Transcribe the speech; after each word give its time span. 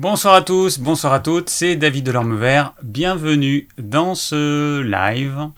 Bonsoir 0.00 0.34
à 0.34 0.42
tous, 0.42 0.78
bonsoir 0.78 1.12
à 1.12 1.18
toutes, 1.18 1.50
c'est 1.50 1.74
David 1.74 2.06
Delorme 2.06 2.36
Vert. 2.36 2.72
Bienvenue 2.84 3.66
dans 3.78 4.14
ce 4.14 4.80
live, 4.80 5.50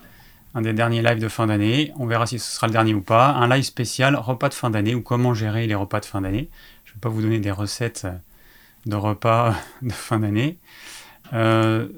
un 0.54 0.62
des 0.62 0.72
derniers 0.72 1.02
lives 1.02 1.18
de 1.18 1.28
fin 1.28 1.46
d'année. 1.46 1.92
On 1.96 2.06
verra 2.06 2.24
si 2.26 2.38
ce 2.38 2.50
sera 2.50 2.66
le 2.66 2.72
dernier 2.72 2.94
ou 2.94 3.02
pas. 3.02 3.32
Un 3.32 3.54
live 3.54 3.64
spécial 3.64 4.16
repas 4.16 4.48
de 4.48 4.54
fin 4.54 4.70
d'année 4.70 4.94
ou 4.94 5.02
comment 5.02 5.34
gérer 5.34 5.66
les 5.66 5.74
repas 5.74 6.00
de 6.00 6.06
fin 6.06 6.22
d'année. 6.22 6.48
Je 6.86 6.92
ne 6.92 6.94
vais 6.94 7.00
pas 7.00 7.10
vous 7.10 7.20
donner 7.20 7.38
des 7.38 7.50
recettes 7.50 8.06
de 8.86 8.96
repas 8.96 9.54
de 9.82 9.92
fin 9.92 10.20
d'année. 10.20 10.56
Euh, 11.34 11.88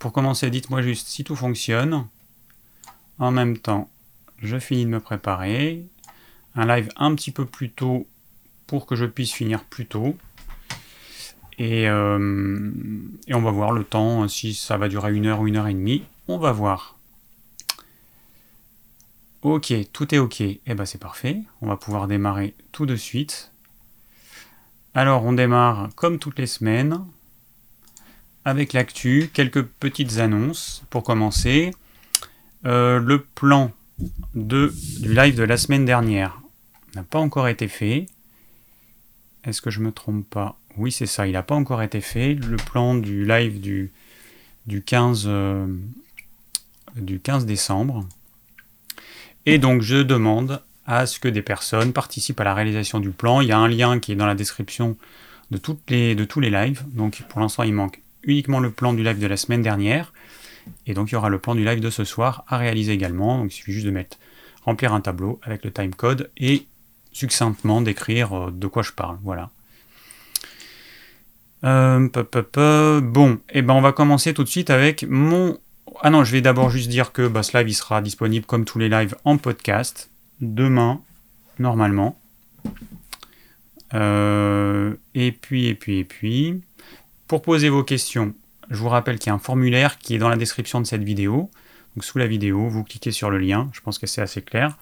pour 0.00 0.12
commencer, 0.12 0.50
dites-moi 0.50 0.82
juste 0.82 1.06
si 1.06 1.22
tout 1.22 1.36
fonctionne. 1.36 2.04
En 3.20 3.30
même 3.30 3.56
temps, 3.56 3.88
je 4.42 4.58
finis 4.58 4.86
de 4.86 4.90
me 4.90 4.98
préparer. 4.98 5.86
Un 6.56 6.66
live 6.66 6.88
un 6.96 7.14
petit 7.14 7.30
peu 7.30 7.44
plus 7.44 7.70
tôt 7.70 8.08
pour 8.66 8.86
que 8.86 8.96
je 8.96 9.04
puisse 9.04 9.32
finir 9.32 9.62
plus 9.62 9.86
tôt. 9.86 10.16
Euh, 11.60 12.70
et, 13.26 13.34
on 13.34 13.42
va 13.42 13.50
voir 13.50 13.72
le 13.72 13.84
temps, 13.84 14.26
si 14.28 14.54
ça 14.54 14.78
va 14.78 14.88
durer 14.88 15.14
une 15.14 15.26
heure 15.26 15.40
ou 15.40 15.46
une 15.46 15.56
heure 15.56 15.68
et 15.68 15.74
demie. 15.74 16.04
On 16.28 16.38
va 16.38 16.52
voir. 16.52 16.96
Ok, 19.42 19.72
tout 19.92 20.14
est 20.14 20.18
ok. 20.18 20.40
Et 20.40 20.60
eh 20.66 20.74
ben 20.74 20.84
c'est 20.84 21.00
parfait. 21.00 21.42
On 21.60 21.66
va 21.66 21.76
pouvoir 21.76 22.08
démarrer 22.08 22.54
tout 22.72 22.86
de 22.86 22.96
suite. 22.96 23.52
Alors 24.94 25.24
on 25.24 25.32
démarre 25.32 25.88
comme 25.96 26.18
toutes 26.18 26.38
les 26.38 26.46
semaines 26.46 27.04
avec 28.44 28.72
l'actu, 28.72 29.30
quelques 29.32 29.62
petites 29.62 30.18
annonces 30.18 30.82
pour 30.90 31.02
commencer. 31.02 31.70
Euh, 32.66 32.98
le 32.98 33.22
plan 33.22 33.72
du 34.34 34.68
live 35.02 35.36
de 35.36 35.42
la 35.42 35.56
semaine 35.56 35.84
dernière 35.84 36.40
n'a 36.94 37.02
pas 37.02 37.18
encore 37.18 37.48
été 37.48 37.68
fait. 37.68 38.06
Est-ce 39.44 39.62
que 39.62 39.70
je 39.70 39.80
me 39.80 39.92
trompe 39.92 40.28
pas? 40.28 40.59
Oui, 40.76 40.92
c'est 40.92 41.06
ça, 41.06 41.26
il 41.26 41.32
n'a 41.32 41.42
pas 41.42 41.54
encore 41.54 41.82
été 41.82 42.00
fait. 42.00 42.34
Le 42.34 42.56
plan 42.56 42.94
du 42.94 43.24
live 43.24 43.60
du, 43.60 43.92
du, 44.66 44.82
15, 44.82 45.24
euh, 45.26 45.66
du 46.96 47.20
15 47.20 47.46
décembre. 47.46 48.06
Et 49.46 49.58
donc 49.58 49.82
je 49.82 49.96
demande 49.96 50.62
à 50.86 51.06
ce 51.06 51.20
que 51.20 51.28
des 51.28 51.42
personnes 51.42 51.92
participent 51.92 52.40
à 52.40 52.44
la 52.44 52.54
réalisation 52.54 53.00
du 53.00 53.10
plan. 53.10 53.40
Il 53.40 53.48
y 53.48 53.52
a 53.52 53.58
un 53.58 53.68
lien 53.68 53.98
qui 53.98 54.12
est 54.12 54.16
dans 54.16 54.26
la 54.26 54.34
description 54.34 54.96
de 55.50 55.58
tous 55.58 55.80
les 55.86 56.50
lives. 56.50 56.84
Donc 56.88 57.22
pour 57.28 57.40
l'instant, 57.40 57.62
il 57.62 57.72
manque 57.72 58.00
uniquement 58.22 58.60
le 58.60 58.70
plan 58.70 58.92
du 58.92 59.02
live 59.02 59.18
de 59.18 59.26
la 59.26 59.36
semaine 59.36 59.62
dernière. 59.62 60.12
Et 60.86 60.94
donc 60.94 61.10
il 61.10 61.14
y 61.14 61.16
aura 61.16 61.28
le 61.28 61.38
plan 61.38 61.54
du 61.54 61.64
live 61.64 61.80
de 61.80 61.90
ce 61.90 62.04
soir 62.04 62.44
à 62.48 62.58
réaliser 62.58 62.92
également. 62.92 63.38
Donc 63.38 63.52
il 63.52 63.56
suffit 63.56 63.72
juste 63.72 63.86
de 63.86 63.90
mettre 63.90 64.18
remplir 64.62 64.92
un 64.92 65.00
tableau 65.00 65.40
avec 65.42 65.64
le 65.64 65.72
timecode 65.72 66.30
et 66.36 66.66
succinctement 67.12 67.80
décrire 67.80 68.32
euh, 68.34 68.50
de 68.50 68.66
quoi 68.66 68.82
je 68.82 68.92
parle. 68.92 69.18
Voilà. 69.22 69.50
Euh, 71.64 73.00
bon, 73.00 73.38
eh 73.50 73.62
ben 73.62 73.74
on 73.74 73.80
va 73.80 73.92
commencer 73.92 74.32
tout 74.34 74.44
de 74.44 74.48
suite 74.48 74.70
avec 74.70 75.04
mon. 75.08 75.58
Ah 76.02 76.10
non, 76.10 76.24
je 76.24 76.32
vais 76.32 76.40
d'abord 76.40 76.70
juste 76.70 76.88
dire 76.88 77.12
que 77.12 77.28
bah, 77.28 77.42
ce 77.42 77.56
live 77.56 77.68
il 77.68 77.74
sera 77.74 78.00
disponible 78.00 78.46
comme 78.46 78.64
tous 78.64 78.78
les 78.78 78.88
lives 78.88 79.14
en 79.24 79.36
podcast 79.36 80.10
demain, 80.40 81.00
normalement. 81.58 82.18
Euh, 83.92 84.94
et 85.14 85.32
puis, 85.32 85.66
et 85.66 85.74
puis, 85.74 85.98
et 85.98 86.04
puis. 86.04 86.62
Pour 87.28 87.42
poser 87.42 87.68
vos 87.68 87.84
questions, 87.84 88.34
je 88.70 88.76
vous 88.76 88.88
rappelle 88.88 89.18
qu'il 89.18 89.28
y 89.28 89.30
a 89.30 89.34
un 89.34 89.38
formulaire 89.38 89.98
qui 89.98 90.14
est 90.14 90.18
dans 90.18 90.28
la 90.28 90.36
description 90.36 90.80
de 90.80 90.86
cette 90.86 91.04
vidéo. 91.04 91.50
Donc 91.94 92.04
sous 92.04 92.18
la 92.18 92.26
vidéo, 92.26 92.68
vous 92.68 92.84
cliquez 92.84 93.10
sur 93.10 93.30
le 93.30 93.38
lien, 93.38 93.68
je 93.72 93.80
pense 93.80 93.98
que 93.98 94.06
c'est 94.06 94.22
assez 94.22 94.42
clair 94.42 94.78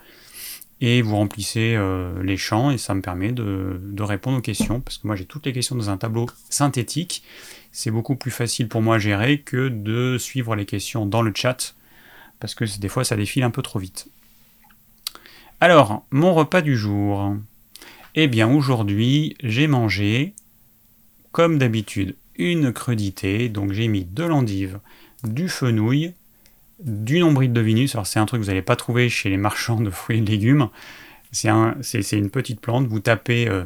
et 0.80 1.02
vous 1.02 1.16
remplissez 1.16 1.74
euh, 1.74 2.22
les 2.22 2.36
champs 2.36 2.70
et 2.70 2.78
ça 2.78 2.94
me 2.94 3.02
permet 3.02 3.32
de, 3.32 4.02
répondre 4.02 4.38
aux 4.38 4.42
questions 4.42 4.80
parce 4.80 4.98
que 4.98 5.06
moi 5.06 5.16
j'ai 5.16 5.24
toutes 5.24 5.46
les 5.46 5.52
questions 5.52 5.76
dans 5.76 5.90
un 5.90 5.96
tableau 5.96 6.26
synthétique. 6.50 7.22
C'est 7.72 7.90
beaucoup 7.90 8.16
plus 8.16 8.30
facile 8.30 8.68
pour 8.68 8.80
moi 8.80 8.96
à 8.96 8.98
gérer 8.98 9.40
que 9.40 9.68
de 9.68 10.18
suivre 10.18 10.54
les 10.54 10.66
questions 10.66 11.04
dans 11.04 11.22
le 11.22 11.32
chat 11.34 11.74
parce 12.40 12.54
que 12.54 12.64
des 12.78 12.88
fois 12.88 13.04
ça 13.04 13.16
défile 13.16 13.42
un 13.42 13.50
peu 13.50 13.62
trop 13.62 13.78
vite. 13.78 14.08
Alors, 15.60 16.06
mon 16.10 16.34
repas 16.34 16.60
du 16.60 16.76
jour. 16.76 17.34
Eh 18.14 18.28
bien 18.28 18.48
aujourd'hui 18.48 19.36
j'ai 19.42 19.66
mangé 19.66 20.34
comme 21.32 21.58
d'habitude 21.58 22.16
une 22.36 22.72
crudité, 22.72 23.48
donc 23.48 23.72
j'ai 23.72 23.88
mis 23.88 24.04
de 24.04 24.24
l'endive, 24.24 24.78
du 25.24 25.48
fenouil, 25.48 26.14
du 26.80 27.20
nombril 27.20 27.52
de 27.52 27.60
Vinus. 27.60 27.94
Alors 27.94 28.06
c'est 28.06 28.18
un 28.18 28.26
truc 28.26 28.40
que 28.40 28.44
vous 28.44 28.50
n'allez 28.50 28.62
pas 28.62 28.76
trouver 28.76 29.08
chez 29.08 29.30
les 29.30 29.36
marchands 29.36 29.80
de 29.80 29.90
fruits 29.90 30.18
et 30.18 30.20
légumes. 30.20 30.68
C'est 31.32 31.48
une 32.12 32.30
petite 32.30 32.60
plante. 32.60 32.86
Vous 32.86 33.00
tapez 33.00 33.48
euh, 33.48 33.64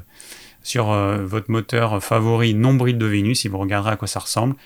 sur 0.63 0.91
euh, 0.91 1.25
votre 1.25 1.51
moteur 1.51 2.03
favori 2.03 2.55
nombril 2.55 2.99
de 2.99 3.07
Vénus, 3.07 3.45
et 3.45 3.49
vous 3.49 3.59
regarderez 3.59 3.93
à 3.93 3.97
quoi 3.97 4.09
ça 4.09 4.21
ressemble. 4.21 4.57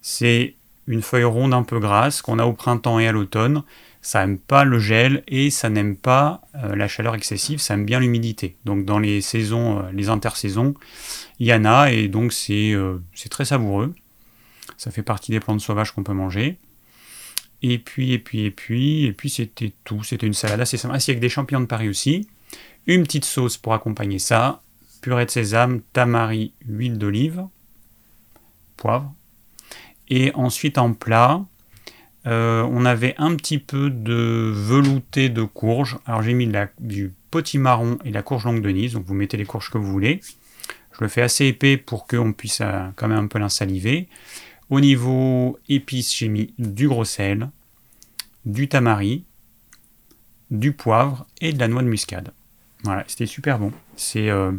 C'est 0.00 0.54
une 0.86 1.02
feuille 1.02 1.24
ronde 1.24 1.52
un 1.52 1.62
peu 1.62 1.78
grasse 1.78 2.22
qu'on 2.22 2.38
a 2.38 2.44
au 2.44 2.54
printemps 2.54 2.98
et 2.98 3.08
à 3.08 3.12
l'automne. 3.12 3.62
Ça 4.00 4.24
n'aime 4.24 4.38
pas 4.38 4.64
le 4.64 4.78
gel 4.78 5.24
et 5.26 5.50
ça 5.50 5.68
n'aime 5.68 5.96
pas 5.96 6.40
euh, 6.54 6.76
la 6.76 6.88
chaleur 6.88 7.14
excessive, 7.14 7.58
ça 7.58 7.74
aime 7.74 7.84
bien 7.84 8.00
l'humidité. 8.00 8.56
Donc 8.64 8.84
dans 8.84 8.98
les 8.98 9.20
saisons, 9.20 9.84
les 9.92 10.08
intersaisons, 10.08 10.74
il 11.40 11.48
y 11.48 11.52
en 11.52 11.64
a 11.64 11.90
et 11.90 12.08
donc 12.08 12.32
c'est 12.32 12.76
très 13.28 13.44
savoureux. 13.44 13.92
Ça 14.76 14.90
fait 14.90 15.02
partie 15.02 15.32
des 15.32 15.40
plantes 15.40 15.60
sauvages 15.60 15.90
qu'on 15.92 16.04
peut 16.04 16.12
manger. 16.12 16.58
Et 17.62 17.78
puis, 17.78 18.12
et 18.12 18.18
puis, 18.18 18.44
et 18.44 18.50
puis, 18.50 19.04
et 19.04 19.12
puis 19.12 19.30
c'était 19.30 19.72
tout. 19.84 20.04
C'était 20.04 20.26
une 20.26 20.34
salade 20.34 20.60
assez 20.60 20.76
simple. 20.76 20.94
avec 20.94 21.20
des 21.20 21.28
champignons 21.28 21.60
de 21.60 21.66
Paris 21.66 21.88
aussi. 21.88 22.28
Une 22.86 23.02
petite 23.02 23.24
sauce 23.24 23.56
pour 23.56 23.74
accompagner 23.74 24.18
ça. 24.18 24.62
Purée 25.02 25.26
de 25.26 25.30
sésame, 25.30 25.80
tamari, 25.92 26.52
huile 26.66 26.98
d'olive, 26.98 27.44
poivre. 28.76 29.12
Et 30.08 30.32
ensuite 30.34 30.78
en 30.78 30.92
plat, 30.92 31.44
euh, 32.26 32.62
on 32.70 32.84
avait 32.84 33.14
un 33.18 33.34
petit 33.36 33.58
peu 33.58 33.90
de 33.90 34.50
velouté 34.54 35.28
de 35.28 35.42
courge. 35.42 35.98
Alors 36.06 36.22
j'ai 36.22 36.34
mis 36.34 36.50
du 36.78 37.12
potimarron 37.30 37.98
et 38.04 38.10
la 38.10 38.22
courge 38.22 38.44
longue 38.44 38.62
de 38.62 38.70
Nice. 38.70 38.92
Donc 38.92 39.04
vous 39.06 39.14
mettez 39.14 39.36
les 39.36 39.44
courges 39.44 39.70
que 39.70 39.78
vous 39.78 39.90
voulez. 39.90 40.20
Je 40.92 41.04
le 41.04 41.08
fais 41.08 41.22
assez 41.22 41.46
épais 41.46 41.76
pour 41.76 42.06
qu'on 42.06 42.32
puisse 42.32 42.60
euh, 42.60 42.88
quand 42.96 43.08
même 43.08 43.18
un 43.18 43.26
peu 43.28 43.38
l'insaliver. 43.38 44.08
Au 44.70 44.80
niveau 44.80 45.58
épices, 45.68 46.14
j'ai 46.14 46.28
mis 46.28 46.52
du 46.58 46.88
gros 46.88 47.04
sel, 47.04 47.50
du 48.44 48.68
tamari, 48.68 49.24
du 50.50 50.72
poivre 50.72 51.26
et 51.40 51.52
de 51.52 51.58
la 51.58 51.68
noix 51.68 51.82
de 51.82 51.88
muscade. 51.88 52.32
Voilà, 52.84 53.04
c'était 53.06 53.26
super 53.26 53.58
bon. 53.58 53.72
C'est 53.96 54.30
euh, 54.30 54.52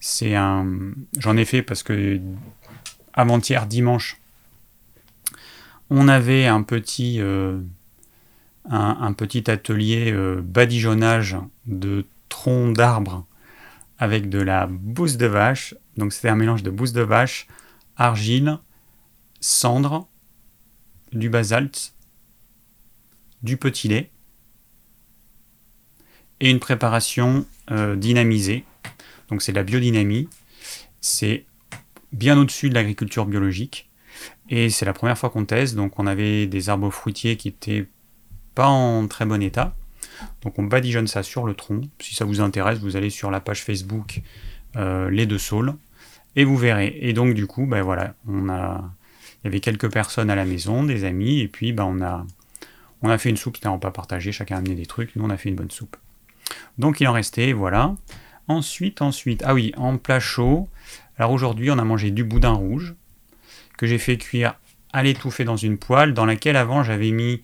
c'est 0.00 0.34
un. 0.34 0.92
J'en 1.18 1.36
ai 1.36 1.44
fait 1.44 1.62
parce 1.62 1.82
que 1.82 2.20
avant-hier, 3.14 3.66
dimanche, 3.66 4.20
on 5.88 6.08
avait 6.08 6.46
un 6.46 6.62
petit, 6.62 7.20
euh, 7.20 7.60
un, 8.68 9.12
petit 9.12 9.50
atelier 9.50 10.12
euh, 10.12 10.42
badigeonnage 10.42 11.36
de 11.66 12.04
troncs 12.28 12.76
d'arbres 12.76 13.24
avec 13.98 14.28
de 14.28 14.40
la 14.40 14.66
bouse 14.66 15.16
de 15.16 15.26
vache. 15.26 15.74
Donc 15.96 16.12
c'était 16.12 16.28
un 16.28 16.36
mélange 16.36 16.62
de 16.62 16.70
bouse 16.70 16.92
de 16.92 17.02
vache, 17.02 17.46
argile, 17.96 18.58
cendre, 19.44 20.08
du 21.12 21.28
basalte, 21.28 21.92
du 23.42 23.58
petit 23.58 23.88
lait 23.88 24.10
et 26.40 26.50
une 26.50 26.60
préparation 26.60 27.44
euh, 27.70 27.94
dynamisée. 27.94 28.64
Donc 29.28 29.42
c'est 29.42 29.52
la 29.52 29.62
biodynamie. 29.62 30.30
C'est 31.02 31.44
bien 32.12 32.38
au-dessus 32.38 32.70
de 32.70 32.74
l'agriculture 32.74 33.26
biologique. 33.26 33.90
Et 34.48 34.70
c'est 34.70 34.86
la 34.86 34.94
première 34.94 35.18
fois 35.18 35.28
qu'on 35.28 35.44
teste. 35.44 35.74
Donc 35.74 35.98
on 35.98 36.06
avait 36.06 36.46
des 36.46 36.70
arbres 36.70 36.90
fruitiers 36.90 37.36
qui 37.36 37.48
étaient 37.48 37.86
pas 38.54 38.68
en 38.68 39.06
très 39.08 39.26
bon 39.26 39.42
état. 39.42 39.74
Donc 40.40 40.58
on 40.58 40.62
badigeonne 40.62 41.06
ça 41.06 41.22
sur 41.22 41.44
le 41.44 41.52
tronc. 41.52 41.82
Si 42.00 42.14
ça 42.14 42.24
vous 42.24 42.40
intéresse, 42.40 42.78
vous 42.78 42.96
allez 42.96 43.10
sur 43.10 43.30
la 43.30 43.40
page 43.40 43.62
Facebook 43.62 44.22
euh, 44.76 45.10
Les 45.10 45.26
Deux 45.26 45.38
Saules 45.38 45.74
et 46.34 46.44
vous 46.44 46.56
verrez. 46.56 46.96
Et 47.02 47.12
donc 47.12 47.34
du 47.34 47.46
coup, 47.46 47.66
ben 47.66 47.82
voilà, 47.82 48.14
on 48.26 48.48
a 48.48 48.90
il 49.44 49.48
y 49.48 49.50
avait 49.50 49.60
quelques 49.60 49.92
personnes 49.92 50.30
à 50.30 50.34
la 50.34 50.46
maison, 50.46 50.84
des 50.84 51.04
amis, 51.04 51.40
et 51.40 51.48
puis 51.48 51.72
bah, 51.72 51.84
on, 51.86 52.00
a, 52.00 52.26
on 53.02 53.10
a 53.10 53.18
fait 53.18 53.28
une 53.28 53.36
soupe, 53.36 53.56
c'était 53.56 53.68
un 53.68 53.72
repas 53.72 53.90
partagé, 53.90 54.32
chacun 54.32 54.56
a 54.56 54.58
amené 54.58 54.74
des 54.74 54.86
trucs, 54.86 55.14
nous 55.16 55.24
on 55.24 55.30
a 55.30 55.36
fait 55.36 55.50
une 55.50 55.54
bonne 55.54 55.70
soupe. 55.70 55.96
Donc 56.78 57.00
il 57.00 57.08
en 57.08 57.12
restait, 57.12 57.52
voilà. 57.52 57.94
Ensuite, 58.48 59.02
ensuite, 59.02 59.42
ah 59.44 59.54
oui, 59.54 59.72
en 59.76 59.98
plat 59.98 60.20
chaud, 60.20 60.68
alors 61.18 61.32
aujourd'hui 61.32 61.70
on 61.70 61.78
a 61.78 61.84
mangé 61.84 62.10
du 62.10 62.24
boudin 62.24 62.52
rouge, 62.52 62.94
que 63.76 63.86
j'ai 63.86 63.98
fait 63.98 64.16
cuire 64.16 64.54
à 64.92 65.02
l'étouffer 65.02 65.44
dans 65.44 65.56
une 65.56 65.76
poêle, 65.76 66.14
dans 66.14 66.24
laquelle 66.24 66.56
avant 66.56 66.82
j'avais 66.82 67.10
mis 67.10 67.42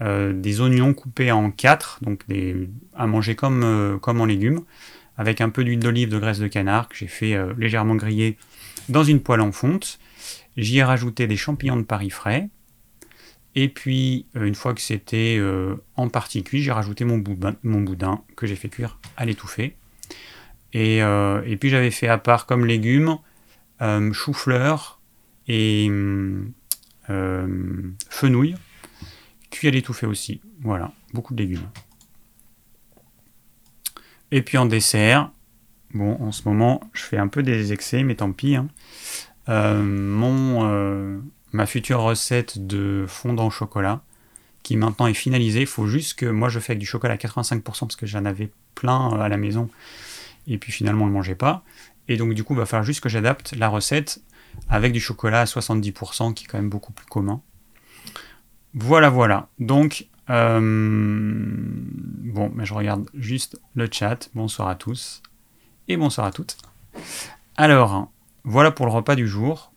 euh, 0.00 0.32
des 0.32 0.60
oignons 0.60 0.94
coupés 0.94 1.32
en 1.32 1.50
quatre, 1.50 1.98
donc 2.02 2.24
à 2.94 3.06
manger 3.06 3.34
comme, 3.34 3.62
euh, 3.62 3.98
comme 3.98 4.20
en 4.20 4.24
légumes, 4.24 4.62
avec 5.18 5.40
un 5.40 5.50
peu 5.50 5.64
d'huile 5.64 5.80
d'olive 5.80 6.08
de 6.08 6.18
graisse 6.18 6.38
de 6.38 6.48
canard 6.48 6.88
que 6.88 6.96
j'ai 6.96 7.06
fait 7.06 7.34
euh, 7.34 7.52
légèrement 7.58 7.94
griller 7.94 8.38
dans 8.88 9.04
une 9.04 9.20
poêle 9.20 9.40
en 9.40 9.52
fonte. 9.52 9.98
J'y 10.56 10.78
ai 10.78 10.84
rajouté 10.84 11.26
des 11.26 11.36
champignons 11.36 11.76
de 11.76 11.82
Paris 11.82 12.10
frais. 12.10 12.48
Et 13.54 13.68
puis, 13.68 14.26
euh, 14.36 14.46
une 14.46 14.54
fois 14.54 14.74
que 14.74 14.80
c'était 14.80 15.36
euh, 15.38 15.76
en 15.96 16.08
partie 16.08 16.42
cuit, 16.42 16.62
j'ai 16.62 16.72
rajouté 16.72 17.04
mon 17.04 17.18
boudin, 17.18 18.22
que 18.36 18.46
j'ai 18.46 18.56
fait 18.56 18.68
cuire 18.68 18.98
à 19.16 19.24
l'étouffer. 19.24 19.76
Et, 20.72 21.02
euh, 21.02 21.42
et, 21.44 21.56
puis 21.56 21.68
j'avais 21.68 21.90
fait 21.90 22.08
à 22.08 22.16
part 22.16 22.46
comme 22.46 22.64
légumes 22.64 23.18
euh, 23.82 24.12
chou-fleur 24.12 25.00
et 25.48 25.86
fenouil, 28.08 28.54
cuit 29.50 29.68
à 29.68 29.70
l'étouffée 29.70 30.06
aussi. 30.06 30.40
Voilà, 30.60 30.92
beaucoup 31.12 31.34
de 31.34 31.42
légumes. 31.42 31.68
Et 34.30 34.40
puis 34.40 34.56
en 34.56 34.64
dessert, 34.64 35.30
bon, 35.92 36.16
en 36.22 36.32
ce 36.32 36.48
moment, 36.48 36.80
je 36.94 37.02
fais 37.02 37.18
un 37.18 37.28
peu 37.28 37.42
des 37.42 37.74
excès, 37.74 38.02
mais 38.02 38.14
tant 38.14 38.32
pis. 38.32 38.56
Hein. 38.56 38.68
Euh, 39.48 39.82
mon, 39.82 41.22
ma 41.52 41.66
future 41.66 42.00
recette 42.00 42.66
de 42.66 43.04
fondant 43.08 43.46
au 43.46 43.50
chocolat, 43.50 44.02
qui 44.62 44.76
maintenant 44.76 45.06
est 45.06 45.14
finalisée. 45.14 45.62
Il 45.62 45.66
faut 45.66 45.86
juste 45.86 46.18
que 46.18 46.26
moi 46.26 46.48
je 46.48 46.60
fais 46.60 46.72
avec 46.72 46.80
du 46.80 46.86
chocolat 46.86 47.14
à 47.14 47.16
85% 47.16 47.62
parce 47.62 47.96
que 47.96 48.06
j'en 48.06 48.24
avais 48.24 48.50
plein 48.74 49.10
à 49.20 49.28
la 49.28 49.36
maison 49.36 49.68
et 50.46 50.58
puis 50.58 50.72
finalement 50.72 51.04
on 51.04 51.08
ne 51.08 51.12
mangeait 51.12 51.34
pas. 51.34 51.64
Et 52.08 52.16
donc 52.16 52.34
du 52.34 52.44
coup, 52.44 52.54
il 52.54 52.58
va 52.58 52.66
falloir 52.66 52.84
juste 52.84 53.00
que 53.00 53.08
j'adapte 53.08 53.54
la 53.56 53.68
recette 53.68 54.22
avec 54.68 54.92
du 54.92 55.00
chocolat 55.00 55.40
à 55.40 55.44
70% 55.44 56.34
qui 56.34 56.44
est 56.44 56.46
quand 56.46 56.58
même 56.58 56.70
beaucoup 56.70 56.92
plus 56.92 57.06
commun. 57.06 57.40
Voilà, 58.74 59.10
voilà. 59.10 59.48
Donc, 59.58 60.06
euh, 60.30 60.60
bon, 60.60 62.52
mais 62.54 62.64
je 62.64 62.74
regarde 62.74 63.08
juste 63.14 63.60
le 63.74 63.88
chat. 63.90 64.30
Bonsoir 64.34 64.68
à 64.68 64.74
tous 64.74 65.22
et 65.88 65.96
bonsoir 65.96 66.26
à 66.26 66.32
toutes. 66.32 66.56
Alors, 67.56 68.10
voilà 68.44 68.70
pour 68.70 68.86
le 68.86 68.92
repas 68.92 69.14
du 69.14 69.26
jour. 69.26 69.72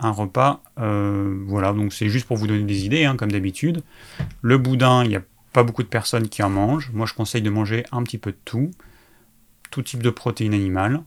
Un 0.00 0.10
repas, 0.10 0.62
euh, 0.78 1.42
voilà, 1.46 1.72
donc 1.72 1.92
c'est 1.92 2.08
juste 2.08 2.26
pour 2.26 2.36
vous 2.36 2.46
donner 2.46 2.64
des 2.64 2.84
idées, 2.84 3.04
hein, 3.04 3.16
comme 3.16 3.30
d'habitude. 3.30 3.82
Le 4.42 4.58
boudin, 4.58 5.04
il 5.04 5.08
n'y 5.08 5.16
a 5.16 5.22
pas 5.52 5.62
beaucoup 5.62 5.82
de 5.82 5.88
personnes 5.88 6.28
qui 6.28 6.42
en 6.42 6.50
mangent. 6.50 6.90
Moi, 6.92 7.06
je 7.06 7.14
conseille 7.14 7.42
de 7.42 7.50
manger 7.50 7.84
un 7.92 8.02
petit 8.02 8.18
peu 8.18 8.32
de 8.32 8.38
tout, 8.44 8.72
tout 9.70 9.82
type 9.82 10.02
de 10.02 10.10
protéines 10.10 10.52
animales 10.52 11.02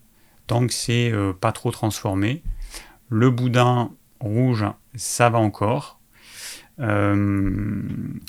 tant 0.48 0.65
que 0.65 0.74
c'est 0.74 1.12
euh, 1.12 1.33
pas 1.33 1.51
trop 1.51 1.71
transformé. 1.71 2.42
Le 3.09 3.30
boudin 3.30 3.92
rouge, 4.19 4.65
ça 4.95 5.30
va 5.30 5.38
encore. 5.38 6.00
Euh, 6.80 7.81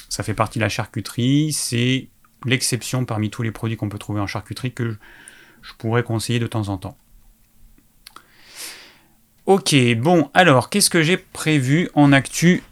ça 0.08 0.22
fait 0.22 0.34
partie 0.34 0.58
de 0.58 0.64
la 0.64 0.69
charcuterie. 0.69 1.52
C'est 1.52 2.08
l'exception 2.44 3.04
parmi 3.04 3.30
tous 3.30 3.42
les 3.42 3.52
produits 3.52 3.76
qu'on 3.76 3.88
peut 3.88 3.98
trouver 3.98 4.20
en 4.20 4.26
charcuterie 4.26 4.72
que 4.72 4.96
je 5.62 5.72
pourrais 5.78 6.02
conseiller 6.02 6.38
de 6.38 6.46
temps 6.46 6.69
en 6.69 6.76
temps. 6.76 6.96
Ok, 9.48 9.74
bon, 9.96 10.30
alors, 10.34 10.68
qu'est-ce 10.68 10.90
que 10.90 11.02
j'ai 11.02 11.16
prévu 11.16 11.88
en 11.94 12.12
actu 12.12 12.62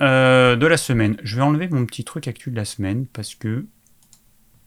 euh, 0.00 0.56
de 0.56 0.66
la 0.66 0.76
semaine? 0.76 1.16
Je 1.22 1.36
vais 1.36 1.42
enlever 1.42 1.68
mon 1.68 1.86
petit 1.86 2.02
truc 2.02 2.26
actu 2.26 2.50
de 2.50 2.56
la 2.56 2.64
semaine 2.64 3.06
parce 3.06 3.36
que, 3.36 3.66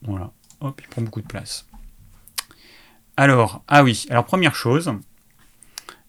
voilà, 0.03 0.31
hop, 0.61 0.79
il 0.81 0.87
prend 0.87 1.01
beaucoup 1.01 1.19
de 1.19 1.27
place. 1.27 1.67
Alors, 3.17 3.65
ah 3.67 3.83
oui, 3.83 4.05
alors 4.09 4.23
première 4.23 4.55
chose, 4.55 4.93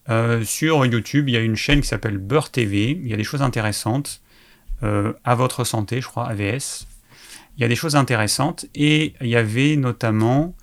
euh, 0.07 0.45
sur 0.45 0.85
YouTube, 0.85 1.27
il 1.27 1.33
y 1.33 1.37
a 1.37 1.41
une 1.41 1.57
chaîne 1.57 1.81
qui 1.81 1.87
s'appelle 1.89 2.19
Beurre 2.19 2.49
TV, 2.49 2.91
il 2.91 3.09
y 3.09 3.13
a 3.13 3.17
des 3.17 3.25
choses 3.25 3.41
intéressantes, 3.41 4.21
euh, 4.83 5.11
à 5.25 5.35
votre 5.35 5.65
santé, 5.65 5.99
je 5.99 6.07
crois, 6.07 6.29
AVS. 6.29 6.87
Il 7.57 7.61
y 7.61 7.65
a 7.65 7.67
des 7.67 7.75
choses 7.75 7.97
intéressantes, 7.97 8.65
et 8.75 9.13
il 9.19 9.27
y 9.27 9.35
avait 9.35 9.75
notamment 9.75 10.55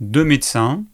deux 0.00 0.24
médecins 0.24 0.84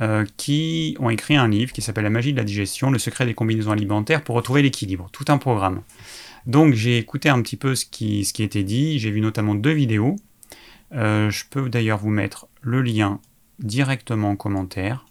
euh, 0.00 0.24
qui 0.36 0.96
ont 0.98 1.10
écrit 1.10 1.36
un 1.36 1.48
livre 1.48 1.72
qui 1.72 1.82
s'appelle 1.82 2.04
La 2.04 2.10
magie 2.10 2.32
de 2.32 2.38
la 2.38 2.44
digestion, 2.44 2.90
le 2.90 2.98
secret 2.98 3.26
des 3.26 3.34
combinaisons 3.34 3.70
alimentaires 3.70 4.22
pour 4.22 4.36
retrouver 4.36 4.62
l'équilibre, 4.62 5.08
tout 5.12 5.24
un 5.28 5.38
programme. 5.38 5.82
Donc 6.46 6.74
j'ai 6.74 6.98
écouté 6.98 7.28
un 7.28 7.40
petit 7.42 7.56
peu 7.56 7.74
ce 7.74 7.86
qui, 7.86 8.24
ce 8.24 8.32
qui 8.32 8.42
était 8.42 8.64
dit, 8.64 8.98
j'ai 8.98 9.10
vu 9.10 9.20
notamment 9.20 9.54
deux 9.54 9.72
vidéos. 9.72 10.16
je 10.92 11.42
peux 11.48 11.68
d'ailleurs 11.68 11.98
vous 11.98 12.10
mettre 12.10 12.48
le 12.60 12.82
lien 12.82 13.20
directement 13.58 14.30
en 14.30 14.36
commentaire. 14.36 15.06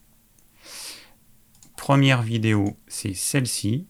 Première 1.78 2.22
vidéo, 2.22 2.78
c'est 2.88 3.14
celle-ci. 3.14 3.88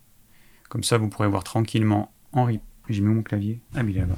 Comme 0.70 0.84
ça, 0.84 0.98
vous 0.98 1.10
pourrez 1.10 1.28
voir 1.28 1.44
tranquillement 1.44 2.12
en 2.32 2.46
replay. 2.46 2.62
J'ai 2.90 3.02
mis 3.02 3.14
mon 3.14 3.22
clavier. 3.22 3.60
Ah, 3.76 3.84
mais 3.84 3.94
là-bas. 3.94 4.16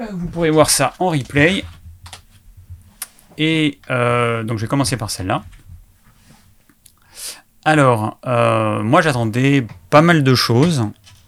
Euh, 0.00 0.06
vous 0.10 0.26
pourrez 0.26 0.50
voir 0.50 0.68
ça 0.68 0.94
en 0.98 1.08
replay. 1.08 1.64
Et 3.38 3.78
euh, 3.90 4.42
donc, 4.42 4.58
je 4.58 4.62
vais 4.62 4.68
commencer 4.68 4.96
par 4.96 5.10
celle-là. 5.10 5.44
Alors, 7.64 8.18
euh, 8.26 8.82
moi, 8.82 9.02
j'attendais 9.02 9.66
pas 9.90 10.02
mal 10.02 10.22
de 10.22 10.34
choses. 10.34 10.84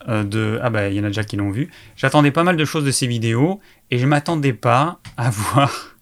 de... 0.08 0.58
Ah, 0.62 0.70
bah, 0.70 0.88
il 0.88 0.96
y 0.96 1.00
en 1.00 1.04
a 1.04 1.08
déjà 1.08 1.24
qui 1.24 1.36
l'ont 1.36 1.50
vu. 1.50 1.70
J'attendais 1.96 2.30
pas 2.30 2.44
mal 2.44 2.56
de 2.56 2.64
choses 2.64 2.84
de 2.84 2.90
ces 2.90 3.06
vidéos. 3.06 3.60
Et 3.90 3.98
je 3.98 4.06
m'attendais 4.06 4.52
pas 4.52 4.98
à 5.16 5.30
voir 5.30 5.94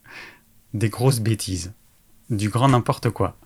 des 0.74 0.88
grosses 0.88 1.20
bêtises, 1.20 1.72
du 2.30 2.48
grand 2.48 2.68
n'importe 2.68 3.10
quoi. 3.10 3.36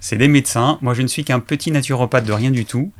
C'est 0.00 0.16
des 0.16 0.28
médecins, 0.28 0.78
moi 0.82 0.94
je 0.94 1.02
ne 1.02 1.06
suis 1.06 1.24
qu'un 1.24 1.40
petit 1.40 1.70
naturopathe 1.70 2.24
de 2.24 2.32
rien 2.32 2.50
du 2.50 2.64
tout. 2.64 2.92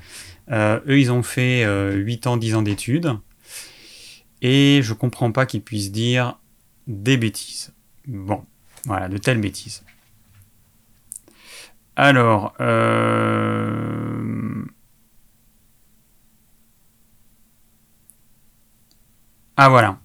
Euh, 0.51 0.81
eux, 0.87 0.99
ils 0.99 1.11
ont 1.11 1.23
fait 1.23 1.65
8 1.65 2.27
euh, 2.27 2.31
ans, 2.31 2.37
10 2.37 2.55
ans 2.55 2.63
d'études, 2.63 3.19
et 4.43 4.81
je 4.83 4.93
comprends 4.93 5.33
pas 5.33 5.47
qu'ils 5.47 5.63
puissent 5.63 5.93
dire 5.93 6.39
des 6.87 7.17
bêtises. 7.17 7.73
Bon, 8.07 8.45
voilà, 8.87 9.09
de 9.09 9.19
telles 9.19 9.41
bêtises. 9.41 9.83
Alors, 11.97 12.55
euh... 12.61 14.65
ah 19.57 19.69
voilà. 19.69 19.99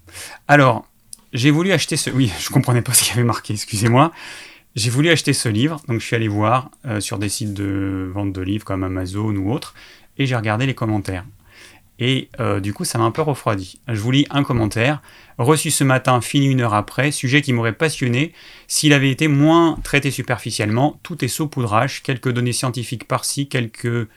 Alors, 0.48 0.88
j'ai 1.34 1.52
voulu 1.52 1.72
acheter 1.72 1.98
ce. 1.98 2.10
Oui, 2.10 2.32
je 2.40 2.50
comprenais 2.50 2.82
pas 2.82 2.94
ce 2.94 3.04
qu'il 3.04 3.12
y 3.12 3.14
avait 3.14 3.24
marqué, 3.24 3.54
excusez-moi. 3.54 4.12
J'ai 4.76 4.92
voulu 4.92 5.10
acheter 5.10 5.34
ce 5.34 5.50
livre, 5.50 5.82
donc 5.88 6.00
je 6.00 6.06
suis 6.06 6.16
allé 6.16 6.28
voir 6.28 6.70
euh, 6.86 7.02
sur 7.02 7.18
des 7.18 7.30
sites 7.30 7.56
de 7.56 8.12
vente 8.14 8.34
de 8.34 8.42
livres 8.42 8.66
comme 8.66 8.84
Amazon 8.84 9.36
ou 9.36 9.52
autres, 9.52 9.74
et 10.18 10.28
j'ai 10.28 10.36
regardé 10.36 10.68
les 10.68 10.76
commentaires. 10.76 11.26
Et 12.00 12.30
euh, 12.40 12.62
du 12.62 12.74
coup, 12.74 12.86
ça 12.86 12.98
m'a 12.98 13.04
un 13.04 13.12
peu 13.12 13.22
refroidi. 13.22 13.80
Je 13.88 14.00
vous 14.00 14.12
lis 14.12 14.26
un 14.30 14.44
commentaire, 14.44 15.02
reçu 15.38 15.70
ce 15.70 15.84
matin, 15.84 16.22
fini 16.22 16.48
une 16.48 16.62
heure 16.62 16.74
après, 16.74 17.12
sujet 17.12 17.42
qui 17.42 17.52
m'aurait 17.52 17.74
passionné 17.74 18.34
s'il 18.68 18.94
avait 18.94 19.12
été 19.12 19.28
moins 19.28 19.78
traité 19.84 20.10
superficiellement. 20.10 20.98
Tout 21.04 21.24
est 21.26 21.28
saupoudrage, 21.28 22.02
quelques 22.02 22.32
données 22.32 22.54
scientifiques 22.54 23.06
par-ci, 23.06 23.50
quelques 23.50 24.08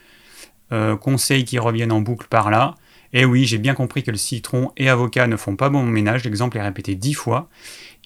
euh, 0.72 0.96
conseils 0.96 1.44
qui 1.44 1.58
reviennent 1.58 1.92
en 1.92 2.00
boucle 2.00 2.28
par-là. 2.30 2.76
Et 3.12 3.24
oui, 3.24 3.44
j'ai 3.44 3.58
bien 3.58 3.74
compris 3.74 4.04
que 4.04 4.12
le 4.12 4.16
citron 4.16 4.70
et 4.76 4.88
avocat 4.88 5.26
ne 5.26 5.36
font 5.36 5.56
pas 5.56 5.68
bon 5.68 5.82
ménage, 5.82 6.24
l'exemple 6.24 6.56
est 6.56 6.62
répété 6.62 6.94
dix 6.94 7.14
fois. 7.14 7.50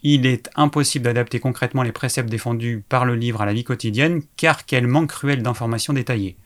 Il 0.02 0.26
est 0.26 0.50
impossible 0.56 1.04
d'adapter 1.04 1.38
concrètement 1.38 1.82
les 1.82 1.92
préceptes 1.92 2.30
défendus 2.30 2.82
par 2.88 3.04
le 3.04 3.14
livre 3.14 3.42
à 3.42 3.46
la 3.46 3.52
vie 3.52 3.64
quotidienne, 3.64 4.22
car 4.36 4.64
quel 4.64 4.86
manque 4.86 5.10
cruel 5.10 5.42
d'informations 5.42 5.92
détaillées. 5.92 6.36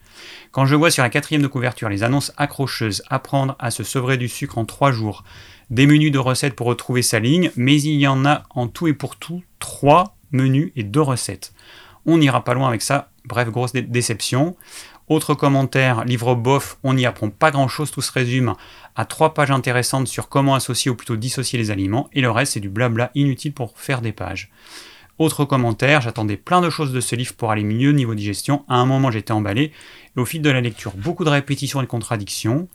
Quand 0.53 0.67
je 0.67 0.75
vois 0.75 0.91
sur 0.91 1.03
la 1.03 1.11
quatrième 1.11 1.43
de 1.43 1.47
couverture 1.47 1.89
les 1.89 2.03
annonces 2.03 2.33
accrocheuses 2.37 3.03
apprendre 3.09 3.57
à 3.59 3.71
se 3.71 3.85
sevrer 3.85 4.17
du 4.17 4.29
sucre 4.29 4.59
en 4.59 4.65
trois 4.65 4.93
jours, 4.93 5.25
des 5.71 5.87
menus 5.87 6.13
de 6.13 6.19
recettes 6.19 6.57
pour 6.57 6.67
retrouver 6.67 7.03
sa 7.03 7.21
ligne, 7.21 7.51
mais 7.57 7.81
il 7.81 7.99
y 7.99 8.07
en 8.07 8.25
a 8.27 8.43
en 8.51 8.67
tout 8.67 8.89
et 8.89 8.93
pour 8.95 9.17
tout 9.17 9.43
trois 9.59 10.17
menus 10.33 10.73
et 10.77 10.83
deux 10.83 11.01
recettes. 11.01 11.53
On 12.07 12.19
n'ira 12.19 12.45
pas 12.45 12.55
loin 12.55 12.69
avec 12.69 12.83
ça, 12.83 13.11
bref, 13.25 13.49
grosse 13.51 13.73
déception. 13.73 14.57
Autre 15.09 15.35
commentaire, 15.35 16.05
livre 16.05 16.35
bof, 16.35 16.79
on 16.85 16.95
n'y 16.95 17.05
apprend 17.05 17.31
pas 17.31 17.51
grand 17.51 17.67
chose, 17.69 17.91
tout 17.91 18.01
se 18.01 18.13
résume 18.13 18.55
à 18.95 19.05
trois 19.05 19.35
pages 19.35 19.51
intéressantes 19.51 20.07
sur 20.07 20.29
comment 20.29 20.55
associer 20.55 20.91
ou 20.91 20.95
plutôt 20.95 21.17
dissocier 21.17 21.59
les 21.59 21.71
aliments, 21.71 22.09
et 22.13 22.21
le 22.21 22.31
reste 22.31 22.53
c'est 22.53 22.61
du 22.61 22.69
blabla 22.69 23.11
inutile 23.15 23.53
pour 23.53 23.77
faire 23.77 24.03
des 24.03 24.13
pages. 24.13 24.51
Autre 25.21 25.45
commentaire, 25.45 26.01
j'attendais 26.01 26.39
plein 26.39 26.63
de 26.63 26.71
choses 26.71 26.95
de 26.95 27.01
ce 27.03 27.15
livre 27.15 27.35
pour 27.35 27.51
aller 27.51 27.63
mieux 27.63 27.93
niveau 27.93 28.15
digestion, 28.15 28.65
à 28.69 28.77
un 28.77 28.87
moment 28.87 29.11
j'étais 29.11 29.33
emballé, 29.33 29.71
et 30.17 30.19
au 30.19 30.25
fil 30.25 30.41
de 30.41 30.49
la 30.49 30.63
lecture, 30.63 30.95
beaucoup 30.97 31.25
de 31.25 31.29
répétitions 31.29 31.79
et 31.81 31.85
de 31.85 31.91
contradictions. 31.91 32.69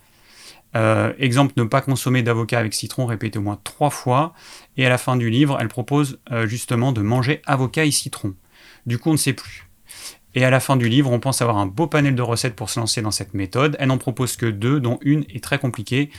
Euh, 0.75 1.11
exemple, 1.17 1.53
ne 1.57 1.63
pas 1.63 1.81
consommer 1.81 2.21
d'avocat 2.21 2.59
avec 2.59 2.75
citron, 2.75 3.07
répété 3.07 3.39
au 3.39 3.41
moins 3.41 3.59
trois 3.63 3.89
fois, 3.89 4.35
et 4.77 4.85
à 4.85 4.89
la 4.89 4.99
fin 4.99 5.15
du 5.15 5.31
livre, 5.31 5.57
elle 5.59 5.69
propose 5.69 6.19
euh, 6.31 6.45
justement 6.45 6.91
de 6.91 7.01
manger 7.01 7.41
avocat 7.47 7.83
et 7.83 7.89
citron. 7.89 8.35
Du 8.85 8.99
coup, 8.99 9.09
on 9.09 9.13
ne 9.13 9.17
sait 9.17 9.33
plus. 9.33 9.67
Et 10.35 10.43
à 10.43 10.49
la 10.49 10.59
fin 10.59 10.75
du 10.75 10.89
livre, 10.89 11.11
on 11.11 11.19
pense 11.19 11.41
avoir 11.41 11.57
un 11.57 11.65
beau 11.65 11.87
panel 11.87 12.13
de 12.13 12.21
recettes 12.21 12.55
pour 12.55 12.69
se 12.69 12.77
lancer 12.79 13.01
dans 13.01 13.11
cette 13.11 13.33
méthode. 13.33 13.77
Elle 13.79 13.87
n'en 13.87 13.97
propose 13.97 14.35
que 14.35 14.45
deux, 14.45 14.81
dont 14.81 14.99
une 15.01 15.23
est 15.33 15.41
très 15.41 15.57
compliquée. 15.57 16.09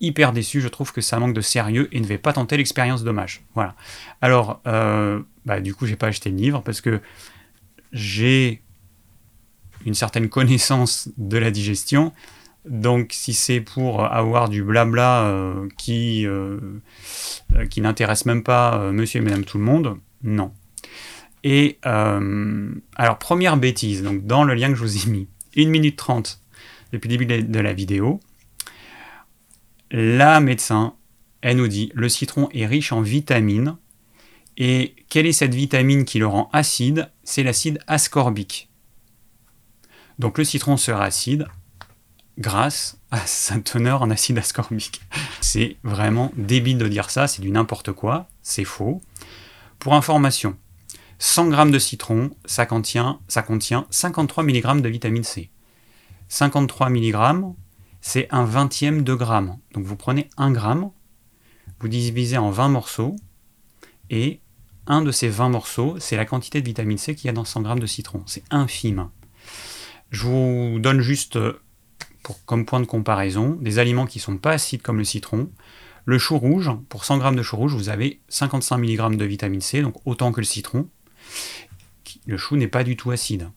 Hyper 0.00 0.32
déçu, 0.32 0.62
je 0.62 0.68
trouve 0.68 0.92
que 0.92 1.02
ça 1.02 1.18
manque 1.18 1.34
de 1.34 1.42
sérieux 1.42 1.88
et 1.92 2.00
ne 2.00 2.06
vais 2.06 2.16
pas 2.16 2.32
tenter 2.32 2.56
l'expérience 2.56 3.04
dommage. 3.04 3.42
Voilà. 3.54 3.74
Alors, 4.22 4.62
euh, 4.66 5.20
bah, 5.44 5.60
du 5.60 5.74
coup, 5.74 5.84
j'ai 5.84 5.96
pas 5.96 6.06
acheté 6.06 6.30
le 6.30 6.36
livre 6.36 6.62
parce 6.62 6.80
que 6.80 7.00
j'ai 7.92 8.62
une 9.84 9.94
certaine 9.94 10.30
connaissance 10.30 11.10
de 11.18 11.36
la 11.36 11.50
digestion. 11.50 12.12
Donc, 12.66 13.10
si 13.12 13.34
c'est 13.34 13.60
pour 13.60 14.04
avoir 14.04 14.48
du 14.48 14.62
blabla 14.62 15.24
euh, 15.24 15.68
qui, 15.76 16.26
euh, 16.26 16.58
qui 17.68 17.82
n'intéresse 17.82 18.24
même 18.24 18.42
pas 18.42 18.90
monsieur 18.90 19.20
et 19.20 19.22
madame 19.22 19.44
tout 19.44 19.58
le 19.58 19.64
monde, 19.64 19.98
non. 20.22 20.50
Et 21.48 21.78
euh, 21.86 22.74
alors, 22.96 23.18
première 23.18 23.56
bêtise, 23.56 24.02
donc 24.02 24.26
dans 24.26 24.42
le 24.42 24.54
lien 24.54 24.68
que 24.68 24.74
je 24.74 24.82
vous 24.82 25.06
ai 25.06 25.08
mis, 25.08 25.28
1 25.56 25.68
minute 25.68 25.94
30 25.94 26.42
depuis 26.90 27.08
le 27.08 27.16
début 27.16 27.40
de 27.40 27.60
la 27.60 27.72
vidéo, 27.72 28.18
la 29.92 30.40
médecin, 30.40 30.94
elle 31.42 31.58
nous 31.58 31.68
dit 31.68 31.92
le 31.94 32.08
citron 32.08 32.48
est 32.52 32.66
riche 32.66 32.90
en 32.90 33.00
vitamines. 33.00 33.76
Et 34.56 34.96
quelle 35.08 35.26
est 35.26 35.32
cette 35.32 35.54
vitamine 35.54 36.04
qui 36.04 36.18
le 36.18 36.26
rend 36.26 36.50
acide? 36.52 37.12
C'est 37.22 37.44
l'acide 37.44 37.78
ascorbique. 37.86 38.68
Donc 40.18 40.38
le 40.38 40.44
citron 40.44 40.76
sera 40.76 41.04
acide 41.04 41.46
grâce 42.38 42.98
à 43.12 43.24
sa 43.24 43.60
teneur 43.60 44.02
en 44.02 44.10
acide 44.10 44.38
ascorbique. 44.38 45.00
C'est 45.40 45.76
vraiment 45.84 46.32
débile 46.36 46.78
de 46.78 46.88
dire 46.88 47.08
ça, 47.08 47.28
c'est 47.28 47.40
du 47.40 47.52
n'importe 47.52 47.92
quoi, 47.92 48.26
c'est 48.42 48.64
faux. 48.64 49.00
Pour 49.78 49.94
information, 49.94 50.56
100 51.18 51.52
g 51.52 51.70
de 51.70 51.78
citron, 51.78 52.30
ça 52.44 52.66
contient, 52.66 53.20
ça 53.28 53.42
contient 53.42 53.86
53 53.90 54.44
mg 54.44 54.82
de 54.82 54.88
vitamine 54.88 55.24
C. 55.24 55.50
53 56.28 56.90
mg, 56.90 57.16
c'est 58.00 58.28
un 58.30 58.44
vingtième 58.44 59.02
de 59.02 59.14
gramme. 59.14 59.58
Donc 59.72 59.84
vous 59.84 59.96
prenez 59.96 60.28
1 60.36 60.50
gramme, 60.52 60.90
vous 61.80 61.88
divisez 61.88 62.36
en 62.36 62.50
20 62.50 62.68
morceaux, 62.68 63.16
et 64.10 64.40
un 64.86 65.02
de 65.02 65.10
ces 65.10 65.28
20 65.28 65.48
morceaux, 65.48 65.96
c'est 65.98 66.16
la 66.16 66.24
quantité 66.24 66.60
de 66.60 66.66
vitamine 66.66 66.98
C 66.98 67.14
qu'il 67.14 67.26
y 67.26 67.30
a 67.30 67.32
dans 67.32 67.44
100 67.44 67.64
g 67.64 67.80
de 67.80 67.86
citron. 67.86 68.22
C'est 68.26 68.44
infime. 68.50 69.08
Je 70.10 70.26
vous 70.26 70.78
donne 70.78 71.00
juste, 71.00 71.38
pour, 72.22 72.44
comme 72.44 72.66
point 72.66 72.80
de 72.80 72.86
comparaison, 72.86 73.56
des 73.60 73.78
aliments 73.78 74.06
qui 74.06 74.18
ne 74.18 74.22
sont 74.22 74.36
pas 74.36 74.52
acides 74.52 74.82
comme 74.82 74.98
le 74.98 75.04
citron. 75.04 75.50
Le 76.04 76.18
chou 76.18 76.38
rouge, 76.38 76.70
pour 76.88 77.04
100 77.04 77.20
g 77.20 77.36
de 77.36 77.42
chou 77.42 77.56
rouge, 77.56 77.74
vous 77.74 77.88
avez 77.88 78.20
55 78.28 78.78
mg 78.78 79.16
de 79.16 79.24
vitamine 79.24 79.60
C, 79.60 79.82
donc 79.82 79.96
autant 80.04 80.30
que 80.30 80.40
le 80.40 80.46
citron. 80.46 80.88
Le 82.26 82.36
chou 82.36 82.56
n'est 82.56 82.68
pas 82.68 82.84
du 82.84 82.96
tout 82.96 83.10
acide. 83.10 83.50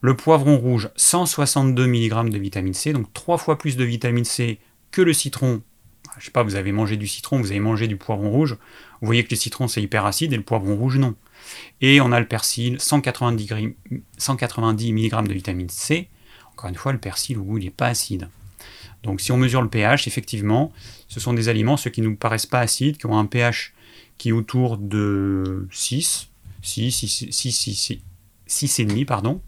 Le 0.00 0.16
poivron 0.16 0.56
rouge, 0.56 0.90
162 0.96 1.86
mg 1.86 2.30
de 2.30 2.38
vitamine 2.38 2.74
C, 2.74 2.92
donc 2.92 3.12
trois 3.12 3.38
fois 3.38 3.58
plus 3.58 3.76
de 3.76 3.84
vitamine 3.84 4.24
C 4.24 4.58
que 4.90 5.02
le 5.02 5.12
citron. 5.12 5.62
Je 6.18 6.24
sais 6.24 6.30
pas, 6.30 6.42
vous 6.42 6.54
avez 6.56 6.72
mangé 6.72 6.96
du 6.96 7.06
citron, 7.06 7.38
vous 7.38 7.50
avez 7.50 7.60
mangé 7.60 7.86
du 7.88 7.96
poivron 7.96 8.30
rouge. 8.30 8.56
Vous 9.00 9.06
voyez 9.06 9.22
que 9.22 9.30
le 9.30 9.36
citron 9.36 9.68
c'est 9.68 9.82
hyper 9.82 10.06
acide 10.06 10.32
et 10.32 10.36
le 10.36 10.42
poivron 10.42 10.76
rouge 10.76 10.98
non. 10.98 11.14
Et 11.80 12.00
on 12.00 12.12
a 12.12 12.20
le 12.20 12.26
persil, 12.26 12.80
190, 12.80 13.48
190 14.18 14.92
mg 14.92 15.28
de 15.28 15.32
vitamine 15.32 15.68
C. 15.68 16.08
Encore 16.52 16.70
une 16.70 16.76
fois, 16.76 16.92
le 16.92 16.98
persil 16.98 17.38
au 17.38 17.42
goût 17.42 17.58
n'est 17.58 17.70
pas 17.70 17.88
acide. 17.88 18.28
Donc 19.02 19.20
si 19.20 19.30
on 19.30 19.36
mesure 19.36 19.62
le 19.62 19.68
pH, 19.68 20.08
effectivement, 20.08 20.72
ce 21.06 21.20
sont 21.20 21.34
des 21.34 21.48
aliments, 21.48 21.76
ceux 21.76 21.90
qui 21.90 22.00
ne 22.00 22.08
nous 22.08 22.16
paraissent 22.16 22.46
pas 22.46 22.60
acides, 22.60 22.96
qui 22.96 23.06
ont 23.06 23.18
un 23.18 23.26
pH 23.26 23.74
qui 24.18 24.30
est 24.30 24.32
autour 24.32 24.78
de 24.78 25.68
6, 25.70 26.30
6, 26.66 26.90
6, 26.90 27.28
6, 27.30 27.52
6, 27.52 28.00
6,5, 28.48 29.04
pardon. 29.04 29.40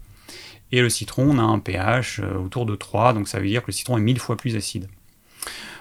Et 0.71 0.81
le 0.81 0.89
citron, 0.89 1.31
on 1.31 1.39
a 1.39 1.41
un 1.41 1.59
pH 1.59 2.19
euh, 2.19 2.35
autour 2.37 2.65
de 2.65 2.75
3, 2.75 3.13
donc 3.13 3.27
ça 3.27 3.39
veut 3.39 3.47
dire 3.47 3.61
que 3.61 3.67
le 3.67 3.73
citron 3.73 3.97
est 3.97 4.01
mille 4.01 4.19
fois 4.19 4.37
plus 4.37 4.55
acide. 4.55 4.87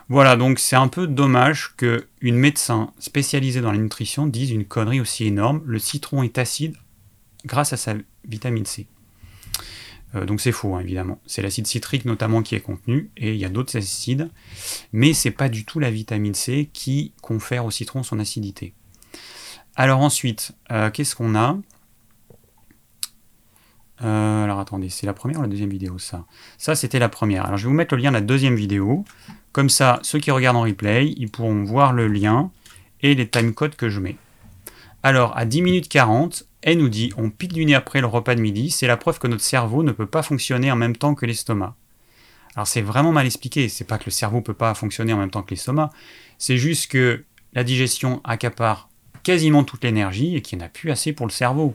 Voilà, 0.08 0.36
donc 0.36 0.58
c'est 0.58 0.76
un 0.76 0.88
peu 0.88 1.06
dommage 1.06 1.74
qu'une 1.76 2.36
médecin 2.36 2.92
spécialisée 2.98 3.60
dans 3.60 3.72
la 3.72 3.78
nutrition 3.78 4.26
dise 4.26 4.50
une 4.50 4.64
connerie 4.64 5.00
aussi 5.00 5.26
énorme. 5.26 5.60
Le 5.66 5.78
citron 5.78 6.22
est 6.22 6.38
acide 6.38 6.76
grâce 7.44 7.74
à 7.74 7.76
sa 7.76 7.94
vitamine 8.26 8.64
C. 8.64 8.86
Euh, 10.14 10.24
donc 10.24 10.40
c'est 10.40 10.52
faux, 10.52 10.74
hein, 10.74 10.80
évidemment. 10.80 11.20
C'est 11.26 11.42
l'acide 11.42 11.66
citrique 11.66 12.06
notamment 12.06 12.42
qui 12.42 12.54
est 12.54 12.60
contenu, 12.60 13.10
et 13.18 13.34
il 13.34 13.38
y 13.38 13.44
a 13.44 13.50
d'autres 13.50 13.76
acides, 13.76 14.30
mais 14.92 15.12
c'est 15.12 15.30
pas 15.30 15.50
du 15.50 15.66
tout 15.66 15.78
la 15.78 15.90
vitamine 15.90 16.34
C 16.34 16.70
qui 16.72 17.12
confère 17.20 17.66
au 17.66 17.70
citron 17.70 18.02
son 18.02 18.18
acidité. 18.18 18.72
Alors 19.78 20.00
ensuite, 20.00 20.50
euh, 20.72 20.90
qu'est-ce 20.90 21.14
qu'on 21.14 21.36
a? 21.36 21.56
Euh, 24.02 24.44
alors 24.44 24.58
attendez, 24.58 24.88
c'est 24.88 25.06
la 25.06 25.12
première 25.12 25.38
ou 25.38 25.42
la 25.42 25.48
deuxième 25.48 25.70
vidéo 25.70 25.98
ça? 25.98 26.24
Ça 26.58 26.74
c'était 26.74 26.98
la 26.98 27.08
première. 27.08 27.46
Alors 27.46 27.58
je 27.58 27.62
vais 27.62 27.68
vous 27.68 27.76
mettre 27.76 27.94
le 27.94 28.02
lien 28.02 28.10
de 28.10 28.16
la 28.16 28.20
deuxième 28.20 28.56
vidéo. 28.56 29.04
Comme 29.52 29.68
ça, 29.68 30.00
ceux 30.02 30.18
qui 30.18 30.32
regardent 30.32 30.56
en 30.56 30.62
replay, 30.62 31.14
ils 31.16 31.30
pourront 31.30 31.62
voir 31.62 31.92
le 31.92 32.08
lien 32.08 32.50
et 33.02 33.14
les 33.14 33.28
timecodes 33.28 33.76
que 33.76 33.88
je 33.88 34.00
mets. 34.00 34.16
Alors 35.04 35.38
à 35.38 35.44
10 35.44 35.62
minutes 35.62 35.88
40, 35.88 36.42
elle 36.62 36.78
nous 36.78 36.88
dit 36.88 37.12
on 37.16 37.30
pique 37.30 37.52
du 37.52 37.64
nez 37.64 37.76
après 37.76 38.00
le 38.00 38.08
repas 38.08 38.34
de 38.34 38.40
midi, 38.40 38.72
c'est 38.72 38.88
la 38.88 38.96
preuve 38.96 39.20
que 39.20 39.28
notre 39.28 39.44
cerveau 39.44 39.84
ne 39.84 39.92
peut 39.92 40.06
pas 40.06 40.24
fonctionner 40.24 40.72
en 40.72 40.76
même 40.76 40.96
temps 40.96 41.14
que 41.14 41.24
l'estomac. 41.24 41.76
Alors 42.56 42.66
c'est 42.66 42.82
vraiment 42.82 43.12
mal 43.12 43.26
expliqué, 43.26 43.68
c'est 43.68 43.84
pas 43.84 43.98
que 43.98 44.06
le 44.06 44.10
cerveau 44.10 44.38
ne 44.38 44.42
peut 44.42 44.54
pas 44.54 44.74
fonctionner 44.74 45.12
en 45.12 45.18
même 45.18 45.30
temps 45.30 45.42
que 45.42 45.50
l'estomac, 45.50 45.90
c'est 46.36 46.56
juste 46.56 46.90
que 46.90 47.24
la 47.52 47.62
digestion 47.62 48.20
accapare 48.24 48.88
quasiment 49.22 49.64
toute 49.64 49.84
l'énergie 49.84 50.36
et 50.36 50.42
qu'il 50.42 50.58
n'y 50.58 50.64
en 50.64 50.66
a 50.66 50.70
plus 50.70 50.90
assez 50.90 51.12
pour 51.12 51.26
le 51.26 51.32
cerveau. 51.32 51.74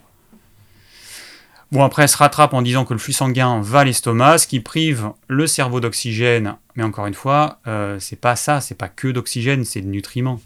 Bon, 1.73 1.83
après, 1.83 2.03
elle 2.03 2.09
se 2.09 2.17
rattrape 2.17 2.53
en 2.53 2.61
disant 2.61 2.85
que 2.85 2.93
le 2.93 2.99
flux 2.99 3.13
sanguin 3.13 3.59
va 3.59 3.79
à 3.79 3.83
l'estomac, 3.83 4.37
ce 4.37 4.45
qui 4.45 4.59
prive 4.59 5.09
le 5.27 5.47
cerveau 5.47 5.79
d'oxygène. 5.79 6.55
Mais 6.75 6.83
encore 6.83 7.07
une 7.07 7.15
fois, 7.15 7.61
euh, 7.65 7.97
c'est 7.99 8.19
pas 8.19 8.35
ça, 8.35 8.61
c'est 8.61 8.77
pas 8.77 8.89
que 8.89 9.07
d'oxygène, 9.07 9.65
c'est 9.65 9.81
de 9.81 9.87
nutriments. 9.87 10.39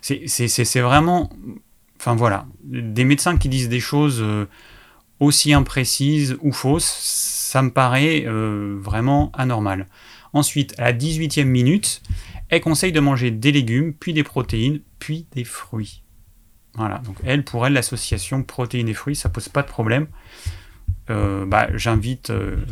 C'est 0.00 0.80
vraiment. 0.80 1.28
Enfin 2.00 2.14
voilà, 2.14 2.46
des 2.64 3.04
médecins 3.04 3.36
qui 3.36 3.50
disent 3.50 3.68
des 3.68 3.80
choses 3.80 4.20
euh, 4.22 4.46
aussi 5.20 5.52
imprécises 5.52 6.38
ou 6.40 6.52
fausses, 6.52 6.90
ça 7.52 7.60
me 7.60 7.70
paraît 7.70 8.24
euh, 8.26 8.78
vraiment 8.80 9.30
anormal. 9.34 9.86
Ensuite, 10.32 10.74
à 10.78 10.84
la 10.84 10.94
18e 10.94 11.44
minute, 11.44 12.00
elle 12.48 12.62
conseille 12.62 12.92
de 12.92 13.00
manger 13.00 13.30
des 13.30 13.52
légumes, 13.52 13.92
puis 13.92 14.14
des 14.14 14.24
protéines, 14.24 14.80
puis 15.02 15.26
des 15.32 15.42
fruits. 15.42 16.04
Voilà, 16.74 16.98
donc 16.98 17.16
elle, 17.24 17.44
pour 17.44 17.66
elle, 17.66 17.72
l'association 17.72 18.44
protéines 18.44 18.88
et 18.88 18.94
fruits, 18.94 19.16
ça 19.16 19.28
pose 19.28 19.48
pas 19.48 19.62
de 19.62 19.66
problème. 19.66 20.06
Euh, 21.10 21.44
bah, 21.44 21.66
j'invite 21.74 22.30
euh, 22.30 22.64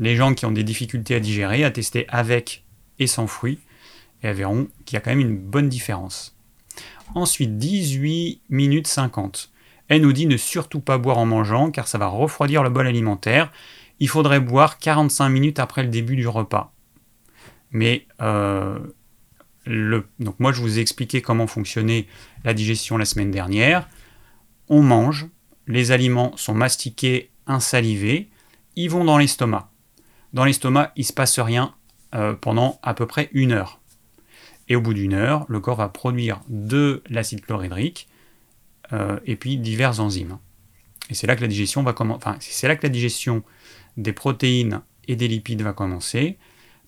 les 0.00 0.16
gens 0.16 0.34
qui 0.34 0.46
ont 0.46 0.50
des 0.50 0.64
difficultés 0.64 1.14
à 1.14 1.20
digérer 1.20 1.62
à 1.62 1.70
tester 1.70 2.06
avec 2.08 2.64
et 2.98 3.06
sans 3.06 3.28
fruits, 3.28 3.60
et 4.20 4.26
elles 4.26 4.34
verront 4.34 4.66
qu'il 4.84 4.96
y 4.96 4.98
a 4.98 5.00
quand 5.00 5.10
même 5.10 5.20
une 5.20 5.38
bonne 5.38 5.68
différence. 5.68 6.36
Ensuite, 7.14 7.56
18 7.56 8.40
minutes 8.50 8.88
50. 8.88 9.52
Elle 9.86 10.02
nous 10.02 10.12
dit 10.12 10.26
ne 10.26 10.36
surtout 10.36 10.80
pas 10.80 10.98
boire 10.98 11.18
en 11.18 11.26
mangeant, 11.26 11.70
car 11.70 11.86
ça 11.86 11.98
va 11.98 12.08
refroidir 12.08 12.64
le 12.64 12.70
bol 12.70 12.88
alimentaire. 12.88 13.52
Il 14.00 14.08
faudrait 14.08 14.40
boire 14.40 14.78
45 14.78 15.28
minutes 15.28 15.60
après 15.60 15.84
le 15.84 15.88
début 15.88 16.16
du 16.16 16.26
repas. 16.26 16.72
Mais 17.70 18.06
euh, 18.20 18.80
donc 20.18 20.38
moi, 20.38 20.52
je 20.52 20.60
vous 20.60 20.78
ai 20.78 20.82
expliqué 20.82 21.22
comment 21.22 21.46
fonctionnait 21.46 22.06
la 22.44 22.54
digestion 22.54 22.96
la 22.96 23.04
semaine 23.04 23.30
dernière. 23.30 23.88
On 24.68 24.82
mange, 24.82 25.26
les 25.66 25.92
aliments 25.92 26.36
sont 26.36 26.54
mastiqués, 26.54 27.30
insalivés, 27.46 28.28
ils 28.76 28.90
vont 28.90 29.04
dans 29.04 29.18
l'estomac. 29.18 29.70
Dans 30.32 30.44
l'estomac, 30.44 30.92
il 30.96 31.00
ne 31.00 31.06
se 31.06 31.12
passe 31.12 31.38
rien 31.38 31.74
euh, 32.14 32.34
pendant 32.34 32.78
à 32.82 32.94
peu 32.94 33.06
près 33.06 33.28
une 33.32 33.52
heure. 33.52 33.80
Et 34.68 34.76
au 34.76 34.80
bout 34.80 34.94
d'une 34.94 35.14
heure, 35.14 35.46
le 35.48 35.60
corps 35.60 35.76
va 35.76 35.88
produire 35.88 36.40
de 36.48 37.02
l'acide 37.08 37.44
chlorhydrique 37.44 38.08
euh, 38.92 39.18
et 39.26 39.36
puis 39.36 39.56
divers 39.56 40.00
enzymes. 40.00 40.38
Et 41.10 41.14
c'est 41.14 41.26
là 41.26 41.34
que 41.34 41.40
la 41.40 41.48
digestion 41.48 41.82
va 41.82 41.92
commencer. 41.92 42.18
Enfin, 42.24 42.36
c'est 42.38 42.68
là 42.68 42.76
que 42.76 42.84
la 42.84 42.88
digestion 42.88 43.42
des 43.96 44.12
protéines 44.12 44.82
et 45.08 45.16
des 45.16 45.26
lipides 45.26 45.62
va 45.62 45.72
commencer. 45.72 46.38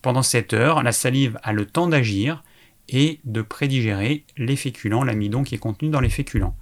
Pendant 0.01 0.23
cette 0.23 0.53
heure, 0.53 0.81
la 0.81 0.93
salive 0.93 1.37
a 1.43 1.51
le 1.51 1.65
temps 1.65 1.87
d'agir 1.87 2.43
et 2.89 3.19
de 3.23 3.41
prédigérer 3.41 4.25
les 4.37 4.55
féculents, 4.55 5.03
l'amidon 5.03 5.43
qui 5.43 5.55
est 5.55 5.59
contenu 5.59 5.89
dans 5.89 5.99
les 5.99 6.09
féculents. 6.09 6.55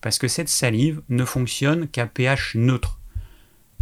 Parce 0.00 0.18
que 0.18 0.28
cette 0.28 0.48
salive 0.48 1.02
ne 1.08 1.24
fonctionne 1.24 1.88
qu'à 1.88 2.06
pH 2.06 2.54
neutre. 2.54 3.00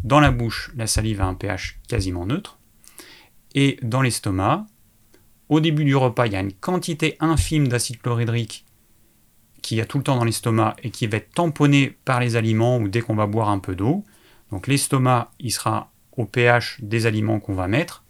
Dans 0.03 0.21
la 0.21 0.31
bouche, 0.31 0.71
la 0.77 0.87
salive 0.87 1.21
a 1.21 1.27
un 1.27 1.35
pH 1.35 1.79
quasiment 1.89 2.27
neutre. 2.27 2.59
Et 3.55 3.79
dans 3.83 4.03
l'estomac, 4.03 4.67
au 5.49 5.61
début 5.61 5.85
du 5.85 5.97
repas, 5.97 6.27
il 6.27 6.33
y 6.33 6.37
a 6.37 6.41
une 6.41 6.53
quantité 6.53 7.17
infime 7.21 7.69
d'acide 7.69 8.01
chlorhydrique 8.01 8.65
qui 9.63 9.81
a 9.81 9.87
tout 9.87 9.99
le 9.99 10.05
temps 10.05 10.17
dans 10.17 10.25
l'estomac 10.25 10.77
et 10.83 10.91
qui 10.91 11.07
va 11.07 11.17
être 11.17 11.33
tamponné 11.33 11.97
par 12.05 12.21
les 12.21 12.37
aliments 12.37 12.79
ou 12.79 12.89
dès 12.89 13.01
qu'on 13.01 13.15
va 13.15 13.27
boire 13.27 13.49
un 13.49 13.59
peu 13.59 13.75
d'eau. 13.75 14.05
Donc 14.51 14.67
l'estomac, 14.67 15.31
il 15.41 15.53
sera 15.53 15.91
au 16.17 16.27
pH 16.27 16.79
des 16.83 17.07
aliments 17.07 17.41
qu'on 17.41 17.55
va 17.55 17.67
mettre. 17.67 18.04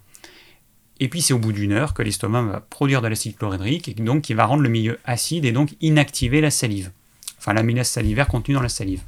Et 1.01 1.09
puis 1.09 1.21
c'est 1.21 1.35
au 1.35 1.39
bout 1.39 1.53
d'une 1.53 1.73
heure 1.73 1.95
que 1.95 2.03
l'estomac 2.03 2.43
va 2.43 2.61
produire 2.61 3.03
de 3.03 3.09
l'acide 3.09 3.37
chlorhydrique 3.37 3.89
et 3.89 3.95
donc 3.95 4.23
qui 4.23 4.35
va 4.35 4.47
rendre 4.47 4.63
le 4.63 4.69
milieu 4.69 4.99
acide 5.05 5.45
et 5.45 5.53
donc 5.53 5.75
inactiver 5.81 6.41
la 6.41 6.51
salive. 6.51 6.91
Enfin 7.39 7.53
l'amylase 7.53 7.89
salivaire 7.89 8.29
contenue 8.29 8.55
dans 8.55 8.63
la 8.63 8.69
salive. 8.69 9.03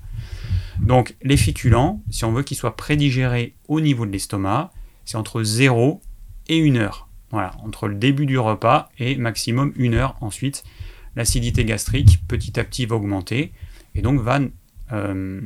Donc 0.80 1.14
les 1.22 1.36
féculents, 1.36 2.02
si 2.10 2.24
on 2.24 2.32
veut 2.32 2.42
qu'ils 2.42 2.56
soient 2.56 2.76
prédigérés 2.76 3.54
au 3.68 3.80
niveau 3.80 4.04
de 4.04 4.10
l'estomac, 4.10 4.72
c'est 5.04 5.16
entre 5.16 5.42
0 5.42 6.02
et 6.48 6.68
1 6.68 6.76
heure. 6.76 7.08
Voilà, 7.30 7.52
entre 7.62 7.88
le 7.88 7.94
début 7.94 8.26
du 8.26 8.38
repas 8.38 8.88
et 8.98 9.16
maximum 9.16 9.72
1 9.78 9.92
heure 9.94 10.16
ensuite. 10.20 10.64
L'acidité 11.14 11.64
gastrique 11.64 12.20
petit 12.28 12.58
à 12.60 12.64
petit 12.64 12.84
va 12.84 12.96
augmenter 12.96 13.52
et 13.94 14.02
donc 14.02 14.20
va 14.20 14.40
euh, 14.92 15.40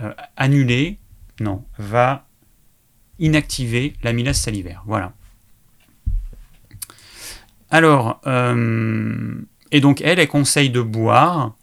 euh, 0.00 0.12
annuler, 0.36 0.98
non, 1.40 1.64
va 1.78 2.26
inactiver 3.18 3.94
l'amylase 4.02 4.38
salivaire. 4.38 4.82
Voilà. 4.86 5.12
Alors, 7.70 8.20
euh, 8.26 9.34
et 9.72 9.80
donc 9.80 10.00
elle, 10.00 10.18
elle 10.18 10.28
conseille 10.28 10.70
de 10.70 10.80
boire 10.80 11.54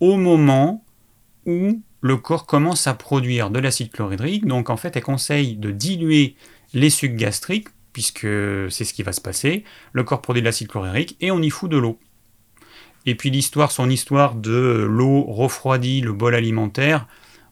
au 0.00 0.16
moment 0.16 0.84
où 1.46 1.82
le 2.00 2.16
corps 2.16 2.46
commence 2.46 2.86
à 2.86 2.94
produire 2.94 3.50
de 3.50 3.58
l'acide 3.58 3.90
chlorhydrique. 3.90 4.46
Donc 4.46 4.70
en 4.70 4.76
fait, 4.76 4.96
elle 4.96 5.02
conseille 5.02 5.56
de 5.56 5.70
diluer 5.70 6.36
les 6.74 6.90
sucs 6.90 7.16
gastriques, 7.16 7.68
puisque 7.92 8.28
c'est 8.70 8.84
ce 8.84 8.94
qui 8.94 9.02
va 9.02 9.12
se 9.12 9.20
passer. 9.20 9.64
Le 9.92 10.04
corps 10.04 10.22
produit 10.22 10.42
de 10.42 10.46
l'acide 10.46 10.68
chlorhydrique 10.68 11.16
et 11.20 11.30
on 11.30 11.42
y 11.42 11.50
fout 11.50 11.70
de 11.70 11.76
l'eau. 11.76 11.98
Et 13.06 13.14
puis 13.14 13.30
l'histoire, 13.30 13.72
son 13.72 13.88
histoire 13.88 14.34
de 14.34 14.86
l'eau 14.88 15.22
refroidit 15.24 16.00
le 16.00 16.12
bol 16.12 16.34
alimentaire, 16.34 17.06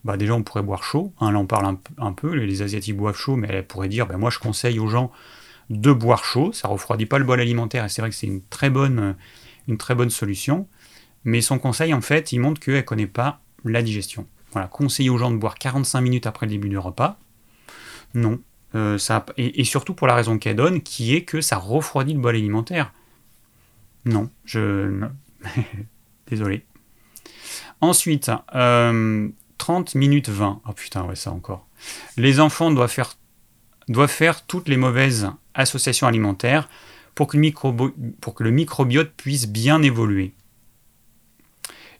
bah 0.04 0.16
déjà 0.16 0.34
on 0.34 0.42
pourrait 0.42 0.62
boire 0.62 0.84
chaud. 0.84 1.12
Hein, 1.18 1.32
là 1.32 1.38
on 1.38 1.46
parle 1.46 1.78
un, 1.98 2.12
peu, 2.12 2.34
les 2.34 2.62
Asiatiques 2.62 2.96
boivent 2.96 3.16
chaud, 3.16 3.36
mais 3.36 3.48
elle 3.50 3.66
pourrait 3.66 3.88
dire, 3.88 4.06
ben 4.06 4.18
moi 4.18 4.30
je 4.30 4.38
conseille 4.38 4.78
aux 4.78 4.88
gens 4.88 5.10
de 5.70 5.92
boire 5.92 6.24
chaud, 6.24 6.52
ça 6.52 6.68
refroidit 6.68 7.06
pas 7.06 7.18
le 7.18 7.24
bol 7.24 7.40
alimentaire 7.40 7.84
et 7.84 7.88
c'est 7.88 8.02
vrai 8.02 8.10
que 8.10 8.16
c'est 8.16 8.26
une 8.26 8.42
très 8.42 8.70
bonne, 8.70 9.16
solution. 10.10 10.68
Mais 11.24 11.40
son 11.40 11.58
conseil 11.58 11.92
en 11.92 12.00
fait, 12.00 12.32
il 12.32 12.40
montre 12.40 12.60
qu'elle 12.60 12.84
connaît 12.84 13.06
pas 13.06 13.40
la 13.64 13.82
digestion. 13.82 14.26
Voilà, 14.52 14.68
conseiller 14.68 15.10
aux 15.10 15.18
gens 15.18 15.30
de 15.30 15.36
boire 15.36 15.56
45 15.56 16.00
minutes 16.00 16.26
après 16.26 16.46
le 16.46 16.52
début 16.52 16.68
du 16.68 16.78
repas, 16.78 17.18
non. 18.14 18.40
Euh, 18.74 18.98
ça, 18.98 19.24
et, 19.36 19.64
surtout 19.64 19.94
pour 19.94 20.06
la 20.06 20.14
raison 20.14 20.38
qu'elle 20.38 20.56
donne, 20.56 20.82
qui 20.82 21.14
est 21.14 21.22
que 21.22 21.40
ça 21.40 21.56
refroidit 21.56 22.14
le 22.14 22.20
bol 22.20 22.34
alimentaire. 22.34 22.92
Non, 24.04 24.30
je... 24.44 25.06
Désolé. 26.26 26.64
Ensuite, 27.80 28.26
30 28.26 28.56
euh, 28.56 29.30
minutes 29.94 30.28
20. 30.28 30.62
Oh 30.66 30.72
putain, 30.72 31.04
ouais, 31.04 31.16
ça 31.16 31.30
encore. 31.30 31.66
Les 32.16 32.40
enfants 32.40 32.70
doivent 32.70 32.90
faire, 32.90 33.14
doivent 33.88 34.10
faire 34.10 34.44
toutes 34.46 34.68
les 34.68 34.76
mauvaises 34.76 35.30
associations 35.56 36.06
alimentaires 36.06 36.68
pour 37.14 37.26
que, 37.26 37.36
le 37.36 38.50
microbiote 38.50 39.12
puisse 39.16 39.48
bien 39.48 39.82
évoluer. 39.82 40.34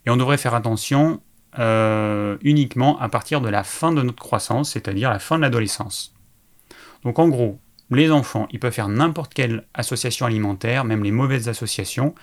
Et 0.05 0.11
on 0.11 0.17
devrait 0.17 0.37
faire 0.37 0.55
attention 0.55 1.21
euh, 1.59 2.37
uniquement 2.43 3.01
à 3.01 3.09
partir 3.09 3.41
de 3.41 3.49
la 3.49 3.65
fin 3.65 3.93
de 3.93 4.03
notre 4.03 4.23
croissance, 4.23 4.73
c'est-à-dire 4.73 5.11
la 5.11 5.19
fin 5.19 5.37
de 5.37 5.43
l'adolescence. 5.43 6.15
Donc 7.03 7.19
en 7.19 7.29
gros, 7.29 7.59
les 7.91 8.11
enfants, 8.11 8.47
ils 8.51 8.61
peuvent 8.61 8.73
faire 8.73 8.89
n'importe 8.89 9.33
quelle 9.33 9.67
association 9.75 10.27
alimentaire, 10.27 10.85
même 10.85 11.03
les 11.03 11.13
mauvaises 11.13 11.49
associations, 11.49 12.15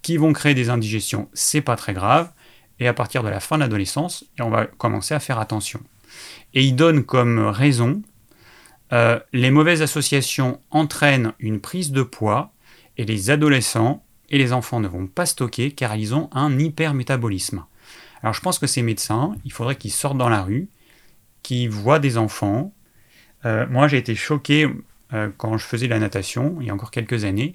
qui 0.00 0.16
vont 0.16 0.32
créer 0.32 0.54
des 0.54 0.70
indigestions, 0.70 1.28
c'est 1.32 1.60
pas 1.60 1.76
très 1.76 1.92
grave. 1.92 2.30
Et 2.78 2.88
à 2.88 2.94
partir 2.94 3.22
de 3.22 3.28
la 3.28 3.40
fin 3.40 3.56
de 3.56 3.60
l'adolescence, 3.60 4.24
on 4.40 4.50
va 4.50 4.66
commencer 4.66 5.14
à 5.14 5.20
faire 5.20 5.38
attention. 5.38 5.80
Et 6.54 6.62
il 6.62 6.74
donne 6.74 7.04
comme 7.04 7.38
raison, 7.38 8.02
euh, 8.92 9.18
les 9.32 9.50
mauvaises 9.50 9.82
associations 9.82 10.60
entraînent 10.70 11.32
une 11.38 11.60
prise 11.60 11.92
de 11.92 12.02
poids, 12.02 12.52
et 12.98 13.04
les 13.04 13.30
adolescents 13.30 14.04
et 14.30 14.38
les 14.38 14.52
enfants 14.52 14.80
ne 14.80 14.88
vont 14.88 15.06
pas 15.06 15.26
stocker 15.26 15.70
car 15.70 15.96
ils 15.96 16.14
ont 16.14 16.28
un 16.32 16.58
hypermétabolisme. 16.58 17.64
Alors 18.22 18.34
je 18.34 18.40
pense 18.40 18.58
que 18.58 18.66
ces 18.66 18.82
médecins, 18.82 19.34
il 19.44 19.52
faudrait 19.52 19.76
qu'ils 19.76 19.92
sortent 19.92 20.18
dans 20.18 20.28
la 20.28 20.42
rue, 20.42 20.68
qu'ils 21.42 21.70
voient 21.70 21.98
des 21.98 22.18
enfants. 22.18 22.72
Euh, 23.44 23.66
moi 23.68 23.88
j'ai 23.88 23.98
été 23.98 24.14
choqué 24.14 24.68
euh, 25.12 25.30
quand 25.36 25.58
je 25.58 25.66
faisais 25.66 25.88
la 25.88 25.98
natation, 25.98 26.56
il 26.60 26.66
y 26.66 26.70
a 26.70 26.74
encore 26.74 26.90
quelques 26.90 27.24
années. 27.24 27.54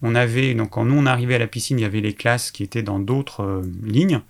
On 0.00 0.14
avait, 0.14 0.54
donc 0.54 0.70
quand 0.70 0.84
nous 0.84 0.96
on 0.96 1.06
arrivait 1.06 1.34
à 1.34 1.38
la 1.38 1.46
piscine, 1.46 1.78
il 1.78 1.82
y 1.82 1.84
avait 1.84 2.00
les 2.00 2.14
classes 2.14 2.50
qui 2.50 2.62
étaient 2.62 2.82
dans 2.82 2.98
d'autres 2.98 3.62
lignes. 3.82 4.20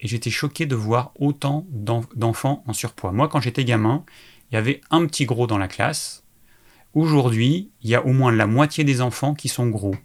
Et 0.00 0.08
j'étais 0.08 0.30
choqué 0.30 0.66
de 0.66 0.74
voir 0.74 1.12
autant 1.18 1.66
d'enfants 1.70 2.64
en 2.66 2.72
surpoids. 2.72 3.12
Moi 3.12 3.28
quand 3.28 3.40
j'étais 3.40 3.64
gamin, 3.64 4.04
il 4.50 4.54
y 4.54 4.58
avait 4.58 4.80
un 4.90 5.06
petit 5.06 5.26
gros 5.26 5.46
dans 5.46 5.58
la 5.58 5.68
classe. 5.68 6.24
Aujourd'hui, 6.94 7.70
il 7.82 7.90
y 7.90 7.94
a 7.94 8.04
au 8.04 8.12
moins 8.12 8.30
la 8.30 8.46
moitié 8.46 8.84
des 8.84 9.00
enfants 9.00 9.34
qui 9.34 9.48
sont 9.48 9.68
gros. 9.68 9.96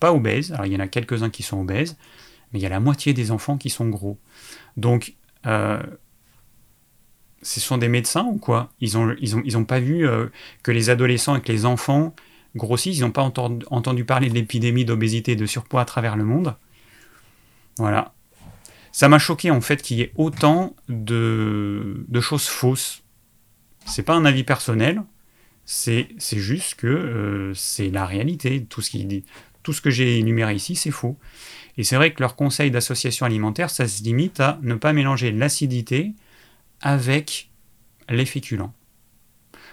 Pas 0.00 0.12
obèses, 0.12 0.52
alors 0.52 0.66
il 0.66 0.72
y 0.72 0.76
en 0.76 0.80
a 0.80 0.88
quelques-uns 0.88 1.30
qui 1.30 1.42
sont 1.42 1.60
obèses, 1.60 1.96
mais 2.52 2.58
il 2.58 2.62
y 2.62 2.66
a 2.66 2.70
la 2.70 2.80
moitié 2.80 3.12
des 3.12 3.30
enfants 3.30 3.56
qui 3.56 3.70
sont 3.70 3.88
gros. 3.88 4.18
Donc, 4.76 5.14
euh, 5.46 5.80
ce 7.42 7.60
sont 7.60 7.78
des 7.78 7.88
médecins 7.88 8.24
ou 8.24 8.38
quoi? 8.38 8.72
Ils 8.80 8.96
n'ont 8.96 9.64
pas 9.64 9.78
vu 9.78 10.06
euh, 10.06 10.26
que 10.64 10.72
les 10.72 10.90
adolescents 10.90 11.36
et 11.36 11.40
que 11.40 11.52
les 11.52 11.64
enfants 11.64 12.16
grossissent, 12.56 12.98
ils 12.98 13.02
n'ont 13.02 13.12
pas 13.12 13.22
entendu, 13.22 14.04
parler 14.04 14.28
de 14.28 14.34
l'épidémie 14.34 14.84
d'obésité 14.84 15.32
et 15.32 15.36
de 15.36 15.46
surpoids 15.46 15.82
à 15.82 15.84
travers 15.84 16.16
le 16.16 16.24
monde? 16.24 16.56
Voilà. 17.78 18.12
Ça 18.90 19.08
m'a 19.08 19.18
choqué 19.18 19.50
en 19.50 19.60
fait 19.60 19.82
qu'il 19.82 19.98
y 19.98 20.02
ait 20.02 20.12
autant 20.16 20.74
de 20.88 22.20
choses 22.20 22.46
fausses. 22.48 23.02
C'est 23.86 24.02
pas 24.02 24.14
un 24.14 24.24
avis 24.24 24.44
personnel, 24.44 25.02
c'est 25.64 26.08
juste 26.18 26.74
que 26.74 26.86
euh, 26.86 27.54
c'est 27.54 27.90
la 27.90 28.04
réalité. 28.04 28.64
Tout 28.64 28.82
ce, 28.82 28.98
tout 29.62 29.72
ce 29.72 29.80
que 29.80 29.90
j'ai 29.90 30.18
énuméré 30.18 30.54
ici, 30.54 30.76
c'est 30.76 30.90
faux. 30.90 31.18
Et 31.78 31.84
c'est 31.84 31.96
vrai 31.96 32.12
que 32.12 32.20
leur 32.20 32.36
conseil 32.36 32.70
d'association 32.70 33.26
alimentaire, 33.26 33.70
ça 33.70 33.86
se 33.88 34.02
limite 34.02 34.40
à 34.40 34.58
ne 34.62 34.74
pas 34.74 34.92
mélanger 34.92 35.32
l'acidité 35.32 36.12
avec 36.80 37.50
les 38.08 38.26
féculents. 38.26 38.72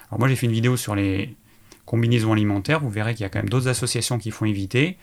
Alors 0.08 0.18
moi 0.18 0.28
j'ai 0.28 0.36
fait 0.36 0.46
une 0.46 0.52
vidéo 0.52 0.76
sur 0.76 0.94
les 0.94 1.36
combinaisons 1.86 2.32
alimentaires, 2.32 2.80
vous 2.80 2.90
verrez 2.90 3.14
qu'il 3.14 3.22
y 3.22 3.26
a 3.26 3.28
quand 3.28 3.38
même 3.38 3.48
d'autres 3.48 3.68
associations 3.68 4.18
qui 4.18 4.30
font 4.30 4.44
éviter. 4.44 4.96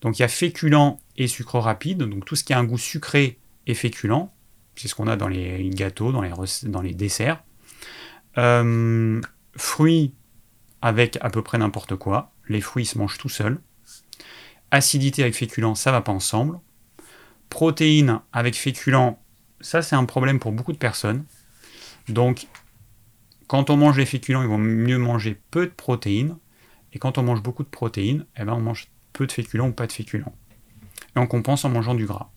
Donc 0.00 0.18
il 0.18 0.22
y 0.22 0.24
a 0.24 0.28
féculents 0.28 0.98
et 1.16 1.26
sucre 1.26 1.58
rapide, 1.58 1.98
donc 1.98 2.24
tout 2.24 2.36
ce 2.36 2.44
qui 2.44 2.52
a 2.52 2.58
un 2.58 2.64
goût 2.64 2.78
sucré 2.78 3.38
et 3.66 3.74
féculent, 3.74 4.28
c'est 4.76 4.88
ce 4.88 4.94
qu'on 4.94 5.06
a 5.06 5.16
dans 5.16 5.28
les 5.28 5.70
gâteaux, 5.70 6.10
dans 6.10 6.22
les, 6.22 6.32
dans 6.64 6.82
les 6.82 6.94
desserts. 6.94 7.42
Euh, 8.38 9.20
fruits 9.56 10.14
avec 10.80 11.18
à 11.20 11.30
peu 11.30 11.42
près 11.42 11.58
n'importe 11.58 11.96
quoi, 11.96 12.32
les 12.48 12.60
fruits 12.60 12.86
se 12.86 12.98
mangent 12.98 13.18
tout 13.18 13.28
seuls 13.28 13.60
acidité 14.72 15.22
avec 15.22 15.36
féculent, 15.36 15.76
ça 15.76 15.92
va 15.92 16.00
pas 16.00 16.10
ensemble. 16.10 16.58
Protéines 17.48 18.20
avec 18.32 18.56
féculent, 18.56 19.16
ça 19.60 19.82
c'est 19.82 19.94
un 19.94 20.06
problème 20.06 20.40
pour 20.40 20.50
beaucoup 20.50 20.72
de 20.72 20.78
personnes. 20.78 21.24
Donc, 22.08 22.48
quand 23.46 23.70
on 23.70 23.76
mange 23.76 23.98
les 23.98 24.06
féculents, 24.06 24.42
il 24.42 24.48
vaut 24.48 24.58
mieux 24.58 24.98
manger 24.98 25.38
peu 25.50 25.66
de 25.66 25.70
protéines. 25.70 26.36
Et 26.94 26.98
quand 26.98 27.18
on 27.18 27.22
mange 27.22 27.42
beaucoup 27.42 27.62
de 27.62 27.68
protéines, 27.68 28.26
eh 28.36 28.44
ben 28.44 28.54
on 28.54 28.60
mange 28.60 28.88
peu 29.12 29.26
de 29.26 29.32
féculents 29.32 29.68
ou 29.68 29.72
pas 29.72 29.86
de 29.86 29.92
féculents. 29.92 30.34
Et 31.14 31.18
on 31.18 31.26
compense 31.26 31.64
en 31.64 31.68
mangeant 31.68 31.94
du 31.94 32.06
gras. 32.06 32.30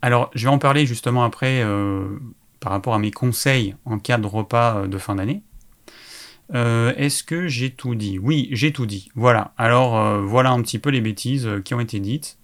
Alors, 0.00 0.30
je 0.34 0.46
vais 0.46 0.52
en 0.52 0.58
parler 0.58 0.84
justement 0.84 1.22
après 1.22 1.62
euh, 1.62 2.18
par 2.62 2.70
rapport 2.70 2.94
à 2.94 3.00
mes 3.00 3.10
conseils 3.10 3.74
en 3.84 3.98
cas 3.98 4.18
de 4.18 4.26
repas 4.26 4.76
euh, 4.76 4.86
de 4.86 4.96
fin 4.96 5.16
d'année. 5.16 5.42
Euh, 6.54 6.94
est-ce 6.96 7.24
que 7.24 7.48
j'ai 7.48 7.70
tout 7.70 7.96
dit? 7.96 8.18
Oui, 8.20 8.48
j'ai 8.52 8.72
tout 8.72 8.86
dit. 8.86 9.10
Voilà. 9.16 9.52
Alors, 9.58 9.98
euh, 9.98 10.22
voilà 10.22 10.50
un 10.50 10.62
petit 10.62 10.78
peu 10.78 10.90
les 10.90 11.00
bêtises 11.00 11.48
qui 11.64 11.74
ont 11.74 11.80
été 11.80 11.98
dites. 11.98 12.38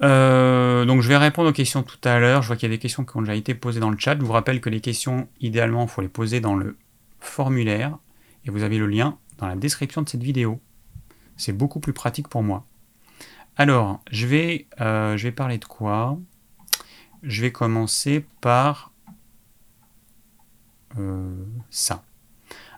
donc, 0.00 1.02
je 1.02 1.08
vais 1.08 1.18
répondre 1.18 1.50
aux 1.50 1.52
questions 1.52 1.82
tout 1.82 1.98
à 2.04 2.18
l'heure. 2.18 2.42
Je 2.42 2.46
vois 2.46 2.56
qu'il 2.56 2.70
y 2.70 2.72
a 2.72 2.74
des 2.74 2.80
questions 2.80 3.04
qui 3.04 3.16
ont 3.16 3.20
déjà 3.20 3.34
été 3.34 3.54
posées 3.54 3.80
dans 3.80 3.90
le 3.90 3.98
chat. 3.98 4.18
Je 4.18 4.24
vous 4.24 4.32
rappelle 4.32 4.62
que 4.62 4.70
les 4.70 4.80
questions, 4.80 5.28
idéalement, 5.40 5.82
il 5.82 5.88
faut 5.88 6.00
les 6.00 6.08
poser 6.08 6.40
dans 6.40 6.56
le 6.56 6.78
formulaire. 7.20 7.98
Et 8.46 8.50
vous 8.50 8.62
avez 8.62 8.78
le 8.78 8.86
lien 8.86 9.18
dans 9.36 9.46
la 9.46 9.56
description 9.56 10.00
de 10.00 10.08
cette 10.08 10.22
vidéo. 10.22 10.58
C'est 11.36 11.52
beaucoup 11.52 11.80
plus 11.80 11.92
pratique 11.92 12.28
pour 12.28 12.42
moi. 12.42 12.64
Alors, 13.56 14.00
je 14.10 14.26
vais, 14.26 14.68
je 14.78 15.22
vais 15.22 15.32
parler 15.32 15.58
de 15.58 15.66
quoi? 15.66 16.18
Je 17.22 17.42
vais 17.42 17.52
commencer 17.52 18.24
par 18.40 18.92
ça. 21.70 22.02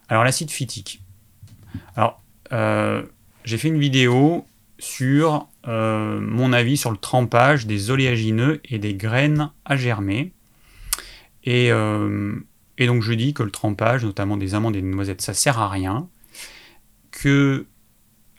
Alors 0.09 0.25
l'acide 0.25 0.51
phytique. 0.51 1.03
Alors 1.97 2.23
euh, 2.53 3.03
j'ai 3.45 3.59
fait 3.59 3.69
une 3.69 3.79
vidéo 3.79 4.47
sur 4.79 5.49
euh, 5.69 6.21
mon 6.21 6.53
avis 6.53 6.77
sur 6.77 6.91
le 6.91 6.97
trempage 6.97 7.67
des 7.67 7.91
oléagineux 7.91 8.61
et 8.65 8.79
des 8.79 8.95
graines 8.95 9.51
à 9.65 9.77
germer. 9.77 10.33
Et, 11.45 11.73
euh, 11.73 12.35
et, 12.79 12.87
donc 12.87 13.03
je 13.03 13.13
dis 13.13 13.35
que 13.35 13.43
le 13.43 13.51
trempage, 13.51 14.05
notamment 14.05 14.37
des 14.37 14.55
amandes 14.55 14.77
et 14.77 14.83
des 14.83 14.87
noisettes, 14.87 15.23
ça 15.23 15.35
sert 15.35 15.59
à 15.59 15.69
rien. 15.69 16.09
Que 17.11 17.67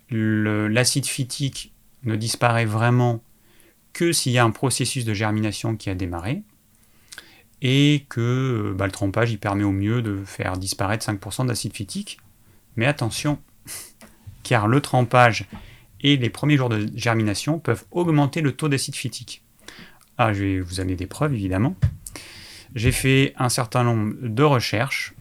l'acide 0.10 1.06
phytique 1.06 1.74
ne 2.04 2.16
disparaît 2.16 2.66
vraiment 2.66 3.24
que 3.94 4.12
s'il 4.12 4.32
y 4.32 4.38
a 4.38 4.44
un 4.44 4.52
processus 4.52 5.06
de 5.06 5.14
germination 5.14 5.76
qui 5.78 5.90
a 5.90 5.96
démarré 5.96 6.44
et 7.62 8.06
que 8.10 8.72
euh, 8.72 8.74
bah, 8.74 8.86
le 8.86 8.92
trempage 8.92 9.32
il 9.32 9.40
permet 9.40 9.64
au 9.64 9.72
mieux 9.72 10.02
de 10.02 10.24
faire 10.26 10.58
disparaître 10.58 11.06
5% 11.06 11.46
d'acide 11.48 11.74
phytique. 11.74 12.20
Mais 12.76 12.86
attention, 12.86 13.40
car 14.44 14.68
le 14.68 14.82
trempage 14.82 15.48
et 16.02 16.18
les 16.18 16.30
premiers 16.30 16.58
jours 16.58 16.70
de 16.70 16.90
germination 16.96 17.60
peuvent 17.60 17.86
augmenter 17.92 18.42
le 18.42 18.52
taux 18.52 18.68
d'acide 18.68 18.96
phytique. 18.96 19.44
Ah, 20.18 20.34
je 20.34 20.44
vais 20.44 20.60
vous 20.60 20.82
amener 20.82 20.96
des 20.96 21.08
preuves 21.08 21.34
évidemment. 21.34 21.76
J'ai 22.76 22.92
fait 22.92 23.34
un 23.38 23.50
certain 23.50 23.84
nombre 23.84 24.14
de 24.22 24.44
recherches 24.44 25.13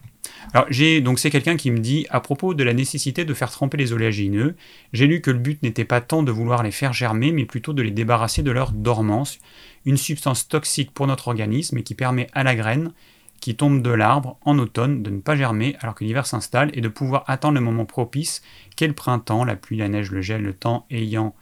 alors, 0.53 0.67
j'ai, 0.69 1.01
donc 1.01 1.19
c'est 1.19 1.29
quelqu'un 1.29 1.55
qui 1.55 1.71
me 1.71 1.79
dit, 1.79 2.05
à 2.09 2.19
propos 2.19 2.53
de 2.53 2.63
la 2.63 2.73
nécessité 2.73 3.25
de 3.25 3.33
faire 3.33 3.51
tremper 3.51 3.77
les 3.77 3.93
oléagineux, 3.93 4.55
j'ai 4.91 5.07
lu 5.07 5.21
que 5.21 5.31
le 5.31 5.39
but 5.39 5.61
n'était 5.63 5.85
pas 5.85 6.01
tant 6.01 6.23
de 6.23 6.31
vouloir 6.31 6.63
les 6.63 6.71
faire 6.71 6.93
germer, 6.93 7.31
mais 7.31 7.45
plutôt 7.45 7.73
de 7.73 7.81
les 7.81 7.91
débarrasser 7.91 8.43
de 8.43 8.51
leur 8.51 8.71
dormance, 8.71 9.39
une 9.85 9.97
substance 9.97 10.47
toxique 10.47 10.91
pour 10.91 11.07
notre 11.07 11.27
organisme 11.27 11.77
et 11.77 11.83
qui 11.83 11.95
permet 11.95 12.27
à 12.33 12.43
la 12.43 12.55
graine 12.55 12.91
qui 13.39 13.55
tombe 13.55 13.81
de 13.81 13.89
l'arbre 13.89 14.37
en 14.45 14.57
automne 14.57 15.03
de 15.03 15.09
ne 15.09 15.19
pas 15.19 15.35
germer 15.35 15.75
alors 15.81 15.95
que 15.95 16.05
l'hiver 16.05 16.25
s'installe 16.25 16.71
et 16.75 16.79
de 16.79 16.87
pouvoir 16.87 17.25
attendre 17.27 17.55
le 17.55 17.59
moment 17.59 17.83
propice 17.83 18.41
qu'est 18.77 18.87
le 18.87 18.93
printemps, 18.93 19.43
la 19.43 19.57
pluie, 19.57 19.75
la 19.75 19.89
neige, 19.89 20.11
le 20.11 20.21
gel, 20.21 20.41
le 20.43 20.53
temps 20.53 20.85
ayant 20.89 21.35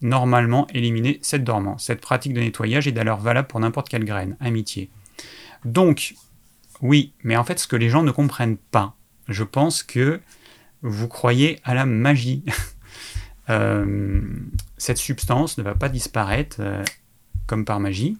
normalement 0.00 0.66
éliminé 0.74 1.20
cette 1.22 1.44
dormance. 1.44 1.84
Cette 1.84 2.00
pratique 2.00 2.34
de 2.34 2.40
nettoyage 2.40 2.88
est 2.88 2.92
d'ailleurs 2.92 3.20
valable 3.20 3.46
pour 3.46 3.60
n'importe 3.60 3.88
quelle 3.88 4.04
graine. 4.04 4.36
Amitié. 4.40 4.90
Donc, 5.64 6.14
oui, 6.80 7.12
mais 7.22 7.36
en 7.36 7.44
fait, 7.44 7.58
ce 7.58 7.66
que 7.66 7.76
les 7.76 7.88
gens 7.88 8.02
ne 8.02 8.10
comprennent 8.10 8.56
pas, 8.56 8.96
je 9.28 9.44
pense 9.44 9.82
que 9.82 10.20
vous 10.82 11.08
croyez 11.08 11.60
à 11.64 11.74
la 11.74 11.86
magie. 11.86 12.44
Euh, 13.50 14.20
cette 14.76 14.98
substance 14.98 15.56
ne 15.56 15.62
va 15.62 15.74
pas 15.74 15.88
disparaître 15.88 16.58
euh, 16.60 16.84
comme 17.46 17.64
par 17.64 17.80
magie. 17.80 18.18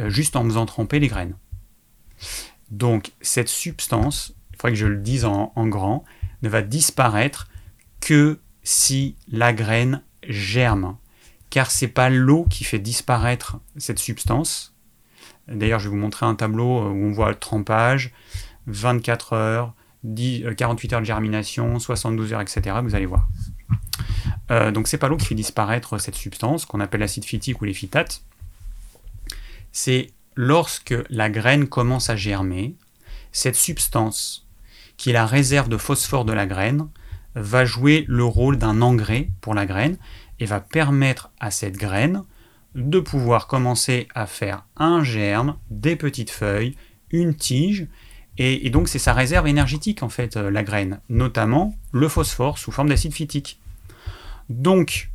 euh, 0.00 0.08
juste 0.08 0.34
en 0.34 0.44
faisant 0.44 0.64
tremper 0.64 0.98
les 0.98 1.08
graines. 1.08 1.36
Donc 2.70 3.12
cette 3.20 3.48
substance, 3.48 4.32
il 4.50 4.56
faudrait 4.56 4.72
que 4.72 4.78
je 4.78 4.86
le 4.86 4.96
dise 4.96 5.26
en, 5.26 5.52
grand, 5.66 6.04
ne 6.40 6.48
va 6.48 6.62
disparaître 6.62 7.48
que 8.00 8.40
si 8.62 9.16
la 9.28 9.52
graine 9.52 10.02
germe. 10.26 10.96
Car 11.50 11.70
c'est 11.70 11.88
pas 11.88 12.08
l'eau 12.08 12.46
qui 12.48 12.64
fait 12.64 12.78
disparaître 12.78 13.58
cette 13.76 13.98
substance. 13.98 14.74
D'ailleurs, 15.48 15.78
je 15.78 15.84
vais 15.84 15.90
vous 15.90 16.00
montrer 16.00 16.26
un 16.26 16.34
tableau 16.34 16.78
euh, 16.78 16.90
où 16.90 17.06
on 17.06 17.12
voit 17.12 17.30
le 17.30 17.34
trempage, 17.34 18.12
24 18.66 19.32
heures, 19.32 19.74
48 20.56 20.92
heures 20.92 21.00
de 21.00 21.06
germination, 21.06 21.78
72 21.78 22.32
heures, 22.32 22.40
etc. 22.40 22.76
Vous 22.82 22.94
allez 22.94 23.06
voir. 23.06 23.26
Euh, 24.50 24.70
donc 24.70 24.88
c'est 24.88 24.98
pas 24.98 25.08
l'eau 25.08 25.16
qui 25.16 25.26
fait 25.26 25.34
disparaître 25.34 25.98
cette 25.98 26.14
substance 26.14 26.64
qu'on 26.64 26.80
appelle 26.80 27.00
l'acide 27.00 27.24
phytique 27.24 27.60
ou 27.60 27.64
les 27.64 27.74
phytates. 27.74 28.22
C'est 29.72 30.10
lorsque 30.36 30.94
la 31.10 31.28
graine 31.28 31.68
commence 31.68 32.10
à 32.10 32.16
germer, 32.16 32.74
cette 33.32 33.56
substance, 33.56 34.46
qui 34.96 35.10
est 35.10 35.12
la 35.12 35.26
réserve 35.26 35.68
de 35.68 35.76
phosphore 35.76 36.24
de 36.24 36.32
la 36.32 36.46
graine, 36.46 36.88
va 37.34 37.64
jouer 37.64 38.04
le 38.08 38.24
rôle 38.24 38.56
d'un 38.56 38.80
engrais 38.82 39.28
pour 39.40 39.54
la 39.54 39.66
graine 39.66 39.98
et 40.40 40.46
va 40.46 40.60
permettre 40.60 41.30
à 41.40 41.50
cette 41.50 41.76
graine 41.76 42.24
de 42.74 43.00
pouvoir 43.00 43.46
commencer 43.46 44.08
à 44.14 44.26
faire 44.26 44.64
un 44.76 45.02
germe, 45.02 45.56
des 45.70 45.96
petites 45.96 46.30
feuilles, 46.30 46.76
une 47.10 47.34
tige, 47.34 47.88
et, 48.38 48.70
donc 48.70 48.88
c'est 48.88 49.00
sa 49.00 49.12
réserve 49.12 49.48
énergétique 49.48 50.02
en 50.02 50.08
fait, 50.08 50.36
euh, 50.36 50.50
la 50.50 50.62
graine, 50.62 51.00
notamment 51.08 51.74
le 51.90 52.08
phosphore 52.08 52.58
sous 52.58 52.70
forme 52.70 52.88
d'acide 52.88 53.12
phytique. 53.12 53.60
Donc, 54.48 55.10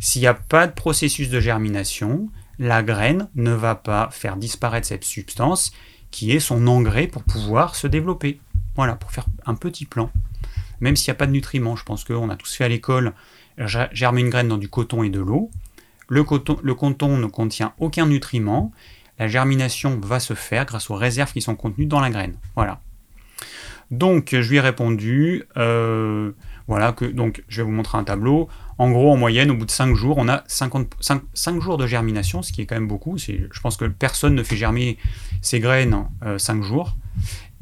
s'il 0.00 0.22
n'y 0.22 0.26
a 0.26 0.34
pas 0.34 0.66
de 0.66 0.72
processus 0.72 1.28
de 1.28 1.40
germination, 1.40 2.30
la 2.58 2.82
graine 2.82 3.28
ne 3.34 3.52
va 3.52 3.74
pas 3.74 4.08
faire 4.10 4.36
disparaître 4.36 4.86
cette 4.86 5.04
substance 5.04 5.72
qui 6.10 6.32
est 6.32 6.40
son 6.40 6.66
engrais 6.66 7.06
pour 7.06 7.22
pouvoir 7.22 7.74
se 7.74 7.86
développer. 7.86 8.40
Voilà, 8.76 8.96
pour 8.96 9.12
faire 9.12 9.26
un 9.46 9.54
petit 9.54 9.84
plan. 9.84 10.10
Même 10.80 10.96
s'il 10.96 11.10
n'y 11.10 11.16
a 11.16 11.18
pas 11.18 11.26
de 11.26 11.32
nutriments, 11.32 11.76
je 11.76 11.84
pense 11.84 12.04
qu'on 12.04 12.30
a 12.30 12.36
tous 12.36 12.54
fait 12.54 12.64
à 12.64 12.68
l'école 12.68 13.12
germer 13.58 14.20
une 14.20 14.30
graine 14.30 14.48
dans 14.48 14.58
du 14.58 14.68
coton 14.68 15.02
et 15.02 15.10
de 15.10 15.20
l'eau. 15.20 15.50
Le 16.08 16.24
coton, 16.24 16.58
ne 16.62 17.26
contient 17.26 17.72
aucun 17.78 18.06
nutriment. 18.06 18.72
La 19.18 19.28
germination 19.28 19.98
va 20.02 20.20
se 20.20 20.34
faire 20.34 20.66
grâce 20.66 20.90
aux 20.90 20.94
réserves 20.94 21.32
qui 21.32 21.40
sont 21.40 21.54
contenues 21.54 21.86
dans 21.86 22.00
la 22.00 22.10
graine. 22.10 22.36
Voilà. 22.56 22.80
Donc, 23.90 24.30
je 24.32 24.48
lui 24.48 24.56
ai 24.56 24.60
répondu, 24.60 25.44
euh, 25.56 26.32
voilà, 26.66 26.92
que 26.92 27.04
donc 27.04 27.44
je 27.48 27.58
vais 27.58 27.62
vous 27.64 27.70
montrer 27.70 27.98
un 27.98 28.04
tableau. 28.04 28.48
En 28.78 28.90
gros, 28.90 29.12
en 29.12 29.16
moyenne, 29.16 29.50
au 29.50 29.54
bout 29.54 29.66
de 29.66 29.70
5 29.70 29.94
jours, 29.94 30.18
on 30.18 30.28
a 30.28 30.42
5, 30.48 31.60
jours 31.60 31.76
de 31.76 31.86
germination, 31.86 32.42
ce 32.42 32.50
qui 32.50 32.62
est 32.62 32.66
quand 32.66 32.74
même 32.74 32.88
beaucoup. 32.88 33.18
Je 33.18 33.60
pense 33.62 33.76
que 33.76 33.84
personne 33.84 34.34
ne 34.34 34.42
fait 34.42 34.56
germer 34.56 34.98
ses 35.42 35.60
graines 35.60 36.06
5 36.38 36.58
euh, 36.58 36.62
jours. 36.62 36.96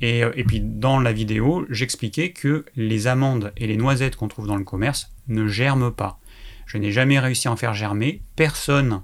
Euh, 0.02 0.32
et, 0.34 0.44
puis 0.44 0.60
dans 0.60 1.00
la 1.00 1.12
vidéo, 1.12 1.64
j'expliquais 1.70 2.32
que 2.32 2.64
les 2.76 3.06
amandes 3.06 3.52
et 3.56 3.66
les 3.66 3.76
noisettes 3.76 4.16
qu'on 4.16 4.28
trouve 4.28 4.46
dans 4.46 4.56
le 4.56 4.64
commerce 4.64 5.12
ne 5.28 5.46
germent 5.46 5.92
pas. 5.92 6.18
Je 6.72 6.78
n'ai 6.78 6.90
jamais 6.90 7.18
réussi 7.18 7.48
à 7.48 7.52
en 7.52 7.56
faire 7.56 7.74
germer. 7.74 8.22
Personne, 8.34 9.02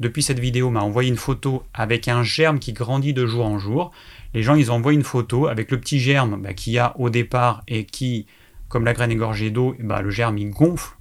depuis 0.00 0.24
cette 0.24 0.40
vidéo, 0.40 0.70
m'a 0.70 0.80
envoyé 0.80 1.08
une 1.08 1.16
photo 1.16 1.62
avec 1.72 2.08
un 2.08 2.24
germe 2.24 2.58
qui 2.58 2.72
grandit 2.72 3.14
de 3.14 3.26
jour 3.26 3.46
en 3.46 3.60
jour. 3.60 3.92
Les 4.34 4.42
gens, 4.42 4.56
ils 4.56 4.72
envoient 4.72 4.92
une 4.92 5.04
photo 5.04 5.46
avec 5.46 5.70
le 5.70 5.78
petit 5.78 6.00
germe 6.00 6.42
bah, 6.42 6.52
qu'il 6.52 6.72
y 6.72 6.80
a 6.80 6.98
au 6.98 7.08
départ 7.08 7.62
et 7.68 7.84
qui, 7.84 8.26
comme 8.68 8.84
la 8.84 8.92
graine 8.92 9.12
est 9.12 9.14
gorgée 9.16 9.50
d'eau, 9.50 9.76
bah, 9.78 10.02
le 10.02 10.10
germe 10.10 10.36
il 10.38 10.50
gonfle 10.50 10.96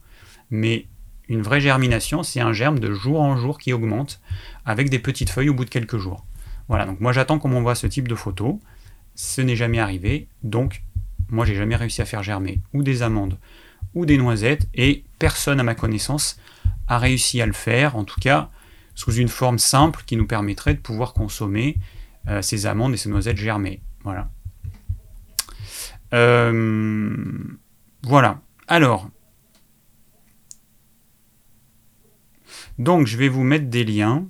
mais 0.51 0.85
une 1.27 1.41
vraie 1.41 1.59
germination, 1.59 2.21
c'est 2.21 2.39
un 2.39 2.53
germe 2.53 2.77
de 2.77 2.93
jour 2.93 3.19
en 3.19 3.35
jour 3.35 3.57
qui 3.57 3.73
augmente 3.73 4.21
avec 4.63 4.91
des 4.91 4.99
petites 4.99 5.31
feuilles 5.31 5.49
au 5.49 5.55
bout 5.55 5.65
de 5.65 5.71
quelques 5.71 5.97
jours. 5.97 6.23
Voilà, 6.67 6.85
donc 6.85 6.99
moi 6.99 7.13
j'attends 7.13 7.39
qu'on 7.39 7.49
m'envoie 7.49 7.73
ce 7.73 7.87
type 7.87 8.07
de 8.07 8.13
photo. 8.13 8.59
Ce 9.15 9.41
n'est 9.41 9.55
jamais 9.55 9.79
arrivé, 9.79 10.27
donc 10.43 10.83
moi 11.29 11.45
j'ai 11.45 11.55
jamais 11.55 11.75
réussi 11.75 12.03
à 12.03 12.05
faire 12.05 12.21
germer 12.21 12.61
ou 12.75 12.83
des 12.83 13.01
amandes 13.01 13.39
ou 13.93 14.05
des 14.05 14.17
noisettes 14.17 14.67
et 14.73 15.03
personne 15.19 15.59
à 15.59 15.63
ma 15.63 15.75
connaissance 15.75 16.39
a 16.87 16.97
réussi 16.97 17.41
à 17.41 17.45
le 17.45 17.53
faire, 17.53 17.95
en 17.95 18.03
tout 18.03 18.19
cas 18.19 18.49
sous 18.93 19.11
une 19.11 19.27
forme 19.27 19.59
simple 19.59 20.03
qui 20.05 20.15
nous 20.15 20.25
permettrait 20.25 20.73
de 20.73 20.79
pouvoir 20.79 21.13
consommer 21.13 21.77
euh, 22.27 22.41
ces 22.41 22.65
amandes 22.65 22.93
et 22.93 22.97
ces 22.97 23.09
noisettes 23.09 23.37
germées. 23.37 23.81
Voilà. 24.03 24.29
Euh, 26.13 27.13
voilà. 28.03 28.39
Alors, 28.67 29.09
Donc 32.77 33.07
je 33.07 33.17
vais 33.17 33.29
vous 33.29 33.43
mettre 33.43 33.67
des 33.67 33.83
liens. 33.83 34.27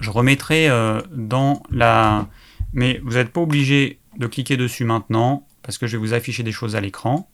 Je 0.00 0.10
remettrai 0.10 0.68
euh, 0.68 1.02
dans 1.10 1.62
la... 1.70 2.28
Mais 2.72 3.00
vous 3.04 3.14
n'êtes 3.14 3.32
pas 3.32 3.40
obligé 3.40 4.00
de 4.16 4.26
cliquer 4.26 4.56
dessus 4.56 4.84
maintenant, 4.84 5.46
parce 5.62 5.76
que 5.76 5.86
je 5.86 5.96
vais 5.96 6.00
vous 6.00 6.14
afficher 6.14 6.42
des 6.42 6.52
choses 6.52 6.76
à 6.76 6.80
l'écran. 6.80 7.30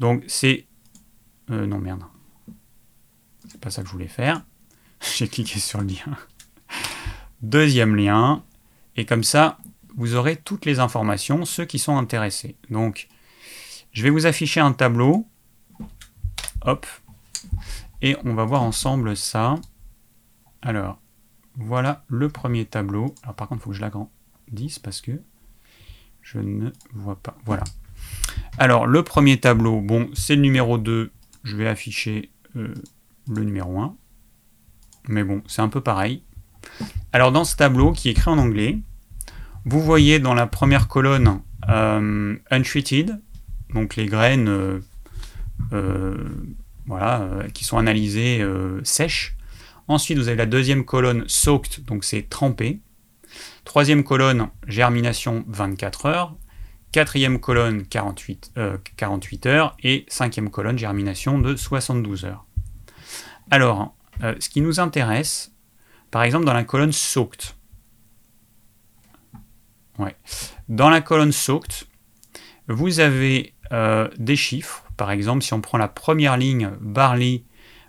Donc 0.00 0.24
c'est... 0.26 0.66
Euh, 1.50 1.66
non 1.66 1.78
merde. 1.78 2.02
C'est 3.48 3.60
pas 3.60 3.70
ça 3.70 3.82
que 3.82 3.88
je 3.88 3.92
voulais 3.92 4.08
faire. 4.08 4.44
J'ai 5.16 5.28
cliqué 5.28 5.60
sur 5.60 5.80
le 5.80 5.86
lien. 5.86 6.16
Deuxième 7.42 7.94
lien. 7.94 8.44
Et 8.96 9.04
comme 9.06 9.24
ça, 9.24 9.58
vous 9.96 10.14
aurez 10.14 10.36
toutes 10.36 10.64
les 10.66 10.78
informations, 10.80 11.44
ceux 11.44 11.64
qui 11.64 11.78
sont 11.78 11.96
intéressés. 11.96 12.56
Donc, 12.70 13.08
je 13.92 14.02
vais 14.02 14.10
vous 14.10 14.26
afficher 14.26 14.60
un 14.60 14.72
tableau. 14.72 15.26
Hop. 16.62 16.86
Et 18.02 18.16
on 18.24 18.34
va 18.34 18.44
voir 18.44 18.62
ensemble 18.62 19.16
ça. 19.16 19.56
Alors, 20.62 21.00
voilà 21.56 22.04
le 22.08 22.28
premier 22.28 22.64
tableau. 22.64 23.14
Alors 23.22 23.34
par 23.34 23.48
contre, 23.48 23.62
il 23.62 23.64
faut 23.64 23.70
que 23.70 23.76
je 23.76 23.80
l'agrandisse 23.80 24.78
parce 24.78 25.00
que 25.00 25.20
je 26.22 26.38
ne 26.38 26.70
vois 26.92 27.16
pas. 27.16 27.36
Voilà. 27.44 27.64
Alors, 28.60 28.86
le 28.86 29.02
premier 29.02 29.40
tableau, 29.40 29.80
bon, 29.80 30.10
c'est 30.12 30.36
le 30.36 30.42
numéro 30.42 30.76
2. 30.76 31.10
Je 31.44 31.56
vais 31.56 31.66
afficher 31.66 32.30
euh, 32.56 32.74
le 33.26 33.42
numéro 33.42 33.80
1. 33.80 33.96
Mais 35.08 35.24
bon, 35.24 35.42
c'est 35.46 35.62
un 35.62 35.70
peu 35.70 35.80
pareil. 35.80 36.22
Alors, 37.14 37.32
dans 37.32 37.44
ce 37.44 37.56
tableau 37.56 37.92
qui 37.92 38.08
est 38.08 38.10
écrit 38.10 38.30
en 38.30 38.36
anglais, 38.36 38.76
vous 39.64 39.80
voyez 39.80 40.18
dans 40.18 40.34
la 40.34 40.46
première 40.46 40.88
colonne 40.88 41.40
euh, 41.70 42.36
Untreated, 42.50 43.18
donc 43.72 43.96
les 43.96 44.04
graines 44.04 44.82
euh, 45.72 46.28
voilà, 46.84 47.30
qui 47.54 47.64
sont 47.64 47.78
analysées 47.78 48.46
sèches. 48.84 49.38
Ensuite, 49.88 50.18
vous 50.18 50.28
avez 50.28 50.36
la 50.36 50.44
deuxième 50.44 50.84
colonne 50.84 51.24
soaked, 51.28 51.86
donc 51.86 52.04
c'est 52.04 52.28
trempé. 52.28 52.80
Troisième 53.64 54.04
colonne, 54.04 54.48
germination 54.66 55.46
24 55.48 56.04
heures. 56.04 56.36
Quatrième 56.92 57.38
colonne, 57.38 57.86
48, 57.86 58.52
48 58.96 59.46
euh, 59.46 59.50
heures. 59.50 59.76
Et 59.82 60.06
cinquième 60.08 60.50
colonne, 60.50 60.78
germination 60.78 61.38
de 61.38 61.56
72 61.56 62.24
heures. 62.24 62.46
Alors, 63.50 63.94
ce 64.20 64.48
qui 64.48 64.60
nous 64.60 64.80
intéresse, 64.80 65.52
par 66.10 66.22
exemple, 66.22 66.44
dans 66.44 66.52
la 66.52 66.64
colonne 66.64 66.92
soaked. 66.92 67.54
Dans 70.68 70.90
la 70.90 71.00
colonne 71.00 71.32
soaked, 71.32 71.86
vous 72.68 73.00
avez 73.00 73.54
des 74.18 74.36
chiffres 74.36 74.84
par 75.00 75.12
exemple, 75.12 75.42
si 75.42 75.54
on 75.54 75.62
prend 75.62 75.78
la 75.78 75.88
première 75.88 76.36
ligne 76.36 76.72
Barley, 76.78 77.44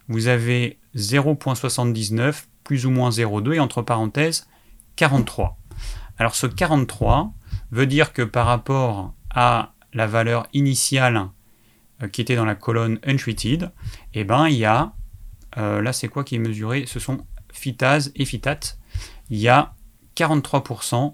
vous 0.07 0.27
avez 0.27 0.79
0.79 0.95 2.45
plus 2.63 2.85
ou 2.85 2.89
moins 2.89 3.09
0,2 3.09 3.55
et 3.55 3.59
entre 3.59 3.81
parenthèses 3.81 4.47
43. 4.95 5.57
Alors 6.17 6.35
ce 6.35 6.47
43 6.47 7.33
veut 7.71 7.85
dire 7.85 8.13
que 8.13 8.21
par 8.21 8.45
rapport 8.45 9.13
à 9.29 9.73
la 9.93 10.07
valeur 10.07 10.47
initiale 10.53 11.29
euh, 12.01 12.07
qui 12.07 12.21
était 12.21 12.35
dans 12.35 12.45
la 12.45 12.55
colonne 12.55 12.99
untreated, 13.05 13.71
eh 14.13 14.23
ben 14.23 14.47
il 14.47 14.57
y 14.57 14.65
a, 14.65 14.93
euh, 15.57 15.81
là 15.81 15.93
c'est 15.93 16.07
quoi 16.07 16.23
qui 16.23 16.35
est 16.35 16.39
mesuré? 16.39 16.85
Ce 16.87 16.99
sont 16.99 17.25
phytase 17.51 18.11
et 18.15 18.25
phytate. 18.25 18.77
Il 19.29 19.37
y 19.37 19.47
a 19.47 19.73
43% 20.15 21.13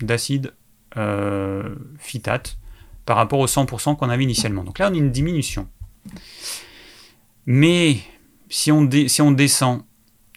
d'acide 0.00 0.54
euh, 0.96 1.74
phytate 1.98 2.58
par 3.06 3.16
rapport 3.16 3.38
aux 3.38 3.46
100% 3.46 3.96
qu'on 3.96 4.08
avait 4.08 4.24
initialement. 4.24 4.64
Donc 4.64 4.78
là, 4.78 4.88
on 4.90 4.94
a 4.94 4.96
une 4.96 5.10
diminution. 5.10 5.68
Mais 7.46 7.98
si 8.48 8.72
on, 8.72 8.88
si 9.06 9.20
on 9.22 9.32
descend, 9.32 9.82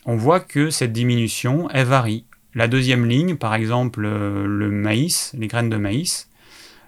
on 0.06 0.18
voit 0.18 0.40
que 0.40 0.70
cette 0.70 0.94
diminution, 0.94 1.70
elle 1.70 1.88
varie. 1.88 2.26
La 2.58 2.68
deuxième 2.68 3.06
ligne, 3.06 3.36
par 3.36 3.54
exemple 3.54 4.04
euh, 4.04 4.48
le 4.48 4.72
maïs, 4.72 5.32
les 5.38 5.46
graines 5.46 5.70
de 5.70 5.78
maïs, 5.78 6.28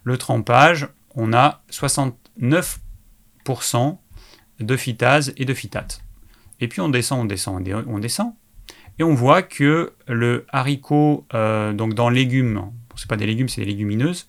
le 0.04 0.18
trempage, 0.18 0.88
on 1.14 1.32
a 1.32 1.62
69% 1.70 2.16
de 4.62 4.76
phytase 4.76 5.32
et 5.38 5.46
de 5.46 5.54
phytate. 5.54 6.04
Et 6.60 6.68
puis 6.68 6.82
on 6.82 6.90
descend, 6.90 7.22
on 7.22 7.26
descend, 7.26 7.64
on 7.86 8.00
descend. 8.00 8.34
Et 8.98 9.04
on 9.04 9.14
voit 9.14 9.44
que 9.44 9.94
le 10.08 10.48
haricot, 10.50 11.28
euh, 11.36 11.72
donc 11.72 11.94
dans 11.94 12.10
légumes, 12.10 12.72
c'est 12.96 13.08
pas 13.08 13.16
des 13.16 13.28
légumes, 13.28 13.48
c'est 13.48 13.62
des 13.62 13.68
légumineuses, 13.68 14.28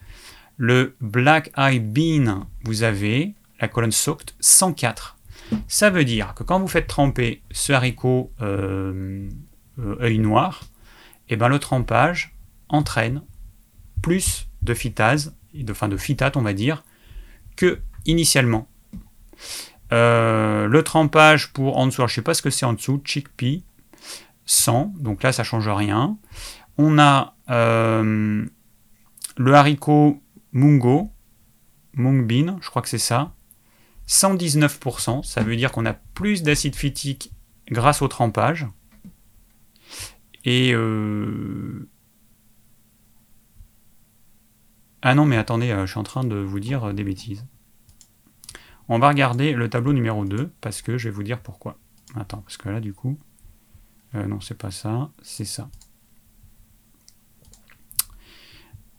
le 0.58 0.94
Black 1.00 1.52
Eye 1.56 1.80
Bean, 1.80 2.48
vous 2.64 2.82
avez 2.82 3.32
la 3.62 3.68
colonne 3.68 3.92
soaked 3.92 4.34
104. 4.40 5.16
Ça 5.68 5.88
veut 5.88 6.04
dire 6.04 6.34
que 6.34 6.42
quand 6.42 6.60
vous 6.60 6.68
faites 6.68 6.86
tremper 6.86 7.40
ce 7.50 7.72
haricot 7.72 8.30
euh, 8.42 9.26
œil 10.02 10.18
noir, 10.18 10.69
eh 11.30 11.36
ben 11.36 11.48
le 11.48 11.58
trempage 11.58 12.36
entraîne 12.68 13.22
plus 14.02 14.48
de 14.62 14.74
phytase, 14.74 15.36
de, 15.54 15.86
de 15.86 15.96
phytate 15.96 16.36
on 16.36 16.42
va 16.42 16.52
dire, 16.52 16.84
que 17.56 17.80
initialement. 18.06 18.68
Euh, 19.92 20.66
le 20.66 20.82
trempage 20.82 21.52
pour 21.52 21.78
en 21.78 21.86
dessous, 21.86 22.02
je 22.02 22.12
ne 22.12 22.14
sais 22.16 22.22
pas 22.22 22.34
ce 22.34 22.42
que 22.42 22.50
c'est 22.50 22.66
en 22.66 22.74
dessous, 22.74 23.00
chickpea, 23.04 23.62
100, 24.46 24.94
donc 24.98 25.22
là 25.22 25.32
ça 25.32 25.44
change 25.44 25.68
rien. 25.68 26.18
On 26.78 26.98
a 26.98 27.34
euh, 27.50 28.46
le 29.36 29.54
haricot 29.54 30.20
mungo, 30.52 31.10
mung 31.94 32.26
bean, 32.26 32.58
je 32.60 32.70
crois 32.70 32.82
que 32.82 32.88
c'est 32.88 32.98
ça, 32.98 33.34
119%, 34.08 35.24
ça 35.24 35.42
veut 35.42 35.56
dire 35.56 35.70
qu'on 35.70 35.86
a 35.86 35.92
plus 35.92 36.42
d'acide 36.42 36.74
phytique 36.74 37.32
grâce 37.70 38.02
au 38.02 38.08
trempage. 38.08 38.66
Et 40.44 40.72
euh, 40.74 41.88
ah 45.02 45.14
non 45.14 45.26
mais 45.26 45.36
attendez, 45.36 45.74
je 45.80 45.86
suis 45.86 45.98
en 45.98 46.02
train 46.02 46.24
de 46.24 46.36
vous 46.36 46.60
dire 46.60 46.94
des 46.94 47.04
bêtises. 47.04 47.44
On 48.88 48.98
va 48.98 49.08
regarder 49.08 49.52
le 49.52 49.70
tableau 49.70 49.92
numéro 49.92 50.24
2 50.24 50.50
parce 50.60 50.82
que 50.82 50.98
je 50.98 51.08
vais 51.08 51.14
vous 51.14 51.22
dire 51.22 51.40
pourquoi. 51.40 51.78
Attends, 52.16 52.38
parce 52.38 52.56
que 52.56 52.68
là 52.68 52.80
du 52.80 52.92
coup... 52.92 53.18
Euh, 54.14 54.26
non, 54.26 54.40
c'est 54.40 54.58
pas 54.58 54.70
ça, 54.70 55.10
c'est 55.22 55.44
ça. 55.44 55.68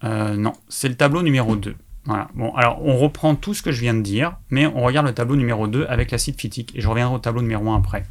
Euh, 0.03 0.35
non, 0.35 0.53
c'est 0.69 0.87
le 0.87 0.95
tableau 0.95 1.21
numéro 1.21 1.55
2. 1.55 1.75
Voilà. 2.05 2.29
Bon, 2.33 2.53
alors 2.55 2.83
on 2.83 2.97
reprend 2.97 3.35
tout 3.35 3.53
ce 3.53 3.61
que 3.61 3.71
je 3.71 3.81
viens 3.81 3.93
de 3.93 4.01
dire, 4.01 4.37
mais 4.49 4.65
on 4.65 4.81
regarde 4.81 5.05
le 5.05 5.13
tableau 5.13 5.35
numéro 5.35 5.67
2 5.67 5.85
avec 5.87 6.11
l'acide 6.11 6.39
phytique, 6.39 6.75
et 6.75 6.81
je 6.81 6.87
reviendrai 6.87 7.15
au 7.15 7.19
tableau 7.19 7.41
numéro 7.41 7.69
1 7.69 7.77
après. 7.77 8.05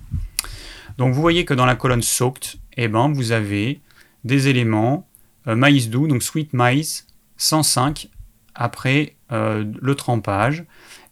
Donc 0.98 1.14
vous 1.14 1.20
voyez 1.20 1.44
que 1.44 1.54
dans 1.54 1.66
la 1.66 1.74
colonne 1.74 2.02
soaked, 2.02 2.59
eh 2.76 2.88
ben, 2.88 3.12
vous 3.12 3.32
avez 3.32 3.80
des 4.24 4.48
éléments, 4.48 5.08
euh, 5.46 5.56
maïs 5.56 5.88
doux, 5.90 6.06
donc 6.06 6.22
sweet 6.22 6.52
maïs, 6.52 7.06
105 7.36 8.08
après 8.54 9.16
le 9.32 9.94
trempage, 9.94 10.64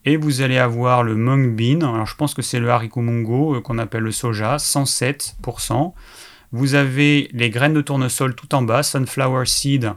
et 0.08 0.16
vous 0.16 0.40
allez 0.40 0.56
avoir 0.56 1.02
le 1.02 1.14
mung 1.14 1.54
bean, 1.54 1.80
alors 1.80 2.06
je 2.06 2.16
pense 2.16 2.32
que 2.32 2.40
c'est 2.40 2.60
le 2.60 2.70
haricot 2.70 3.02
mungo 3.02 3.56
euh, 3.56 3.60
qu'on 3.60 3.76
appelle 3.76 4.04
le 4.04 4.12
soja, 4.12 4.56
107%. 4.56 5.92
Vous 6.50 6.74
avez 6.74 7.28
les 7.32 7.50
graines 7.50 7.74
de 7.74 7.82
tournesol 7.82 8.34
tout 8.34 8.54
en 8.54 8.62
bas, 8.62 8.82
sunflower 8.82 9.44
seed, 9.44 9.92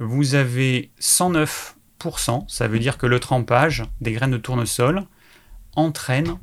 vous 0.00 0.34
avez 0.34 0.90
109%, 1.00 2.48
ça 2.48 2.66
veut 2.66 2.80
dire 2.80 2.98
que 2.98 3.06
le 3.06 3.20
trempage 3.20 3.84
des 4.00 4.10
graines 4.10 4.32
de 4.32 4.38
tournesol 4.38 5.04
entraîne 5.76 6.36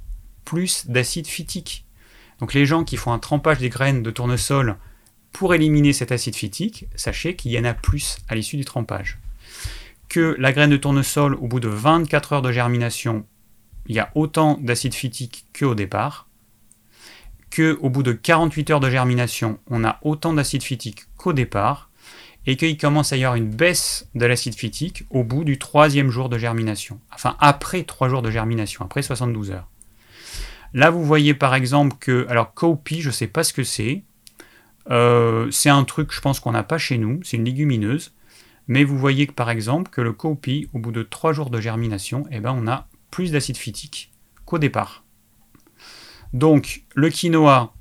plus 0.46 0.88
d'acide 0.88 1.28
phytique. 1.28 1.86
Donc 2.42 2.54
les 2.54 2.66
gens 2.66 2.84
qui 2.84 2.98
font 2.98 3.14
un 3.14 3.20
trempage 3.20 3.60
des 3.60 3.70
graines 3.70 4.04
de 4.04 4.12
tournesol 4.12 4.76
pour 5.32 5.54
éliminer 5.54 5.94
cet 5.94 6.12
acide 6.12 6.36
phytique, 6.36 6.88
sachez 6.96 7.38
qu'il 7.38 7.52
y 7.52 7.60
en 7.60 7.64
a 7.64 7.74
plus 7.74 8.18
à 8.28 8.36
l'issue 8.36 8.58
du 8.58 8.66
trempage 8.66 9.18
que 10.12 10.36
la 10.38 10.52
graine 10.52 10.70
de 10.70 10.76
tournesol, 10.76 11.36
au 11.36 11.48
bout 11.48 11.62
de 11.62 11.70
24 11.70 12.34
heures 12.34 12.42
de 12.42 12.52
germination, 12.52 13.26
il 13.86 13.96
y 13.96 14.00
a 14.00 14.12
autant 14.14 14.58
d'acide 14.62 14.94
phytique 14.94 15.46
qu'au 15.58 15.74
départ, 15.74 16.28
que 17.50 17.78
au 17.80 17.90
bout 17.90 18.04
de 18.04 18.12
48 18.12 18.72
heures 18.72 18.80
de 18.82 18.90
germination, 18.90 19.58
on 19.70 19.86
a 19.86 20.00
autant 20.02 20.34
d'acide 20.34 20.64
phytique 20.64 21.06
qu'au 21.16 21.32
départ, 21.32 21.90
et 22.46 22.58
qu'il 22.58 22.78
commence 22.78 23.14
à 23.14 23.16
y 23.16 23.24
avoir 23.24 23.38
une 23.38 23.50
baisse 23.50 24.10
de 24.14 24.26
l'acide 24.26 24.56
phytique 24.56 25.06
au 25.12 25.24
bout 25.24 25.46
du 25.46 25.58
troisième 25.58 26.10
jour 26.10 26.28
de 26.28 26.38
germination. 26.38 27.00
Enfin, 27.14 27.38
après 27.40 27.84
3 27.84 28.10
jours 28.10 28.22
de 28.22 28.32
germination, 28.32 28.84
après 28.84 29.04
72 29.04 29.52
heures. 29.52 29.71
Là, 30.74 30.90
vous 30.90 31.04
voyez 31.04 31.34
par 31.34 31.56
exemple 31.56 31.98
que, 32.00 32.26
alors 32.30 32.54
cowpea, 32.54 33.02
je 33.02 33.08
ne 33.08 33.14
sais 33.14 33.28
pas 33.28 33.44
ce 33.44 33.54
que 33.54 33.64
c'est. 33.64 34.04
Euh, 34.90 35.50
c'est 35.52 35.70
un 35.70 35.84
truc, 35.84 36.12
je 36.12 36.22
pense 36.22 36.40
qu'on 36.40 36.52
n'a 36.52 36.64
pas 36.64 36.78
chez 36.78 36.98
nous. 36.98 37.20
C'est 37.24 37.38
une 37.38 37.46
légumineuse. 37.46 38.14
Mais 38.68 38.84
vous 38.84 38.98
voyez 38.98 39.28
que 39.28 39.34
par 39.34 39.50
exemple 39.50 39.92
que 39.92 40.02
le 40.02 40.14
cowpea, 40.14 40.68
au 40.74 40.80
bout 40.80 40.92
de 40.92 41.04
3 41.04 41.34
jours 41.34 41.50
de 41.50 41.60
germination, 41.60 42.26
eh 42.32 42.40
ben, 42.40 42.54
on 42.58 42.68
a 42.68 42.88
plus 43.10 43.32
d'acide 43.32 43.58
phytique 43.58 44.12
qu'au 44.46 44.60
départ. 44.60 45.04
Donc 46.34 46.84
le 46.96 47.10
quinoa, 47.10 47.74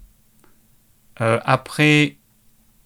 euh, 1.21 1.39
après 1.45 2.17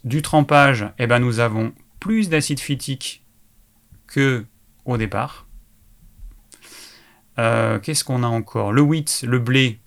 du 0.04 0.20
trempage, 0.20 0.86
eh 0.98 1.06
ben, 1.06 1.18
nous 1.18 1.40
avons 1.40 1.72
plus 1.98 2.28
d'acide 2.28 2.60
phytique 2.60 3.24
que 4.06 4.44
au 4.84 4.98
départ. 4.98 5.46
Euh, 7.38 7.78
qu'est-ce 7.78 8.04
qu'on 8.04 8.22
a 8.22 8.26
encore? 8.26 8.72
Le 8.72 8.82
wheat, 8.82 9.24
le 9.26 9.38
blé, 9.38 9.80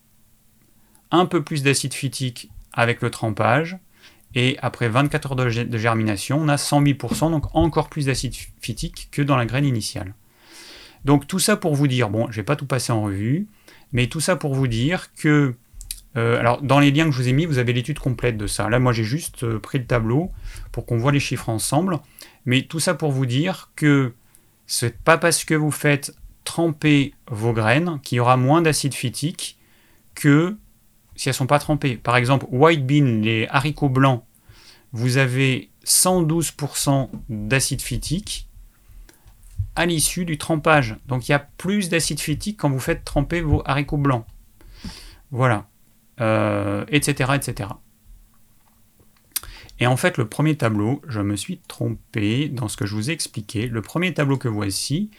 un 1.11 1.25
peu 1.25 1.43
plus 1.43 1.63
d'acide 1.63 1.93
phytique 1.93 2.49
avec 2.73 3.01
le 3.01 3.09
trempage. 3.09 3.77
Et 4.35 4.57
après 4.61 4.89
24 4.89 5.31
heures 5.31 5.35
de, 5.35 5.77
germination, 5.77 6.37
on 6.39 6.47
a 6.47 6.57
108%, 6.57 7.31
donc 7.31 7.45
encore 7.55 7.89
plus 7.89 8.05
d'acide 8.05 8.35
phytique 8.59 9.09
que 9.11 9.21
dans 9.21 9.37
la 9.37 9.45
graine 9.45 9.65
initiale. 9.65 10.13
Donc 11.05 11.27
tout 11.27 11.39
ça 11.39 11.55
pour 11.55 11.75
vous 11.75 11.87
dire, 11.87 12.09
bon, 12.09 12.27
je 12.29 12.37
vais 12.37 12.43
pas 12.43 12.55
tout 12.55 12.65
passer 12.65 12.91
en 12.91 13.03
revue, 13.03 13.47
mais 13.93 14.07
tout 14.07 14.19
ça 14.19 14.35
pour 14.35 14.53
vous 14.53 14.67
dire 14.67 15.13
que, 15.15 15.55
euh, 16.17 16.39
alors 16.39 16.61
dans 16.61 16.79
les 16.79 16.91
liens 16.91 17.05
que 17.05 17.11
je 17.11 17.21
vous 17.21 17.27
ai 17.29 17.33
mis, 17.33 17.45
vous 17.45 17.57
avez 17.57 17.73
l'étude 17.73 17.99
complète 17.99 18.37
de 18.37 18.47
ça. 18.47 18.69
Là, 18.69 18.79
moi 18.79 18.91
j'ai 18.91 19.05
juste 19.05 19.43
euh, 19.43 19.59
pris 19.59 19.79
le 19.79 19.85
tableau 19.85 20.31
pour 20.71 20.85
qu'on 20.85 20.97
voit 20.97 21.11
les 21.11 21.19
chiffres 21.19 21.49
ensemble, 21.49 21.97
mais 22.45 22.63
tout 22.63 22.79
ça 22.79 22.93
pour 22.93 23.11
vous 23.11 23.25
dire 23.25 23.71
que 23.75 24.13
c'est 24.67 24.97
pas 24.97 25.17
parce 25.17 25.45
que 25.45 25.53
vous 25.53 25.71
faites 25.71 26.13
tremper 26.43 27.13
vos 27.31 27.53
graines 27.53 27.99
qu'il 28.03 28.17
y 28.17 28.19
aura 28.19 28.37
moins 28.37 28.61
d'acide 28.61 28.93
phytique 28.93 29.57
que 30.13 30.57
si 31.17 31.27
elles 31.27 31.33
ne 31.33 31.37
sont 31.37 31.47
pas 31.47 31.59
trempées. 31.59 31.97
Par 31.97 32.15
exemple, 32.15 32.45
white 32.49 32.85
bean, 32.85 33.21
les 33.21 33.47
haricots 33.49 33.89
blancs, 33.89 34.23
vous 34.93 35.17
avez 35.17 35.69
112% 35.85 37.09
d'acide 37.27 37.81
phytique 37.81 38.47
à 39.75 39.85
l'issue 39.85 40.25
du 40.25 40.37
trempage. 40.37 40.95
Donc 41.07 41.27
il 41.27 41.31
y 41.31 41.35
a 41.35 41.39
plus 41.39 41.89
d'acide 41.89 42.19
phytique 42.19 42.57
quand 42.57 42.69
vous 42.69 42.79
faites 42.79 43.03
tremper 43.03 43.41
vos 43.41 43.61
haricots 43.65 43.97
blancs. 43.97 44.25
Voilà. 45.31 45.67
etc., 46.19 46.21
euh, 46.21 46.85
etc. 47.35 47.69
Et 49.79 49.85
en 49.85 49.97
fait, 49.97 50.17
le 50.17 50.27
premier 50.27 50.55
tableau, 50.55 51.01
je 51.07 51.21
me 51.21 51.35
suis 51.35 51.59
trompé 51.67 52.49
dans 52.49 52.67
ce 52.67 52.77
que 52.77 52.85
je 52.85 52.95
vous 52.95 53.09
ai 53.09 53.13
expliqué. 53.13 53.67
Le 53.67 53.81
premier 53.81 54.13
tableau 54.13 54.37
que 54.37 54.47
voici, 54.47 55.11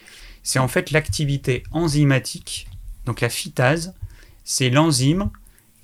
c'est 0.42 0.58
en 0.58 0.68
fait 0.68 0.90
l'activité 0.90 1.62
enzymatique. 1.70 2.66
Donc 3.04 3.20
la 3.20 3.28
phytase, 3.28 3.94
c'est 4.44 4.70
l'enzyme 4.70 5.30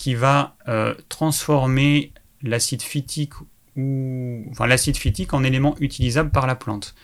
qui 0.04 0.14
va 0.14 0.54
euh, 0.68 0.94
transformer 1.08 2.12
l'acide 2.42 2.82
phytique 2.82 3.32
ou 3.74 4.44
enfin 4.50 4.66
l'acide 4.66 4.98
phytique 4.98 5.32
en 5.32 5.42
élément 5.42 5.76
utilisable 5.80 6.28
par 6.28 6.46
la 6.46 6.56
plante. 6.56 6.94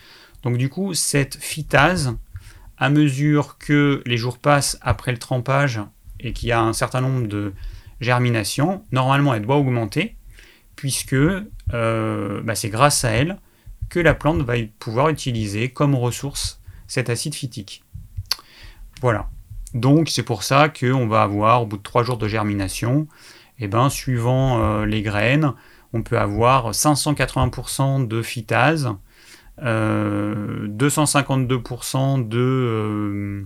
Donc 0.43 0.57
du 0.57 0.69
coup, 0.69 0.93
cette 0.93 1.35
phytase, 1.35 2.15
à 2.77 2.91
mesure 2.91 3.57
que 3.57 4.03
les 4.05 4.17
jours 4.17 4.37
passent 4.37 4.77
après 4.81 5.11
le 5.11 5.17
trempage 5.17 5.81
et 6.19 6.31
qu'il 6.31 6.49
y 6.49 6.51
a 6.51 6.61
un 6.61 6.73
certain 6.73 7.01
nombre 7.01 7.27
de 7.27 7.53
germinations, 8.01 8.83
normalement 8.91 9.33
elle 9.33 9.47
doit 9.47 9.57
augmenter, 9.57 10.15
puisque 10.75 11.13
euh, 11.13 12.41
bah, 12.43 12.53
c'est 12.53 12.69
grâce 12.69 13.03
à 13.03 13.09
elle 13.09 13.39
que 13.89 13.99
la 13.99 14.13
plante 14.13 14.43
va 14.43 14.53
pouvoir 14.77 15.09
utiliser 15.09 15.69
comme 15.69 15.95
ressource 15.95 16.61
cet 16.85 17.09
acide 17.09 17.33
phytique. 17.33 17.83
Voilà. 19.01 19.27
Donc 19.73 20.09
c'est 20.09 20.23
pour 20.23 20.43
ça 20.43 20.69
qu'on 20.69 21.07
va 21.07 21.23
avoir, 21.23 21.63
au 21.63 21.65
bout 21.65 21.77
de 21.77 21.83
3 21.83 22.03
jours 22.03 22.17
de 22.17 22.27
germination, 22.27 23.07
eh 23.59 23.67
ben, 23.67 23.89
suivant 23.89 24.61
euh, 24.61 24.85
les 24.85 25.01
graines, 25.01 25.53
on 25.93 26.03
peut 26.03 26.17
avoir 26.17 26.71
580% 26.71 28.07
de 28.07 28.21
phytase, 28.21 28.93
252% 29.59 32.19
euh, 32.19 32.23
de... 32.23 32.39
Euh, 32.39 33.45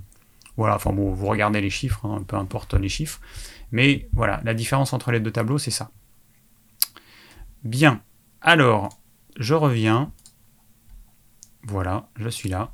voilà, 0.57 0.75
enfin 0.75 0.93
bon, 0.93 1.11
vous 1.11 1.27
regardez 1.27 1.59
les 1.59 1.69
chiffres, 1.69 2.05
hein, 2.05 2.23
peu 2.25 2.37
importe 2.37 2.75
les 2.75 2.87
chiffres. 2.87 3.19
Mais 3.71 4.07
voilà, 4.13 4.39
la 4.45 4.53
différence 4.53 4.93
entre 4.93 5.11
les 5.11 5.19
deux 5.19 5.31
tableaux, 5.31 5.57
c'est 5.57 5.71
ça. 5.71 5.91
Bien, 7.63 8.01
alors, 8.41 8.89
je 9.37 9.53
reviens. 9.53 10.13
Voilà, 11.63 12.07
je 12.15 12.29
suis 12.29 12.47
là. 12.47 12.71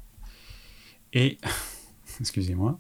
Et, 1.14 1.40
excusez-moi. 2.20 2.78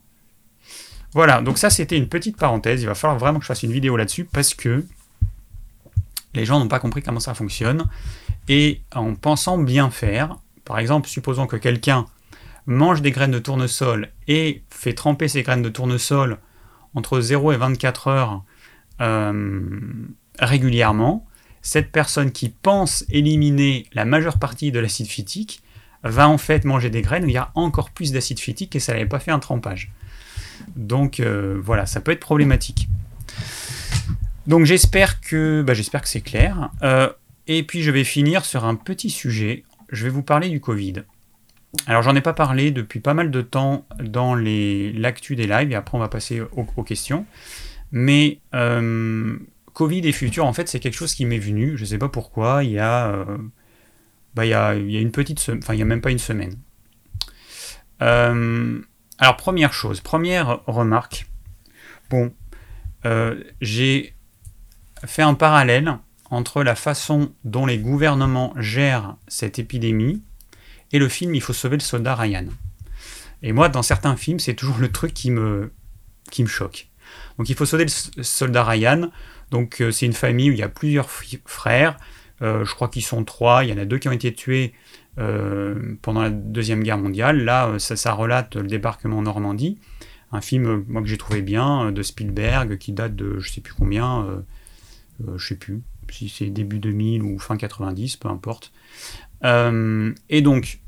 Voilà, 1.13 1.41
donc 1.41 1.57
ça 1.57 1.69
c'était 1.69 1.97
une 1.97 2.07
petite 2.07 2.37
parenthèse. 2.37 2.81
Il 2.81 2.87
va 2.87 2.95
falloir 2.95 3.19
vraiment 3.19 3.39
que 3.39 3.43
je 3.43 3.47
fasse 3.47 3.63
une 3.63 3.71
vidéo 3.71 3.97
là-dessus 3.97 4.25
parce 4.25 4.53
que 4.53 4.85
les 6.33 6.45
gens 6.45 6.59
n'ont 6.59 6.67
pas 6.67 6.79
compris 6.79 7.01
comment 7.01 7.19
ça 7.19 7.33
fonctionne. 7.33 7.85
Et 8.47 8.81
en 8.93 9.15
pensant 9.15 9.57
bien 9.57 9.89
faire, 9.89 10.37
par 10.65 10.79
exemple, 10.79 11.09
supposons 11.09 11.47
que 11.47 11.57
quelqu'un 11.57 12.05
mange 12.65 13.01
des 13.01 13.11
graines 13.11 13.31
de 13.31 13.39
tournesol 13.39 14.09
et 14.27 14.63
fait 14.69 14.93
tremper 14.93 15.27
ces 15.27 15.43
graines 15.43 15.61
de 15.61 15.69
tournesol 15.69 16.37
entre 16.93 17.19
0 17.19 17.53
et 17.53 17.57
24 17.57 18.07
heures 18.07 18.43
euh, 19.01 19.69
régulièrement, 20.39 21.25
cette 21.61 21.91
personne 21.91 22.31
qui 22.31 22.49
pense 22.49 23.05
éliminer 23.09 23.85
la 23.93 24.05
majeure 24.05 24.39
partie 24.39 24.71
de 24.71 24.79
l'acide 24.79 25.07
phytique 25.07 25.61
va 26.03 26.27
en 26.27 26.37
fait 26.37 26.65
manger 26.65 26.89
des 26.89 27.01
graines 27.01 27.25
où 27.25 27.27
il 27.27 27.33
y 27.33 27.37
a 27.37 27.51
encore 27.55 27.91
plus 27.91 28.11
d'acide 28.11 28.39
phytique 28.39 28.75
et 28.75 28.79
ça 28.79 28.93
n'avait 28.93 29.05
pas 29.05 29.19
fait 29.19 29.31
un 29.31 29.39
trempage. 29.39 29.91
Donc 30.75 31.19
euh, 31.19 31.59
voilà, 31.63 31.85
ça 31.85 32.01
peut 32.01 32.11
être 32.11 32.19
problématique. 32.19 32.87
Donc 34.47 34.65
j'espère 34.65 35.21
que, 35.21 35.63
bah, 35.65 35.73
j'espère 35.73 36.01
que 36.01 36.07
c'est 36.07 36.21
clair. 36.21 36.71
Euh, 36.83 37.09
et 37.47 37.63
puis 37.63 37.81
je 37.81 37.91
vais 37.91 38.03
finir 38.03 38.45
sur 38.45 38.65
un 38.65 38.75
petit 38.75 39.09
sujet. 39.09 39.63
Je 39.89 40.03
vais 40.03 40.09
vous 40.09 40.23
parler 40.23 40.49
du 40.49 40.59
Covid. 40.59 41.03
Alors 41.87 42.01
j'en 42.01 42.15
ai 42.15 42.21
pas 42.21 42.33
parlé 42.33 42.71
depuis 42.71 42.99
pas 42.99 43.13
mal 43.13 43.31
de 43.31 43.41
temps 43.41 43.85
dans 43.99 44.35
l'actu 44.35 45.35
des 45.35 45.47
lives 45.47 45.71
et 45.71 45.75
après 45.75 45.97
on 45.97 45.99
va 45.99 46.09
passer 46.09 46.41
aux, 46.41 46.83
questions. 46.83 47.25
Mais 47.91 48.39
euh, 48.53 49.37
Covid 49.73 50.07
et 50.07 50.11
futur, 50.11 50.45
en 50.45 50.53
fait, 50.53 50.67
c'est 50.67 50.79
quelque 50.79 50.95
chose 50.95 51.13
qui 51.13 51.25
m'est 51.25 51.39
venu. 51.39 51.77
Je 51.77 51.85
sais 51.85 51.97
pas 51.97 52.09
pourquoi. 52.09 52.63
Il 52.63 52.71
y 52.71 52.79
a, 52.79 53.25
bah, 54.33 54.45
il 54.45 54.49
y 54.49 54.53
a, 54.53 54.75
il 54.75 54.91
y 54.91 54.97
a 54.97 55.01
une 55.01 55.11
petite, 55.11 55.39
enfin 55.57 55.73
il 55.73 55.79
y 55.79 55.81
a 55.81 55.85
même 55.85 56.01
pas 56.01 56.11
une 56.11 56.19
semaine. 56.19 56.55
Alors 59.21 59.37
première 59.37 59.71
chose, 59.71 60.01
première 60.01 60.59
remarque. 60.65 61.27
Bon, 62.09 62.33
j'ai 63.61 64.13
fait 65.05 65.21
un 65.21 65.33
parallèle 65.33 65.97
entre 66.29 66.63
la 66.63 66.75
façon 66.75 67.33
dont 67.43 67.65
les 67.65 67.77
gouvernements 67.77 68.53
gèrent 68.57 69.15
cette 69.27 69.59
épidémie 69.59 70.23
et 70.91 70.99
le 70.99 71.09
film 71.09 71.35
Il 71.35 71.41
faut 71.41 71.53
sauver 71.53 71.77
le 71.77 71.81
soldat 71.81 72.15
Ryan. 72.15 72.45
Et 73.43 73.53
moi, 73.53 73.69
dans 73.69 73.81
certains 73.81 74.15
films, 74.15 74.39
c'est 74.39 74.53
toujours 74.53 74.77
le 74.77 74.91
truc 74.91 75.13
qui 75.13 75.31
me, 75.31 75.71
choque. 76.45 76.87
Donc 77.37 77.49
il 77.49 77.55
faut 77.55 77.65
sauver 77.65 77.85
le 77.85 78.23
soldat 78.23 78.63
Ryan. 78.63 79.09
Donc 79.51 79.81
euh, 79.81 79.91
c'est 79.91 80.05
une 80.05 80.13
famille 80.13 80.49
où 80.49 80.53
il 80.53 80.59
y 80.59 80.63
a 80.63 80.69
plusieurs 80.69 81.09
frères. 81.09 81.97
Euh, 82.41 82.65
je 82.65 82.73
crois 82.73 82.87
qu'ils 82.87 83.03
sont 83.03 83.23
trois. 83.23 83.63
Il 83.63 83.69
y 83.69 83.73
en 83.73 83.77
a 83.77 83.85
deux 83.85 83.97
qui 83.97 84.07
ont 84.07 84.13
été 84.13 84.33
tués 84.33 84.73
euh, 84.73 85.00
pendant 85.15 86.21
la 86.21 86.29
Deuxième 86.29 86.83
Guerre 86.83 86.97
mondiale. 86.97 87.43
Là, 87.43 87.77
ça, 87.79 87.95
ça, 87.95 88.13
relate 88.13 88.55
le 88.55 88.67
débarquement 88.67 89.17
en 89.17 89.23
Normandie. 89.23 89.77
Un 90.31 90.41
film 90.41 90.85
moi, 90.87 91.01
que 91.01 91.07
j'ai 91.07 91.17
trouvé 91.17 91.41
bien 91.41 91.91
de 91.91 92.01
Spielberg 92.01 92.77
qui 92.77 92.93
date 92.93 93.15
de 93.15 93.39
je 93.39 93.51
sais 93.51 93.61
plus 93.61 93.73
combien, 93.73 94.43
je 95.35 95.45
sais 95.45 95.57
plus, 95.57 95.81
si 96.11 96.29
c'est 96.29 96.47
début 96.47 96.79
2000 96.79 97.23
ou 97.23 97.39
fin 97.39 97.57
90, 97.57 98.17
peu 98.17 98.29
importe. 98.29 98.71
Euh, 99.43 100.13
et 100.29 100.41
donc, 100.41 100.79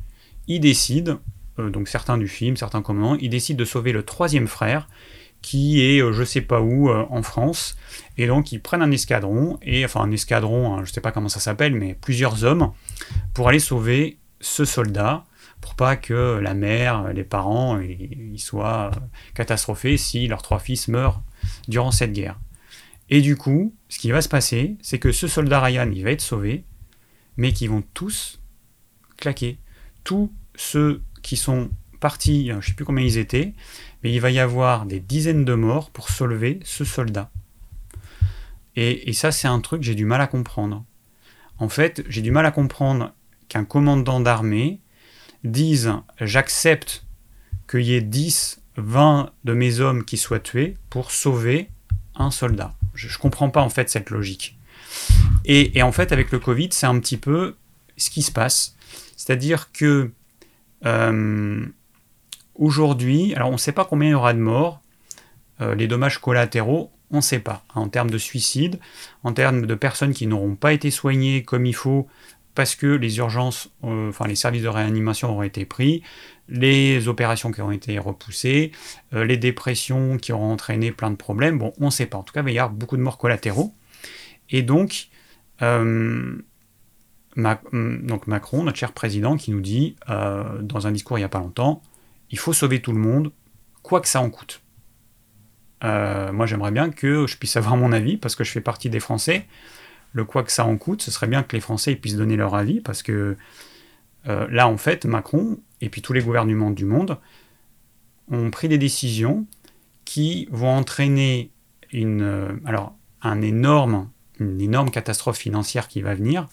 ils 0.47 0.59
décident, 0.59 1.19
euh, 1.59 1.69
donc 1.69 1.87
certains 1.87 2.17
du 2.17 2.27
film, 2.27 2.57
certains 2.57 2.81
commandants, 2.81 3.17
ils 3.19 3.29
décident 3.29 3.57
de 3.57 3.65
sauver 3.65 3.91
le 3.91 4.03
troisième 4.03 4.47
frère, 4.47 4.87
qui 5.43 5.83
est 5.83 6.01
euh, 6.01 6.13
je 6.13 6.23
sais 6.23 6.41
pas 6.41 6.61
où 6.61 6.89
en 6.89 7.21
France. 7.21 7.77
Et 8.17 8.25
donc, 8.25 8.51
ils 8.51 8.59
prennent 8.59 8.81
un 8.81 8.91
escadron, 8.91 9.59
et 9.61 9.85
enfin 9.85 10.01
un 10.01 10.11
escadron, 10.11 10.73
hein, 10.73 10.81
je 10.83 10.91
sais 10.91 11.01
pas 11.01 11.11
comment 11.11 11.29
ça 11.29 11.39
s'appelle, 11.39 11.75
mais 11.75 11.93
plusieurs 11.93 12.43
hommes, 12.43 12.71
pour 13.35 13.49
aller 13.49 13.59
sauver 13.59 14.17
ce 14.39 14.65
soldat 14.65 15.25
pour 15.63 15.75
pas 15.75 15.95
que 15.95 16.39
la 16.43 16.53
mère, 16.53 17.13
les 17.13 17.23
parents, 17.23 17.79
ils 17.79 18.39
soient 18.39 18.91
catastrophés 19.33 19.95
si 19.95 20.27
leurs 20.27 20.41
trois 20.41 20.59
fils 20.59 20.89
meurent 20.89 21.23
durant 21.69 21.91
cette 21.91 22.11
guerre. 22.11 22.37
Et 23.09 23.21
du 23.21 23.37
coup, 23.37 23.73
ce 23.87 23.97
qui 23.97 24.11
va 24.11 24.21
se 24.21 24.27
passer, 24.27 24.75
c'est 24.81 24.99
que 24.99 25.13
ce 25.13 25.27
soldat 25.29 25.61
Ryan, 25.61 25.89
il 25.89 26.03
va 26.03 26.11
être 26.11 26.21
sauvé, 26.21 26.65
mais 27.37 27.53
qu'ils 27.53 27.69
vont 27.69 27.83
tous 27.93 28.41
claquer. 29.15 29.57
Tous 30.03 30.33
ceux 30.55 31.01
qui 31.21 31.37
sont 31.37 31.69
partis, 32.01 32.49
je 32.49 32.55
ne 32.55 32.61
sais 32.61 32.73
plus 32.73 32.83
combien 32.83 33.05
ils 33.05 33.17
étaient, 33.17 33.53
mais 34.03 34.11
il 34.11 34.19
va 34.19 34.31
y 34.31 34.39
avoir 34.39 34.85
des 34.85 34.99
dizaines 34.99 35.45
de 35.45 35.53
morts 35.53 35.89
pour 35.89 36.09
sauver 36.09 36.59
ce 36.63 36.85
soldat. 36.85 37.31
Et, 38.75 39.09
et 39.09 39.13
ça, 39.13 39.31
c'est 39.31 39.47
un 39.47 39.59
truc 39.59 39.81
que 39.81 39.85
j'ai 39.85 39.95
du 39.95 40.05
mal 40.05 40.21
à 40.21 40.27
comprendre. 40.27 40.83
En 41.57 41.69
fait, 41.69 42.03
j'ai 42.09 42.21
du 42.21 42.31
mal 42.31 42.45
à 42.45 42.51
comprendre 42.51 43.13
qu'un 43.47 43.65
commandant 43.65 44.19
d'armée 44.19 44.79
dise 45.43 45.93
j'accepte 46.19 47.05
qu'il 47.69 47.81
y 47.81 47.93
ait 47.93 48.01
10, 48.01 48.61
20 48.77 49.31
de 49.43 49.53
mes 49.53 49.79
hommes 49.79 50.03
qui 50.03 50.17
soient 50.17 50.39
tués 50.39 50.77
pour 50.89 51.11
sauver 51.11 51.69
un 52.15 52.31
soldat. 52.31 52.73
Je 52.93 53.07
ne 53.07 53.21
comprends 53.21 53.49
pas 53.49 53.61
en 53.61 53.69
fait 53.69 53.89
cette 53.89 54.09
logique. 54.09 54.57
Et, 55.45 55.81
en 55.81 55.91
fait, 55.91 56.11
avec 56.11 56.31
le 56.31 56.39
Covid, 56.39 56.69
c'est 56.71 56.85
un 56.85 56.99
petit 56.99 57.17
peu 57.17 57.55
ce 57.97 58.09
qui 58.09 58.21
se 58.21 58.31
passe. 58.31 58.75
C'est-à-dire 59.17 59.71
que 59.71 60.11
euh, 60.85 61.65
aujourd'hui, 62.55 63.33
alors 63.35 63.49
on 63.49 63.53
ne 63.53 63.57
sait 63.57 63.71
pas 63.71 63.85
combien 63.85 64.09
il 64.09 64.11
y 64.11 64.15
aura 64.15 64.33
de 64.33 64.39
morts, 64.39 64.81
euh, 65.61 65.75
les 65.75 65.87
dommages 65.87 66.19
collatéraux, 66.19 66.91
on 67.11 67.17
ne 67.17 67.21
sait 67.21 67.39
pas. 67.39 67.63
En 67.75 67.87
termes 67.89 68.09
de 68.09 68.17
suicides, 68.17 68.79
en 69.23 69.33
termes 69.33 69.65
de 69.65 69.75
personnes 69.75 70.13
qui 70.13 70.27
n'auront 70.27 70.55
pas 70.55 70.73
été 70.73 70.91
soignées 70.91 71.43
comme 71.43 71.65
il 71.65 71.75
faut 71.75 72.07
parce 72.55 72.75
que 72.75 72.87
les 72.87 73.17
urgences, 73.17 73.69
euh, 73.83 74.09
enfin 74.09 74.27
les 74.27 74.35
services 74.35 74.61
de 74.61 74.67
réanimation 74.67 75.31
auront 75.31 75.43
été 75.43 75.65
pris, 75.65 76.03
les 76.49 77.07
opérations 77.07 77.51
qui 77.51 77.61
ont 77.61 77.71
été 77.71 77.97
repoussées, 77.97 78.71
euh, 79.13 79.25
les 79.25 79.37
dépressions 79.37 80.17
qui 80.17 80.31
auront 80.33 80.51
entraîné 80.51 80.91
plein 80.91 81.09
de 81.09 81.15
problèmes. 81.15 81.57
Bon, 81.57 81.73
on 81.79 81.85
ne 81.85 81.91
sait 81.91 82.05
pas. 82.05 82.17
En 82.17 82.23
tout 82.23 82.33
cas, 82.33 82.43
il 82.45 82.53
y 82.53 82.59
avoir 82.59 82.73
beaucoup 82.73 82.97
de 82.97 83.01
morts 83.01 83.17
collatéraux. 83.17 83.73
Et 84.49 84.61
donc, 84.61 85.09
donc 85.61 86.43
Macron, 87.35 88.63
notre 88.63 88.77
cher 88.77 88.91
président, 88.91 89.37
qui 89.37 89.51
nous 89.51 89.61
dit 89.61 89.95
dans 90.07 90.85
un 90.85 90.91
discours 90.91 91.17
il 91.17 91.21
n'y 91.21 91.25
a 91.25 91.29
pas 91.29 91.39
longtemps, 91.39 91.81
il 92.33 92.37
faut 92.37 92.51
sauver 92.51 92.81
tout 92.81 92.91
le 92.91 92.99
monde, 92.99 93.31
quoi 93.81 94.01
que 94.01 94.09
ça 94.09 94.21
en 94.21 94.29
coûte. 94.29 94.61
moi, 95.81 96.45
j'aimerais 96.45 96.71
bien 96.71 96.89
que 96.89 97.25
je 97.27 97.37
puisse 97.37 97.55
avoir 97.55 97.77
mon 97.77 97.93
avis, 97.93 98.17
parce 98.17 98.35
que 98.35 98.43
je 98.43 98.51
fais 98.51 98.61
partie 98.61 98.89
des 98.89 98.99
Français 98.99 99.47
le 100.13 100.23
quoi 100.23 100.43
que 100.43 100.51
ça 100.51 100.65
en 100.65 100.77
coûte, 100.77 101.01
ce 101.01 101.11
serait 101.11 101.27
bien 101.27 101.43
que 101.43 101.55
les 101.55 101.61
Français 101.61 101.95
puissent 101.95 102.15
donner 102.15 102.37
leur 102.37 102.55
avis, 102.55 102.79
parce 102.79 103.03
que 103.03 103.35
euh, 104.27 104.47
là, 104.49 104.67
en 104.67 104.77
fait, 104.77 105.05
Macron 105.05 105.59
et 105.81 105.89
puis 105.89 106.01
tous 106.01 106.13
les 106.13 106.21
gouvernements 106.21 106.71
du 106.71 106.85
monde 106.85 107.17
ont 108.31 108.51
pris 108.51 108.69
des 108.69 108.77
décisions 108.77 109.45
qui 110.05 110.47
vont 110.51 110.69
entraîner 110.69 111.51
une, 111.91 112.21
euh, 112.21 112.53
alors, 112.65 112.95
énorme, 113.25 114.09
une 114.39 114.61
énorme 114.61 114.91
catastrophe 114.91 115.37
financière 115.37 115.87
qui 115.87 116.01
va 116.01 116.15
venir, 116.15 116.47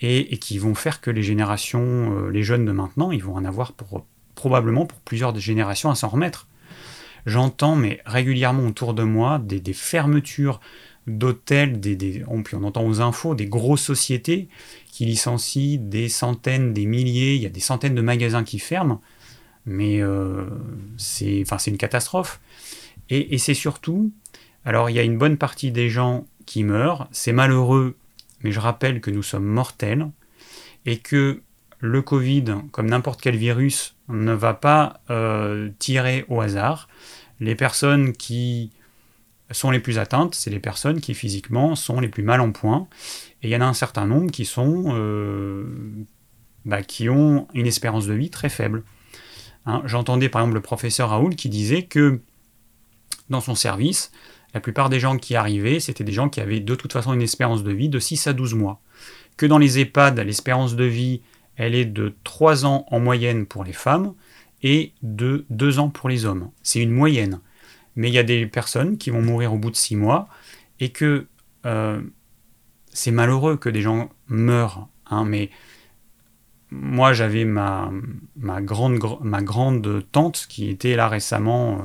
et, 0.00 0.36
qui 0.38 0.58
vont 0.58 0.74
faire 0.74 1.00
que 1.00 1.10
les 1.10 1.22
générations, 1.22 1.80
euh, 1.80 2.30
les 2.30 2.42
jeunes 2.42 2.66
de 2.66 2.72
maintenant, 2.72 3.12
ils 3.12 3.24
vont 3.24 3.34
en 3.34 3.44
avoir 3.46 3.72
pour, 3.72 4.04
probablement 4.36 4.86
pour 4.86 5.00
plusieurs 5.00 5.36
générations 5.36 5.90
à 5.90 5.96
s'en 5.96 6.08
remettre. 6.08 6.46
J'entends, 7.26 7.74
mais 7.74 8.00
régulièrement 8.06 8.66
autour 8.66 8.94
de 8.94 9.02
moi, 9.02 9.40
des, 9.40 9.72
fermetures 9.72 10.60
d'hôtels, 11.08 11.80
des, 11.80 12.22
on, 12.28 12.44
puis 12.44 12.54
on 12.54 12.62
entend 12.62 12.86
aux 12.86 13.00
infos 13.00 13.34
des 13.34 13.46
grosses 13.46 13.82
sociétés 13.82 14.48
qui 14.92 15.06
licencient 15.06 15.80
des 15.80 16.08
centaines, 16.08 16.72
des 16.72 16.86
milliers, 16.86 17.34
il 17.34 17.42
y 17.42 17.46
a 17.46 17.50
des 17.50 17.60
centaines 17.60 17.96
de 17.96 18.00
magasins 18.00 18.44
qui 18.44 18.60
ferment, 18.60 19.00
mais 19.66 20.00
euh, 20.00 20.46
c'est 20.96 21.44
une 21.66 21.76
catastrophe. 21.76 22.40
Et, 23.10 23.38
c'est 23.38 23.54
surtout, 23.54 24.12
alors 24.64 24.90
il 24.90 24.96
y 24.96 24.98
a 24.98 25.02
une 25.02 25.18
bonne 25.18 25.36
partie 25.36 25.70
des 25.70 25.88
gens 25.88 26.26
qui 26.44 26.64
meurent, 26.64 27.08
c'est 27.12 27.32
malheureux, 27.32 27.96
mais 28.42 28.52
je 28.52 28.60
rappelle 28.60 29.00
que 29.00 29.10
nous 29.10 29.22
sommes 29.22 29.46
mortels, 29.46 30.08
et 30.86 30.98
que 30.98 31.42
le 31.80 32.02
Covid, 32.02 32.44
comme 32.72 32.86
n'importe 32.88 33.20
quel 33.20 33.36
virus, 33.36 33.96
ne 34.08 34.32
va 34.32 34.54
pas 34.54 35.00
euh, 35.10 35.70
tirer 35.78 36.24
au 36.28 36.40
hasard. 36.40 36.88
Les 37.40 37.54
personnes 37.54 38.12
qui 38.12 38.70
sont 39.50 39.70
les 39.70 39.80
plus 39.80 39.98
atteintes, 39.98 40.34
c'est 40.34 40.50
les 40.50 40.58
personnes 40.58 41.00
qui 41.00 41.14
physiquement 41.14 41.74
sont 41.76 42.00
les 42.00 42.08
plus 42.08 42.22
mal 42.22 42.40
en 42.40 42.52
point. 42.52 42.88
Et 43.42 43.48
il 43.48 43.50
y 43.50 43.56
en 43.56 43.60
a 43.60 43.66
un 43.66 43.74
certain 43.74 44.06
nombre 44.06 44.30
qui 44.30 44.50
euh, 44.58 45.64
bah, 46.64 46.78
ont 47.08 47.46
une 47.54 47.66
espérance 47.66 48.06
de 48.06 48.14
vie 48.14 48.30
très 48.30 48.48
faible. 48.48 48.82
Hein, 49.66 49.82
j'entendais 49.84 50.28
par 50.28 50.42
exemple 50.42 50.54
le 50.54 50.62
professeur 50.62 51.10
Raoul 51.10 51.36
qui 51.36 51.48
disait 51.48 51.82
que 51.82 52.20
dans 53.30 53.40
son 53.40 53.54
service, 53.54 54.12
la 54.54 54.60
plupart 54.60 54.88
des 54.88 55.00
gens 55.00 55.16
qui 55.16 55.34
arrivaient, 55.34 55.80
c'était 55.80 56.04
des 56.04 56.12
gens 56.12 56.28
qui 56.28 56.40
avaient 56.40 56.60
de 56.60 56.74
toute 56.74 56.92
façon 56.92 57.12
une 57.12 57.22
espérance 57.22 57.62
de 57.62 57.72
vie 57.72 57.88
de 57.88 57.98
6 57.98 58.28
à 58.28 58.32
12 58.32 58.54
mois. 58.54 58.80
Que 59.36 59.46
dans 59.46 59.58
les 59.58 59.78
EHPAD, 59.78 60.18
l'espérance 60.20 60.76
de 60.76 60.84
vie, 60.84 61.20
elle 61.56 61.74
est 61.74 61.84
de 61.84 62.14
3 62.24 62.66
ans 62.66 62.86
en 62.90 63.00
moyenne 63.00 63.46
pour 63.46 63.64
les 63.64 63.72
femmes 63.72 64.14
et 64.62 64.92
de 65.02 65.44
2 65.50 65.78
ans 65.78 65.90
pour 65.90 66.08
les 66.08 66.24
hommes. 66.24 66.50
C'est 66.62 66.80
une 66.80 66.92
moyenne 66.92 67.40
mais 67.96 68.08
il 68.08 68.14
y 68.14 68.18
a 68.18 68.22
des 68.22 68.46
personnes 68.46 68.98
qui 68.98 69.10
vont 69.10 69.22
mourir 69.22 69.52
au 69.52 69.58
bout 69.58 69.70
de 69.70 69.76
six 69.76 69.96
mois 69.96 70.28
et 70.78 70.90
que 70.90 71.26
euh, 71.64 72.00
c'est 72.92 73.10
malheureux 73.10 73.56
que 73.56 73.70
des 73.70 73.80
gens 73.80 74.10
meurent. 74.28 74.88
Hein, 75.06 75.24
mais 75.24 75.50
moi, 76.70 77.14
j'avais 77.14 77.44
ma, 77.44 77.90
ma, 78.36 78.60
grande, 78.60 79.00
ma 79.22 79.42
grande 79.42 80.04
tante 80.12 80.46
qui 80.48 80.68
était 80.68 80.94
là 80.94 81.08
récemment 81.08 81.78
euh, 81.78 81.82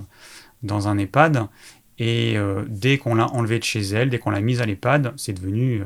dans 0.64 0.90
un 0.90 0.98
EHPAD. 0.98 1.48
Et 1.98 2.38
euh, 2.38 2.66
dès 2.68 2.98
qu'on 2.98 3.16
l'a 3.16 3.28
enlevée 3.28 3.60
de 3.60 3.64
chez 3.64 3.82
elle, 3.82 4.10
dès 4.10 4.20
qu'on 4.20 4.32
l'a 4.32 4.42
mise 4.42 4.62
à 4.62 4.66
l'EHPAD, 4.66 5.14
c'est 5.18 5.34
devenu. 5.34 5.82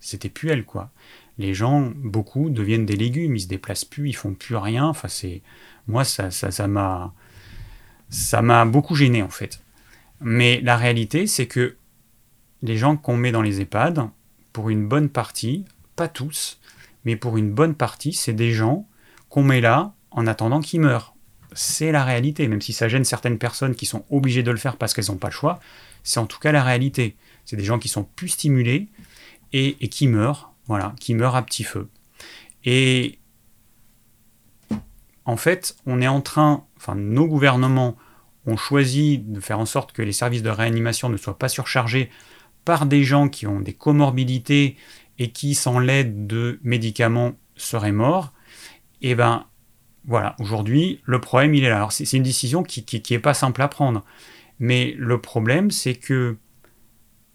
c'était 0.00 0.28
plus 0.28 0.48
elle, 0.48 0.64
quoi. 0.64 0.90
Les 1.38 1.54
gens, 1.54 1.92
beaucoup, 1.96 2.50
deviennent 2.50 2.86
des 2.86 2.96
légumes, 2.96 3.36
ils 3.36 3.40
se 3.40 3.48
déplacent 3.48 3.84
plus, 3.84 4.10
ils 4.10 4.16
font 4.16 4.34
plus 4.34 4.56
rien. 4.56 4.86
Enfin. 4.86 5.08
Moi, 5.86 6.04
ça 6.04 6.24
m'a. 6.24 6.30
Ça, 6.30 6.50
ça 6.50 6.68
ça 8.12 8.42
m'a 8.42 8.66
beaucoup 8.66 8.94
gêné 8.94 9.22
en 9.22 9.30
fait. 9.30 9.62
Mais 10.20 10.60
la 10.60 10.76
réalité, 10.76 11.26
c'est 11.26 11.46
que 11.46 11.76
les 12.62 12.76
gens 12.76 12.96
qu'on 12.96 13.16
met 13.16 13.32
dans 13.32 13.42
les 13.42 13.60
EHPAD, 13.60 14.08
pour 14.52 14.68
une 14.68 14.86
bonne 14.86 15.08
partie, 15.08 15.64
pas 15.96 16.08
tous, 16.08 16.60
mais 17.04 17.16
pour 17.16 17.38
une 17.38 17.50
bonne 17.50 17.74
partie, 17.74 18.12
c'est 18.12 18.34
des 18.34 18.52
gens 18.52 18.86
qu'on 19.30 19.42
met 19.42 19.60
là 19.60 19.94
en 20.10 20.26
attendant 20.26 20.60
qu'ils 20.60 20.80
meurent. 20.80 21.14
C'est 21.54 21.90
la 21.90 22.04
réalité, 22.04 22.46
même 22.48 22.60
si 22.60 22.72
ça 22.72 22.88
gêne 22.88 23.04
certaines 23.04 23.38
personnes 23.38 23.74
qui 23.74 23.86
sont 23.86 24.04
obligées 24.10 24.42
de 24.42 24.50
le 24.50 24.58
faire 24.58 24.76
parce 24.76 24.94
qu'elles 24.94 25.08
n'ont 25.08 25.16
pas 25.16 25.28
le 25.28 25.34
choix, 25.34 25.58
c'est 26.02 26.20
en 26.20 26.26
tout 26.26 26.38
cas 26.38 26.52
la 26.52 26.62
réalité. 26.62 27.16
C'est 27.44 27.56
des 27.56 27.64
gens 27.64 27.78
qui 27.78 27.88
sont 27.88 28.04
plus 28.04 28.28
stimulés 28.28 28.88
et, 29.52 29.74
qui 29.88 30.06
meurent, 30.06 30.51
voilà, 30.66 30.94
qui 31.00 31.14
meurent 31.14 31.36
à 31.36 31.42
petit 31.42 31.64
feu. 31.64 31.88
Et 32.64 33.18
en 35.24 35.36
fait, 35.36 35.76
on 35.86 36.00
est 36.00 36.08
en 36.08 36.20
train, 36.20 36.66
enfin, 36.76 36.94
nos 36.94 37.26
gouvernements 37.26 37.96
ont 38.46 38.56
choisi 38.56 39.18
de 39.18 39.40
faire 39.40 39.58
en 39.58 39.66
sorte 39.66 39.92
que 39.92 40.02
les 40.02 40.12
services 40.12 40.42
de 40.42 40.50
réanimation 40.50 41.08
ne 41.08 41.16
soient 41.16 41.38
pas 41.38 41.48
surchargés 41.48 42.10
par 42.64 42.86
des 42.86 43.04
gens 43.04 43.28
qui 43.28 43.46
ont 43.46 43.60
des 43.60 43.72
comorbidités 43.72 44.76
et 45.18 45.30
qui, 45.30 45.54
sans 45.54 45.78
l'aide 45.78 46.26
de 46.26 46.58
médicaments, 46.62 47.32
seraient 47.56 47.92
morts. 47.92 48.32
Et 49.00 49.10
eh 49.10 49.14
ben 49.14 49.46
voilà, 50.04 50.34
aujourd'hui, 50.38 51.00
le 51.04 51.20
problème, 51.20 51.54
il 51.54 51.64
est 51.64 51.68
là. 51.68 51.76
Alors, 51.76 51.92
c'est 51.92 52.10
une 52.12 52.22
décision 52.22 52.62
qui 52.62 52.84
n'est 53.10 53.18
pas 53.18 53.34
simple 53.34 53.62
à 53.62 53.68
prendre. 53.68 54.04
Mais 54.58 54.94
le 54.98 55.20
problème, 55.20 55.70
c'est 55.70 55.94
que 55.94 56.36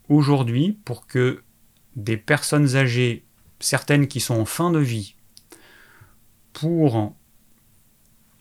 aujourd'hui, 0.09 0.77
pour 0.85 1.07
que 1.07 1.43
des 1.97 2.15
personnes 2.15 2.77
âgées, 2.77 3.25
certaines 3.59 4.07
qui 4.07 4.21
sont 4.21 4.35
en 4.39 4.45
fin 4.45 4.71
de 4.71 4.79
vie, 4.79 5.15
pour 6.53 7.13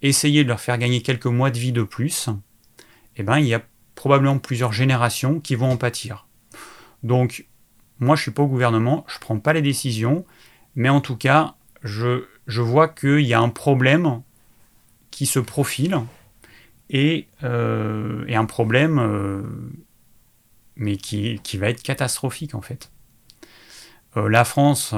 essayer 0.03 0.45
de 0.45 0.49
leur 0.49 0.61
faire 0.61 0.79
gagner 0.79 1.03
quelques 1.03 1.27
mois 1.27 1.51
de 1.51 1.59
vie 1.59 1.73
de 1.73 1.83
plus, 1.83 2.29
eh 3.17 3.23
ben, 3.23 3.39
il 3.39 3.47
y 3.47 3.55
a 3.55 3.63
probablement 3.95 4.39
plusieurs 4.39 4.73
générations 4.73 5.41
qui 5.41 5.55
vont 5.55 5.73
en 5.73 5.77
pâtir. 5.77 6.27
Donc, 7.03 7.47
moi, 7.99 8.15
je 8.15 8.21
ne 8.21 8.23
suis 8.25 8.31
pas 8.31 8.43
au 8.43 8.47
gouvernement, 8.47 9.05
je 9.09 9.17
ne 9.17 9.21
prends 9.21 9.39
pas 9.39 9.55
les 9.55 9.63
décisions, 9.63 10.25
mais 10.75 10.91
en 10.91 11.01
tout 11.01 11.17
cas, 11.17 11.55
je, 11.83 12.25
vois 12.47 12.89
qu'il 12.89 13.23
y 13.23 13.35
a 13.35 13.41
un 13.41 13.49
problème 13.49 14.23
qui 15.11 15.25
se 15.25 15.39
profile 15.39 15.99
et, 16.91 17.27
euh, 17.43 18.25
un 18.29 18.45
problème, 18.45 18.99
euh, 18.99 19.43
qui, 20.99 21.57
va 21.57 21.71
être 21.71 21.83
catastrophique 21.83 22.55
en 22.55 22.61
fait. 22.61 22.91
Euh, 24.17 24.29
la 24.29 24.45
France, 24.45 24.95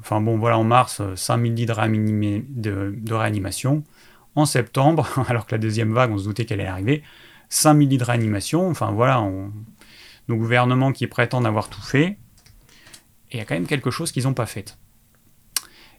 enfin 0.00 0.20
bon, 0.20 0.38
voilà, 0.38 0.58
en 0.58 0.64
mars, 0.64 1.02
5000 1.14 1.54
lits 1.54 1.66
de, 1.66 2.94
de, 2.96 3.14
réanimation. 3.14 3.84
En 4.34 4.46
septembre, 4.46 5.08
alors 5.28 5.46
que 5.46 5.54
la 5.54 5.58
deuxième 5.58 5.92
vague, 5.92 6.12
on 6.12 6.18
se 6.18 6.24
doutait 6.24 6.44
qu'elle 6.44 6.60
allait 6.60 6.68
arriver, 6.68 7.02
5000 7.48 7.88
lits 7.88 7.98
de 7.98 8.04
réanimation. 8.04 8.68
Enfin 8.68 8.90
voilà, 8.90 9.26
nos 10.28 10.36
gouvernements 10.36 10.92
qui 10.92 11.06
prétendent 11.06 11.46
avoir 11.46 11.68
tout 11.68 11.82
fait, 11.82 12.18
et 13.30 13.36
il 13.36 13.38
y 13.38 13.40
a 13.40 13.44
quand 13.44 13.54
même 13.54 13.66
quelque 13.66 13.90
chose 13.90 14.12
qu'ils 14.12 14.24
n'ont 14.24 14.34
pas 14.34 14.46
fait. 14.46 14.78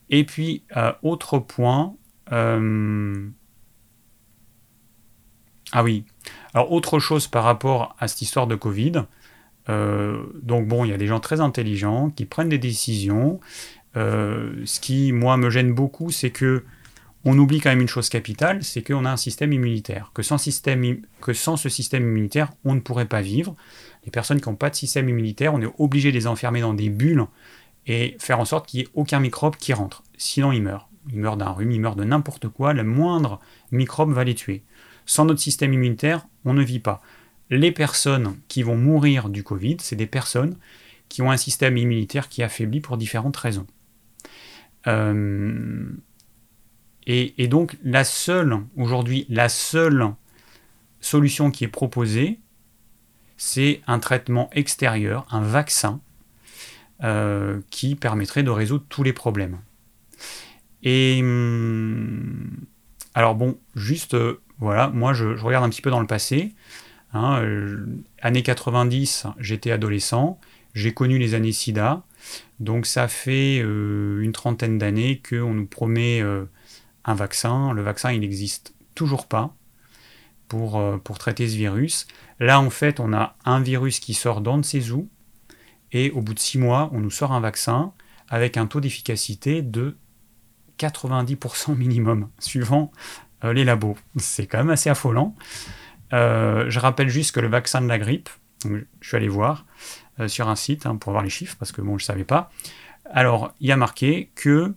Et 0.09 0.23
puis, 0.23 0.63
euh, 0.75 0.91
autre 1.03 1.37
point. 1.39 1.95
Euh, 2.31 3.29
ah 5.71 5.83
oui. 5.83 6.05
Alors, 6.53 6.71
autre 6.71 6.99
chose 6.99 7.27
par 7.27 7.43
rapport 7.43 7.95
à 7.99 8.07
cette 8.07 8.21
histoire 8.23 8.47
de 8.47 8.55
Covid. 8.55 9.03
Euh, 9.69 10.23
donc, 10.41 10.67
bon, 10.67 10.83
il 10.83 10.91
y 10.91 10.93
a 10.93 10.97
des 10.97 11.07
gens 11.07 11.19
très 11.19 11.39
intelligents 11.39 12.09
qui 12.09 12.25
prennent 12.25 12.49
des 12.49 12.57
décisions. 12.57 13.39
ce 13.95 14.79
qui, 14.79 15.11
moi, 15.11 15.37
me 15.37 15.49
gêne 15.49 15.73
beaucoup, 15.73 16.11
c'est 16.11 16.31
que 16.31 16.63
on 17.25 17.37
oublie 17.37 17.59
quand 17.59 17.69
même 17.69 17.81
une 17.81 17.87
chose 17.87 18.09
capitale, 18.09 18.63
c'est 18.63 18.81
qu'on 18.81 19.05
a 19.05 19.11
un 19.11 19.17
système 19.17 19.51
immunitaire. 19.51 20.11
Que 20.13 20.23
sans, 20.23 20.37
que 21.21 21.33
sans 21.33 21.57
ce 21.57 21.69
système 21.69 22.03
immunitaire, 22.03 22.51
on 22.63 22.75
ne 22.75 22.79
pourrait 22.79 23.05
pas 23.05 23.21
vivre. 23.21 23.55
Les 24.05 24.11
personnes 24.11 24.39
qui 24.39 24.47
n'ont 24.47 24.55
pas 24.55 24.69
de 24.69 24.75
système 24.75 25.09
immunitaire, 25.09 25.53
on 25.53 25.61
est 25.61 25.71
obligé 25.77 26.11
de 26.11 26.17
les 26.17 26.27
enfermer 26.27 26.61
dans 26.61 26.73
des 26.73 26.89
bulles 26.89 27.25
et 27.87 28.15
faire 28.19 28.39
en 28.39 28.45
sorte 28.45 28.67
qu'il 28.67 28.79
n'y 28.79 28.85
ait 28.85 28.89
aucun 28.93 29.19
microbe 29.19 29.57
qui 29.57 29.73
rentre. 29.73 30.03
Sinon, 30.17 30.51
ils 30.51 30.61
meurent. 30.61 30.87
Ils 31.11 31.19
meurent 31.19 31.37
d'un 31.37 31.49
rhume, 31.49 31.71
ils 31.71 31.81
meurent 31.81 31.95
de 31.95 32.03
n'importe 32.03 32.47
quoi. 32.47 32.73
Le 32.73 32.83
moindre 32.83 33.39
microbe 33.71 34.13
va 34.13 34.23
les 34.23 34.35
tuer. 34.35 34.63
Sans 35.05 35.25
notre 35.25 35.41
système 35.41 35.73
immunitaire, 35.73 36.25
on 36.45 36.53
ne 36.53 36.63
vit 36.63 36.79
pas. 36.79 37.01
Les 37.49 37.71
personnes 37.71 38.37
qui 38.47 38.63
vont 38.63 38.77
mourir 38.77 39.29
du 39.29 39.43
Covid, 39.43 39.77
c'est 39.79 39.95
des 39.95 40.07
personnes 40.07 40.55
qui 41.07 41.21
ont 41.21 41.31
un 41.31 41.37
système 41.37 41.77
immunitaire 41.77 42.29
qui 42.29 42.41
est 42.41 42.43
affaibli 42.43 42.79
pour 42.79 42.97
différentes 42.97 43.37
raisons. 43.37 43.65
Euh, 44.87 45.89
et, 47.07 47.47
donc 47.47 47.77
la 47.83 48.03
seule, 48.03 48.59
aujourd'hui, 48.77 49.25
la 49.29 49.49
seule 49.49 50.13
solution 51.01 51.49
qui 51.49 51.63
est 51.63 51.69
proposée, 51.69 52.39
c'est 53.35 53.81
un 53.87 53.97
traitement 53.97 54.49
extérieur, 54.51 55.25
un 55.31 55.41
vaccin, 55.41 56.01
euh, 57.03 57.61
qui 57.71 57.95
permettrait 57.95 58.43
de 58.43 58.51
résoudre 58.51 58.85
tous 58.89 59.01
les 59.01 59.13
problèmes. 59.13 59.57
Et 60.83 61.19
hum, 61.21 62.67
alors 63.13 63.35
bon, 63.35 63.57
juste, 63.75 64.13
euh, 64.13 64.41
voilà, 64.59 64.89
moi 64.89 65.13
je, 65.13 65.25
regarde 65.25 65.65
un 65.65 65.69
petit 65.69 65.81
peu 65.81 65.89
dans 65.89 66.01
le 66.01 66.07
passé. 66.07 66.53
Hein, 67.13 67.41
euh, 67.41 67.85
années 68.21 68.43
90, 68.43 69.27
j'étais 69.39 69.71
adolescent, 69.71 70.39
j'ai 70.73 70.93
connu 70.93 71.17
les 71.17 71.33
années 71.33 71.51
SIDA, 71.51 72.03
donc 72.59 72.85
ça 72.85 73.07
fait 73.07 73.57
une 73.57 74.31
trentaine 74.31 74.77
d'années 74.77 75.21
qu'on 75.27 75.53
nous 75.53 75.65
promet 75.65 76.21
un 77.05 77.15
vaccin. 77.15 77.73
Le 77.73 77.81
vaccin, 77.81 78.11
il 78.11 78.19
n'existe 78.19 78.73
toujours 78.95 79.27
pas 79.27 79.55
pour, 80.47 80.77
euh, 80.77 80.97
pour 80.97 81.17
traiter 81.17 81.47
ce 81.47 81.55
virus. 81.55 82.07
Là, 82.39 82.59
en 82.59 82.69
fait, 82.69 82.99
on 82.99 83.13
a 83.13 83.35
un 83.45 83.61
virus 83.61 83.99
qui 83.99 84.13
sort 84.13 84.41
d'on 84.41 84.57
ne 84.57 84.63
sait 84.63 84.91
où, 84.91 85.07
et 85.91 86.11
au 86.11 86.21
bout 86.21 86.33
de 86.33 86.39
six 86.39 86.57
mois, 86.57 86.89
on 86.93 86.99
nous 86.99 87.11
sort 87.11 87.31
un 87.31 87.39
vaccin 87.39 87.93
avec 88.27 88.57
un 88.57 88.67
taux 88.67 88.79
d'efficacité 88.79 89.61
de 89.61 89.97
90% 90.77 91.75
minimum, 91.75 92.29
suivant 92.39 92.91
euh, 93.43 93.53
les 93.53 93.63
labos. 93.63 93.97
C'est 94.17 94.47
quand 94.47 94.59
même 94.59 94.69
assez 94.69 94.89
affolant. 94.89 95.35
Euh, 96.13 96.65
je 96.69 96.79
rappelle 96.79 97.09
juste 97.09 97.33
que 97.33 97.39
le 97.39 97.47
vaccin 97.47 97.81
de 97.81 97.87
la 97.87 97.99
grippe, 97.99 98.29
je 98.65 98.83
suis 99.01 99.17
allé 99.17 99.27
voir 99.27 99.65
sur 100.27 100.49
un 100.49 100.55
site 100.57 100.85
hein, 100.85 100.97
pour 100.97 101.13
voir 101.13 101.23
les 101.23 101.29
chiffres, 101.29 101.55
parce 101.57 101.71
que 101.71 101.81
bon, 101.81 101.97
je 101.97 102.03
ne 102.03 102.07
savais 102.07 102.25
pas. 102.25 102.51
Alors, 103.09 103.53
il 103.61 103.67
y 103.67 103.71
a 103.71 103.77
marqué 103.77 104.29
que 104.35 104.73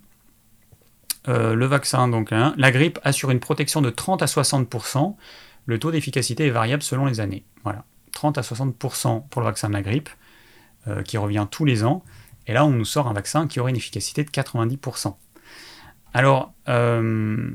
euh, 1.28 1.55
le 1.55 1.66
vaccin, 1.66 2.09
donc 2.09 2.33
hein, 2.33 2.55
la 2.57 2.70
grippe 2.72 2.99
assure 3.05 3.30
une 3.30 3.41
protection 3.41 3.80
de 3.80 3.91
30 3.91 4.22
à 4.22 4.26
60%. 4.26 5.14
Le 5.66 5.78
taux 5.78 5.91
d'efficacité 5.91 6.47
est 6.47 6.51
variable 6.51 6.83
selon 6.83 7.07
les 7.07 7.20
années. 7.20 7.45
Voilà, 7.62 7.85
30 8.12 8.39
à 8.39 8.41
60% 8.41 9.28
pour 9.28 9.41
le 9.41 9.47
vaccin 9.47 9.68
de 9.68 9.74
la 9.74 9.83
grippe, 9.83 10.09
euh, 10.89 11.03
qui 11.03 11.18
revient 11.18 11.47
tous 11.51 11.64
les 11.64 11.85
ans. 11.85 12.03
Et 12.47 12.53
là, 12.53 12.64
on 12.64 12.70
nous 12.70 12.85
sort 12.85 13.07
un 13.07 13.12
vaccin 13.12 13.47
qui 13.47 13.61
aurait 13.61 13.70
une 13.70 13.76
efficacité 13.76 14.24
de 14.24 14.30
90%. 14.30 15.14
Alors, 16.14 16.53
euh, 16.68 17.51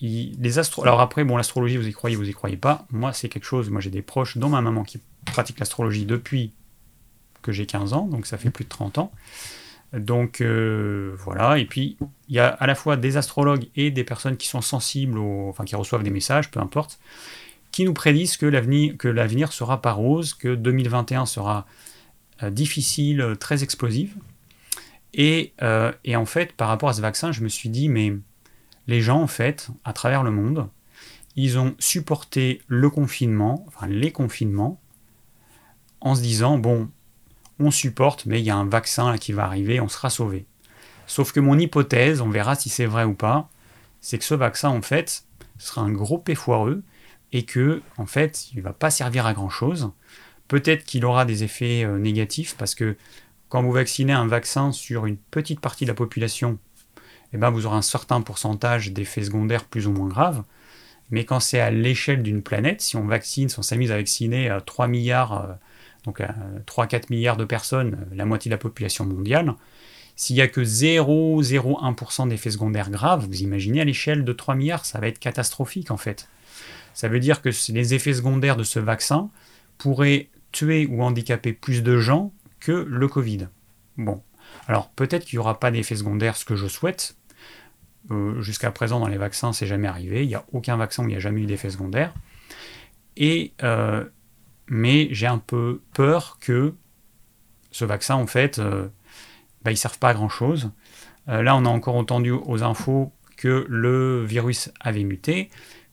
les 0.00 0.58
astro 0.58 0.82
Alors 0.82 1.00
après, 1.00 1.24
bon, 1.24 1.36
l'astrologie, 1.36 1.76
vous 1.76 1.88
y 1.88 1.92
croyez, 1.92 2.16
vous 2.16 2.28
y 2.28 2.32
croyez 2.32 2.56
pas. 2.56 2.86
Moi, 2.90 3.12
c'est 3.12 3.28
quelque 3.28 3.44
chose. 3.44 3.70
Moi, 3.70 3.80
j'ai 3.80 3.90
des 3.90 4.02
proches, 4.02 4.38
dont 4.38 4.48
ma 4.48 4.60
maman, 4.60 4.82
qui 4.84 5.00
pratique 5.26 5.58
l'astrologie 5.58 6.06
depuis 6.06 6.52
que 7.42 7.52
j'ai 7.52 7.66
15 7.66 7.92
ans, 7.92 8.06
donc 8.06 8.26
ça 8.26 8.38
fait 8.38 8.50
plus 8.50 8.64
de 8.64 8.68
30 8.68 8.98
ans. 8.98 9.12
Donc 9.92 10.40
euh, 10.40 11.16
voilà, 11.18 11.58
et 11.58 11.64
puis 11.64 11.96
il 12.28 12.36
y 12.36 12.38
a 12.38 12.46
à 12.46 12.66
la 12.68 12.76
fois 12.76 12.96
des 12.96 13.16
astrologues 13.16 13.66
et 13.74 13.90
des 13.90 14.04
personnes 14.04 14.36
qui 14.36 14.46
sont 14.46 14.60
sensibles, 14.60 15.18
enfin 15.18 15.64
qui 15.64 15.74
reçoivent 15.74 16.04
des 16.04 16.10
messages, 16.10 16.50
peu 16.50 16.60
importe, 16.60 17.00
qui 17.72 17.84
nous 17.84 17.94
prédisent 17.94 18.36
que 18.36 18.46
l'avenir 18.46 19.52
sera 19.52 19.82
pas 19.82 19.92
rose, 19.92 20.34
que 20.34 20.54
2021 20.54 21.26
sera 21.26 21.66
euh, 22.42 22.50
difficile, 22.50 23.36
très 23.40 23.64
explosif. 23.64 24.14
Et, 25.12 25.54
euh, 25.62 25.92
et, 26.04 26.14
en 26.14 26.24
fait, 26.24 26.52
par 26.52 26.68
rapport 26.68 26.88
à 26.88 26.92
ce 26.92 27.00
vaccin, 27.00 27.32
je 27.32 27.42
me 27.42 27.48
suis 27.48 27.68
dit, 27.68 27.88
mais 27.88 28.12
les 28.90 29.00
gens, 29.00 29.22
en 29.22 29.28
fait, 29.28 29.68
à 29.84 29.92
travers 29.92 30.24
le 30.24 30.32
monde, 30.32 30.68
ils 31.36 31.58
ont 31.58 31.74
supporté 31.78 32.60
le 32.66 32.90
confinement, 32.90 33.64
enfin 33.68 33.86
les 33.86 34.10
confinements, 34.10 34.80
en 36.00 36.16
se 36.16 36.20
disant, 36.20 36.58
bon, 36.58 36.90
on 37.60 37.70
supporte, 37.70 38.26
mais 38.26 38.40
il 38.40 38.44
y 38.44 38.50
a 38.50 38.56
un 38.56 38.66
vaccin 38.66 39.16
qui 39.16 39.32
va 39.32 39.44
arriver, 39.44 39.80
on 39.80 39.88
sera 39.88 40.10
sauvé. 40.10 40.44
Sauf 41.06 41.30
que 41.32 41.38
mon 41.38 41.56
hypothèse, 41.56 42.20
on 42.20 42.30
verra 42.30 42.56
si 42.56 42.68
c'est 42.68 42.86
vrai 42.86 43.04
ou 43.04 43.14
pas, 43.14 43.48
c'est 44.00 44.18
que 44.18 44.24
ce 44.24 44.34
vaccin, 44.34 44.70
en 44.70 44.82
fait, 44.82 45.24
sera 45.58 45.82
un 45.82 45.92
gros 45.92 46.22
foireux 46.34 46.82
et 47.32 47.44
que, 47.44 47.82
en 47.96 48.06
fait, 48.06 48.50
il 48.52 48.58
ne 48.58 48.62
va 48.62 48.72
pas 48.72 48.90
servir 48.90 49.24
à 49.24 49.34
grand 49.34 49.50
chose. 49.50 49.92
Peut-être 50.48 50.84
qu'il 50.84 51.04
aura 51.04 51.24
des 51.24 51.44
effets 51.44 51.84
euh, 51.84 51.98
négatifs 51.98 52.56
parce 52.56 52.74
que 52.74 52.96
quand 53.48 53.62
vous 53.62 53.70
vaccinez 53.70 54.12
un 54.12 54.26
vaccin 54.26 54.72
sur 54.72 55.06
une 55.06 55.16
petite 55.16 55.60
partie 55.60 55.84
de 55.84 55.90
la 55.90 55.94
population, 55.94 56.58
eh 57.32 57.38
ben, 57.38 57.50
vous 57.50 57.66
aurez 57.66 57.76
un 57.76 57.82
certain 57.82 58.20
pourcentage 58.20 58.92
d'effets 58.92 59.24
secondaires 59.24 59.64
plus 59.64 59.86
ou 59.86 59.92
moins 59.92 60.08
graves. 60.08 60.42
Mais 61.10 61.24
quand 61.24 61.40
c'est 61.40 61.60
à 61.60 61.70
l'échelle 61.70 62.22
d'une 62.22 62.42
planète, 62.42 62.80
si 62.80 62.96
on 62.96 63.06
vaccine, 63.06 63.48
si 63.48 63.58
on 63.58 63.62
s'amuse 63.62 63.90
à 63.90 63.96
vacciner 63.96 64.56
3 64.64 64.86
milliards 64.88 65.44
euh, 65.44 65.52
donc 66.04 66.20
3-4 66.20 66.94
euh, 66.94 66.98
milliards 67.10 67.36
de 67.36 67.44
personnes, 67.44 67.94
euh, 67.94 68.14
la 68.14 68.24
moitié 68.24 68.48
de 68.48 68.54
la 68.54 68.58
population 68.58 69.04
mondiale, 69.04 69.54
s'il 70.16 70.36
n'y 70.36 70.42
a 70.42 70.48
que 70.48 70.60
0,01% 70.60 72.28
d'effets 72.28 72.50
secondaires 72.50 72.90
graves, 72.90 73.26
vous 73.26 73.42
imaginez 73.42 73.80
à 73.80 73.84
l'échelle 73.84 74.24
de 74.24 74.32
3 74.32 74.54
milliards, 74.54 74.84
ça 74.84 75.00
va 75.00 75.08
être 75.08 75.18
catastrophique 75.18 75.90
en 75.90 75.96
fait. 75.96 76.28
Ça 76.94 77.08
veut 77.08 77.20
dire 77.20 77.40
que 77.40 77.50
les 77.72 77.94
effets 77.94 78.14
secondaires 78.14 78.56
de 78.56 78.64
ce 78.64 78.78
vaccin 78.78 79.30
pourraient 79.78 80.28
tuer 80.52 80.86
ou 80.86 81.02
handicaper 81.02 81.52
plus 81.52 81.82
de 81.82 81.98
gens 81.98 82.32
que 82.58 82.72
le 82.72 83.08
Covid. 83.08 83.48
Bon, 83.96 84.22
alors 84.66 84.90
peut-être 84.90 85.24
qu'il 85.24 85.38
n'y 85.38 85.40
aura 85.40 85.58
pas 85.58 85.70
d'effets 85.70 85.96
secondaires, 85.96 86.36
ce 86.36 86.44
que 86.44 86.56
je 86.56 86.66
souhaite. 86.66 87.16
Euh, 88.10 88.40
jusqu'à 88.40 88.70
présent, 88.70 89.00
dans 89.00 89.08
les 89.08 89.18
vaccins, 89.18 89.52
c'est 89.52 89.66
jamais 89.66 89.88
arrivé. 89.88 90.22
Il 90.24 90.28
n'y 90.28 90.34
a 90.34 90.44
aucun 90.52 90.76
vaccin 90.76 91.02
où 91.04 91.06
il 91.06 91.10
n'y 91.10 91.16
a 91.16 91.20
jamais 91.20 91.42
eu 91.42 91.46
d'effets 91.46 91.70
secondaires. 91.70 92.14
Et 93.16 93.52
mais 94.70 95.08
j'ai 95.10 95.26
un 95.26 95.38
peu 95.38 95.82
peur 95.92 96.38
que 96.40 96.74
ce 97.72 97.84
vaccin, 97.84 98.14
en 98.14 98.26
fait, 98.26 98.58
euh, 98.58 98.88
bah, 99.62 99.70
il 99.70 99.74
ne 99.74 99.78
serve 99.78 99.98
pas 99.98 100.10
à 100.10 100.14
grand-chose. 100.14 100.70
Euh, 101.28 101.42
là, 101.42 101.56
on 101.56 101.64
a 101.66 101.68
encore 101.68 101.96
entendu 101.96 102.30
aux 102.30 102.62
infos 102.62 103.12
que 103.36 103.66
le 103.68 104.24
virus 104.24 104.70
avait 104.80 105.04
muté, 105.04 105.50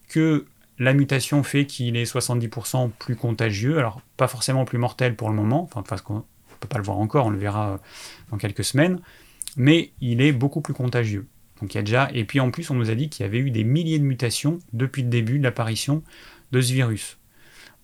que 0.07 0.45
la 0.79 0.93
mutation 0.93 1.43
fait 1.43 1.65
qu'il 1.65 1.97
est 1.97 2.11
70% 2.11 2.91
plus 2.91 3.15
contagieux, 3.15 3.79
alors 3.79 4.01
pas 4.15 4.27
forcément 4.27 4.63
plus 4.63 4.77
mortel 4.77 5.15
pour 5.15 5.29
le 5.29 5.35
moment, 5.35 5.67
parce 5.87 6.01
qu'on 6.01 6.17
ne 6.17 6.21
peut 6.59 6.67
pas 6.67 6.77
le 6.77 6.83
voir 6.83 6.99
encore, 6.99 7.25
on 7.25 7.29
le 7.31 7.39
verra 7.39 7.69
euh, 7.71 7.77
dans 8.29 8.37
quelques 8.37 8.63
semaines, 8.63 8.99
mais 9.55 9.91
il 10.01 10.21
est 10.21 10.31
beaucoup 10.31 10.61
plus 10.61 10.75
contagieux. 10.75 11.27
Donc 11.61 11.73
il 11.73 11.77
y 11.77 11.79
a 11.79 11.83
déjà, 11.83 12.09
et 12.13 12.23
puis 12.23 12.39
en 12.39 12.51
plus 12.51 12.69
on 12.69 12.75
nous 12.75 12.89
a 12.89 12.95
dit 12.95 13.09
qu'il 13.09 13.25
y 13.25 13.27
avait 13.27 13.39
eu 13.39 13.51
des 13.51 13.63
milliers 13.63 13.99
de 13.99 14.03
mutations 14.03 14.59
depuis 14.73 15.03
le 15.03 15.09
début 15.09 15.39
de 15.39 15.43
l'apparition 15.43 16.03
de 16.51 16.61
ce 16.61 16.73
virus. 16.73 17.17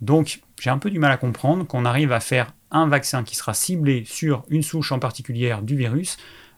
Donc 0.02 0.42
j'ai 0.60 0.70
un 0.70 0.78
peu 0.78 0.92
du 0.92 1.00
mal 1.00 1.12
à 1.12 1.18
comprendre 1.18 1.66
qu'on 1.66 1.86
arrive 1.86 2.12
à 2.12 2.20
faire 2.20 2.54
un 2.72 2.88
vaccin 2.88 3.24
qui 3.24 3.36
sera 3.36 3.54
ciblé 3.54 4.04
sur 4.06 4.46
une 4.50 4.64
souche 4.64 4.92
en 4.92 5.00
particulier 5.00 5.56
du 5.62 5.76
virus, 5.76 6.18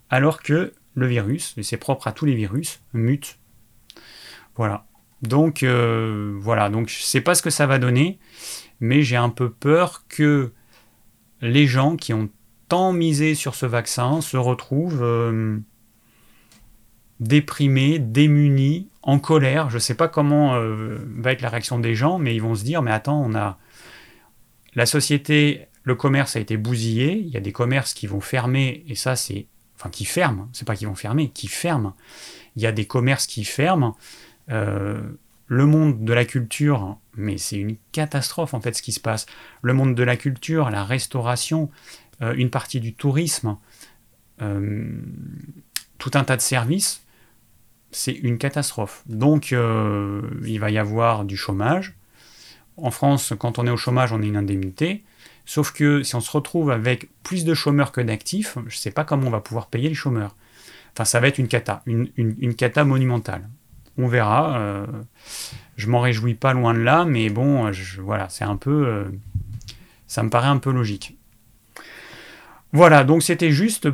alors 0.10 0.42
que 0.42 0.74
le 0.94 1.08
virus, 1.08 1.54
et 1.58 1.64
c'est 1.64 1.78
propre 1.78 2.08
à 2.08 2.12
tous 2.12 2.26
les 2.26 2.36
virus, 2.36 2.82
mute. 2.94 3.38
Voilà. 4.56 4.86
Donc 5.22 5.64
euh, 5.64 6.38
voilà, 6.40 6.70
donc 6.70 6.90
je 6.90 7.00
ne 7.00 7.04
sais 7.04 7.22
pas 7.22 7.36
ce 7.36 7.42
que 7.42 7.50
ça 7.50 7.68
va 7.68 7.80
donner, 7.80 8.20
mais 8.80 9.02
j'ai 9.02 9.16
un 9.16 9.30
peu 9.30 9.50
peur 9.50 10.06
que 10.08 10.52
les 11.42 11.68
gens 11.68 11.96
qui 11.96 12.14
ont 12.14 12.30
tant 12.70 12.94
misé 12.94 13.36
sur 13.36 13.56
ce 13.56 13.66
vaccin 13.66 14.22
se 14.22 14.38
retrouvent 14.38 15.04
euh, 15.04 15.58
déprimés, 17.20 18.00
démunis, 18.00 18.90
en 19.06 19.20
colère. 19.20 19.70
Je 19.70 19.76
ne 19.76 19.80
sais 19.80 19.94
pas 19.94 20.08
comment 20.08 20.56
euh, 20.56 20.98
va 21.18 21.32
être 21.32 21.42
la 21.42 21.50
réaction 21.50 21.80
des 21.80 21.96
gens, 21.96 22.18
mais 22.18 22.36
ils 22.36 22.42
vont 22.42 22.56
se 22.56 22.64
dire, 22.64 22.82
mais 22.82 22.92
attends, 22.92 23.22
on 23.24 23.36
a 23.36 23.58
la 24.74 24.86
société, 24.86 25.68
le 25.84 25.96
commerce 25.96 26.36
a 26.36 26.40
été 26.40 26.58
bousillé, 26.58 27.14
il 27.14 27.30
y 27.30 27.38
a 27.38 27.40
des 27.40 27.54
commerces 27.54 27.94
qui 27.94 28.08
vont 28.08 28.20
fermer, 28.20 28.84
et 28.88 28.96
ça 28.96 29.16
c'est, 29.16 29.46
enfin 29.76 29.90
qui 29.90 30.04
ferment, 30.04 30.50
c'est 30.52 30.66
pas 30.68 30.76
qu'ils 30.76 30.88
vont 30.88 30.96
fermer, 30.96 31.30
qui 31.30 31.48
ferment. 31.48 31.96
Il 32.56 32.64
y 32.64 32.66
a 32.66 32.72
des 32.72 32.86
commerces 32.86 33.28
qui 33.28 33.46
ferment. 33.46 33.96
Euh, 34.50 35.02
le 35.48 35.68
monde 35.68 36.04
de 36.04 36.14
la 36.14 36.26
culture, 36.26 36.98
mais 37.16 37.38
c'est 37.38 37.58
une 37.58 37.78
catastrophe 37.92 38.56
en 38.56 38.62
fait 38.62 38.76
ce 38.76 38.82
qui 38.82 38.92
se 38.92 39.00
passe. 39.00 39.28
Le 39.62 39.74
monde 39.74 39.94
de 39.94 40.02
la 40.02 40.18
culture, 40.18 40.72
la 40.72 40.84
restauration, 40.84 41.70
euh, 42.24 42.34
une 42.36 42.50
partie 42.50 42.80
du 42.80 42.96
tourisme, 42.96 43.58
tout 45.98 46.12
un 46.14 46.24
tas 46.26 46.36
de 46.36 46.42
services 46.42 47.05
c'est 47.96 48.12
une 48.12 48.38
catastrophe. 48.38 49.04
Donc, 49.08 49.54
euh, 49.54 50.22
il 50.46 50.60
va 50.60 50.70
y 50.70 50.78
avoir 50.78 51.24
du 51.24 51.38
chômage. 51.38 51.96
En 52.76 52.92
France, 52.92 53.34
quand 53.40 53.58
on 53.58 53.66
est 53.66 53.70
au 53.72 53.78
chômage, 53.78 54.12
on 54.12 54.22
a 54.22 54.26
une 54.26 54.36
indemnité. 54.36 55.04
Sauf 55.46 55.72
que 55.72 56.04
si 56.04 56.14
on 56.16 56.20
se 56.20 56.30
retrouve 56.30 56.72
avec 56.72 57.08
plus 57.24 57.46
de 57.46 57.54
chômeurs 57.54 57.94
que 57.94 58.02
d'actifs, 58.02 58.58
je 58.68 58.76
ne 58.76 58.80
sais 58.80 58.92
pas 58.92 59.06
comment 59.06 59.28
on 59.28 59.32
va 59.32 59.40
pouvoir 59.40 59.68
payer 59.68 59.88
les 59.88 59.96
chômeurs. 59.96 60.36
Enfin, 60.94 61.06
ça 61.06 61.22
va 61.22 61.28
être 61.28 61.38
une 61.38 61.48
cata, 61.48 61.84
une, 61.86 62.56
cata 62.56 62.84
monumentale. 62.84 63.50
On 63.98 64.08
verra. 64.08 64.58
Euh, 64.60 64.86
je 65.78 65.88
m'en 65.88 66.02
réjouis 66.02 66.34
pas 66.34 66.54
loin 66.54 66.74
de 66.74 66.80
là, 66.80 67.06
mais 67.06 67.30
bon, 67.30 67.72
voilà, 68.00 68.28
c'est 68.28 68.44
un 68.44 68.58
peu. 68.58 68.88
Euh, 68.88 69.06
ça 70.08 70.22
me 70.22 70.30
paraît 70.30 70.48
un 70.48 70.58
peu 70.58 70.72
logique. 70.72 71.18
Voilà, 72.76 73.06
donc 73.06 73.24
c'était 73.24 73.52
juste 73.52 73.88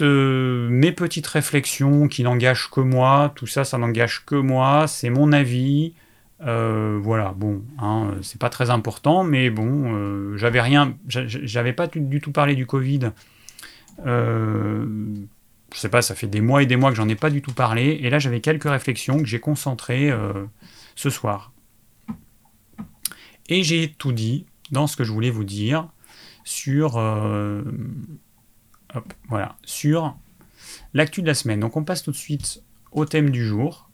euh, 0.00 0.68
mes 0.70 0.90
petites 0.90 1.26
réflexions 1.26 2.08
qui 2.08 2.22
n'engagent 2.22 2.70
que 2.70 2.80
moi. 2.80 3.30
Tout 3.34 3.46
ça, 3.46 3.62
ça 3.64 3.76
n'engage 3.76 4.24
que 4.24 4.36
moi. 4.36 4.86
C'est 4.88 5.10
mon 5.10 5.32
avis. 5.32 5.92
Euh, 6.40 6.98
voilà, 7.02 7.34
bon, 7.36 7.62
hein, 7.78 8.14
c'est 8.22 8.40
pas 8.40 8.48
très 8.48 8.70
important, 8.70 9.22
mais 9.22 9.50
bon, 9.50 9.94
euh, 9.94 10.34
j'avais 10.38 10.62
rien, 10.62 10.96
j'avais 11.06 11.74
pas 11.74 11.88
du 11.88 12.22
tout 12.22 12.32
parlé 12.32 12.54
du 12.54 12.64
Covid. 12.64 13.10
je 14.02 15.26
sais 15.74 15.90
pas, 15.90 16.00
ça 16.00 16.14
fait 16.14 16.26
des 16.26 16.40
mois 16.40 16.62
et 16.62 16.66
des 16.66 16.76
mois 16.76 16.88
que 16.88 16.96
j'en 16.96 17.10
ai 17.10 17.16
pas 17.16 17.28
du 17.28 17.42
tout 17.42 17.52
parlé, 17.52 18.00
et 18.00 18.08
là 18.08 18.18
j'avais 18.18 18.40
quelques 18.40 18.64
réflexions 18.64 19.18
que 19.18 19.26
j'ai 19.26 19.40
concentrées 19.40 20.10
ce 20.96 21.10
soir. 21.10 21.52
Et 23.50 23.62
j'ai 23.62 23.92
tout 23.92 24.12
dit 24.12 24.46
dans 24.70 24.86
ce 24.86 24.96
que 24.96 25.04
je 25.04 25.12
voulais 25.12 25.30
vous 25.30 25.44
dire 25.44 25.91
sur, 26.44 26.96
euh, 26.96 27.62
sur 29.64 30.16
l'actu 30.94 31.22
de 31.22 31.26
la 31.26 31.34
semaine. 31.34 31.60
Donc 31.60 31.76
on 31.76 31.84
passe 31.84 32.02
tout 32.02 32.10
de 32.10 32.16
suite 32.16 32.62
au 32.90 33.04
thème 33.04 33.30
du 33.30 33.44
jour, 33.44 33.88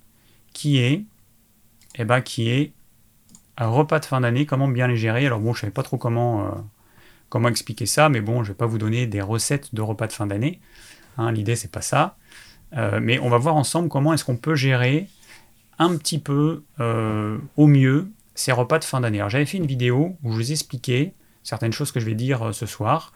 qui 0.53 0.79
est, 0.79 1.05
eh 1.97 2.05
ben, 2.05 2.21
qui 2.21 2.49
est 2.49 2.73
un 3.57 3.69
repas 3.69 4.01
de 4.01 4.05
fin 4.05 4.21
d'année, 4.21 4.47
comment 4.47 4.69
bien 4.69 4.87
les 4.87 4.97
gérer. 4.97 5.27
Alors 5.27 5.41
bon, 5.41 5.53
je 5.53 5.59
ne 5.59 5.61
savais 5.63 5.73
pas 5.73 5.83
trop 5.83 5.99
comment, 5.99 6.47
euh, 6.47 6.51
comment 7.29 7.49
expliquer 7.49 7.87
ça, 7.87 8.09
mais 8.09 8.21
bon, 8.21 8.43
je 8.43 8.51
ne 8.51 8.55
vais 8.55 8.59
pas 8.59 8.67
vous 8.67 8.79
donner 8.79 9.07
des 9.07 9.21
recettes 9.21 9.75
de 9.75 9.83
repas 9.83 10.07
de 10.07 10.13
fin 10.13 10.27
d'année. 10.27 10.61
Hein, 11.17 11.33
L'idée, 11.33 11.57
c'est 11.57 11.71
pas 11.71 11.81
ça. 11.81 12.17
Euh, 12.77 13.01
mais 13.03 13.19
on 13.19 13.29
va 13.29 13.39
voir 13.39 13.57
ensemble 13.57 13.89
comment 13.89 14.13
est-ce 14.13 14.25
qu'on 14.25 14.37
peut 14.37 14.55
gérer 14.55 15.09
un 15.79 15.97
petit 15.97 16.19
peu 16.19 16.65
au 17.57 17.67
mieux 17.69 18.11
ces 18.39 18.53
repas 18.53 18.79
de 18.79 18.85
fin 18.85 19.01
d'année. 19.01 19.19
Alors 19.19 19.31
j'avais 19.31 19.47
fait 19.47 19.59
une 19.59 19.67
vidéo 19.67 20.17
où 20.23 20.31
je 20.31 20.37
vous 20.37 20.53
expliquais 20.53 21.13
certaines 21.49 21.73
choses 21.73 21.93
que 21.93 21.99
je 21.99 22.05
vais 22.05 22.15
dire 22.15 22.49
euh, 22.49 22.53
ce 22.53 22.67
soir. 22.67 23.15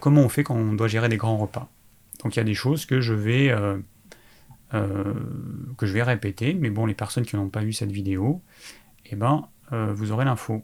Comment 0.00 0.22
on 0.22 0.28
fait 0.30 0.42
quand 0.42 0.54
on 0.54 0.72
doit 0.72 0.88
gérer 0.88 1.10
des 1.10 1.18
grands 1.18 1.36
repas? 1.36 1.68
Donc 2.22 2.34
il 2.34 2.38
y 2.38 2.40
a 2.40 2.44
des 2.44 2.54
choses 2.54 2.86
que 2.86 3.02
je 3.02 3.12
vais, 3.12 3.50
euh, 3.50 3.76
euh, 4.72 5.14
que 5.76 5.84
je 5.84 5.92
vais 5.92 6.02
répéter, 6.02 6.54
mais 6.54 6.70
bon, 6.70 6.86
les 6.86 6.94
personnes 6.94 7.26
qui 7.26 7.36
n'ont 7.36 7.50
pas 7.50 7.60
vu 7.60 7.74
cette 7.74 7.92
vidéo, 7.92 8.40
eh 9.04 9.16
ben, 9.16 9.48
vous 9.70 10.12
aurez 10.12 10.24
l'info. 10.24 10.62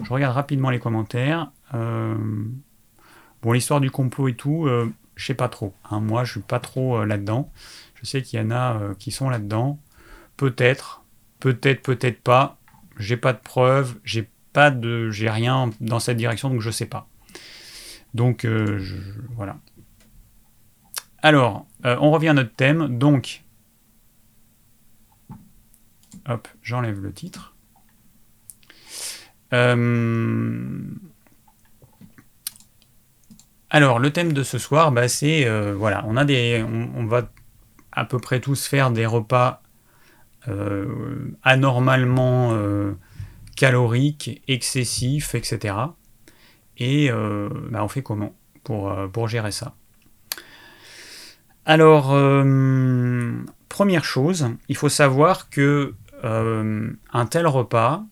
Je 0.00 0.12
regarde 0.12 0.34
rapidement 0.34 0.70
les 0.70 0.80
commentaires. 0.80 1.50
bon, 1.72 3.52
l'histoire 3.52 3.80
du 3.80 3.90
complot 3.90 4.28
et 4.28 4.34
tout, 4.34 4.68
je 5.14 5.24
sais 5.24 5.34
pas 5.34 5.48
trop. 5.48 5.72
Hein. 5.90 6.00
Moi, 6.00 6.24
je 6.24 6.32
suis 6.32 6.40
pas 6.40 6.58
trop 6.58 7.04
là-dedans. 7.04 7.50
Je 7.94 8.04
sais 8.04 8.22
qu'il 8.22 8.40
y 8.40 8.42
en 8.42 8.50
a 8.50 8.94
qui 8.98 9.10
sont 9.12 9.30
là-dedans. 9.30 9.78
Peut-être, 10.36 11.04
peut-être, 11.38 11.82
peut-être 11.82 12.20
pas 12.20 12.59
j'ai 13.00 13.16
pas 13.16 13.32
de 13.32 13.38
preuves, 13.38 13.98
j'ai 14.04 14.28
pas 14.52 14.70
de, 14.70 15.10
j'ai 15.10 15.30
rien 15.30 15.70
dans 15.80 16.00
cette 16.00 16.16
direction, 16.16 16.50
donc 16.50 16.60
je 16.60 16.70
sais 16.70 16.86
pas. 16.86 17.08
Donc 18.14 18.44
euh, 18.44 18.84
voilà. 19.36 19.58
Alors, 21.22 21.66
euh, 21.84 21.96
on 22.00 22.10
revient 22.10 22.28
à 22.28 22.32
notre 22.32 22.54
thème. 22.54 22.98
Donc, 22.98 23.44
hop, 26.26 26.48
j'enlève 26.62 27.00
le 27.00 27.12
titre. 27.12 27.54
Euh, 29.52 30.78
alors, 33.68 33.98
le 33.98 34.10
thème 34.10 34.32
de 34.32 34.42
ce 34.42 34.58
soir, 34.58 34.92
bah, 34.92 35.08
c'est 35.08 35.48
voilà, 35.72 36.04
on 36.06 36.16
a 36.16 36.24
des, 36.24 36.64
on, 36.66 37.04
va 37.04 37.30
à 37.92 38.04
peu 38.04 38.18
près 38.18 38.40
tous 38.40 38.66
faire 38.66 38.90
des 38.90 39.06
repas 39.06 39.62
anormalement 41.42 42.52
euh, 42.52 42.92
calorique, 43.56 44.42
excessif, 44.48 45.34
etc. 45.34 45.74
Et 46.78 47.10
euh, 47.10 47.48
bah, 47.70 47.84
on 47.84 47.88
fait 47.88 48.02
comment 48.02 48.34
pour, 48.64 48.94
pour 49.12 49.28
gérer 49.28 49.52
ça? 49.52 49.74
Alors, 51.66 52.08
première 53.68 54.04
chose, 54.04 54.48
il 54.68 54.76
faut 54.76 54.88
savoir 54.88 55.50
que 55.50 55.94
un 56.22 57.26
tel 57.26 57.46
repas 57.46 58.04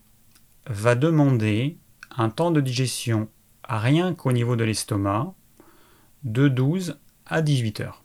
va 0.66 0.94
demander 0.94 1.76
un 2.16 2.30
temps 2.30 2.50
de 2.50 2.60
digestion 2.60 3.28
rien 3.68 4.14
qu'au 4.14 4.32
niveau 4.32 4.56
de 4.56 4.64
l'estomac 4.64 5.34
de 6.24 6.48
12 6.48 6.98
à 7.26 7.42
18 7.42 7.80
heures. 7.80 8.02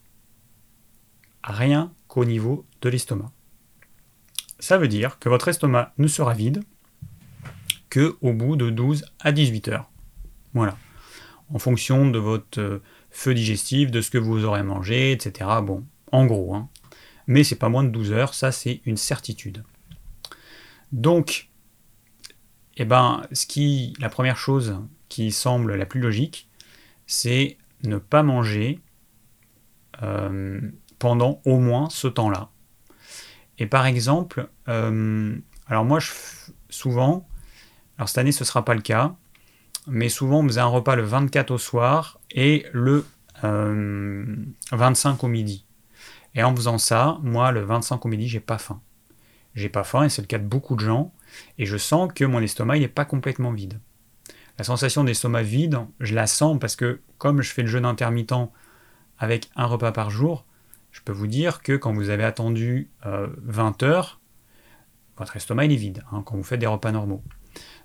Rien 1.44 1.92
qu'au 2.08 2.26
niveau 2.26 2.66
de 2.82 2.90
l'estomac 2.90 3.32
ça 4.64 4.78
veut 4.78 4.88
dire 4.88 5.20
que 5.20 5.28
votre 5.28 5.50
estomac 5.50 5.92
ne 5.98 6.08
sera 6.08 6.34
vide 6.34 6.64
que 7.90 8.16
au 8.22 8.32
bout 8.32 8.56
de 8.56 8.70
12 8.70 9.04
à 9.20 9.34
18 9.34 9.68
heures. 9.68 9.92
Voilà. 10.54 10.78
En 11.54 11.60
fonction 11.60 12.10
de 12.10 12.18
votre 12.18 12.62
euh, 12.62 12.82
feu 13.12 13.34
digestif, 13.34 13.92
de 13.92 14.00
ce 14.00 14.10
que 14.10 14.18
vous 14.18 14.46
aurez 14.46 14.64
mangé, 14.64 15.12
etc. 15.12 15.50
Bon, 15.62 15.84
en 16.14 16.26
gros. 16.26 16.56
Hein. 16.56 16.70
Mais 17.28 17.44
c'est 17.44 17.58
pas 17.58 17.68
moins 17.68 17.84
de 17.84 17.90
12 17.90 18.14
heures, 18.14 18.34
ça 18.34 18.54
c'est 18.54 18.80
une 18.86 18.96
certitude. 18.96 19.66
Donc, 20.94 21.50
eh 22.78 22.86
ben, 22.86 23.22
la 24.00 24.10
première 24.10 24.38
chose 24.38 24.78
qui 25.10 25.34
semble 25.34 25.76
la 25.76 25.86
plus 25.86 26.00
logique, 26.00 26.48
c'est 27.06 27.58
ne 27.84 27.98
pas 27.98 28.24
manger 28.24 28.80
euh, 30.04 30.62
pendant 31.00 31.42
au 31.44 31.60
moins 31.60 31.90
ce 31.90 32.08
temps-là. 32.08 32.53
Et 33.64 33.66
par 33.66 33.86
exemple, 33.86 34.50
euh, 34.68 35.38
alors 35.68 35.86
moi, 35.86 35.98
je, 36.02 36.12
souvent, 36.70 37.26
alors 37.98 38.10
cette 38.10 38.18
année 38.18 38.34
ce 38.34 38.44
ne 38.44 38.46
sera 38.46 38.66
pas 38.66 38.74
le 38.74 38.82
cas, 38.82 39.16
mais 39.88 40.10
souvent 40.10 40.42
on 40.42 40.44
faisait 40.50 40.60
un 40.60 40.66
repas 40.66 40.98
le 40.98 41.04
24 41.04 41.50
au 41.52 41.58
soir 41.58 42.20
et 42.32 42.66
le 42.74 43.06
25 43.42 43.46
euh, 43.46 45.16
au 45.22 45.28
midi. 45.30 45.66
Et 46.36 46.44
en 46.44 46.54
faisant 46.54 46.78
ça, 46.78 47.20
moi, 47.24 47.54
le 47.54 47.62
25 47.62 48.06
au 48.06 48.10
midi, 48.10 48.28
j'ai 48.28 48.42
pas 48.42 48.58
faim. 48.58 48.82
j'ai 49.56 49.70
pas 49.70 49.86
faim 49.86 50.04
et 50.04 50.10
c'est 50.10 50.22
le 50.22 50.28
cas 50.28 50.40
de 50.40 50.46
beaucoup 50.46 50.76
de 50.76 50.82
gens, 50.82 51.14
et 51.58 51.66
je 51.66 51.78
sens 51.78 52.12
que 52.14 52.26
mon 52.26 52.42
estomac 52.42 52.80
n'est 52.80 52.90
pas 52.90 53.06
complètement 53.06 53.54
vide. 53.54 53.80
La 54.58 54.66
sensation 54.66 55.06
d'estomac 55.06 55.44
vide, 55.44 55.80
je 56.02 56.14
la 56.14 56.28
sens 56.28 56.60
parce 56.60 56.76
que 56.76 57.00
comme 57.18 57.42
je 57.42 57.54
fais 57.54 57.62
le 57.62 57.70
jeûne 57.70 57.86
intermittent 57.86 58.34
avec 59.20 59.50
un 59.56 59.68
repas 59.68 59.94
par 59.94 60.10
jour, 60.10 60.44
je 60.94 61.02
peux 61.02 61.12
vous 61.12 61.28
dire 61.28 61.62
que 61.62 61.76
quand 61.76 61.92
vous 61.92 62.10
avez 62.10 62.24
attendu 62.24 62.90
20 63.04 63.84
euh, 63.84 63.86
heures, 63.86 64.22
votre 65.18 65.36
estomac 65.36 65.66
il 65.66 65.74
est 65.74 65.76
vide 65.76 66.04
hein, 66.12 66.24
quand 66.26 66.38
vous 66.38 66.44
faites 66.44 66.60
des 66.60 66.68
repas 66.68 66.92
normaux. 66.92 67.24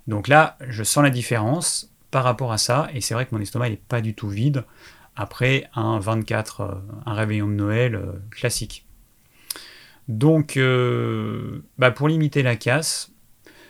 Donc 0.07 0.27
là, 0.27 0.57
je 0.67 0.83
sens 0.83 1.03
la 1.03 1.09
différence 1.09 1.93
par 2.11 2.23
rapport 2.23 2.51
à 2.51 2.57
ça, 2.57 2.89
et 2.93 3.01
c'est 3.01 3.13
vrai 3.13 3.25
que 3.25 3.35
mon 3.35 3.41
estomac 3.41 3.69
n'est 3.69 3.77
pas 3.77 4.01
du 4.01 4.15
tout 4.15 4.29
vide 4.29 4.63
après 5.15 5.69
un 5.75 5.99
24, 5.99 6.61
euh, 6.61 6.75
un 7.05 7.13
réveillon 7.13 7.47
de 7.47 7.53
Noël 7.53 7.95
euh, 7.95 8.13
classique. 8.29 8.85
Donc, 10.07 10.59
bah, 11.77 11.91
pour 11.91 12.07
limiter 12.07 12.41
la 12.41 12.55
casse, 12.55 13.11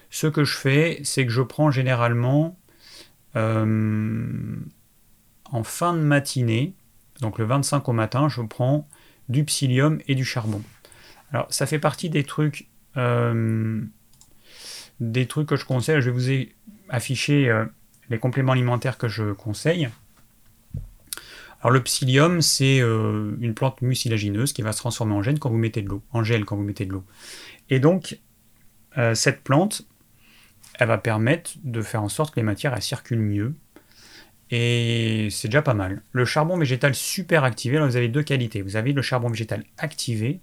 ce 0.09 0.27
que 0.27 0.45
je 0.45 0.55
fais, 0.55 1.01
c'est 1.03 1.25
que 1.25 1.33
je 1.33 1.41
prends 1.41 1.69
généralement 1.69 2.57
en 3.35 3.65
fin 5.65 5.93
de 5.93 5.99
matinée, 5.99 6.75
donc 7.19 7.39
le 7.39 7.45
25 7.45 7.89
au 7.89 7.91
matin, 7.91 8.29
je 8.29 8.41
prends 8.41 8.87
du 9.30 9.45
psyllium 9.45 9.99
et 10.07 10.15
du 10.15 10.25
charbon. 10.25 10.61
Alors, 11.32 11.47
ça 11.53 11.65
fait 11.65 11.80
partie 11.80 12.09
des 12.09 12.23
trucs 12.23 12.67
des 14.99 15.25
trucs 15.27 15.47
que 15.47 15.55
je 15.55 15.65
conseille. 15.65 16.01
Je 16.01 16.09
vais 16.09 16.15
vous 16.15 16.49
afficher 16.89 17.49
euh, 17.49 17.65
les 18.09 18.19
compléments 18.19 18.51
alimentaires 18.51 18.97
que 18.97 19.07
je 19.07 19.32
conseille. 19.34 19.89
Alors 21.61 21.71
le 21.71 21.82
psyllium, 21.84 22.41
c'est 22.41 22.80
euh, 22.80 23.36
une 23.41 23.53
plante 23.53 23.82
mucilagineuse 23.82 24.53
qui 24.53 24.61
va 24.61 24.71
se 24.71 24.77
transformer 24.77 25.13
en 25.13 25.21
gel 25.21 25.39
quand 25.39 25.49
vous 25.49 25.57
mettez 25.57 25.82
de 25.82 25.89
l'eau, 25.89 26.01
en 26.11 26.23
gel 26.23 26.45
quand 26.45 26.55
vous 26.55 26.63
mettez 26.63 26.86
de 26.86 26.93
l'eau. 26.93 27.03
Et 27.69 27.80
donc 27.80 28.19
euh, 28.97 29.13
cette 29.13 29.43
plante, 29.43 29.86
elle 30.75 30.88
va 30.88 30.97
permettre 30.97 31.51
de 31.63 31.82
faire 31.82 32.01
en 32.01 32.09
sorte 32.09 32.34
que 32.34 32.39
les 32.39 32.45
matières 32.45 32.82
circulent 32.82 33.19
mieux. 33.19 33.53
Et 34.51 35.27
c'est 35.31 35.47
déjà 35.47 35.61
pas 35.61 35.73
mal. 35.73 36.01
Le 36.11 36.25
charbon 36.25 36.57
végétal 36.57 36.95
super 36.95 37.43
activé, 37.43 37.77
alors 37.77 37.89
vous 37.89 37.97
avez 37.97 38.07
deux 38.07 38.23
qualités. 38.23 38.61
Vous 38.61 38.75
avez 38.75 38.93
le 38.93 39.01
charbon 39.01 39.29
végétal 39.29 39.63
activé 39.77 40.39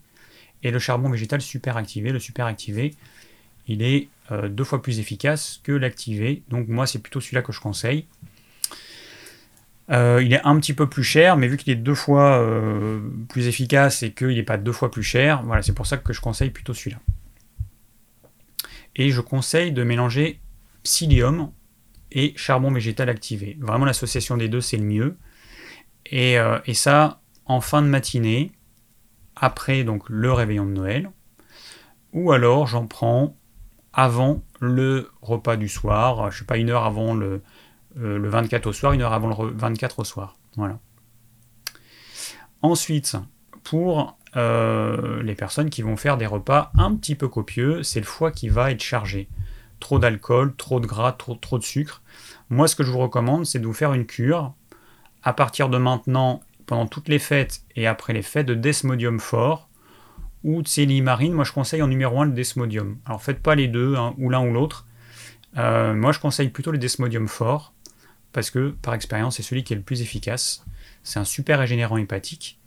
et 0.63 0.71
le 0.71 0.79
charbon 0.79 1.11
végétal 1.11 1.41
super 1.41 1.77
activé. 1.77 2.13
Le 2.13 2.21
super 2.21 2.47
activé, 2.47 2.95
il 3.67 3.83
est 3.83 4.09
euh, 4.31 4.49
deux 4.49 4.65
fois 4.65 4.81
plus 4.81 5.01
efficace 5.01 5.61
que 5.65 5.73
l'activé. 5.73 6.43
Donc 6.49 6.69
moi, 6.69 6.87
c'est 6.87 7.01
plutôt 7.01 7.21
celui-là 7.21 7.43
que 7.43 7.53
je 7.53 7.61
conseille. 7.61 8.07
Euh, 9.91 10.21
il 10.25 10.33
est 10.33 10.41
un 10.45 10.59
petit 10.59 10.73
peu 10.73 10.89
plus 10.89 11.05
cher, 11.05 11.37
mais 11.37 11.47
vu 11.47 11.57
qu'il 11.57 11.73
est 11.73 11.77
deux 11.77 11.95
fois 11.95 12.41
euh, 12.41 13.01
plus 13.29 13.47
efficace 13.47 14.03
et 14.03 14.11
qu'il 14.11 14.35
n'est 14.35 14.43
pas 14.43 14.57
deux 14.57 14.73
fois 14.73 14.91
plus 14.91 15.05
cher, 15.05 15.43
voilà, 15.45 15.63
c'est 15.63 15.75
pour 15.75 15.87
ça 15.87 15.97
que 15.97 16.13
je 16.13 16.21
conseille 16.21 16.51
plutôt 16.51 16.75
celui-là. 16.75 16.99
Et 18.97 19.11
je 19.11 19.21
conseille 19.21 19.73
de 19.73 19.85
mélanger 19.85 20.41
psyllium 20.83 21.51
et 22.17 22.33
charbon 22.37 22.73
végétal 22.73 23.09
activé. 23.09 23.57
Vraiment, 23.61 23.85
l'association 23.85 24.37
des 24.37 24.49
deux, 24.49 24.61
c'est 24.61 24.77
le 24.77 24.85
mieux. 24.85 25.17
Et, 26.07 26.37
et, 26.67 26.75
ça, 26.75 27.21
en 27.45 27.61
fin 27.61 27.83
de 27.83 27.87
matinée, 27.87 28.53
après 29.37 29.85
donc 29.85 30.09
le 30.09 30.33
réveillon 30.33 30.67
de 30.67 30.73
Noël, 30.73 31.11
ou 32.13 32.33
alors 32.33 32.67
j'en 32.67 32.87
prends 32.87 33.37
avant 33.93 34.43
le 34.61 35.11
repas 35.23 35.57
du 35.57 35.69
soir, 35.69 36.31
je 36.31 36.39
sais 36.39 36.45
pas, 36.45 36.59
une 36.59 36.71
heure 36.71 36.85
avant 36.85 37.15
le, 37.15 37.43
euh, 37.99 38.19
le 38.19 38.29
24 38.29 38.67
au 38.67 38.73
soir, 38.73 38.93
une 38.93 39.01
heure 39.01 39.15
avant 39.15 39.29
le 39.29 39.53
24 39.53 40.01
au 40.01 40.05
soir. 40.05 40.37
Voilà. 40.57 40.79
Ensuite, 42.61 43.17
pour 43.63 44.19
euh, 44.37 45.23
les 45.23 45.35
personnes 45.35 45.71
qui 45.71 45.81
vont 45.81 45.97
faire 45.97 46.19
des 46.19 46.27
repas 46.27 46.73
un 46.77 46.95
petit 46.95 47.15
peu 47.15 47.29
copieux, 47.29 47.83
c'est 47.83 48.01
le 48.01 48.07
foie 48.07 48.31
qui 48.31 48.49
va 48.49 48.71
être 48.71 48.83
chargé. 48.83 49.29
Trop 49.81 49.99
d'alcool, 49.99 50.55
trop 50.57 50.81
de 50.81 50.87
gras, 50.87 51.13
trop, 51.13 51.59
de 51.59 51.65
sucre. 51.65 52.03
Moi, 52.49 52.69
ce 52.69 52.77
que 52.77 52.83
je 52.83 52.91
vous 52.91 52.99
recommande, 52.99 53.47
c'est 53.47 53.59
de 53.59 53.67
vous 53.67 53.75
faire 53.75 53.93
une 53.93 54.07
cure 54.07 54.55
à 55.23 55.33
partir 55.33 55.69
de 55.69 55.79
maintenant, 55.79 56.41
pendant 56.67 56.87
toutes 56.87 57.09
les 57.09 57.19
fêtes 57.19 57.63
et 57.75 57.87
après 57.87 58.13
les 58.13 58.23
fêtes, 58.23 58.47
de 58.47 58.55
desmodium 58.55 59.19
fort 59.19 59.69
ou 60.45 60.63
marine, 61.03 61.33
moi 61.33 61.45
je 61.45 61.53
conseille 61.53 61.83
en 61.83 61.89
numéro 61.89 62.21
1 62.21 62.27
le 62.27 62.33
desmodium. 62.33 62.99
Alors 63.05 63.21
faites 63.21 63.43
pas 63.43 63.57
les 63.57 63.67
deux, 63.67 63.97
hein, 63.97 64.15
ou 64.19 64.31
l'un 64.31 64.47
ou 64.47 64.53
l'autre. 64.53 64.87
Euh, 65.59 65.95
moi 65.95 66.13
je 66.13 66.21
conseille 66.21 66.51
plutôt 66.51 66.71
le 66.71 66.79
desmodium 66.79 67.27
fort, 67.27 67.75
parce 68.33 68.51
que 68.51 68.69
par 68.83 68.95
expérience 68.95 69.37
c'est 69.37 69.43
celui 69.43 69.65
qui 69.65 69.73
est 69.73 69.77
le 69.77 69.83
plus 69.83 70.03
efficace. 70.03 70.65
C'est 71.03 71.19
un 71.19 71.25
super 71.25 71.59
régénérant 71.59 71.97
hépatique. 71.97 72.61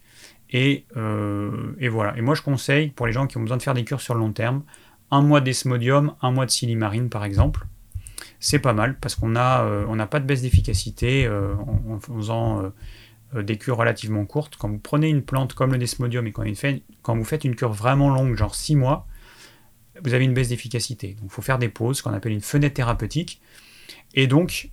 Et, 0.51 0.85
euh, 0.97 1.73
et, 1.79 1.89
voilà. 1.89 2.17
Et 2.17 2.21
moi 2.21 2.35
je 2.35 2.41
conseille, 2.41 2.89
pour 2.89 3.05
les 3.05 3.13
gens 3.13 3.27
qui 3.27 3.37
ont 3.37 3.41
besoin 3.41 3.57
de 3.57 3.61
faire 3.61 3.75
des 3.75 3.85
cures 3.85 4.01
sur 4.01 4.13
le 4.13 4.19
long 4.19 4.33
terme, 4.33 4.63
un 5.11 5.21
mois 5.21 5.39
de 5.39 5.45
desmodium, 5.45 6.13
un 6.21 6.31
mois 6.31 6.45
de 6.45 6.51
silimarine 6.51 7.09
par 7.09 7.23
exemple. 7.25 7.65
C'est 8.39 8.59
pas 8.59 8.73
mal 8.73 8.97
parce 8.99 9.15
qu'on 9.15 9.29
n'a 9.29 9.63
euh, 9.63 10.05
pas 10.05 10.19
de 10.19 10.25
baisse 10.25 10.41
d'efficacité 10.41 11.27
en, 11.27 11.93
en, 11.93 11.99
faisant 11.99 12.71
euh, 13.35 13.43
des 13.43 13.57
cures 13.57 13.77
relativement 13.77 14.25
courtes. 14.25 14.55
Quand 14.57 14.69
vous 14.69 14.79
prenez 14.79 15.07
une 15.07 15.21
plante 15.21 15.53
comme 15.53 15.71
le 15.71 15.77
desmodium 15.77 16.25
et 16.25 16.31
quand, 16.31 17.15
vous 17.15 17.23
faites 17.23 17.43
une 17.43 17.55
cure 17.55 17.71
vraiment 17.71 18.09
longue, 18.09 18.35
genre 18.35 18.55
6 18.55 18.75
mois, 18.75 19.05
vous 20.03 20.13
avez 20.13 20.25
une 20.25 20.33
baisse 20.33 20.49
d'efficacité. 20.49 21.09
Donc 21.13 21.25
il 21.25 21.29
faut 21.29 21.43
faire 21.43 21.59
des 21.59 21.69
pauses, 21.69 22.01
qu'on 22.01 22.13
appelle 22.13 22.31
une 22.31 22.41
fenêtre 22.41 22.75
thérapeutique. 22.75 23.39
Et 24.15 24.25
donc 24.25 24.71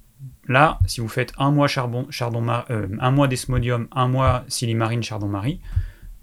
là, 0.49 0.79
si 0.87 1.03
vous 1.03 1.09
faites 1.09 1.35
un 1.37 1.51
mois 1.51 1.69
charbon, 1.69 2.09
euh, 2.71 2.89
un 2.99 3.11
mois 3.11 3.29
desmodium, 3.29 3.89
un 3.93 4.09
mois 4.09 4.45
silimarine, 4.49 5.03
chardon-marie, 5.03 5.61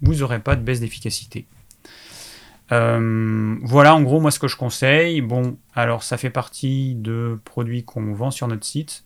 vous 0.00 0.16
n'aurez 0.16 0.40
pas 0.40 0.56
de 0.56 0.62
baisse 0.62 0.80
d'efficacité. 0.80 1.46
Euh, 2.72 3.56
voilà 3.62 3.94
en 3.94 4.00
gros 4.00 4.20
moi 4.20 4.30
ce 4.30 4.38
que 4.38 4.48
je 4.48 4.56
conseille. 4.56 5.20
Bon, 5.20 5.58
alors 5.74 6.02
ça 6.02 6.16
fait 6.16 6.30
partie 6.30 6.94
de 6.94 7.38
produits 7.44 7.84
qu'on 7.84 8.14
vend 8.14 8.30
sur 8.30 8.48
notre 8.48 8.64
site. 8.64 9.04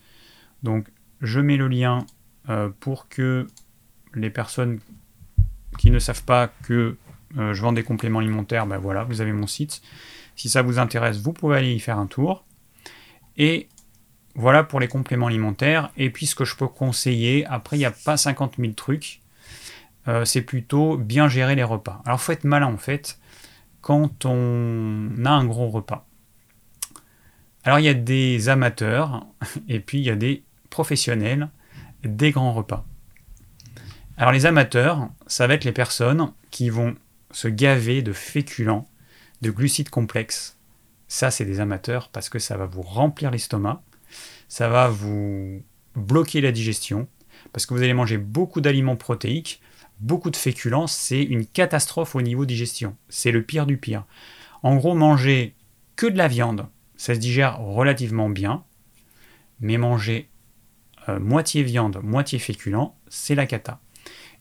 Donc 0.62 0.86
je 1.20 1.40
mets 1.40 1.56
le 1.56 1.68
lien 1.68 2.06
euh, 2.48 2.70
pour 2.80 3.08
que 3.08 3.46
les 4.14 4.30
personnes 4.30 4.80
qui 5.78 5.90
ne 5.90 5.98
savent 5.98 6.24
pas 6.24 6.48
que 6.64 6.96
euh, 7.36 7.52
je 7.52 7.62
vends 7.62 7.72
des 7.72 7.82
compléments 7.82 8.20
alimentaires, 8.20 8.66
ben 8.66 8.78
voilà, 8.78 9.04
vous 9.04 9.20
avez 9.20 9.32
mon 9.32 9.46
site. 9.46 9.82
Si 10.34 10.48
ça 10.48 10.62
vous 10.62 10.78
intéresse, 10.78 11.18
vous 11.18 11.32
pouvez 11.32 11.56
aller 11.56 11.74
y 11.74 11.80
faire 11.80 11.98
un 11.98 12.06
tour. 12.06 12.44
Et 13.36 13.68
voilà 14.34 14.62
pour 14.64 14.80
les 14.80 14.88
compléments 14.88 15.26
alimentaires. 15.26 15.90
Et 15.96 16.10
puis 16.10 16.26
ce 16.26 16.34
que 16.34 16.44
je 16.44 16.56
peux 16.56 16.68
conseiller, 16.68 17.44
après 17.46 17.76
il 17.76 17.80
n'y 17.80 17.86
a 17.86 17.90
pas 17.90 18.16
50 18.16 18.54
000 18.58 18.72
trucs, 18.72 19.20
c'est 20.24 20.40
plutôt 20.40 20.96
bien 20.96 21.28
gérer 21.28 21.54
les 21.54 21.64
repas. 21.64 22.00
Alors 22.06 22.18
faut 22.18 22.32
être 22.32 22.44
malin 22.44 22.66
en 22.66 22.78
fait 22.78 23.18
quand 23.88 24.26
on 24.26 25.24
a 25.24 25.30
un 25.30 25.46
gros 25.46 25.70
repas. 25.70 26.06
Alors 27.64 27.78
il 27.78 27.86
y 27.86 27.88
a 27.88 27.94
des 27.94 28.50
amateurs 28.50 29.26
et 29.68 29.80
puis 29.80 29.96
il 29.96 30.04
y 30.04 30.10
a 30.10 30.14
des 30.14 30.44
professionnels 30.68 31.48
des 32.02 32.30
grands 32.30 32.52
repas. 32.52 32.84
Alors 34.18 34.32
les 34.32 34.44
amateurs, 34.44 35.08
ça 35.26 35.46
va 35.46 35.54
être 35.54 35.64
les 35.64 35.72
personnes 35.72 36.34
qui 36.50 36.68
vont 36.68 36.96
se 37.30 37.48
gaver 37.48 38.02
de 38.02 38.12
féculents, 38.12 38.86
de 39.40 39.50
glucides 39.50 39.88
complexes. 39.88 40.58
Ça, 41.06 41.30
c'est 41.30 41.46
des 41.46 41.58
amateurs 41.58 42.10
parce 42.10 42.28
que 42.28 42.38
ça 42.38 42.58
va 42.58 42.66
vous 42.66 42.82
remplir 42.82 43.30
l'estomac, 43.30 43.82
ça 44.48 44.68
va 44.68 44.88
vous 44.88 45.62
bloquer 45.96 46.42
la 46.42 46.52
digestion, 46.52 47.08
parce 47.54 47.64
que 47.64 47.72
vous 47.72 47.82
allez 47.82 47.94
manger 47.94 48.18
beaucoup 48.18 48.60
d'aliments 48.60 48.96
protéiques, 48.96 49.62
beaucoup 50.00 50.30
de 50.30 50.36
féculents, 50.36 50.86
c'est 50.86 51.22
une 51.22 51.46
catastrophe 51.46 52.14
au 52.14 52.22
niveau 52.22 52.44
digestion. 52.44 52.96
C'est 53.08 53.30
le 53.30 53.42
pire 53.42 53.66
du 53.66 53.76
pire. 53.76 54.04
En 54.62 54.76
gros, 54.76 54.94
manger 54.94 55.54
que 55.96 56.06
de 56.06 56.18
la 56.18 56.28
viande, 56.28 56.66
ça 56.96 57.14
se 57.14 57.20
digère 57.20 57.58
relativement 57.58 58.28
bien, 58.28 58.64
mais 59.60 59.78
manger 59.78 60.28
euh, 61.08 61.18
moitié 61.18 61.62
viande, 61.62 62.00
moitié 62.02 62.38
féculent, 62.38 62.92
c'est 63.08 63.34
la 63.34 63.46
cata. 63.46 63.80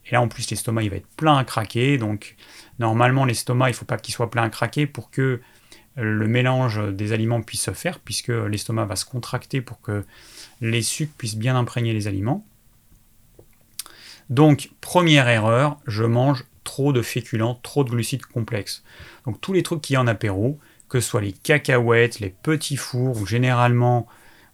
Et 0.05 0.11
là, 0.11 0.21
en 0.21 0.27
plus, 0.27 0.49
l'estomac, 0.49 0.83
il 0.83 0.89
va 0.89 0.97
être 0.97 1.07
plein 1.17 1.37
à 1.37 1.43
craquer. 1.43 1.97
Donc, 1.97 2.35
normalement, 2.79 3.25
l'estomac, 3.25 3.69
il 3.69 3.71
ne 3.73 3.77
faut 3.77 3.85
pas 3.85 3.97
qu'il 3.97 4.13
soit 4.13 4.31
plein 4.31 4.43
à 4.43 4.49
craquer 4.49 4.87
pour 4.87 5.11
que 5.11 5.41
le 5.95 6.27
mélange 6.27 6.79
des 6.93 7.11
aliments 7.11 7.41
puisse 7.41 7.63
se 7.63 7.71
faire, 7.71 7.99
puisque 7.99 8.29
l'estomac 8.29 8.85
va 8.85 8.95
se 8.95 9.05
contracter 9.05 9.61
pour 9.61 9.81
que 9.81 10.05
les 10.61 10.81
sucres 10.81 11.13
puissent 11.17 11.35
bien 11.35 11.55
imprégner 11.55 11.93
les 11.93 12.07
aliments. 12.07 12.45
Donc, 14.29 14.71
première 14.81 15.27
erreur, 15.27 15.77
je 15.87 16.03
mange 16.03 16.45
trop 16.63 16.91
de 16.91 17.01
féculents, 17.01 17.59
trop 17.63 17.83
de 17.83 17.89
glucides 17.89 18.25
complexes. 18.25 18.83
Donc, 19.25 19.39
tous 19.39 19.53
les 19.53 19.63
trucs 19.63 19.81
qui 19.81 19.93
y 19.93 19.95
a 19.95 20.01
en 20.01 20.07
apéro, 20.07 20.59
que 20.89 20.99
ce 20.99 21.09
soit 21.09 21.21
les 21.21 21.33
cacahuètes, 21.33 22.19
les 22.19 22.29
petits 22.29 22.77
fours, 22.77 23.17
ou 23.17 23.25
généralement 23.25 24.07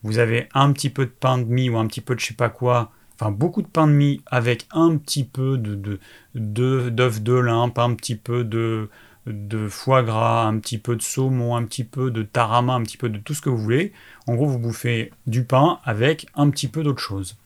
vous 0.04 0.20
avez 0.20 0.50
un 0.54 0.72
petit 0.74 0.90
peu 0.90 1.06
de 1.06 1.12
pain 1.12 1.38
de 1.38 1.46
mie 1.46 1.70
ou 1.70 1.78
un 1.78 1.88
petit 1.88 2.02
peu 2.02 2.14
de 2.14 2.20
je 2.20 2.28
sais 2.28 2.34
pas 2.34 2.50
quoi, 2.50 2.92
enfin 3.16 3.32
beaucoup 3.32 3.62
de 3.62 3.68
pain 3.68 3.88
de 3.88 3.94
mie 3.94 4.22
avec 4.28 4.68
un 4.72 4.98
petit 4.98 5.24
peu 5.24 5.58
de 5.58 6.00
d'œuf 6.36 7.22
de, 7.22 7.32
de, 7.32 7.34
limpe, 7.34 7.80
un 7.80 7.96
petit 7.96 8.16
peu 8.16 8.44
de, 8.44 8.90
de 9.26 9.68
foie 9.70 10.04
gras, 10.04 10.44
un 10.46 10.60
petit 10.60 10.78
peu 10.78 10.96
de 10.96 11.02
saumon, 11.02 11.56
un 11.56 11.64
petit 11.64 11.86
peu 11.86 12.12
de 12.12 12.24
tarama, 12.24 12.74
un 12.74 12.84
petit 12.84 12.98
peu 12.98 13.10
de 13.10 13.18
tout 13.18 13.34
ce 13.34 13.42
que 13.42 13.50
vous 13.50 13.58
voulez. 13.58 13.94
En 14.28 14.36
gros, 14.36 14.48
vous 14.48 14.60
bouffez 14.60 15.12
du 15.26 15.46
pain 15.46 15.80
avec 15.86 16.28
un 16.36 16.50
petit 16.50 16.68
peu 16.68 16.84
d'autre 16.84 17.02
chose. 17.02 17.38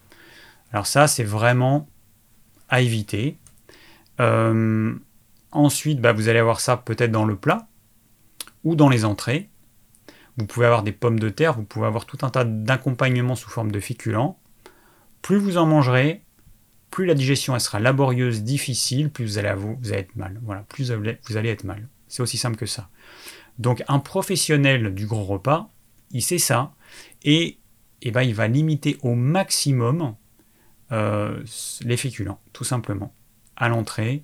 Alors 0.73 0.88
ça, 0.88 1.07
c'est 1.07 1.23
vraiment 1.23 1.88
à 2.70 2.82
éviter. 2.82 3.38
Euh, 4.20 4.95
ensuite, 5.51 6.01
bah, 6.01 6.13
vous 6.13 6.30
allez 6.30 6.39
avoir 6.39 6.59
ça 6.59 6.78
peut-être 6.78 7.11
dans 7.11 7.26
le 7.26 7.36
plat. 7.36 7.68
ou 8.63 8.76
dans 8.76 8.89
les 8.89 9.05
entrées. 9.05 9.49
Vous 10.38 10.45
pouvez 10.45 10.65
avoir 10.65 10.84
des 10.84 10.91
pommes 10.91 11.20
de 11.20 11.30
terre, 11.30 11.53
vous 11.53 11.63
pouvez 11.63 11.88
avoir 11.88 12.05
tout 12.05 12.18
un 12.22 12.30
tas 12.30 12.43
d'accompagnements 12.43 13.36
sous 13.36 13.49
forme 13.49 13.72
de 13.72 13.80
féculents. 13.80 14.39
Plus 15.22 15.38
vous 15.38 15.57
en 15.57 15.65
mangerez, 15.65 16.22
plus 16.91 17.05
la 17.05 17.15
digestion 17.15 17.57
sera 17.59 17.80
laborieuse, 17.80 18.43
difficile, 18.43 19.09
plus 19.09 19.26
vous 19.26 19.38
allez, 19.38 19.53
vous, 19.55 19.78
allez 19.86 19.99
être 19.99 20.15
mal. 20.15 20.39
Voilà, 20.43 20.61
plus 20.61 20.91
vous 20.91 21.38
allez 21.38 21.49
être 21.49 21.63
mal. 21.63 21.88
C'est 22.07 22.22
aussi 22.22 22.38
simple 22.38 22.57
que 22.57 22.65
ça. 22.65 22.89
Donc 23.57 23.84
un 23.88 23.99
professionnel 23.99 24.93
du 24.93 25.07
gros 25.07 25.24
repas, 25.24 25.72
il 26.11 26.22
sait 26.22 26.38
ça, 26.38 26.74
et, 27.24 27.57
et 28.01 28.11
ben, 28.11 28.22
il 28.22 28.36
va 28.36 28.47
limiter 28.47 28.97
au 29.01 29.15
maximum 29.15 30.15
euh, 30.91 31.43
les 31.81 31.97
féculents, 31.97 32.39
tout 32.53 32.63
simplement, 32.63 33.13
à 33.55 33.69
l'entrée 33.69 34.23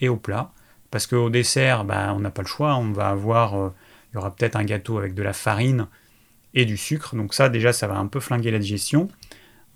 et 0.00 0.08
au 0.08 0.16
plat. 0.16 0.52
Parce 0.90 1.06
qu'au 1.06 1.30
dessert, 1.30 1.84
ben, 1.84 2.14
on 2.14 2.20
n'a 2.20 2.30
pas 2.30 2.42
le 2.42 2.48
choix, 2.48 2.76
on 2.76 2.92
va 2.92 3.08
avoir, 3.08 3.54
euh, 3.54 3.74
il 4.10 4.14
y 4.14 4.18
aura 4.18 4.34
peut-être 4.34 4.56
un 4.56 4.64
gâteau 4.64 4.98
avec 4.98 5.14
de 5.14 5.22
la 5.22 5.32
farine 5.32 5.86
et 6.54 6.64
du 6.64 6.78
sucre, 6.78 7.14
donc 7.14 7.34
ça 7.34 7.50
déjà 7.50 7.74
ça 7.74 7.86
va 7.86 7.98
un 7.98 8.06
peu 8.06 8.20
flinguer 8.20 8.50
la 8.50 8.58
digestion. 8.58 9.08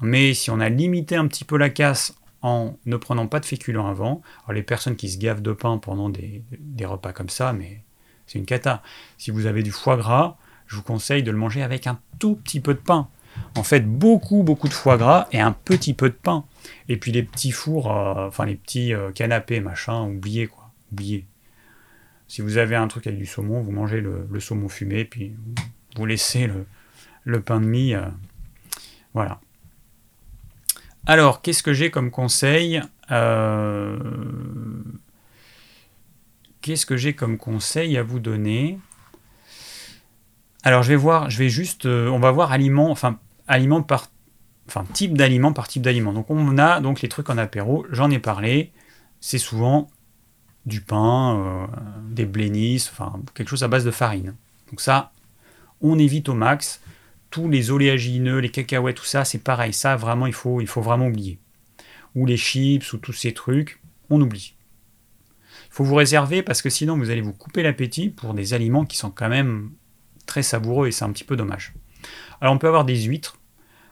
Mais 0.01 0.33
si 0.35 0.51
on 0.51 0.59
a 0.59 0.68
limité 0.68 1.16
un 1.16 1.26
petit 1.28 1.45
peu 1.45 1.59
la 1.59 1.68
casse 1.68 2.16
en 2.41 2.76
ne 2.87 2.97
prenant 2.97 3.26
pas 3.26 3.41
de 3.41 3.45
féculents 3.45 3.87
avant, 3.87 4.22
alors 4.45 4.55
les 4.55 4.62
personnes 4.62 4.97
qui 4.97 5.11
se 5.11 5.18
gavent 5.18 5.43
de 5.43 5.53
pain 5.53 5.78
pendant 5.78 6.09
des, 6.09 6.43
des 6.51 6.87
repas 6.87 7.12
comme 7.12 7.28
ça, 7.28 7.53
mais 7.53 7.83
c'est 8.26 8.39
une 8.39 8.47
cata. 8.47 8.83
Si 9.18 9.30
vous 9.30 9.47
avez 9.47 9.62
du 9.62 9.70
foie 9.70 9.97
gras, 9.97 10.39
je 10.66 10.76
vous 10.76 10.83
conseille 10.83 11.22
de 11.22 11.30
le 11.30 11.37
manger 11.37 11.62
avec 11.62 11.87
un 11.87 12.01
tout 12.18 12.37
petit 12.37 12.61
peu 12.61 12.72
de 12.72 12.78
pain. 12.78 13.09
En 13.57 13.62
fait, 13.62 13.80
beaucoup, 13.80 14.43
beaucoup 14.43 14.68
de 14.68 14.72
foie 14.72 14.97
gras 14.97 15.28
et 15.33 15.41
un 15.41 15.53
petit 15.53 15.95
peu 15.95 16.09
de 16.09 16.14
pain. 16.14 16.45
Et 16.89 16.97
puis 16.97 17.12
les 17.12 17.22
petits 17.22 17.53
fours, 17.53 17.91
euh, 17.91 18.26
enfin 18.28 18.47
les 18.47 18.57
petits 18.57 18.95
euh, 18.95 19.11
canapés, 19.12 19.61
machin, 19.61 20.03
oubliez 20.03 20.47
quoi, 20.47 20.70
oubliez. 20.93 21.26
Si 22.28 22.41
vous 22.41 22.57
avez 22.57 22.76
un 22.76 22.89
truc 22.89 23.07
avec 23.07 23.18
du 23.18 23.26
saumon, 23.26 23.61
vous 23.61 23.72
mangez 23.72 24.01
le, 24.01 24.41
saumon 24.41 24.68
fumé, 24.68 25.05
puis 25.05 25.35
vous 25.97 26.07
laissez 26.07 26.49
le, 27.24 27.41
pain 27.41 27.61
de 27.61 27.66
mie. 27.66 27.95
Euh, 27.95 28.07
voilà. 29.12 29.39
Alors, 31.07 31.43
qu'est-ce 31.43 31.62
que 31.62 31.74
j'ai 31.74 31.91
comme 31.91 32.11
conseil 32.11 32.80
Qu'est-ce 36.62 36.87
que 36.87 36.97
j'ai 36.97 37.12
comme 37.12 37.37
conseil 37.37 37.99
à 37.99 38.03
vous 38.03 38.20
donner? 38.20 38.78
Alors 40.63 40.83
je 40.83 40.89
vais 40.89 40.97
voir, 40.97 41.29
je 41.31 41.39
vais 41.39 41.49
juste, 41.49 41.87
euh, 41.87 42.09
on 42.09 42.19
va 42.19 42.31
voir 42.31 42.53
aliment, 42.53 42.91
enfin 42.91 43.19
aliment 43.49 43.83
par, 43.83 44.09
enfin 44.69 44.85
type 44.93 45.17
d'aliment 45.17 45.53
par 45.53 45.69
type 45.69 45.83
d'aliment. 45.83 46.13
Donc 46.13 46.31
on 46.31 46.59
a 46.59 46.81
donc 46.81 47.03
les 47.03 47.09
trucs 47.09 47.31
en 47.31 47.39
apéro, 47.39 47.87
j'en 47.91 48.11
ai 48.11 48.19
parlé. 48.19 48.73
C'est 49.21 49.39
souvent 49.39 49.91
du 50.67 50.81
pain, 50.81 51.37
euh, 51.37 51.67
des 52.11 52.27
blénisses, 52.27 52.89
enfin 52.93 53.21
quelque 53.35 53.49
chose 53.49 53.65
à 53.65 53.69
base 53.69 53.85
de 53.85 53.91
farine. 53.91 54.35
Donc 54.71 54.81
ça, 54.81 55.13
on 55.81 55.99
évite 55.99 56.29
au 56.29 56.35
max. 56.35 56.81
Tous 57.31 57.49
les 57.49 57.71
oléagineux, 57.71 58.39
les 58.39 58.51
cacahuètes, 58.51 58.97
tout 58.97 59.05
ça, 59.05 59.25
c'est 59.25 59.39
pareil. 59.39 59.73
Ça 59.73 59.97
vraiment, 59.97 60.27
il 60.27 60.35
faut, 60.35 60.61
il 60.61 60.67
faut 60.67 60.83
vraiment 60.83 61.07
oublier. 61.07 61.39
Ou 62.15 62.27
les 62.27 62.37
chips 62.37 62.93
ou 62.93 62.99
tous 62.99 63.15
ces 63.15 63.33
trucs, 63.33 63.81
on 64.11 64.21
oublie. 64.21 64.55
Il 65.67 65.75
faut 65.75 65.85
vous 65.85 65.95
réserver 65.95 66.43
parce 66.43 66.61
que 66.61 66.69
sinon 66.69 66.99
vous 66.99 67.11
allez 67.11 67.23
vous 67.23 67.33
couper 67.33 67.63
l'appétit 67.63 68.11
pour 68.11 68.35
des 68.35 68.53
aliments 68.53 68.85
qui 68.85 68.99
sont 68.99 69.11
quand 69.11 69.31
même 69.31 69.71
très 70.27 70.43
savoureux 70.43 70.89
et 70.89 70.93
c'est 70.93 71.05
un 71.05 71.12
petit 71.12 71.25
peu 71.25 71.37
dommage. 71.37 71.75
Alors 72.41 72.55
on 72.55 72.59
peut 72.59 72.68
avoir 72.68 72.85
des 72.85 73.03
huîtres. 73.03 73.39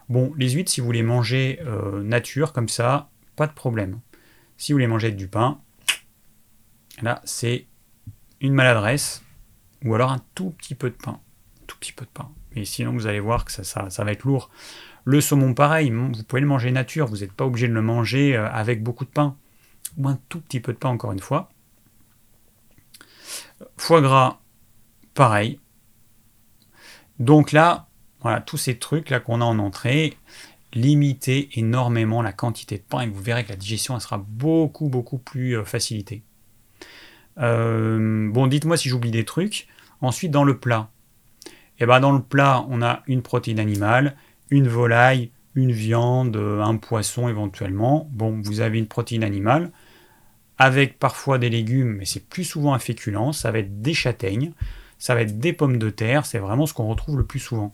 Bon, 0.09 0.33
les 0.37 0.49
huîtres, 0.49 0.71
si 0.71 0.81
vous 0.81 0.91
les 0.91 1.03
mangez 1.03 1.59
euh, 1.65 2.03
nature 2.03 2.53
comme 2.53 2.67
ça, 2.67 3.09
pas 3.35 3.47
de 3.47 3.53
problème. 3.53 3.99
Si 4.57 4.73
vous 4.73 4.77
les 4.77 4.87
mangez 4.87 5.07
avec 5.07 5.17
du 5.17 5.27
pain, 5.27 5.61
là 7.01 7.21
c'est 7.23 7.67
une 8.41 8.53
maladresse 8.53 9.23
ou 9.85 9.95
alors 9.95 10.11
un 10.11 10.21
tout 10.35 10.51
petit 10.51 10.75
peu 10.75 10.89
de 10.89 10.95
pain. 10.95 11.19
Tout 11.67 11.77
petit 11.77 11.93
peu 11.93 12.05
de 12.05 12.11
pain. 12.11 12.29
Et 12.55 12.65
sinon 12.65 12.91
vous 12.91 13.07
allez 13.07 13.19
voir 13.19 13.45
que 13.45 13.51
ça, 13.51 13.63
ça, 13.63 14.03
va 14.03 14.11
être 14.11 14.25
lourd. 14.25 14.49
Le 15.05 15.21
saumon, 15.21 15.53
pareil, 15.53 15.89
vous 15.89 16.23
pouvez 16.23 16.41
le 16.41 16.47
manger 16.47 16.71
nature, 16.71 17.07
vous 17.07 17.17
n'êtes 17.17 17.31
pas 17.31 17.45
obligé 17.45 17.67
de 17.67 17.73
le 17.73 17.81
manger 17.81 18.35
euh, 18.35 18.49
avec 18.51 18.83
beaucoup 18.83 19.05
de 19.05 19.09
pain. 19.09 19.37
Ou 19.97 20.07
un 20.07 20.19
tout 20.29 20.41
petit 20.41 20.59
peu 20.59 20.73
de 20.73 20.77
pain, 20.77 20.89
encore 20.89 21.11
une 21.11 21.19
fois. 21.19 21.49
Foie 23.77 24.01
gras, 24.01 24.39
pareil, 25.13 25.59
donc 27.21 27.51
là, 27.51 27.87
voilà, 28.21 28.41
tous 28.41 28.57
ces 28.57 28.77
trucs 28.77 29.09
là 29.11 29.19
qu'on 29.19 29.41
a 29.41 29.45
en 29.45 29.59
entrée, 29.59 30.17
limitez 30.73 31.49
énormément 31.53 32.21
la 32.21 32.33
quantité 32.33 32.77
de 32.77 32.83
pain 32.83 33.01
et 33.01 33.07
vous 33.07 33.21
verrez 33.21 33.43
que 33.43 33.49
la 33.49 33.55
digestion 33.55 33.99
sera 33.99 34.17
beaucoup 34.17 34.89
beaucoup 34.89 35.19
plus 35.19 35.57
euh, 35.57 35.63
facilitée. 35.63 36.23
Euh, 37.37 38.29
bon, 38.31 38.47
dites-moi 38.47 38.75
si 38.75 38.89
j'oublie 38.89 39.11
des 39.11 39.23
trucs. 39.23 39.67
Ensuite, 40.01 40.31
dans 40.31 40.43
le 40.43 40.57
plat. 40.57 40.89
Eh 41.79 41.85
ben, 41.85 41.99
dans 41.99 42.11
le 42.11 42.21
plat, 42.21 42.65
on 42.69 42.81
a 42.81 43.03
une 43.05 43.21
protéine 43.21 43.59
animale, 43.59 44.15
une 44.49 44.67
volaille, 44.67 45.31
une 45.53 45.71
viande, 45.71 46.35
un 46.37 46.75
poisson 46.77 47.29
éventuellement. 47.29 48.09
Bon, 48.11 48.41
vous 48.43 48.61
avez 48.61 48.79
une 48.79 48.87
protéine 48.87 49.23
animale 49.23 49.71
avec 50.57 50.97
parfois 50.97 51.37
des 51.37 51.49
légumes, 51.49 51.97
mais 51.97 52.05
c'est 52.05 52.27
plus 52.27 52.45
souvent 52.45 52.73
un 52.73 52.79
féculent. 52.79 53.31
Ça 53.31 53.51
va 53.51 53.59
être 53.59 53.81
des 53.81 53.93
châtaignes 53.93 54.53
ça 55.01 55.15
va 55.15 55.23
être 55.23 55.39
des 55.39 55.51
pommes 55.51 55.79
de 55.79 55.89
terre, 55.89 56.27
c'est 56.27 56.37
vraiment 56.37 56.67
ce 56.67 56.75
qu'on 56.75 56.85
retrouve 56.85 57.17
le 57.17 57.25
plus 57.25 57.39
souvent. 57.39 57.73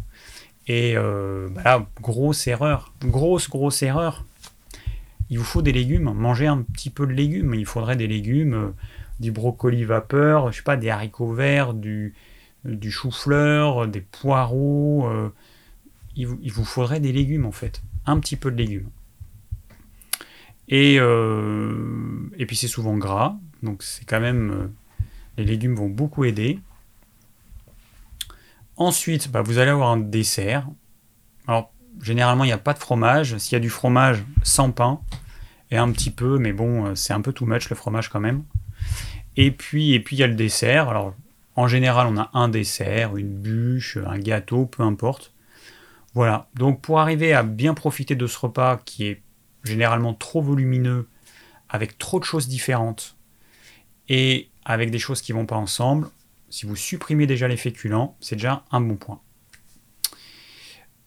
Et 0.65 0.93
euh, 0.95 1.49
bah 1.49 1.61
là, 1.65 1.87
grosse 2.01 2.47
erreur, 2.47 2.93
grosse, 3.01 3.49
grosse 3.49 3.83
erreur. 3.83 4.25
Il 5.29 5.37
vous 5.37 5.43
faut 5.43 5.61
des 5.61 5.73
légumes, 5.73 6.09
mangez 6.13 6.47
un 6.47 6.61
petit 6.61 6.89
peu 6.89 7.05
de 7.05 7.11
légumes. 7.11 7.53
Il 7.53 7.65
faudrait 7.65 7.97
des 7.97 8.07
légumes, 8.07 8.53
euh, 8.53 8.69
du 9.19 9.33
brocoli 9.33 9.83
vapeur, 9.83 10.53
je 10.53 10.57
sais 10.57 10.63
pas, 10.63 10.77
des 10.77 10.89
haricots 10.89 11.33
verts, 11.33 11.73
du, 11.73 12.13
chou-fleur, 12.89 13.89
des 13.89 13.99
poireaux. 13.99 15.05
Euh, 15.07 15.29
il, 16.15 16.27
vous, 16.27 16.63
faudrait 16.63 17.01
des 17.01 17.11
légumes 17.11 17.45
en 17.45 17.51
fait, 17.51 17.83
un 18.05 18.21
petit 18.21 18.37
peu 18.37 18.51
de 18.51 18.55
légumes. 18.55 18.89
Et, 20.69 20.95
et 20.95 22.45
puis 22.45 22.55
c'est 22.55 22.67
souvent 22.67 22.97
gras, 22.97 23.37
donc 23.63 23.83
c'est 23.83 24.05
quand 24.05 24.19
même. 24.21 24.71
les 25.37 25.45
légumes 25.45 25.75
vont 25.75 25.89
beaucoup 25.89 26.23
aider. 26.23 26.59
Ensuite, 28.77 29.31
bah, 29.31 29.41
vous 29.41 29.57
allez 29.57 29.71
avoir 29.71 29.89
un 29.89 29.97
dessert. 29.97 30.67
Alors, 31.47 31.73
généralement, 32.01 32.43
il 32.43 32.47
n'y 32.47 32.53
a 32.53 32.59
pas 32.59 32.73
de 32.73 32.79
fromage. 32.79 33.37
S'il 33.37 33.53
y 33.53 33.55
a 33.55 33.59
du 33.59 33.69
fromage, 33.69 34.23
sans 34.43 34.71
pain. 34.71 35.01
Et 35.71 35.77
un 35.77 35.91
petit 35.91 36.11
peu, 36.11 36.37
mais 36.37 36.53
bon, 36.53 36.85
euh, 36.85 36.95
c'est 36.95 37.13
un 37.13 37.21
peu 37.21 37.33
too 37.33 37.45
much 37.45 37.69
le 37.69 37.75
fromage 37.75 38.09
quand 38.09 38.19
même. 38.19 38.43
Et 39.35 39.51
puis, 39.51 39.93
et 39.93 39.99
puis 39.99 40.15
il 40.15 40.19
y 40.19 40.23
a 40.23 40.27
le 40.27 40.35
dessert. 40.35 40.89
Alors, 40.89 41.13
en 41.55 41.67
général, 41.67 42.07
on 42.07 42.17
a 42.17 42.29
un 42.33 42.49
dessert, 42.49 43.17
une 43.17 43.33
bûche, 43.33 43.97
un 43.97 44.19
gâteau, 44.19 44.65
peu 44.65 44.83
importe. 44.83 45.33
Voilà. 46.13 46.47
Donc, 46.55 46.81
pour 46.81 46.99
arriver 46.99 47.33
à 47.33 47.43
bien 47.43 47.73
profiter 47.73 48.15
de 48.15 48.27
ce 48.27 48.37
repas 48.37 48.77
qui 48.85 49.07
est 49.07 49.21
généralement 49.63 50.13
trop 50.13 50.41
volumineux, 50.41 51.09
avec 51.67 51.97
trop 51.97 52.19
de 52.19 52.23
choses 52.23 52.47
différentes, 52.47 53.17
et 54.07 54.49
avec 54.63 54.91
des 54.91 54.99
choses 54.99 55.21
qui 55.21 55.31
vont 55.31 55.45
pas 55.45 55.57
ensemble, 55.57 56.07
si 56.49 56.65
vous 56.65 56.75
supprimez 56.75 57.27
déjà 57.27 57.47
les 57.47 57.57
féculents, 57.57 58.17
c'est 58.19 58.35
déjà 58.35 58.63
un 58.71 58.81
bon 58.81 58.95
point. 58.95 59.21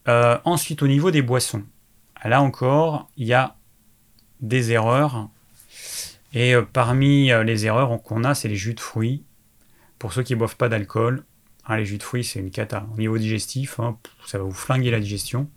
Euh, 0.08 0.38
ensuite, 0.44 0.82
au 0.82 0.88
niveau 0.88 1.10
des 1.10 1.22
boissons, 1.22 1.64
là 2.24 2.42
encore, 2.42 3.10
il 3.16 3.26
y 3.26 3.32
a 3.32 3.56
des 4.40 4.72
erreurs. 4.72 5.28
Et 6.32 6.54
euh, 6.54 6.62
parmi 6.62 7.32
euh, 7.32 7.42
les 7.42 7.66
erreurs 7.66 8.02
qu'on 8.02 8.24
a, 8.24 8.34
c'est 8.34 8.48
les 8.48 8.56
jus 8.56 8.74
de 8.74 8.80
fruits. 8.80 9.24
Pour 9.98 10.12
ceux 10.12 10.22
qui 10.22 10.34
ne 10.34 10.38
boivent 10.38 10.56
pas 10.56 10.68
d'alcool, 10.68 11.24
hein, 11.66 11.76
les 11.76 11.84
jus 11.84 11.98
de 11.98 12.02
fruits, 12.02 12.24
c'est 12.24 12.40
une 12.40 12.50
cata. 12.50 12.86
Au 12.94 12.98
niveau 12.98 13.18
digestif, 13.18 13.80
hein, 13.80 13.98
ça 14.26 14.38
va 14.38 14.44
vous 14.44 14.52
flinguer 14.52 14.90
la 14.90 15.00
digestion. 15.00 15.50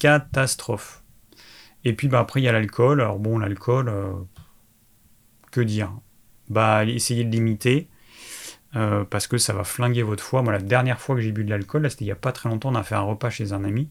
Catastrophe. 0.00 1.02
Et 1.84 1.92
puis 1.92 2.08
bah, 2.08 2.20
après, 2.20 2.40
il 2.40 2.44
y 2.44 2.48
a 2.48 2.52
l'alcool. 2.52 3.00
Alors 3.00 3.18
bon, 3.18 3.38
l'alcool, 3.38 3.92
que 5.50 5.60
dire 5.60 5.92
Bah, 6.48 6.84
essayez 6.84 7.24
de 7.24 7.30
limiter. 7.30 7.88
Euh, 8.76 9.04
parce 9.04 9.26
que 9.26 9.38
ça 9.38 9.52
va 9.52 9.62
flinguer 9.62 10.02
votre 10.02 10.22
foie. 10.22 10.42
Moi, 10.42 10.52
la 10.52 10.60
dernière 10.60 11.00
fois 11.00 11.14
que 11.14 11.20
j'ai 11.20 11.30
bu 11.30 11.44
de 11.44 11.50
l'alcool, 11.50 11.88
c'était 11.88 12.04
il 12.04 12.08
n'y 12.08 12.12
a 12.12 12.16
pas 12.16 12.32
très 12.32 12.48
longtemps, 12.48 12.70
on 12.72 12.74
a 12.74 12.82
fait 12.82 12.96
un 12.96 13.00
repas 13.00 13.30
chez 13.30 13.52
un 13.52 13.62
ami. 13.64 13.88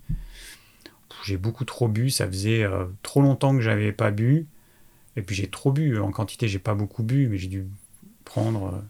J'ai 1.23 1.37
beaucoup 1.37 1.63
trop 1.63 1.87
bu, 1.87 2.09
ça 2.09 2.27
faisait 2.27 2.63
euh, 2.63 2.85
trop 3.01 3.21
longtemps 3.21 3.55
que 3.55 3.61
j'avais 3.61 3.93
pas 3.93 4.11
bu. 4.11 4.47
Et 5.15 5.21
puis 5.21 5.35
j'ai 5.35 5.47
trop 5.47 5.71
bu, 5.71 5.99
en 5.99 6.11
quantité 6.11 6.47
j'ai 6.47 6.59
pas 6.59 6.73
beaucoup 6.73 7.03
bu, 7.03 7.27
mais 7.27 7.37
j'ai 7.37 7.47
dû 7.47 7.65
prendre, 8.25 8.73
euh, 8.73 8.81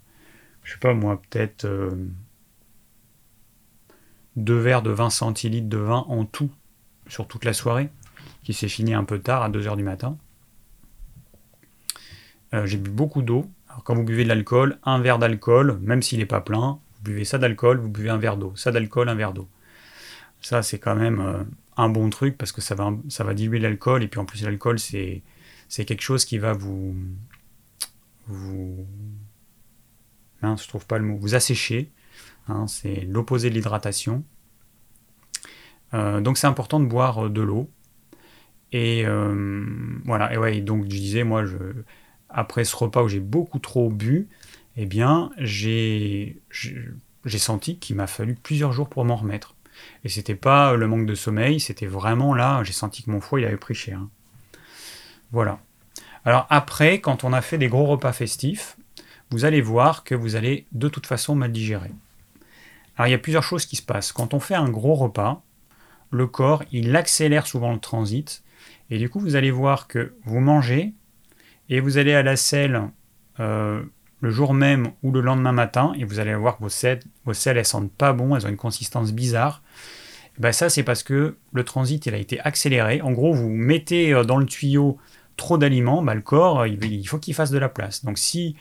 je 0.63 0.73
sais 0.73 0.79
pas 0.79 0.93
moi, 0.93 1.21
peut-être 1.29 1.67
deux 4.35 4.57
verres 4.57 4.81
de 4.81 4.89
20 4.89 5.09
centilitres 5.11 5.67
de 5.67 5.77
vin 5.77 6.05
en 6.07 6.25
tout, 6.25 6.49
sur 7.07 7.27
toute 7.27 7.45
la 7.45 7.53
soirée, 7.53 7.89
qui 8.43 8.53
s'est 8.53 8.69
fini 8.69 8.93
un 8.93 9.03
peu 9.03 9.19
tard, 9.19 9.43
à 9.43 9.49
2h 9.49 9.75
du 9.75 9.83
matin. 9.83 10.17
j'ai 12.63 12.77
bu 12.77 12.89
beaucoup 12.89 13.21
d'eau, 13.21 13.51
alors, 13.73 13.83
quand 13.83 13.95
vous 13.95 14.03
buvez 14.03 14.23
de 14.23 14.29
l'alcool, 14.29 14.77
un 14.83 14.99
verre 14.99 15.17
d'alcool, 15.17 15.79
même 15.81 16.03
s'il 16.03 16.19
n'est 16.19 16.27
pas 16.27 16.41
plein, 16.41 16.79
vous 16.95 17.03
buvez 17.03 17.25
ça 17.25 17.39
d'alcool, 17.39 17.79
vous 17.79 17.89
buvez 17.89 18.09
un 18.09 18.19
verre 18.19 18.37
d'eau. 18.37 18.53
Ça 18.55 18.71
d'alcool, 18.71 19.09
un 19.09 19.15
verre 19.15 19.33
d'eau. 19.33 19.49
Ça, 20.41 20.61
c'est 20.61 20.77
quand 20.77 20.95
même 20.95 21.19
euh, 21.21 21.43
un 21.75 21.89
bon 21.89 22.11
truc 22.11 22.37
parce 22.37 22.51
que 22.51 22.61
ça 22.61 22.75
va, 22.75 22.91
ça 23.09 23.23
va 23.23 23.33
diluer 23.33 23.57
l'alcool. 23.57 24.03
Et 24.03 24.07
puis 24.07 24.19
en 24.19 24.25
plus, 24.25 24.43
l'alcool, 24.43 24.77
c'est, 24.77 25.23
c'est 25.69 25.85
quelque 25.85 26.03
chose 26.03 26.23
qui 26.23 26.37
va 26.37 26.53
vous. 26.53 26.95
vous. 28.27 28.85
je 30.43 30.67
trouve 30.67 30.85
pas 30.85 30.99
le 30.99 31.05
mot. 31.05 31.17
Vous 31.17 31.33
assécher. 31.33 31.89
Hein, 32.49 32.67
c'est 32.67 33.07
l'opposé 33.09 33.49
de 33.49 33.55
l'hydratation. 33.55 34.23
Euh, 35.95 36.21
donc 36.21 36.37
c'est 36.37 36.47
important 36.47 36.79
de 36.79 36.85
boire 36.85 37.27
de 37.27 37.41
l'eau. 37.41 37.71
Et 38.71 39.03
voilà, 40.05 40.31
et 40.33 40.37
ouais, 40.37 40.61
donc 40.61 40.83
je 40.85 40.89
disais, 40.89 41.23
moi, 41.23 41.45
je, 41.45 41.57
après 42.33 42.65
ce 42.65 42.75
repas 42.75 43.03
où 43.03 43.07
j'ai 43.07 43.19
beaucoup 43.19 43.59
trop 43.59 43.89
bu, 43.89 44.27
eh 44.75 44.85
bien, 44.85 45.29
j'ai 45.37 46.41
senti 47.27 47.77
qu'il 47.77 47.95
m'a 47.95 48.07
fallu 48.07 48.35
plusieurs 48.35 48.73
jours 48.73 48.89
pour 48.89 49.05
m'en 49.05 49.15
remettre. 49.15 49.55
Et 50.03 50.09
c'était 50.09 50.35
pas 50.35 50.75
le 50.75 50.87
manque 50.87 51.05
de 51.05 51.15
sommeil, 51.15 51.59
c'était 51.59 51.85
vraiment 51.85 52.33
là, 52.33 52.63
j'ai 52.63 52.73
senti 52.73 53.03
que 53.03 53.11
mon 53.11 53.21
foie 53.21 53.39
il 53.39 53.45
avait 53.45 53.57
pris 53.57 53.75
cher. 53.75 53.99
Voilà. 55.31 55.59
Alors 56.25 56.47
après, 56.49 57.01
quand 57.01 57.23
on 57.23 57.33
a 57.33 57.41
fait 57.41 57.57
des 57.57 57.67
gros 57.67 57.85
repas 57.85 58.13
festifs, 58.13 58.77
vous 59.31 59.45
allez 59.45 59.61
voir 59.61 60.03
que 60.03 60.15
vous 60.15 60.35
allez 60.35 60.67
de 60.71 60.89
toute 60.89 61.07
façon 61.07 61.35
mal 61.35 61.51
digérer. 61.51 61.91
Alors 62.95 63.07
il 63.07 63.11
y 63.11 63.15
a 63.15 63.19
plusieurs 63.19 63.43
choses 63.43 63.65
qui 63.65 63.75
se 63.75 63.81
passent. 63.81 64.11
Quand 64.11 64.33
on 64.33 64.39
fait 64.39 64.55
un 64.55 64.69
gros 64.69 64.93
repas, 64.93 65.41
le 66.11 66.27
corps 66.27 66.63
il 66.71 66.95
accélère 66.95 67.47
souvent 67.47 67.73
le 67.73 67.79
transit 67.79 68.43
et 68.91 68.99
du 68.99 69.09
coup 69.09 69.19
vous 69.19 69.35
allez 69.35 69.49
voir 69.49 69.87
que 69.87 70.15
vous 70.23 70.39
mangez 70.39 70.93
et 71.69 71.79
vous 71.79 71.97
allez 71.97 72.13
à 72.13 72.23
la 72.23 72.35
selle 72.35 72.89
euh, 73.39 73.81
le 74.21 74.31
jour 74.31 74.53
même 74.53 74.91
ou 75.01 75.11
le 75.11 75.21
lendemain 75.21 75.51
matin 75.51 75.93
et 75.97 76.05
vous 76.05 76.19
allez 76.19 76.33
voir 76.35 76.57
que 76.57 76.63
vos 76.63 76.69
selles, 76.69 76.99
vos 77.25 77.33
elles 77.33 77.65
sentent 77.65 77.91
pas 77.91 78.13
bon, 78.13 78.35
elles 78.35 78.45
ont 78.45 78.49
une 78.49 78.57
consistance 78.57 79.11
bizarre. 79.11 79.61
Ben 80.39 80.51
ça 80.51 80.69
c'est 80.69 80.83
parce 80.83 81.03
que 81.03 81.37
le 81.51 81.63
transit 81.63 82.05
il 82.05 82.13
a 82.13 82.17
été 82.17 82.39
accéléré. 82.39 83.01
En 83.01 83.11
gros 83.11 83.33
vous 83.33 83.49
mettez 83.49 84.13
euh, 84.13 84.23
dans 84.23 84.37
le 84.37 84.45
tuyau 84.45 84.97
trop 85.35 85.57
d'aliments, 85.57 86.03
bah, 86.03 86.13
le 86.13 86.21
corps, 86.21 86.67
il, 86.67 87.07
faut 87.07 87.17
qu'il 87.17 87.33
fasse 87.33 87.51
de 87.51 87.57
la 87.57 87.69
place. 87.69 88.05
Donc 88.05 88.17
si 88.17 88.55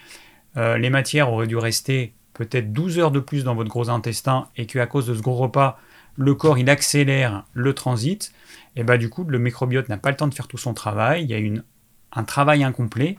euh, 0.57 0.79
les 0.79 0.91
matières 0.91 1.33
auraient 1.33 1.47
dû 1.47 1.57
rester 1.57 2.15
peut-être 2.35 2.73
12 2.73 2.99
heures 2.99 3.11
de 3.11 3.21
plus 3.21 3.45
dans 3.45 3.55
votre 3.55 3.69
gros 3.69 3.91
intestin 3.91 4.49
et 4.57 4.67
qu'à 4.67 4.87
cause 4.87 5.07
de 5.07 5.15
ce 5.15 5.21
gros 5.21 5.37
repas, 5.37 5.79
le 6.17 6.35
corps 6.35 6.59
il 6.59 6.69
accélère 6.71 7.45
le 7.53 7.73
transit, 7.75 8.33
et 8.77 8.85
bah 8.85 8.99
du 8.99 9.09
coup 9.09 9.25
le 9.25 9.39
microbiote 9.39 9.89
n'a 9.89 9.97
pas 9.97 10.11
le 10.11 10.17
temps 10.17 10.29
de 10.29 10.35
faire 10.35 10.49
tout 10.49 10.59
son 10.59 10.75
travail, 10.75 11.25
il 11.25 11.31
y 11.31 11.35
a 11.35 11.39
une, 11.39 11.63
un 12.13 12.25
travail 12.25 12.65
incomplet, 12.65 13.17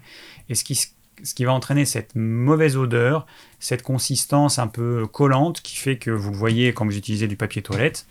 et 0.50 0.56
ce 0.56 0.64
qui, 0.64 0.76
ce 0.76 1.34
qui 1.34 1.46
va 1.46 1.54
entraîner 1.54 1.86
cette 1.86 2.16
mauvaise 2.16 2.78
odeur, 2.78 3.26
cette 3.60 3.82
consistance 3.82 4.60
un 4.60 4.68
peu 4.68 5.06
collante 5.08 5.62
qui 5.62 5.78
fait 5.78 5.98
que 5.98 6.12
vous 6.12 6.34
voyez 6.34 6.74
quand 6.74 6.86
vous 6.86 6.98
utilisez 6.98 7.28
du 7.28 7.36
papier 7.36 7.62
toilette. 7.62 8.06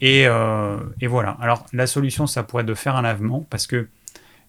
Et, 0.00 0.26
euh, 0.26 0.78
et 1.00 1.06
voilà. 1.06 1.36
Alors 1.40 1.66
la 1.72 1.86
solution, 1.86 2.26
ça 2.26 2.42
pourrait 2.42 2.62
être 2.62 2.68
de 2.68 2.74
faire 2.74 2.96
un 2.96 3.02
lavement 3.02 3.46
parce 3.48 3.66
que 3.66 3.88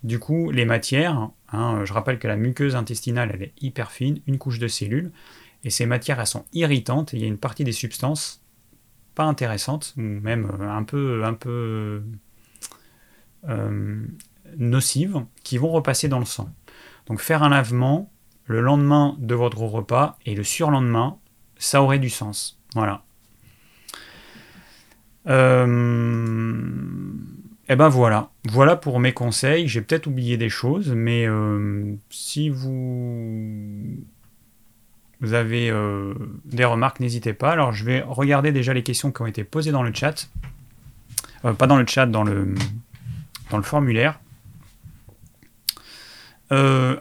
du 0.03 0.19
coup, 0.19 0.51
les 0.51 0.65
matières, 0.65 1.29
hein, 1.51 1.81
je 1.85 1.93
rappelle 1.93 2.19
que 2.19 2.27
la 2.27 2.35
muqueuse 2.35 2.75
intestinale, 2.75 3.31
elle 3.33 3.43
est 3.43 3.53
hyper 3.61 3.91
fine, 3.91 4.19
une 4.27 4.37
couche 4.37 4.59
de 4.59 4.67
cellules, 4.67 5.11
et 5.63 5.69
ces 5.69 5.85
matières, 5.85 6.19
elles 6.19 6.27
sont 6.27 6.45
irritantes, 6.51 7.13
et 7.13 7.17
il 7.17 7.21
y 7.21 7.25
a 7.25 7.27
une 7.27 7.37
partie 7.37 7.63
des 7.63 7.71
substances 7.71 8.41
pas 9.15 9.23
intéressantes, 9.23 9.93
ou 9.97 10.01
même 10.01 10.51
euh, 10.59 10.69
un 10.69 10.83
peu, 10.83 11.23
un 11.23 11.33
peu 11.33 12.03
euh, 13.47 14.05
nocives, 14.57 15.23
qui 15.43 15.57
vont 15.57 15.69
repasser 15.69 16.07
dans 16.07 16.19
le 16.19 16.25
sang. 16.25 16.49
Donc 17.07 17.19
faire 17.19 17.43
un 17.43 17.49
lavement 17.49 18.09
le 18.45 18.61
lendemain 18.61 19.15
de 19.19 19.35
votre 19.35 19.59
repas 19.59 20.17
et 20.25 20.35
le 20.35 20.43
surlendemain, 20.43 21.17
ça 21.57 21.81
aurait 21.81 21.99
du 21.99 22.09
sens. 22.09 22.59
Voilà. 22.73 23.03
Euh, 25.27 26.53
et 27.69 27.73
eh 27.73 27.75
ben 27.77 27.87
voilà, 27.87 28.29
voilà 28.49 28.75
pour 28.75 28.99
mes 28.99 29.13
conseils. 29.13 29.69
J'ai 29.69 29.81
peut-être 29.81 30.07
oublié 30.07 30.35
des 30.35 30.49
choses, 30.49 30.91
mais 30.93 31.25
euh, 31.25 31.95
si 32.09 32.49
vous, 32.49 34.03
vous 35.21 35.33
avez 35.33 35.69
euh, 35.69 36.13
des 36.43 36.65
remarques, 36.65 36.99
n'hésitez 36.99 37.31
pas. 37.31 37.51
Alors 37.51 37.71
je 37.71 37.85
vais 37.85 38.01
regarder 38.01 38.51
déjà 38.51 38.73
les 38.73 38.83
questions 38.83 39.13
qui 39.13 39.21
ont 39.21 39.27
été 39.27 39.45
posées 39.45 39.71
dans 39.71 39.83
le 39.83 39.93
chat. 39.93 40.29
Euh, 41.45 41.53
pas 41.53 41.67
dans 41.67 41.77
le 41.77 41.87
chat, 41.87 42.05
dans 42.05 42.25
le, 42.25 42.53
dans 43.49 43.57
le 43.57 43.63
formulaire. 43.63 44.19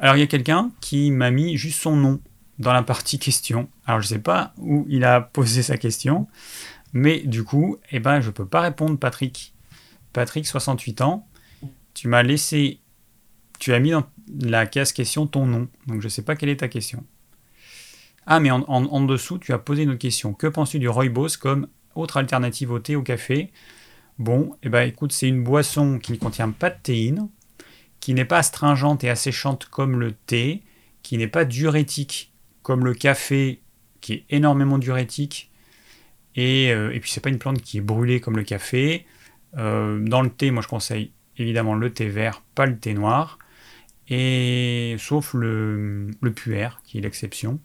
Alors 0.01 0.17
il 0.17 0.21
y 0.21 0.23
a 0.23 0.27
quelqu'un 0.27 0.71
qui 0.81 1.11
m'a 1.11 1.31
mis 1.31 1.57
juste 1.57 1.81
son 1.81 1.97
nom 1.97 2.21
dans 2.59 2.73
la 2.73 2.83
partie 2.83 3.19
question. 3.19 3.69
Alors 3.87 4.01
je 4.01 4.07
ne 4.07 4.09
sais 4.11 4.19
pas 4.19 4.55
où 4.59 4.87
il 4.89 5.05
a 5.05 5.21
posé 5.21 5.63
sa 5.63 5.77
question, 5.77 6.29
mais 6.93 7.21
du 7.21 7.45
coup, 7.45 7.79
eh 7.91 8.01
ben, 8.01 8.21
je 8.21 8.29
ne 8.29 8.33
peux 8.33 8.47
pas 8.47 8.61
répondre, 8.61 8.99
Patrick. 8.99 9.55
Patrick, 10.13 10.47
68 10.47 11.01
ans, 11.01 11.27
tu 11.95 12.09
m'as 12.09 12.23
laissé, 12.23 12.81
tu 13.59 13.73
as 13.73 13.81
mis 13.81 13.91
dans 13.91 14.05
la 14.41 14.67
case 14.67 14.93
question 14.93 15.27
ton 15.27 15.47
nom, 15.47 15.69
donc 15.87 16.01
je 16.01 16.07
ne 16.07 16.11
sais 16.11 16.23
pas 16.23 16.37
quelle 16.37 16.51
est 16.51 16.59
ta 16.59 16.69
question. 16.69 17.05
Ah, 18.27 18.39
mais 18.39 18.51
en, 18.51 19.01
dessous, 19.05 19.39
tu 19.39 19.53
as 19.53 19.59
posé 19.59 19.83
une 19.83 19.91
autre 19.91 19.99
question. 19.99 20.33
Que 20.33 20.47
penses-tu 20.47 20.79
du 20.79 20.89
rooibos 20.89 21.37
comme 21.41 21.67
autre 21.97 22.19
alternative 22.19 22.71
au 22.71 22.79
thé, 22.79 22.95
au 22.95 23.03
café? 23.03 23.51
Bon, 24.19 24.57
eh 24.63 24.69
ben 24.69 24.87
écoute, 24.87 25.11
c'est 25.11 25.27
une 25.27 25.43
boisson 25.43 25.99
qui 25.99 26.13
ne 26.13 26.19
contient 26.19 26.51
pas 26.51 26.71
de 26.71 26.77
théine, 26.81 27.29
qui 28.03 28.15
n'est 28.15 28.25
pas 28.25 28.39
astringente 28.39 29.05
et 29.05 29.11
asséchante 29.11 29.67
comme 29.67 30.01
le 30.01 30.11
thé, 30.11 30.65
qui 31.05 31.17
n'est 31.19 31.29
pas 31.29 31.45
diurétique 31.45 32.33
comme 32.63 32.85
le 32.85 32.95
café, 32.95 33.63
qui 34.01 34.15
est 34.15 34.25
énormément 34.29 34.77
diurétique, 34.79 35.53
et, 36.35 36.73
euh, 36.73 36.91
et 36.93 36.99
puis 36.99 37.13
c'est 37.13 37.21
pas 37.21 37.29
une 37.29 37.39
plante 37.39 37.63
qui 37.63 37.79
est 37.79 37.81
brûlée 37.81 38.19
comme 38.21 38.37
le 38.37 38.43
café. 38.43 39.07
Euh, 39.57 40.01
dans 40.01 40.21
le 40.21 40.31
thé, 40.31 40.51
moi 40.51 40.65
je 40.65 40.67
conseille 40.67 41.13
évidemment 41.37 41.77
le 41.77 41.93
thé 41.93 42.09
vert, 42.09 42.43
pas 42.57 42.67
le 42.67 42.77
thé 42.77 42.93
noir, 42.93 43.39
et 44.09 44.97
sauf 44.99 45.33
le, 45.35 46.11
le 46.21 46.31
qui 46.33 46.99
est 46.99 47.01
l'exception. 47.01 47.61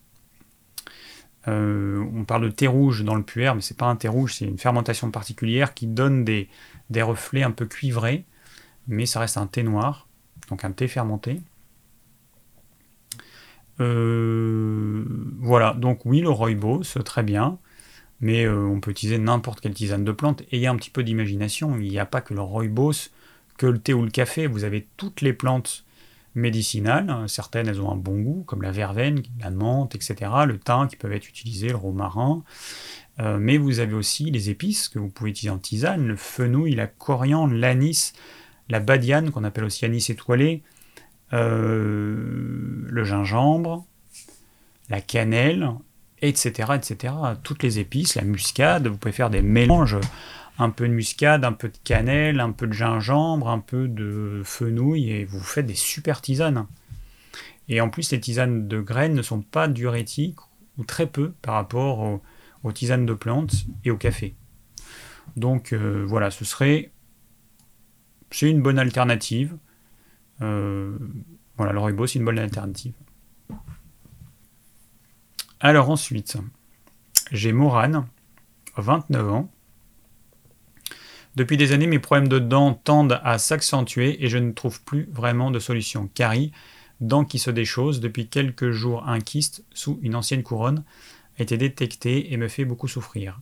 Euh, 1.47 2.05
on 2.13 2.25
parle 2.25 2.43
de 2.43 2.49
thé 2.51 2.67
rouge 2.67 3.03
dans 3.03 3.15
le 3.15 3.23
puer, 3.23 3.51
mais 3.55 3.61
c'est 3.61 3.77
pas 3.77 3.87
un 3.87 3.95
thé 3.95 4.07
rouge, 4.07 4.35
c'est 4.35 4.45
une 4.45 4.59
fermentation 4.59 5.09
particulière 5.09 5.73
qui 5.73 5.87
donne 5.87 6.23
des, 6.23 6.47
des, 6.91 7.01
reflets 7.01 7.41
un 7.41 7.49
peu 7.51 7.65
cuivrés, 7.65 8.25
mais 8.87 9.07
ça 9.07 9.19
reste 9.19 9.37
un 9.37 9.47
thé 9.47 9.63
noir, 9.63 10.06
donc 10.49 10.63
un 10.63 10.71
thé 10.71 10.87
fermenté. 10.87 11.41
Euh, 13.79 15.05
voilà, 15.39 15.73
donc 15.73 16.05
oui, 16.05 16.21
le 16.21 16.29
rooibos, 16.29 16.83
très 17.05 17.23
bien. 17.23 17.59
Mais 18.19 18.45
euh, 18.45 18.65
on 18.65 18.79
peut 18.79 18.91
utiliser 18.91 19.19
n'importe 19.19 19.61
quelle 19.61 19.75
tisane 19.75 20.03
de 20.03 20.11
plante. 20.11 20.41
Ayez 20.51 20.67
un 20.67 20.75
petit 20.75 20.89
peu 20.89 21.03
d'imagination, 21.03 21.77
il 21.77 21.89
n'y 21.89 21.99
a 21.99 22.05
pas 22.05 22.21
que 22.21 22.33
le 22.33 22.41
rooibos, 22.41 23.11
que 23.57 23.67
le 23.67 23.77
thé 23.79 23.93
ou 23.93 24.03
le 24.03 24.09
café, 24.09 24.47
vous 24.47 24.63
avez 24.63 24.87
toutes 24.97 25.21
les 25.21 25.33
plantes 25.33 25.85
médicinales, 26.37 27.27
certaines 27.27 27.67
elles 27.67 27.81
ont 27.81 27.91
un 27.91 27.95
bon 27.95 28.21
goût, 28.21 28.43
comme 28.45 28.61
la 28.61 28.71
verveine, 28.71 29.23
la 29.39 29.49
menthe, 29.49 29.95
etc., 29.95 30.31
le 30.45 30.59
thym 30.59 30.87
qui 30.87 30.95
peuvent 30.95 31.11
être 31.11 31.27
utilisés, 31.27 31.69
le 31.69 31.75
romarin, 31.75 32.43
euh, 33.19 33.37
mais 33.39 33.57
vous 33.57 33.79
avez 33.79 33.95
aussi 33.95 34.29
les 34.29 34.49
épices 34.51 34.87
que 34.87 34.99
vous 34.99 35.09
pouvez 35.09 35.31
utiliser 35.31 35.49
en 35.49 35.57
tisane, 35.57 36.07
le 36.07 36.15
fenouil, 36.15 36.75
la 36.75 36.85
coriandre, 36.85 37.53
l'anis, 37.53 38.13
la 38.69 38.79
badiane, 38.79 39.31
qu'on 39.31 39.43
appelle 39.43 39.63
aussi 39.63 39.85
anis 39.85 40.09
étoilé, 40.09 40.61
euh, 41.33 42.85
le 42.87 43.03
gingembre, 43.03 43.85
la 44.89 45.01
cannelle, 45.01 45.69
etc., 46.21 46.73
etc. 46.75 47.13
Toutes 47.43 47.63
les 47.63 47.79
épices, 47.79 48.15
la 48.15 48.23
muscade, 48.23 48.87
vous 48.87 48.97
pouvez 48.97 49.11
faire 49.11 49.29
des 49.29 49.41
mélanges, 49.41 49.97
un 50.59 50.69
peu 50.69 50.87
de 50.87 50.93
muscade, 50.93 51.45
un 51.45 51.53
peu 51.53 51.69
de 51.69 51.77
cannelle, 51.83 52.39
un 52.39 52.51
peu 52.51 52.67
de 52.67 52.73
gingembre, 52.73 53.49
un 53.49 53.59
peu 53.59 53.87
de 53.87 54.41
fenouil, 54.43 55.11
et 55.11 55.25
vous 55.25 55.39
faites 55.39 55.65
des 55.65 55.75
super 55.75 56.21
tisanes. 56.21 56.65
Et 57.69 57.81
en 57.81 57.89
plus, 57.89 58.11
les 58.11 58.19
tisanes 58.19 58.67
de 58.67 58.79
graines 58.79 59.13
ne 59.13 59.21
sont 59.21 59.41
pas 59.41 59.67
diurétiques, 59.67 60.39
ou 60.77 60.83
très 60.83 61.07
peu, 61.07 61.33
par 61.41 61.55
rapport 61.55 61.99
aux, 61.99 62.21
tisanes 62.73 63.05
de 63.05 63.13
plantes 63.13 63.65
et 63.85 63.91
au 63.91 63.97
café. 63.97 64.35
Donc 65.37 65.71
euh, 65.71 66.03
voilà, 66.05 66.31
ce 66.31 66.43
serait... 66.43 66.91
C'est 68.31 68.49
une 68.49 68.61
bonne 68.61 68.79
alternative. 68.79 69.57
Euh, 70.41 70.97
voilà, 71.57 71.73
le 71.73 72.07
c'est 72.07 72.19
une 72.19 72.25
bonne 72.25 72.39
alternative. 72.39 72.93
Alors 75.59 75.89
ensuite, 75.89 76.37
j'ai 77.31 77.51
Morane, 77.51 78.07
29 78.77 79.29
ans. 79.31 79.51
Depuis 81.35 81.57
des 81.57 81.71
années, 81.71 81.87
mes 81.87 81.99
problèmes 81.99 82.27
de 82.27 82.39
dents 82.39 82.73
tendent 82.73 83.19
à 83.23 83.37
s'accentuer 83.37 84.23
et 84.23 84.27
je 84.27 84.37
ne 84.37 84.51
trouve 84.51 84.81
plus 84.83 85.07
vraiment 85.11 85.51
de 85.51 85.59
solution. 85.59 86.09
Carie, 86.13 86.51
dents 86.99 87.25
qui 87.25 87.39
se 87.39 87.51
déchaussent. 87.51 87.99
Depuis 87.99 88.27
quelques 88.27 88.71
jours, 88.71 89.07
un 89.07 89.19
kyste 89.19 89.63
sous 89.73 89.99
une 90.01 90.15
ancienne 90.15 90.43
couronne 90.43 90.83
a 91.37 91.43
été 91.43 91.57
détecté 91.57 92.33
et 92.33 92.37
me 92.37 92.47
fait 92.47 92.65
beaucoup 92.65 92.87
souffrir. 92.87 93.39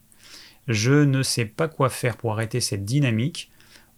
Je 0.68 1.04
ne 1.04 1.24
sais 1.24 1.46
pas 1.46 1.68
quoi 1.68 1.90
faire 1.90 2.18
pour 2.18 2.34
arrêter 2.34 2.60
cette 2.60 2.86
dynamique. 2.86 3.52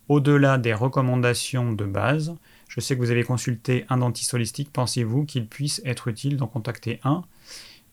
Au-delà 0.09 0.57
des 0.57 0.73
recommandations 0.73 1.73
de 1.73 1.85
base, 1.85 2.35
je 2.69 2.79
sais 2.79 2.95
que 2.95 3.01
vous 3.01 3.11
avez 3.11 3.23
consulté 3.23 3.85
un 3.89 3.97
dentiste 3.97 4.33
holistique. 4.33 4.71
Pensez-vous 4.71 5.25
qu'il 5.25 5.47
puisse 5.47 5.81
être 5.85 6.07
utile 6.07 6.37
d'en 6.37 6.47
contacter 6.47 6.99
un? 7.03 7.23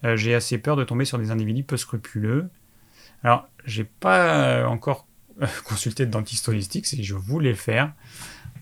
Euh, 0.04 0.16
j'ai 0.16 0.34
assez 0.34 0.58
peur 0.58 0.76
de 0.76 0.84
tomber 0.84 1.04
sur 1.04 1.18
des 1.18 1.30
individus 1.30 1.64
peu 1.64 1.76
scrupuleux. 1.76 2.48
Alors, 3.22 3.48
j'ai 3.64 3.84
pas 3.84 4.60
euh, 4.60 4.66
encore 4.66 5.06
consulté 5.64 6.06
de 6.06 6.10
dentiste 6.10 6.48
holistique, 6.48 6.86
si 6.86 7.02
je 7.02 7.14
voulais 7.14 7.54
faire. 7.54 7.92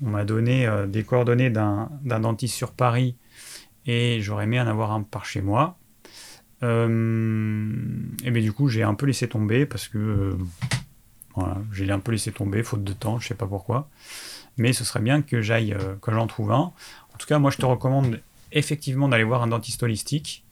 On 0.03 0.11
m'a 0.11 0.25
donné 0.25 0.67
euh, 0.67 0.87
des 0.87 1.05
coordonnées 1.05 1.51
d'un 1.51 1.91
dentiste 2.03 2.55
sur 2.55 2.73
Paris 2.73 3.17
et 3.87 4.21
j'aurais 4.21 4.45
aimé 4.45 4.61
en 4.61 4.67
avoir 4.67 4.93
un 4.93 5.03
par 5.03 5.25
chez 5.25 5.43
moi. 5.43 5.79
et 6.63 6.67
bien 6.67 8.43
du 8.43 8.53
coup, 8.53 8.69
j'ai 8.69 8.83
un 8.83 8.95
peu 8.95 9.07
laissé 9.07 9.29
tomber 9.29 9.67
parce 9.67 9.89
que 9.89 10.37
voilà, 11.35 11.59
j'ai 11.73 11.91
un 11.91 11.99
peu 11.99 12.13
laissé 12.13 12.33
tomber, 12.33 12.63
faute 12.63 12.85
de 12.85 12.93
temps, 12.93 13.19
je 13.19 13.29
sais 13.29 13.35
pas 13.35 13.47
pourquoi. 13.47 13.89
Mais 14.57 14.73
ce 14.73 14.85
serait 14.85 15.01
bien 15.01 15.23
que 15.23 15.41
j'aille, 15.41 15.77
que 16.03 16.13
j'en 16.13 16.27
trouve 16.27 16.53
un. 16.53 16.73
En 17.15 17.19
tout 17.19 17.27
cas, 17.27 17.39
moi, 17.39 17.51
je 17.51 17.57
te 17.57 17.65
recommande 17.65 18.21
effectivement 18.53 19.09
d'aller 19.09 19.25
voir 19.25 19.43
un 19.43 19.47
dentiste 19.47 19.83
holistique. 19.83 20.45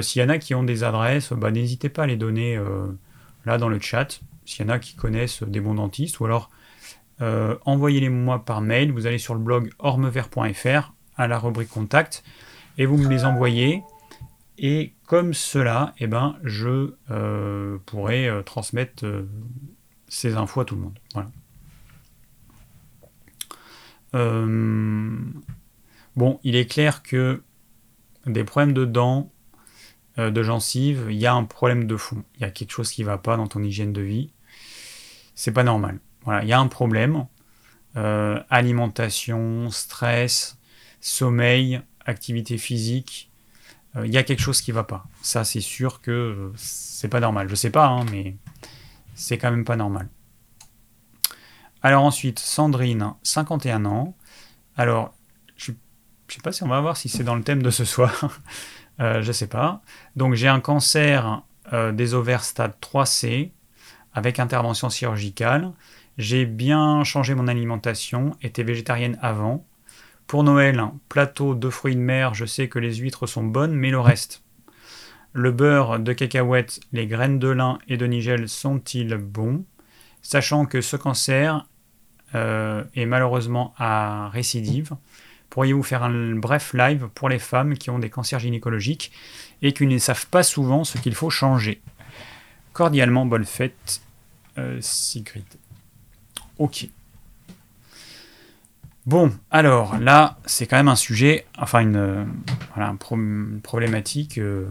S'il 0.00 0.22
y 0.22 0.24
en 0.24 0.28
a 0.28 0.38
qui 0.38 0.54
ont 0.54 0.62
des 0.62 0.84
adresses, 0.84 1.32
bah, 1.32 1.50
n'hésitez 1.50 1.88
pas 1.88 2.04
à 2.04 2.06
les 2.06 2.16
donner 2.16 2.56
là 3.44 3.58
dans 3.58 3.68
le 3.68 3.80
chat. 3.80 4.20
S'il 4.44 4.64
y 4.64 4.68
en 4.68 4.72
a 4.72 4.78
qui 4.78 4.94
connaissent 4.94 5.42
des 5.42 5.58
bons 5.60 5.74
dentistes, 5.74 6.20
ou 6.20 6.24
alors 6.24 6.50
euh, 7.22 7.56
envoyez-les-moi 7.64 8.44
par 8.44 8.60
mail. 8.60 8.92
Vous 8.92 9.06
allez 9.06 9.18
sur 9.18 9.34
le 9.34 9.40
blog 9.40 9.70
ormevert.fr 9.78 10.92
à 11.16 11.28
la 11.28 11.38
rubrique 11.38 11.70
contact 11.70 12.22
et 12.78 12.86
vous 12.86 12.96
me 12.96 13.08
les 13.08 13.24
envoyez. 13.24 13.82
Et 14.58 14.94
comme 15.06 15.34
cela, 15.34 15.94
eh 15.98 16.06
ben, 16.06 16.36
je 16.42 16.94
euh, 17.10 17.78
pourrai 17.86 18.28
euh, 18.28 18.42
transmettre 18.42 19.04
ces 20.08 20.36
infos 20.36 20.60
à 20.60 20.64
tout 20.64 20.76
le 20.76 20.82
monde. 20.82 20.98
bon, 26.16 26.40
il 26.42 26.56
est 26.56 26.66
clair 26.66 27.02
que 27.02 27.42
des 28.26 28.44
problèmes 28.44 28.72
de 28.72 28.84
dents, 28.84 29.30
de 30.16 30.42
gencives, 30.42 31.08
il 31.10 31.16
y 31.16 31.26
a 31.26 31.34
un 31.34 31.44
problème 31.44 31.86
de 31.86 31.96
fond. 31.96 32.24
Il 32.36 32.40
y 32.40 32.44
a 32.44 32.50
quelque 32.50 32.70
chose 32.70 32.90
qui 32.90 33.02
ne 33.02 33.06
va 33.06 33.18
pas 33.18 33.36
dans 33.36 33.46
ton 33.46 33.62
hygiène 33.62 33.92
de 33.92 34.00
vie. 34.00 34.32
C'est 35.34 35.52
pas 35.52 35.64
normal. 35.64 36.00
Voilà, 36.24 36.42
il 36.42 36.48
y 36.48 36.52
a 36.52 36.58
un 36.58 36.66
problème. 36.66 37.26
Euh, 37.96 38.42
alimentation, 38.50 39.70
stress, 39.70 40.58
sommeil, 41.00 41.80
activité 42.04 42.58
physique. 42.58 43.30
Euh, 43.96 44.06
il 44.06 44.12
y 44.12 44.18
a 44.18 44.22
quelque 44.22 44.42
chose 44.42 44.60
qui 44.60 44.70
va 44.70 44.84
pas. 44.84 45.06
Ça, 45.22 45.44
c'est 45.44 45.60
sûr 45.60 46.02
que 46.02 46.52
c'est 46.56 47.08
pas 47.08 47.20
normal. 47.20 47.48
Je 47.48 47.54
sais 47.54 47.70
pas, 47.70 47.86
hein, 47.86 48.04
mais 48.10 48.36
c'est 49.16 49.38
quand 49.38 49.50
même 49.50 49.64
pas 49.64 49.74
normal. 49.74 50.08
Alors 51.82 52.04
ensuite, 52.04 52.38
Sandrine, 52.38 53.14
51 53.22 53.84
ans. 53.86 54.16
Alors, 54.76 55.14
je, 55.56 55.72
ne 55.72 55.76
sais 56.28 56.40
pas 56.42 56.52
si 56.52 56.62
on 56.62 56.68
va 56.68 56.80
voir 56.80 56.96
si 56.96 57.08
c'est 57.08 57.24
dans 57.24 57.34
le 57.34 57.42
thème 57.42 57.62
de 57.62 57.70
ce 57.70 57.84
soir. 57.84 58.40
euh, 59.00 59.22
je 59.22 59.32
sais 59.32 59.46
pas. 59.48 59.82
Donc 60.14 60.34
j'ai 60.34 60.48
un 60.48 60.60
cancer 60.60 61.42
euh, 61.72 61.92
des 61.92 62.14
ovaires 62.14 62.44
stade 62.44 62.74
3C 62.80 63.50
avec 64.12 64.38
intervention 64.38 64.88
chirurgicale. 64.88 65.72
J'ai 66.18 66.46
bien 66.46 67.04
changé 67.04 67.34
mon 67.34 67.48
alimentation, 67.48 68.36
était 68.42 68.62
végétarienne 68.62 69.18
avant. 69.20 69.66
Pour 70.26 70.42
Noël, 70.42 70.82
plateau 71.08 71.54
de 71.54 71.70
fruits 71.70 71.94
de 71.94 72.00
mer, 72.00 72.34
je 72.34 72.46
sais 72.46 72.68
que 72.68 72.78
les 72.78 72.96
huîtres 72.96 73.26
sont 73.26 73.44
bonnes, 73.44 73.74
mais 73.74 73.90
le 73.90 74.00
reste. 74.00 74.42
Le 75.38 75.52
beurre 75.52 75.98
de 75.98 76.14
cacahuète, 76.14 76.80
les 76.92 77.06
graines 77.06 77.38
de 77.38 77.48
lin 77.48 77.78
et 77.88 77.98
de 77.98 78.06
nigel 78.06 78.48
sont-ils 78.48 79.16
bons? 79.16 79.66
Sachant 80.22 80.64
que 80.64 80.80
ce 80.80 80.96
cancer 80.96 81.66
euh, 82.34 82.82
est 82.94 83.04
malheureusement 83.04 83.74
à 83.76 84.30
récidive, 84.30 84.96
pourriez-vous 85.50 85.82
faire 85.82 86.04
un 86.04 86.36
bref 86.36 86.72
live 86.72 87.10
pour 87.14 87.28
les 87.28 87.38
femmes 87.38 87.74
qui 87.74 87.90
ont 87.90 87.98
des 87.98 88.08
cancers 88.08 88.38
gynécologiques 88.38 89.12
et 89.60 89.74
qui 89.74 89.86
ne 89.86 89.98
savent 89.98 90.26
pas 90.28 90.42
souvent 90.42 90.84
ce 90.84 90.96
qu'il 90.96 91.14
faut 91.14 91.28
changer? 91.28 91.82
Cordialement, 92.72 93.26
bonne 93.26 93.44
fête, 93.44 94.00
euh, 94.56 94.78
Sigrid. 94.80 95.44
Ok. 96.56 96.88
Bon, 99.04 99.30
alors 99.50 99.98
là, 99.98 100.38
c'est 100.46 100.66
quand 100.66 100.78
même 100.78 100.88
un 100.88 100.96
sujet, 100.96 101.44
enfin 101.58 101.80
une, 101.80 102.26
voilà, 102.74 102.96
problématique 103.62 104.38
euh, 104.38 104.66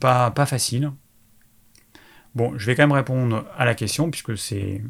pas, 0.00 0.32
facile. 0.46 0.92
Bon, 2.34 2.56
je 2.58 2.66
vais 2.66 2.74
quand 2.74 2.82
même 2.82 2.92
répondre 2.92 3.46
à 3.56 3.64
la 3.64 3.74
question, 3.74 4.10
puisque 4.10 4.36
c'est... 4.36 4.82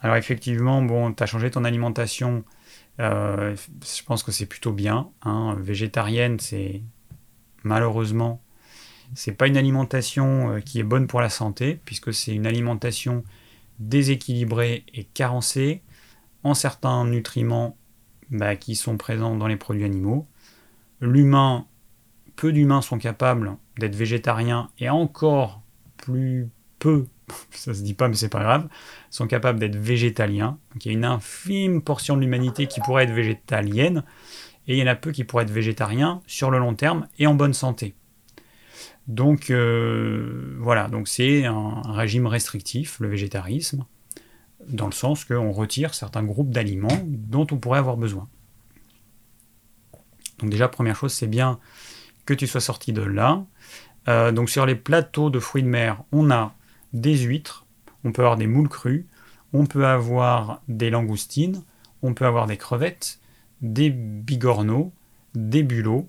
Alors 0.00 0.16
effectivement, 0.16 0.82
bon, 0.82 1.12
tu 1.12 1.22
as 1.22 1.26
changé 1.26 1.50
ton 1.50 1.64
alimentation, 1.64 2.44
euh, 3.00 3.54
je 3.56 4.02
pense 4.04 4.22
que 4.22 4.32
c'est 4.32 4.46
plutôt 4.46 4.72
bien. 4.72 5.10
Hein. 5.22 5.56
Végétarienne, 5.58 6.38
c'est 6.38 6.82
malheureusement, 7.62 8.42
c'est 9.14 9.32
pas 9.32 9.46
une 9.46 9.56
alimentation 9.56 10.54
euh, 10.54 10.60
qui 10.60 10.78
est 10.80 10.84
bonne 10.84 11.06
pour 11.06 11.20
la 11.20 11.30
santé, 11.30 11.80
puisque 11.84 12.14
c'est 12.14 12.34
une 12.34 12.46
alimentation 12.46 13.24
déséquilibré 13.78 14.84
et 14.94 15.04
carencé 15.04 15.82
en 16.44 16.54
certains 16.54 17.04
nutriments 17.04 17.76
bah, 18.30 18.56
qui 18.56 18.76
sont 18.76 18.96
présents 18.96 19.36
dans 19.36 19.46
les 19.46 19.56
produits 19.56 19.84
animaux. 19.84 20.26
L'humain, 21.00 21.66
peu 22.40 22.52
d'humains 22.52 22.80
sont 22.80 22.96
capables 22.96 23.58
d'être 23.78 23.94
végétariens 23.94 24.70
et 24.78 24.88
encore 24.88 25.60
plus 25.98 26.48
peu, 26.78 27.04
ça 27.50 27.74
se 27.74 27.82
dit 27.82 27.92
pas 27.92 28.08
mais 28.08 28.14
c'est 28.14 28.30
pas 28.30 28.40
grave, 28.40 28.66
sont 29.10 29.26
capables 29.26 29.58
d'être 29.58 29.76
végétaliens. 29.76 30.58
il 30.76 30.86
y 30.86 30.88
a 30.88 30.92
une 30.92 31.04
infime 31.04 31.82
portion 31.82 32.16
de 32.16 32.22
l'humanité 32.22 32.66
qui 32.66 32.80
pourrait 32.80 33.04
être 33.04 33.12
végétalienne 33.12 34.04
et 34.66 34.74
il 34.74 34.78
y 34.78 34.82
en 34.82 34.86
a 34.86 34.94
peu 34.94 35.12
qui 35.12 35.24
pourraient 35.24 35.44
être 35.44 35.50
végétariens 35.50 36.22
sur 36.26 36.50
le 36.50 36.58
long 36.58 36.74
terme 36.74 37.08
et 37.18 37.26
en 37.26 37.34
bonne 37.34 37.52
santé. 37.52 37.94
Donc 39.06 39.50
euh, 39.50 40.56
voilà, 40.60 40.88
donc 40.88 41.08
c'est 41.08 41.44
un, 41.44 41.82
régime 41.92 42.26
restrictif, 42.26 43.00
le 43.00 43.08
végétarisme, 43.08 43.84
dans 44.66 44.86
le 44.86 44.92
sens 44.92 45.26
qu'on 45.26 45.52
retire 45.52 45.92
certains 45.92 46.22
groupes 46.22 46.50
d'aliments 46.50 46.88
dont 47.04 47.46
on 47.50 47.58
pourrait 47.58 47.80
avoir 47.80 47.98
besoin. 47.98 48.30
Donc 50.38 50.48
déjà, 50.48 50.68
première 50.68 50.96
chose, 50.96 51.12
c'est 51.12 51.26
bien 51.26 51.60
tu 52.34 52.46
sois 52.46 52.60
sorti 52.60 52.92
de 52.92 53.02
là. 53.02 53.44
Euh, 54.08 54.32
donc 54.32 54.50
sur 54.50 54.66
les 54.66 54.74
plateaux 54.74 55.30
de 55.30 55.38
fruits 55.38 55.62
de 55.62 55.68
mer, 55.68 56.02
on 56.12 56.30
a 56.30 56.54
des 56.92 57.16
huîtres, 57.18 57.66
on 58.04 58.12
peut 58.12 58.22
avoir 58.22 58.36
des 58.36 58.46
moules 58.46 58.68
crues, 58.68 59.06
on 59.52 59.66
peut 59.66 59.86
avoir 59.86 60.62
des 60.68 60.90
langoustines, 60.90 61.62
on 62.02 62.14
peut 62.14 62.26
avoir 62.26 62.46
des 62.46 62.56
crevettes, 62.56 63.20
des 63.60 63.90
bigorneaux, 63.90 64.92
des 65.34 65.62
bulots, 65.62 66.08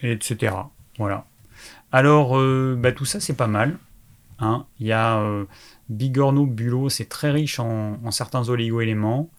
etc. 0.00 0.54
Voilà. 0.98 1.24
Alors, 1.92 2.38
euh, 2.38 2.76
bah, 2.78 2.92
tout 2.92 3.04
ça, 3.04 3.20
c'est 3.20 3.36
pas 3.36 3.46
mal. 3.46 3.78
Hein. 4.38 4.66
Il 4.80 4.86
y 4.86 4.92
a 4.92 5.18
euh, 5.18 5.44
Bigorneau 5.88 6.46
Bulot, 6.46 6.88
c'est 6.88 7.08
très 7.08 7.30
riche 7.30 7.60
en, 7.60 8.10
certains 8.10 8.48
oligo-éléments. 8.48 9.30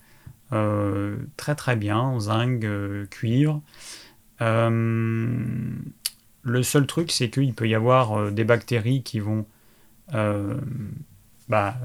Euh, 0.54 1.18
très 1.38 1.56
très 1.56 1.76
bien, 1.76 2.20
zinc, 2.20 2.66
cuivre. 3.10 3.62
Le 4.40 5.84
seul 6.64 6.88
truc, 6.88 7.12
c'est 7.12 7.30
qu'il 7.30 7.54
peut 7.54 7.68
y 7.68 7.76
avoir 7.76 8.32
des 8.32 8.44
bactéries 8.44 9.04
qui 9.04 9.20
vont 9.20 9.46
bah, 11.48 11.76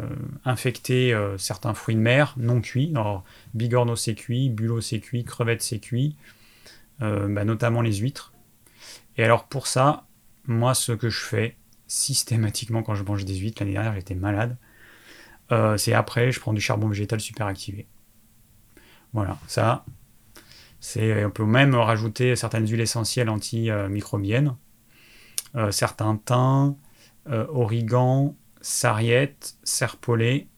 infecter 0.45 1.17
certains 1.39 1.75
fruits 1.75 1.95
de 1.95 2.01
mer 2.01 2.35
non 2.37 2.61
cuits. 2.61 2.93
Alors, 2.95 3.25
bigorneau 3.55 3.97
c'est 3.97 4.15
cuit, 4.15 4.51
bulot 4.51 4.81
c'est 4.81 5.01
cuit, 5.01 5.25
crevette 5.25 5.63
c'est 5.63 5.79
cuit, 5.81 6.17
bah, 7.01 7.45
notamment 7.45 7.83
les 7.83 7.95
huîtres. 7.95 8.33
Et 9.17 9.25
alors 9.25 9.45
pour 9.45 9.67
ça, 9.67 10.07
moi 10.47 10.75
ce 10.75 10.93
que 10.93 11.11
je 11.11 11.21
fais 11.21 11.57
systématiquement 11.87 12.83
quand 12.83 12.95
je 12.95 13.03
mange 13.03 13.25
des 13.25 13.35
huîtres, 13.35 13.63
l'année 13.63 13.73
dernière 13.73 13.95
j'étais 13.95 14.15
malade, 14.15 14.57
euh, 15.53 15.77
c'est 15.77 15.93
après 15.93 16.31
je 16.33 16.41
prends 16.41 16.53
du 16.53 16.61
charbon 16.61 16.89
végétal 16.89 17.21
super 17.21 17.47
activé. 17.47 17.87
Voilà, 19.13 19.39
ça, 19.49 19.85
c'est, 20.81 21.25
on 21.25 21.31
peut 21.31 21.45
même 21.45 21.75
rajouter 21.75 22.35
certaines 22.37 22.67
huiles 22.67 22.81
essentielles 22.81 23.29
antimicrobiennes, 23.29 24.57
euh, 25.55 25.71
certains 25.71 26.17
thym, 26.17 26.77
euh, 27.29 27.47
origan, 27.51 28.35
sarriette, 28.61 29.57
serpollet. 29.63 30.49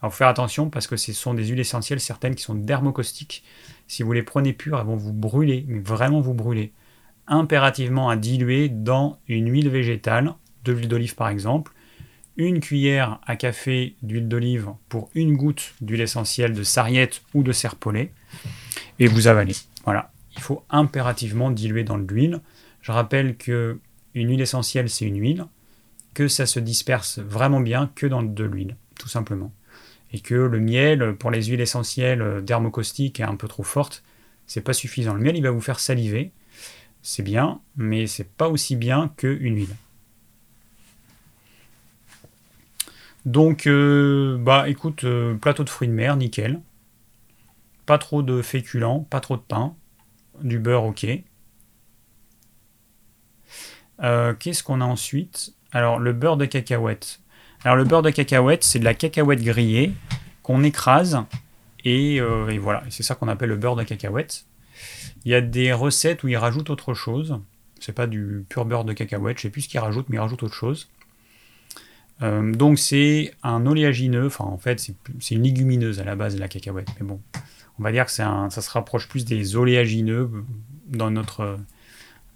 Alors 0.00 0.14
faire 0.14 0.28
attention 0.28 0.70
parce 0.70 0.86
que 0.86 0.96
ce 0.96 1.12
sont 1.12 1.34
des 1.34 1.46
huiles 1.46 1.58
essentielles 1.58 1.98
certaines 1.98 2.36
qui 2.36 2.44
sont 2.44 2.54
dermocaustiques. 2.54 3.42
Si 3.88 4.04
vous 4.04 4.12
les 4.12 4.22
prenez 4.22 4.52
pures, 4.52 4.78
elles 4.78 4.86
vont 4.86 4.96
vous 4.96 5.12
brûler, 5.12 5.66
vraiment 5.68 6.20
vous 6.20 6.34
brûler 6.34 6.72
impérativement 7.26 8.08
à 8.08 8.16
diluer 8.16 8.68
dans 8.68 9.18
une 9.28 9.50
huile 9.50 9.68
végétale, 9.68 10.34
de 10.64 10.72
l'huile 10.72 10.88
d'olive 10.88 11.14
par 11.14 11.28
exemple, 11.28 11.72
une 12.36 12.60
cuillère 12.60 13.20
à 13.26 13.36
café 13.36 13.96
d'huile 14.02 14.28
d'olive 14.28 14.68
pour 14.88 15.10
une 15.14 15.36
goutte 15.36 15.74
d'huile 15.80 16.00
essentielle 16.00 16.52
de 16.52 16.62
sarriette 16.62 17.22
ou 17.34 17.42
de 17.42 17.52
serpolet, 17.52 18.12
et 18.98 19.06
vous 19.06 19.26
avalez. 19.26 19.54
Voilà, 19.84 20.10
il 20.36 20.42
faut 20.42 20.62
impérativement 20.70 21.50
diluer 21.50 21.84
dans 21.84 21.96
l'huile. 21.96 22.40
Je 22.82 22.92
rappelle 22.92 23.36
que 23.36 23.78
une 24.14 24.30
huile 24.30 24.40
essentielle, 24.40 24.88
c'est 24.88 25.04
une 25.04 25.20
huile, 25.20 25.46
que 26.14 26.28
ça 26.28 26.46
se 26.46 26.60
disperse 26.60 27.18
vraiment 27.18 27.60
bien 27.60 27.90
que 27.94 28.06
dans 28.06 28.22
de 28.22 28.44
l'huile, 28.44 28.76
tout 28.98 29.08
simplement. 29.08 29.52
Et 30.12 30.20
que 30.20 30.34
le 30.34 30.58
miel, 30.58 31.14
pour 31.16 31.30
les 31.30 31.44
huiles 31.44 31.60
essentielles 31.60 32.42
dermocaustiques, 32.44 33.20
est 33.20 33.24
un 33.24 33.36
peu 33.36 33.46
trop 33.46 33.62
forte, 33.62 34.02
c'est 34.46 34.62
pas 34.62 34.72
suffisant. 34.72 35.14
Le 35.14 35.20
miel, 35.20 35.36
il 35.36 35.42
va 35.42 35.50
vous 35.50 35.60
faire 35.60 35.78
saliver, 35.78 36.32
c'est 37.02 37.22
bien, 37.22 37.60
mais 37.76 38.06
c'est 38.06 38.28
pas 38.28 38.48
aussi 38.48 38.74
bien 38.74 39.12
qu'une 39.16 39.56
huile. 39.56 39.76
Donc, 43.26 43.66
euh, 43.66 44.38
bah 44.38 44.68
écoute, 44.68 45.04
euh, 45.04 45.34
plateau 45.34 45.62
de 45.64 45.68
fruits 45.68 45.88
de 45.88 45.92
mer, 45.92 46.16
nickel. 46.16 46.60
Pas 47.88 47.96
trop 47.96 48.22
de 48.22 48.42
féculents, 48.42 49.06
pas 49.08 49.20
trop 49.20 49.38
de 49.38 49.42
pain. 49.42 49.74
Du 50.42 50.58
beurre, 50.58 50.84
ok. 50.84 51.06
Euh, 54.02 54.34
qu'est-ce 54.34 54.62
qu'on 54.62 54.82
a 54.82 54.84
ensuite? 54.84 55.54
Alors, 55.72 55.98
le 55.98 56.12
beurre 56.12 56.36
de 56.36 56.44
cacahuète. 56.44 57.20
Alors, 57.64 57.78
le 57.78 57.84
beurre 57.84 58.02
de 58.02 58.10
cacahuète, 58.10 58.62
c'est 58.62 58.78
de 58.78 58.84
la 58.84 58.92
cacahuète 58.92 59.42
grillée 59.42 59.94
qu'on 60.42 60.64
écrase. 60.64 61.24
Et, 61.82 62.20
euh, 62.20 62.58
voilà, 62.60 62.82
c'est 62.90 63.02
ça 63.02 63.14
qu'on 63.14 63.26
appelle 63.26 63.48
le 63.48 63.56
beurre 63.56 63.76
de 63.76 63.84
cacahuète. 63.84 64.44
Il 65.24 65.30
y 65.30 65.34
a 65.34 65.40
des 65.40 65.72
recettes 65.72 66.24
où 66.24 66.28
ils 66.28 66.36
rajoutent 66.36 66.68
autre 66.68 66.92
chose. 66.92 67.40
C'est 67.80 67.94
pas 67.94 68.06
du 68.06 68.44
pur 68.50 68.66
beurre 68.66 68.84
de 68.84 68.92
cacahuète, 68.92 69.38
je 69.38 69.44
sais 69.44 69.50
plus 69.50 69.62
ce 69.62 69.68
qu'ils 69.70 69.80
rajoutent, 69.80 70.10
mais 70.10 70.18
ils 70.18 70.20
rajoutent 70.20 70.42
autre 70.42 70.54
chose. 70.54 70.90
Euh, 72.20 72.52
donc 72.52 72.78
c'est 72.78 73.32
un 73.42 73.64
oléagineux, 73.64 74.26
enfin 74.26 74.44
en 74.44 74.58
fait 74.58 74.90
c'est 75.20 75.34
une 75.34 75.44
légumineuse 75.44 76.00
à 76.00 76.04
la 76.04 76.16
base 76.16 76.34
de 76.34 76.40
la 76.40 76.48
cacahuète, 76.48 76.88
mais 76.98 77.06
bon, 77.06 77.20
on 77.78 77.82
va 77.82 77.92
dire 77.92 78.06
que 78.06 78.10
ça 78.10 78.48
se 78.50 78.70
rapproche 78.70 79.08
plus 79.08 79.24
des 79.24 79.56
oléagineux 79.56 80.30
dans 80.86 81.10
notre, 81.10 81.58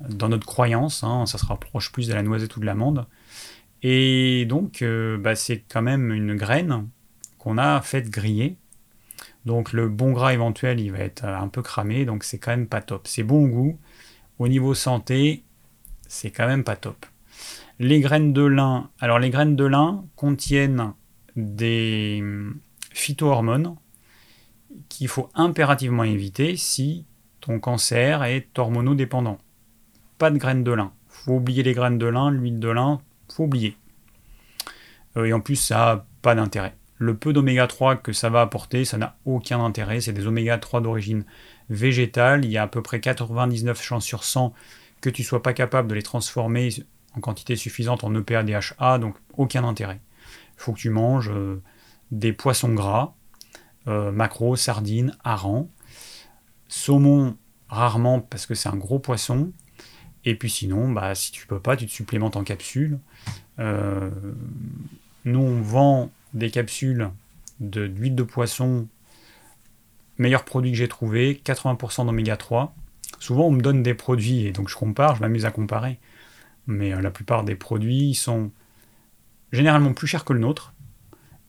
dans 0.08 0.28
notre 0.28 0.46
croyance, 0.46 1.02
hein. 1.02 1.26
ça 1.26 1.38
se 1.38 1.46
rapproche 1.46 1.90
plus 1.92 2.08
de 2.08 2.14
la 2.14 2.22
noisette 2.22 2.56
ou 2.56 2.60
de 2.60 2.66
l'amande. 2.66 3.06
Et 3.82 4.44
donc 4.46 4.82
euh, 4.82 5.18
bah, 5.18 5.34
c'est 5.34 5.64
quand 5.68 5.82
même 5.82 6.12
une 6.12 6.36
graine 6.36 6.88
qu'on 7.38 7.58
a 7.58 7.80
faite 7.80 8.10
griller. 8.10 8.56
Donc 9.44 9.72
le 9.72 9.88
bon 9.88 10.12
gras 10.12 10.32
éventuel 10.32 10.78
il 10.78 10.92
va 10.92 10.98
être 10.98 11.24
un 11.24 11.48
peu 11.48 11.62
cramé, 11.62 12.04
donc 12.04 12.22
c'est 12.22 12.38
quand 12.38 12.52
même 12.52 12.68
pas 12.68 12.80
top. 12.80 13.08
C'est 13.08 13.24
bon 13.24 13.46
goût, 13.48 13.78
au 14.38 14.46
niveau 14.46 14.74
santé, 14.74 15.42
c'est 16.06 16.30
quand 16.30 16.46
même 16.46 16.62
pas 16.62 16.76
top. 16.76 17.06
Les 17.80 18.00
graines 18.00 18.32
de 18.32 18.42
lin, 18.42 18.90
alors 19.00 19.18
les 19.18 19.30
graines 19.30 19.56
de 19.56 19.64
lin 19.64 20.04
contiennent 20.14 20.92
des 21.34 22.18
hum, 22.20 22.60
phytohormones 22.92 23.74
qu'il 24.88 25.08
faut 25.08 25.28
impérativement 25.34 26.04
éviter 26.04 26.56
si 26.56 27.04
ton 27.40 27.58
cancer 27.58 28.22
est 28.24 28.58
hormonodépendant. 28.58 29.38
Pas 30.18 30.30
de 30.30 30.38
graines 30.38 30.64
de 30.64 30.72
lin. 30.72 30.92
Faut 31.08 31.34
oublier 31.34 31.62
les 31.62 31.74
graines 31.74 31.98
de 31.98 32.06
lin, 32.06 32.30
l'huile 32.30 32.60
de 32.60 32.68
lin, 32.68 33.00
faut 33.28 33.44
oublier. 33.44 33.76
Euh, 35.16 35.24
et 35.24 35.32
en 35.32 35.40
plus, 35.40 35.56
ça 35.56 35.76
n'a 35.76 36.06
pas 36.22 36.34
d'intérêt. 36.34 36.74
Le 36.98 37.16
peu 37.16 37.32
d'oméga 37.32 37.66
3 37.66 37.96
que 37.96 38.12
ça 38.12 38.30
va 38.30 38.40
apporter, 38.42 38.84
ça 38.84 38.96
n'a 38.96 39.16
aucun 39.24 39.62
intérêt. 39.64 40.00
C'est 40.00 40.12
des 40.12 40.26
oméga 40.26 40.58
3 40.58 40.80
d'origine 40.80 41.24
végétale. 41.68 42.44
Il 42.44 42.50
y 42.50 42.58
a 42.58 42.62
à 42.62 42.68
peu 42.68 42.82
près 42.82 43.00
99 43.00 43.82
chances 43.82 44.04
sur 44.04 44.24
100 44.24 44.54
que 45.00 45.10
tu 45.10 45.24
sois 45.24 45.42
pas 45.42 45.52
capable 45.52 45.88
de 45.88 45.94
les 45.94 46.02
transformer 46.02 46.70
en 47.16 47.20
quantité 47.20 47.56
suffisante 47.56 48.04
en 48.04 48.14
EPA, 48.14 48.44
DHA, 48.44 48.98
donc 48.98 49.16
aucun 49.36 49.64
intérêt. 49.64 50.00
Il 50.56 50.62
faut 50.62 50.72
que 50.72 50.78
tu 50.78 50.90
manges 50.90 51.30
euh, 51.30 51.60
des 52.12 52.32
poissons 52.32 52.72
gras, 52.72 53.14
euh, 53.88 54.12
macro, 54.12 54.56
sardines, 54.56 55.16
harengs, 55.24 55.68
saumon 56.68 57.36
rarement 57.68 58.20
parce 58.20 58.46
que 58.46 58.54
c'est 58.54 58.68
un 58.68 58.76
gros 58.76 58.98
poisson, 58.98 59.50
et 60.24 60.34
puis 60.34 60.50
sinon, 60.50 60.90
bah, 60.90 61.14
si 61.14 61.32
tu 61.32 61.46
peux 61.46 61.58
pas, 61.58 61.76
tu 61.76 61.86
te 61.86 61.90
supplémentes 61.90 62.36
en 62.36 62.44
capsules. 62.44 62.98
Euh, 63.58 64.10
nous, 65.24 65.40
on 65.40 65.60
vend 65.60 66.10
des 66.34 66.50
capsules 66.50 67.10
d'huile 67.60 68.14
de, 68.14 68.22
poisson, 68.22 68.88
meilleur 70.18 70.44
produit 70.44 70.72
que 70.72 70.76
j'ai 70.76 70.88
trouvé, 70.88 71.40
80% 71.44 72.06
d'oméga 72.06 72.36
3. 72.36 72.74
Souvent, 73.18 73.46
on 73.46 73.52
me 73.52 73.60
donne 73.60 73.82
des 73.82 73.94
produits, 73.94 74.46
et 74.46 74.52
donc 74.52 74.68
je 74.68 74.76
compare, 74.76 75.16
je 75.16 75.20
m'amuse 75.20 75.44
à 75.44 75.50
comparer. 75.50 75.98
Mais 76.66 76.92
euh, 76.92 77.00
la 77.00 77.10
plupart 77.10 77.44
des 77.44 77.56
produits 77.56 78.14
sont 78.14 78.50
généralement 79.52 79.92
plus 79.92 80.06
chers 80.06 80.24
que 80.24 80.32
le 80.32 80.40
nôtre, 80.40 80.72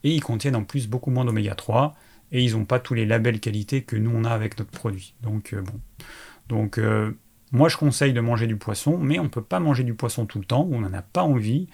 et 0.02 0.10
ils 0.10 0.22
contiennent 0.22 0.56
en 0.56 0.64
plus 0.64 0.88
beaucoup 0.88 1.10
moins 1.10 1.24
d'oméga 1.24 1.54
3, 1.54 1.94
et 2.32 2.42
ils 2.42 2.56
n'ont 2.56 2.64
pas 2.64 2.78
tous 2.78 2.94
les 2.94 3.06
labels 3.06 3.40
qualité 3.40 3.82
que 3.82 3.96
nous 3.96 4.10
on 4.14 4.24
a 4.24 4.30
avec 4.30 4.58
notre 4.58 4.70
produit. 4.70 5.14
Donc 5.22 5.52
euh, 5.52 5.62
bon. 5.62 5.80
Donc 6.48 6.78
euh, 6.78 7.12
moi 7.52 7.68
je 7.68 7.76
conseille 7.76 8.12
de 8.12 8.20
manger 8.20 8.46
du 8.46 8.56
poisson, 8.56 8.98
mais 8.98 9.18
on 9.18 9.24
ne 9.24 9.28
peut 9.28 9.42
pas 9.42 9.60
manger 9.60 9.84
du 9.84 9.94
poisson 9.94 10.26
tout 10.26 10.38
le 10.38 10.44
temps, 10.44 10.64
où 10.64 10.74
on 10.74 10.80
n'en 10.80 10.92
a 10.92 11.02
pas 11.02 11.22
envie, 11.22 11.68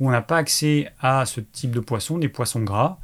où 0.00 0.08
on 0.08 0.10
n'a 0.10 0.22
pas 0.22 0.38
accès 0.38 0.92
à 1.00 1.26
ce 1.26 1.40
type 1.40 1.72
de 1.72 1.80
poisson, 1.80 2.18
des 2.18 2.28
poissons 2.28 2.62
gras. 2.62 2.98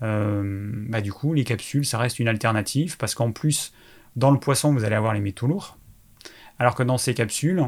bah 0.00 1.00
du 1.00 1.12
coup, 1.12 1.34
les 1.34 1.44
capsules, 1.44 1.84
ça 1.84 1.98
reste 1.98 2.18
une 2.18 2.28
alternative, 2.28 2.96
parce 2.96 3.14
qu'en 3.14 3.32
plus, 3.32 3.72
dans 4.14 4.30
le 4.30 4.38
poisson, 4.38 4.72
vous 4.72 4.84
allez 4.84 4.94
avoir 4.94 5.14
les 5.14 5.20
métaux 5.20 5.46
lourds, 5.46 5.78
alors 6.58 6.74
que 6.74 6.82
dans 6.82 6.98
ces 6.98 7.14
capsules, 7.14 7.62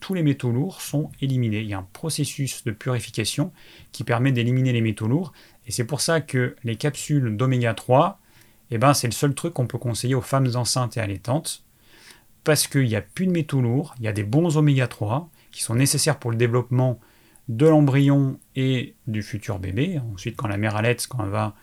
tous 0.00 0.14
les 0.14 0.22
métaux 0.22 0.50
lourds 0.50 0.80
sont 0.80 1.10
éliminés. 1.20 1.60
Il 1.60 1.68
y 1.68 1.74
a 1.74 1.78
un 1.78 1.88
processus 1.92 2.64
de 2.64 2.70
purification 2.70 3.52
qui 3.92 4.04
permet 4.04 4.32
d'éliminer 4.32 4.72
les 4.72 4.80
métaux 4.80 5.08
lourds. 5.08 5.32
Et 5.66 5.72
c'est 5.72 5.84
pour 5.84 6.00
ça 6.00 6.20
que 6.20 6.56
les 6.64 6.76
capsules 6.76 7.36
d'oméga 7.36 7.74
3, 7.74 8.20
eh 8.70 8.78
ben, 8.78 8.94
c'est 8.94 9.06
le 9.06 9.12
seul 9.12 9.34
truc 9.34 9.54
qu'on 9.54 9.66
peut 9.66 9.78
conseiller 9.78 10.14
aux 10.14 10.22
femmes 10.22 10.48
enceintes 10.54 10.96
et 10.96 11.00
allaitantes. 11.00 11.64
Parce 12.44 12.68
qu'il 12.68 12.84
n'y 12.84 12.96
a 12.96 13.00
plus 13.00 13.26
de 13.26 13.32
métaux 13.32 13.60
lourds, 13.60 13.94
il 13.98 14.04
y 14.04 14.08
a 14.08 14.12
des 14.12 14.22
bons 14.22 14.56
oméga 14.56 14.86
3 14.86 15.28
qui 15.50 15.62
sont 15.62 15.74
nécessaires 15.74 16.18
pour 16.18 16.30
le 16.30 16.36
développement 16.36 17.00
de 17.48 17.66
l'embryon 17.66 18.38
et 18.54 18.94
du 19.06 19.22
futur 19.22 19.58
bébé. 19.58 20.00
Ensuite, 20.12 20.36
quand 20.36 20.48
la 20.48 20.56
mère 20.56 20.76
allait, 20.76 20.96
quand 21.08 21.24
elle 21.24 21.30
va 21.30 21.54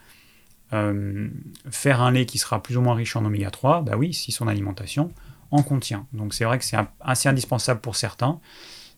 euh, 0.72 1.28
faire 1.70 2.02
un 2.02 2.10
lait 2.10 2.26
qui 2.26 2.38
sera 2.38 2.62
plus 2.62 2.76
ou 2.76 2.80
moins 2.80 2.94
riche 2.94 3.16
en 3.16 3.24
oméga 3.24 3.50
3, 3.50 3.82
bah 3.82 3.96
oui, 3.96 4.12
si 4.12 4.32
son 4.32 4.48
alimentation 4.48 5.12
en 5.50 5.62
contient. 5.62 6.06
Donc 6.12 6.34
c'est 6.34 6.44
vrai 6.44 6.58
que 6.58 6.64
c'est 6.64 6.76
assez 7.00 7.28
indispensable 7.28 7.80
pour 7.80 7.96
certains. 7.96 8.40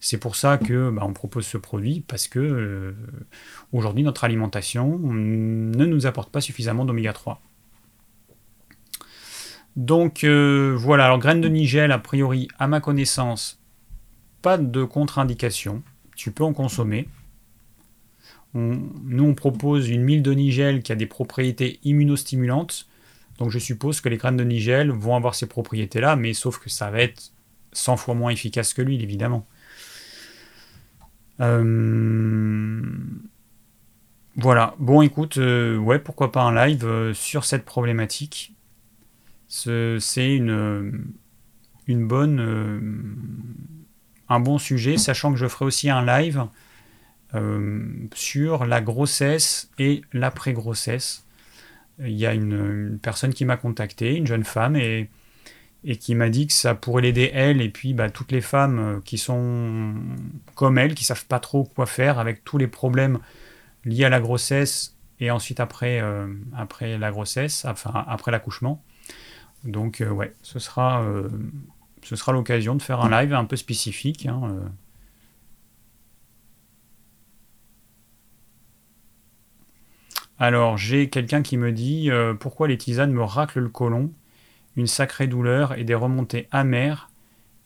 C'est 0.01 0.19
pour 0.19 0.37
ça 0.37 0.59
que 0.59 0.91
bah, 0.91 1.03
on 1.05 1.13
propose 1.13 1.47
ce 1.47 1.57
produit 1.57 2.05
parce 2.07 2.29
que 2.29 2.39
euh, 2.39 2.93
aujourd'hui 3.73 4.03
notre 4.03 4.25
alimentation 4.25 4.99
ne 4.99 5.85
nous 5.85 6.07
apporte 6.07 6.31
pas 6.31 6.41
suffisamment 6.41 6.85
d'oméga 6.85 7.13
3. 7.13 7.41
Donc 9.77 10.25
euh, 10.25 10.75
voilà, 10.79 11.05
alors 11.05 11.19
graines 11.19 11.41
de 11.41 11.49
nigel, 11.49 11.93
a 11.93 11.99
priori, 11.99 12.49
à 12.59 12.67
ma 12.67 12.81
connaissance, 12.81 13.61
pas 14.43 14.59
de 14.59 14.85
contre-indication. 14.85 15.83
Tu 16.15 16.31
peux 16.31 16.45
en 16.45 16.55
consommer. 16.55 17.09
nous, 18.55 19.25
on 19.25 19.35
propose 19.35 19.91
une 19.91 20.03
mille 20.03 20.23
de 20.23 20.33
nigel 20.33 20.83
qui 20.83 20.93
a 20.93 20.95
des 20.95 21.07
propriétés 21.07 21.79
immunostimulantes. 21.85 22.89
Donc 23.39 23.51
je 23.51 23.59
suppose 23.59 24.01
que 24.01 24.09
les 24.09 24.17
graines 24.17 24.39
de 24.39 24.45
nigel 24.45 24.91
vont 24.91 25.15
avoir 25.15 25.35
ces 25.35 25.47
propriétés-là, 25.47 26.17
mais 26.17 26.33
sauf 26.33 26.59
que 26.59 26.71
ça 26.71 26.91
va 26.91 27.01
être 27.01 27.33
100 27.73 27.99
fois 27.99 28.15
moins 28.15 28.31
efficace 28.31 28.73
que 28.73 28.81
l'huile, 28.81 29.03
évidemment. 29.03 29.47
Euh, 31.41 32.83
voilà. 34.37 34.75
Bon, 34.79 35.03
écoute, 35.03 35.39
euh, 35.39 35.77
ouais, 35.77 35.99
pourquoi 35.99 36.33
pas 36.33 36.43
un 36.43 36.67
live 36.67 36.85
euh, 36.85 37.15
sur 37.15 37.45
cette 37.45 37.65
problématique. 37.65 38.55
C'est 39.49 40.35
une, 40.35 41.15
une 41.87 42.09
bonne, 42.09 43.15
un 44.29 44.41
bon 44.41 44.59
sujet, 44.59 44.97
sachant 44.97 45.33
que 45.33 45.39
je 45.39 45.47
ferai 45.47 45.65
aussi 45.65 45.89
un 45.89 46.05
live 46.05 46.47
sur 48.15 48.67
la 48.67 48.81
grossesse 48.81 49.71
et 49.79 50.03
l'après-grossesse 50.13 51.27
il 51.99 52.13
y 52.13 52.27
a 52.27 52.35
une, 52.35 52.99
personne 53.01 53.33
qui 53.33 53.45
m'a 53.45 53.57
contacté, 53.57 54.15
une 54.15 54.27
jeune 54.27 54.45
femme, 54.45 54.77
et, 54.77 55.09
et 55.87 55.97
qui 55.97 56.17
m'a 56.17 56.29
dit 56.29 56.49
que 56.49 56.53
ça 56.53 56.75
pourrait 56.75 57.03
l'aider 57.03 57.31
elle 57.33 57.63
et 57.63 57.69
puis 57.69 57.95
bah, 57.95 58.11
toutes 58.11 58.33
les 58.33 58.41
femmes 58.41 58.79
euh, 58.79 59.01
qui 59.05 59.19
sont 59.19 59.95
comme 60.57 60.79
elle, 60.79 60.95
qui 60.95 61.05
savent 61.05 61.27
pas 61.27 61.39
trop 61.39 61.63
quoi 61.63 61.87
faire 61.87 62.19
avec 62.19 62.45
tous 62.45 62.59
les 62.59 62.67
problèmes 62.67 63.21
liés 63.85 64.05
à 64.05 64.09
la 64.09 64.21
grossesse 64.21 64.97
et 65.21 65.31
ensuite 65.31 65.61
après, 65.61 66.01
euh, 66.01 66.27
après 66.57 66.99
la 66.99 67.11
grossesse, 67.13 67.65
enfin 67.65 68.05
après 68.09 68.33
l'accouchement. 68.33 68.83
Donc 69.63 70.01
euh, 70.01 70.11
ouais, 70.11 70.35
ce 70.43 70.59
sera, 70.59 71.05
sera 72.03 72.33
l'occasion 72.33 72.75
de 72.75 72.83
faire 72.83 73.01
un 73.01 73.23
live 73.23 73.33
un 73.33 73.45
peu 73.45 73.57
spécifique. 73.57 74.27
Hein, 74.27 74.59
Alors, 80.39 80.77
j'ai 80.77 81.09
quelqu'un 81.09 81.43
qui 81.43 81.57
me 81.57 81.73
dit 81.73 82.11
pourquoi 82.41 82.69
les 82.69 82.77
tisanes 82.77 83.13
me 83.13 83.23
raclent 83.23 83.61
le 83.61 83.69
côlon, 83.71 84.13
une 84.77 84.87
sacrée 84.87 85.27
douleur 85.27 85.79
et 85.79 85.85
des 85.85 85.95
remontées 85.95 86.49
amères 86.51 87.11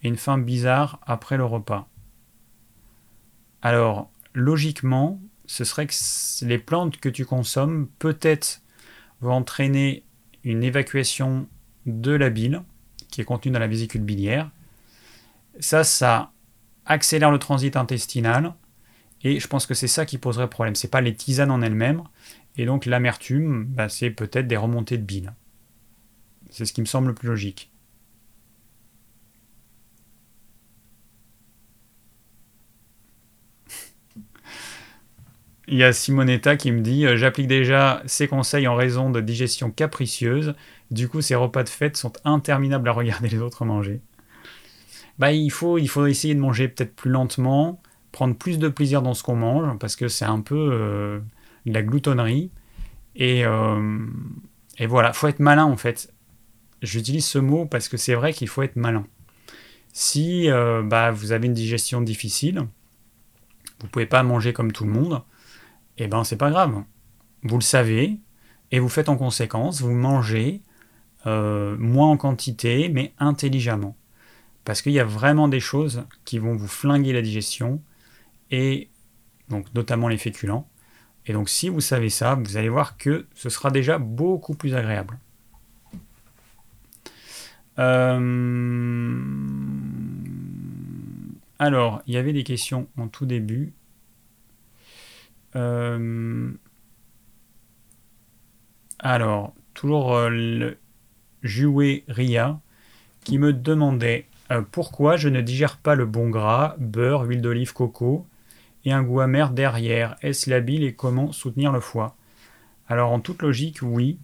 et 0.03 0.09
une 0.09 0.17
faim 0.17 0.39
bizarre 0.39 1.01
après 1.07 1.37
le 1.37 1.45
repas. 1.45 1.89
Alors, 3.63 4.11
logiquement, 4.33 5.21
ce 5.47 5.65
serait 5.65 5.87
que 5.87 6.45
les 6.45 6.59
plantes 6.59 6.99
que 6.99 7.09
tu 7.09 7.25
consommes 7.25 7.89
peut-être 7.99 8.63
vont 9.21 9.33
entraîner 9.33 10.05
une 10.45 10.63
évacuation 10.63 11.49
de 11.87 12.13
la 12.13 12.31
bile 12.31 12.63
qui 13.11 13.21
est 13.21 13.25
contenue 13.25 13.53
dans 13.53 13.59
la 13.59 13.67
vésicule 13.67 14.03
biliaire. 14.03 14.51
Ça, 15.59 15.85
ça 15.85 16.33
accélère 16.87 17.31
le 17.31 17.39
transit 17.39 17.77
intestinal 17.77 18.55
et 19.23 19.39
je 19.39 19.49
pense 19.49 19.67
que 19.67 19.75
c'est 19.75 19.89
ça 19.89 20.07
qui 20.07 20.19
poserait 20.19 20.49
problème. 20.49 20.75
C'est 20.75 20.89
pas 20.89 21.01
les 21.01 21.15
tisanes 21.15 21.51
en 21.51 21.61
elles-mêmes, 21.61 22.03
et 22.57 22.65
donc 22.65 22.87
l'amertume, 22.87 23.65
bah, 23.67 23.89
c'est 23.89 24.11
peut-être 24.11 24.47
des 24.47 24.57
remontées 24.57 24.99
de 24.99 25.03
bile. 25.03 25.35
C'est 26.51 26.65
ce 26.67 26.73
qui 26.73 26.81
me 26.81 26.87
semble 26.87 27.09
le 27.09 27.15
plus 27.15 27.29
logique. 27.29 27.71
Il 35.69 35.77
y 35.79 35.85
a 35.85 35.93
Simonetta 35.93 36.57
qui 36.57 36.73
me 36.73 36.81
dit 36.81 37.07
euh, 37.07 37.17
J'applique 37.17 37.47
déjà 37.47 38.03
ces 38.07 38.27
conseils 38.29 38.67
en 38.67 38.75
raison 38.75 39.11
de 39.11 39.21
digestion 39.21 39.71
capricieuse. 39.71 40.55
Du 40.91 41.09
coup, 41.09 41.21
ces 41.21 41.35
repas 41.37 41.63
de 41.63 41.69
fête 41.69 41.97
sont 41.97 42.13
interminables 42.25 42.89
à 42.89 42.93
regarder 42.93 43.29
les 43.29 43.39
autres 43.39 43.65
manger. 43.65 44.01
bah, 45.19 45.33
il, 45.33 45.51
faut, 45.51 45.79
il 45.79 45.89
faut 45.89 46.07
essayer 46.07 46.35
de 46.35 46.41
manger 46.41 46.69
peut-être 46.69 46.95
plus 46.97 47.11
lentement, 47.11 47.81
prendre 48.13 48.35
plus 48.37 48.59
de 48.59 48.69
plaisir 48.69 49.03
dans 49.03 49.15
ce 49.15 49.23
qu'on 49.23 49.37
mange, 49.37 49.79
parce 49.79 49.97
que 49.97 50.09
c'est 50.09 50.25
un 50.25 50.41
peu 50.41 50.71
euh, 50.73 51.21
de 51.67 51.73
la 51.75 51.83
gloutonnerie. 51.83 52.51
Et, 53.17 53.45
euh, 53.45 53.99
et 54.79 54.87
voilà, 54.87 55.13
faut 55.13 55.29
être 55.29 55.41
malin 55.41 55.65
en 55.65 55.77
fait. 55.77 56.13
J'utilise 56.83 57.27
ce 57.27 57.39
mot 57.39 57.67
parce 57.67 57.89
que 57.89 57.97
c'est 57.97 58.15
vrai 58.15 58.33
qu'il 58.33 58.49
faut 58.49 58.63
être 58.63 58.77
malin. 58.77 59.07
Si 59.93 60.51
euh, 60.51 60.83
bah, 60.83 61.11
vous 61.11 61.33
avez 61.33 61.47
une 61.47 61.55
digestion 61.55 62.01
difficile, 62.01 62.67
vous 63.81 63.89
pouvez 63.89 64.07
pas 64.07 64.23
manger 64.23 64.53
comme 64.53 64.73
tout 64.73 64.85
le 64.85 64.91
monde, 64.91 65.23
et 65.99 66.05
eh 66.05 66.07
ben 66.07 66.25
c'est 66.25 66.37
pas 66.37 66.51
grave. 66.51 66.83
Vous 67.43 67.57
le 67.57 67.63
savez 67.63 68.19
et 68.71 68.79
vous 68.79 68.89
faites 68.89 69.09
en 69.09 69.17
conséquence. 69.17 69.81
Vous 69.81 69.93
mangez 69.93 70.63
euh, 71.27 71.77
moins 71.79 72.11
en 72.11 72.17
quantité, 72.17 72.89
mais 72.89 73.13
intelligemment, 73.19 73.97
parce 74.65 74.81
qu'il 74.81 74.93
y 74.93 75.01
a 75.01 75.05
vraiment 75.05 75.49
des 75.49 75.61
choses 75.61 76.05
qui 76.25 76.39
vont 76.39 76.55
vous 76.55 76.69
flinguer 76.69 77.13
la 77.13 77.23
digestion 77.23 77.83
et 78.51 78.89
donc 79.49 79.67
notamment 79.75 80.09
les 80.09 80.19
féculents. 80.19 80.69
Et 81.27 81.33
donc 81.33 81.49
si 81.49 81.69
vous 81.69 81.81
savez 81.81 82.09
ça, 82.09 82.37
vous 82.37 82.57
allez 82.57 82.69
voir 82.69 82.97
que 82.97 83.27
ce 83.35 83.51
sera 83.51 83.71
déjà 83.71 83.99
beaucoup 83.99 84.55
plus 84.55 84.75
agréable. 84.75 85.19
Euh, 87.79 88.19
alors, 91.59 92.03
il 92.07 92.15
y 92.15 92.17
avait 92.17 92.33
des 92.33 92.45
questions 92.45 92.89
en 92.97 93.09
tout 93.09 93.27
début. 93.27 93.73
Euh, 95.57 96.51
alors, 98.99 99.55
toujours 99.75 100.15
euh, 100.15 100.29
le 100.31 100.79
Jouet 101.43 102.05
Ria 102.09 102.61
qui 103.25 103.39
me 103.39 103.53
demandait 103.53 104.27
pourquoi 104.73 105.17
je 105.17 105.29
ne 105.29 105.41
digère 105.41 105.77
pas 105.77 105.95
le 105.95 106.07
bon 106.07 106.29
gras, 106.29 106.75
beurre, 106.79 107.23
huile 107.23 107.41
d'olive, 107.41 107.73
coco 107.73 108.27
et 108.85 108.93
un 108.93 109.03
goût 109.03 109.21
amer 109.21 109.51
derrière? 109.51 110.17
Est-ce 110.23 110.51
la 110.51 110.61
bile 110.61 110.83
et 110.83 110.93
comment 110.93 111.33
soutenir 111.33 111.73
le 111.73 111.81
foie? 111.81 112.17
Alors, 112.89 113.13
en 113.13 113.21
toute 113.21 113.43
logique, 113.43 113.79
oui. 113.83 114.19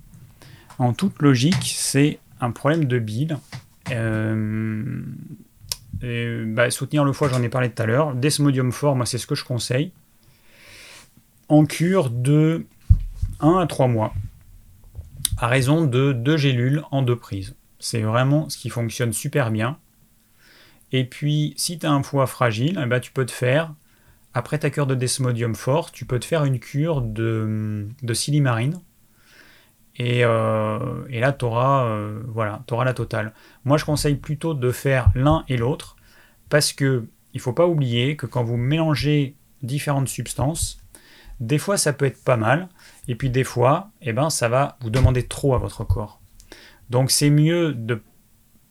En 0.79 0.93
toute 0.93 1.23
logique, 1.23 1.63
c'est 1.63 2.19
un 2.41 2.51
problème 2.51 2.85
de 2.85 2.99
bile. 2.99 3.39
Euh, 3.93 5.03
bah, 6.47 6.71
soutenir 6.71 7.05
le 7.05 7.13
foie, 7.13 7.29
j'en 7.29 7.43
ai 7.43 7.49
parlé 7.49 7.71
tout 7.71 7.83
à 7.83 7.87
l'heure. 7.87 8.15
Desmodium 8.15 8.73
fort, 8.73 8.97
moi, 8.97 9.07
c'est 9.07 9.19
ce 9.19 9.27
que 9.27 9.35
je 9.35 9.45
conseille. 9.45 9.93
En 11.49 11.65
cure 11.65 12.11
de 12.11 12.67
1 13.41 13.59
à 13.59 13.67
3 13.67 13.89
mois, 13.89 14.15
à 15.39 15.47
raison 15.47 15.85
de 15.85 16.13
2 16.13 16.37
gélules 16.37 16.83
en 16.91 17.03
deux 17.03 17.17
prises. 17.17 17.55
C'est 17.79 18.01
vraiment 18.01 18.49
ce 18.49 18.59
qui 18.59 18.69
fonctionne 18.69 19.13
super 19.13 19.51
bien. 19.51 19.79
Et 20.93 21.05
puis, 21.05 21.55
si 21.57 21.79
tu 21.79 21.87
as 21.87 21.93
un 21.93 22.03
foie 22.03 22.27
fragile, 22.27 22.81
eh 22.83 22.87
ben, 22.87 23.01
tu 23.01 23.13
peux 23.13 23.27
te 23.27 23.33
faire, 23.33 23.75
après 24.35 24.59
ta 24.59 24.71
cure 24.71 24.87
de 24.87 24.95
desmodium 24.95 25.55
fort, 25.55 25.93
tu 25.93 26.05
peux 26.05 26.19
te 26.19 26.25
faire 26.25 26.45
une 26.45 26.59
cure 26.59 27.01
de, 27.01 27.87
de 28.03 28.15
silimarine 28.15 28.81
euh, 30.01 31.05
et, 31.09 31.21
là, 31.21 31.33
tu 31.33 31.45
auras, 31.45 31.87
euh, 31.87 32.23
auras 32.35 32.85
la 32.85 32.95
totale. 32.95 33.33
Moi, 33.65 33.79
je 33.79 33.85
conseille 33.85 34.17
plutôt 34.17 34.55
de 34.55 34.71
faire 34.71 35.11
l'un 35.15 35.45
et 35.49 35.57
l'autre, 35.57 35.97
parce 36.49 36.73
que 36.73 37.07
il 37.33 37.41
faut 37.41 37.53
pas 37.53 37.67
oublier 37.67 38.17
que 38.17 38.27
quand 38.27 38.45
vous 38.45 38.57
mélangez 38.57 39.37
différentes 39.63 40.09
substances, 40.09 40.79
des 41.41 41.59
fois 41.59 41.77
ça 41.77 41.93
peut 41.93 42.07
être 42.07 42.23
pas 42.25 42.39
mal, 42.39 42.69
et 43.09 43.15
puis 43.15 43.29
des 43.29 43.45
fois, 43.45 43.91
eh 44.01 44.13
ben, 44.15 44.31
ça 44.31 44.49
va 44.49 44.79
vous 44.81 44.89
demander 44.89 45.27
trop 45.27 45.55
à 45.55 45.59
votre 45.59 45.85
corps. 45.85 46.21
Donc 46.89 47.11
c'est 47.11 47.31
mieux 47.31 47.75
de 47.75 48.01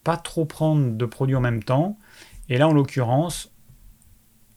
pas 0.03 0.17
trop 0.17 0.45
prendre 0.45 0.91
de 0.91 1.05
produits 1.05 1.35
en 1.35 1.41
même 1.41 1.63
temps. 1.63 1.97
Et 2.49 2.57
là, 2.57 2.67
en 2.67 2.73
l'occurrence, 2.73 3.51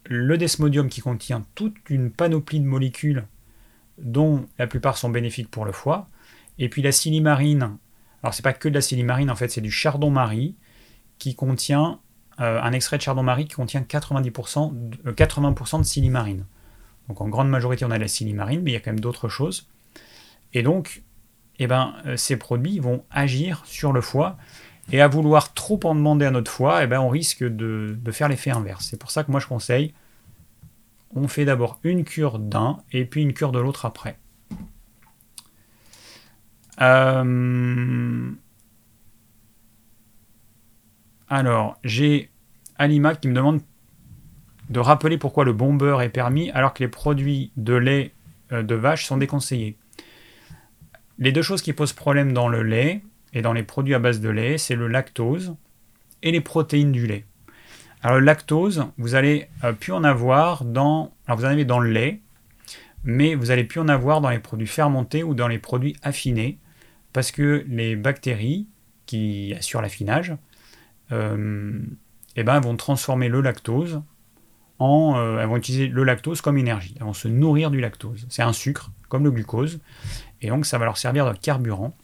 le 0.05 0.37
desmodium 0.37 0.89
qui 0.89 1.01
contient 1.01 1.45
toute 1.55 1.75
une 1.89 2.11
panoplie 2.11 2.59
de 2.59 2.65
molécules 2.65 3.27
dont 3.97 4.45
la 4.57 4.67
plupart 4.67 4.97
sont 4.97 5.09
bénéfiques 5.09 5.51
pour 5.51 5.65
le 5.65 5.71
foie, 5.71 6.07
et 6.59 6.69
puis 6.69 6.81
la 6.81 6.91
silimarine, 6.91 7.77
alors 8.21 8.33
c'est 8.33 8.43
pas 8.43 8.53
que 8.53 8.69
de 8.69 8.75
la 8.75 8.81
silimarine, 8.81 9.31
en 9.31 9.35
fait, 9.35 9.49
c'est 9.49 9.61
du 9.61 9.71
chardon-marie 9.71 10.55
qui 11.17 11.35
contient 11.35 11.99
euh, 12.39 12.61
un 12.61 12.73
extrait 12.73 12.97
de 12.97 13.01
chardon-marie 13.01 13.45
qui 13.45 13.55
contient 13.55 13.81
90%, 13.81 14.73
80% 15.05 15.79
de 15.79 15.83
silimarine. 15.83 16.45
Donc 17.07 17.21
en 17.21 17.29
grande 17.29 17.49
majorité, 17.49 17.85
on 17.85 17.91
a 17.91 17.97
de 17.97 18.03
la 18.03 18.07
silimarine, 18.07 18.61
mais 18.61 18.71
il 18.71 18.73
y 18.73 18.77
a 18.77 18.81
quand 18.81 18.91
même 18.91 18.99
d'autres 18.99 19.29
choses. 19.29 19.67
Et 20.53 20.61
donc, 20.61 21.03
eh 21.57 21.67
ben, 21.67 21.95
euh, 22.05 22.17
ces 22.17 22.37
produits 22.37 22.79
vont 22.79 23.03
agir 23.09 23.63
sur 23.65 23.93
le 23.93 24.01
foie. 24.01 24.37
Et 24.91 25.01
à 25.01 25.07
vouloir 25.07 25.53
trop 25.53 25.79
en 25.83 25.95
demander 25.95 26.25
à 26.25 26.31
notre 26.31 26.51
foie, 26.51 26.83
eh 26.83 26.87
ben, 26.87 26.99
on 26.99 27.09
risque 27.09 27.43
de 27.43 28.11
faire 28.11 28.27
l'effet 28.27 28.49
inverse. 28.51 28.87
C'est 28.89 28.99
pour 28.99 29.11
ça 29.11 29.23
que 29.23 29.31
moi 29.31 29.39
je 29.39 29.45
conseille, 29.45 29.93
on 31.15 31.27
fait 31.27 31.45
d'abord 31.45 31.79
une 31.83 32.03
cure 32.03 32.39
d'un 32.39 32.79
et 32.91 33.05
puis 33.05 33.21
une 33.21 33.33
cure 33.33 33.51
de 33.51 33.59
l'autre 33.59 33.85
après. 33.85 34.17
Euh, 36.81 38.31
alors, 41.27 41.77
j'ai 41.83 42.29
Alima 42.77 43.15
qui 43.15 43.27
me 43.27 43.33
demande 43.33 43.61
de 44.69 44.79
rappeler 44.79 45.17
pourquoi 45.17 45.45
le 45.45 45.53
beurre 45.53 46.01
est 46.01 46.09
permis 46.09 46.51
alors 46.51 46.73
que 46.73 46.83
les 46.83 46.89
produits 46.89 47.51
de 47.57 47.73
lait 47.73 48.13
euh, 48.51 48.63
de 48.63 48.75
vache 48.75 49.05
sont 49.05 49.17
déconseillés. 49.17 49.77
Les 51.17 51.31
deux 51.31 51.41
choses 51.41 51.61
qui 51.61 51.73
posent 51.73 51.93
problème 51.93 52.33
dans 52.33 52.47
le 52.47 52.63
lait 52.63 53.01
et 53.33 53.41
dans 53.41 53.53
les 53.53 53.63
produits 53.63 53.93
à 53.93 53.99
base 53.99 54.21
de 54.21 54.29
lait, 54.29 54.57
c'est 54.57 54.75
le 54.75 54.87
lactose 54.87 55.55
et 56.23 56.31
les 56.31 56.41
protéines 56.41 56.91
du 56.91 57.07
lait. 57.07 57.25
Alors 58.01 58.19
le 58.19 58.25
lactose, 58.25 58.85
vous 58.97 59.15
allez 59.15 59.49
euh, 59.63 59.73
plus 59.73 59.91
en 59.91 60.03
avoir 60.03 60.63
dans, 60.63 61.11
alors 61.27 61.39
vous 61.39 61.45
en 61.45 61.49
avez 61.49 61.65
dans 61.65 61.79
le 61.79 61.89
lait, 61.89 62.21
mais 63.03 63.35
vous 63.35 63.51
allez 63.51 63.65
plus 63.65 63.79
en 63.81 63.87
avoir 63.87 64.21
dans 64.21 64.29
les 64.29 64.39
produits 64.39 64.67
fermentés 64.67 65.23
ou 65.23 65.33
dans 65.33 65.47
les 65.47 65.59
produits 65.59 65.95
affinés 66.03 66.57
parce 67.13 67.31
que 67.31 67.65
les 67.67 67.95
bactéries 67.95 68.67
qui 69.05 69.53
assurent 69.57 69.81
l'affinage 69.81 70.35
euh, 71.11 71.79
eh 72.35 72.43
ben, 72.43 72.59
vont 72.59 72.75
transformer 72.75 73.29
le 73.29 73.41
lactose 73.41 74.01
en. 74.77 75.17
Euh, 75.17 75.39
elles 75.39 75.47
vont 75.47 75.57
utiliser 75.57 75.87
le 75.87 76.03
lactose 76.03 76.41
comme 76.41 76.57
énergie. 76.57 76.95
Elles 76.97 77.05
vont 77.05 77.13
se 77.13 77.27
nourrir 77.27 77.71
du 77.71 77.79
lactose. 77.79 78.25
C'est 78.29 78.43
un 78.43 78.53
sucre, 78.53 78.91
comme 79.07 79.23
le 79.23 79.31
glucose. 79.31 79.79
Et 80.41 80.49
donc, 80.49 80.65
ça 80.65 80.77
va 80.77 80.85
leur 80.85 80.97
servir 80.97 81.31
de 81.31 81.37
carburant. 81.37 81.97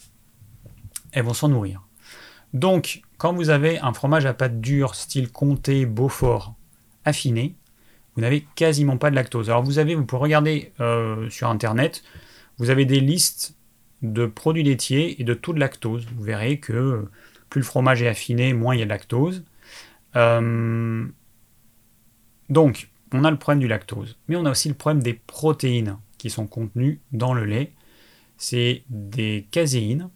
Elles 1.11 1.23
vont 1.23 1.33
s'en 1.33 1.49
nourrir. 1.49 1.83
Donc, 2.53 3.01
quand 3.17 3.33
vous 3.33 3.49
avez 3.49 3.79
un 3.79 3.93
fromage 3.93 4.25
à 4.25 4.33
pâte 4.33 4.59
dure, 4.59 4.95
style 4.95 5.31
comté, 5.31 5.85
Beaufort, 5.85 6.55
affiné, 7.05 7.55
vous 8.15 8.21
n'avez 8.21 8.45
quasiment 8.55 8.97
pas 8.97 9.09
de 9.09 9.15
lactose. 9.15 9.49
Alors, 9.49 9.63
vous 9.63 9.79
avez, 9.79 9.95
vous 9.95 10.05
pouvez 10.05 10.21
regarder 10.21 10.73
euh, 10.79 11.29
sur 11.29 11.49
Internet, 11.49 12.03
vous 12.57 12.69
avez 12.69 12.85
des 12.85 12.99
listes 12.99 13.55
de 14.01 14.25
produits 14.25 14.63
laitiers 14.63 15.19
et 15.21 15.23
de 15.23 15.33
taux 15.33 15.53
de 15.53 15.59
lactose. 15.59 16.05
Vous 16.15 16.23
verrez 16.23 16.59
que 16.59 17.07
plus 17.49 17.61
le 17.61 17.65
fromage 17.65 18.01
est 18.01 18.07
affiné, 18.07 18.53
moins 18.53 18.75
il 18.75 18.79
y 18.79 18.81
a 18.81 18.85
de 18.85 18.89
lactose. 18.89 19.43
Euh, 20.15 21.05
donc, 22.49 22.89
on 23.11 23.23
a 23.23 23.31
le 23.31 23.37
problème 23.37 23.59
du 23.59 23.67
lactose, 23.67 24.17
mais 24.27 24.35
on 24.35 24.45
a 24.45 24.51
aussi 24.51 24.67
le 24.67 24.75
problème 24.75 25.01
des 25.01 25.13
protéines 25.13 25.97
qui 26.17 26.29
sont 26.29 26.47
contenues 26.47 27.01
dans 27.11 27.33
le 27.33 27.45
lait. 27.45 27.73
C'est 28.37 28.83
des 28.89 29.47
caséines. 29.51 30.09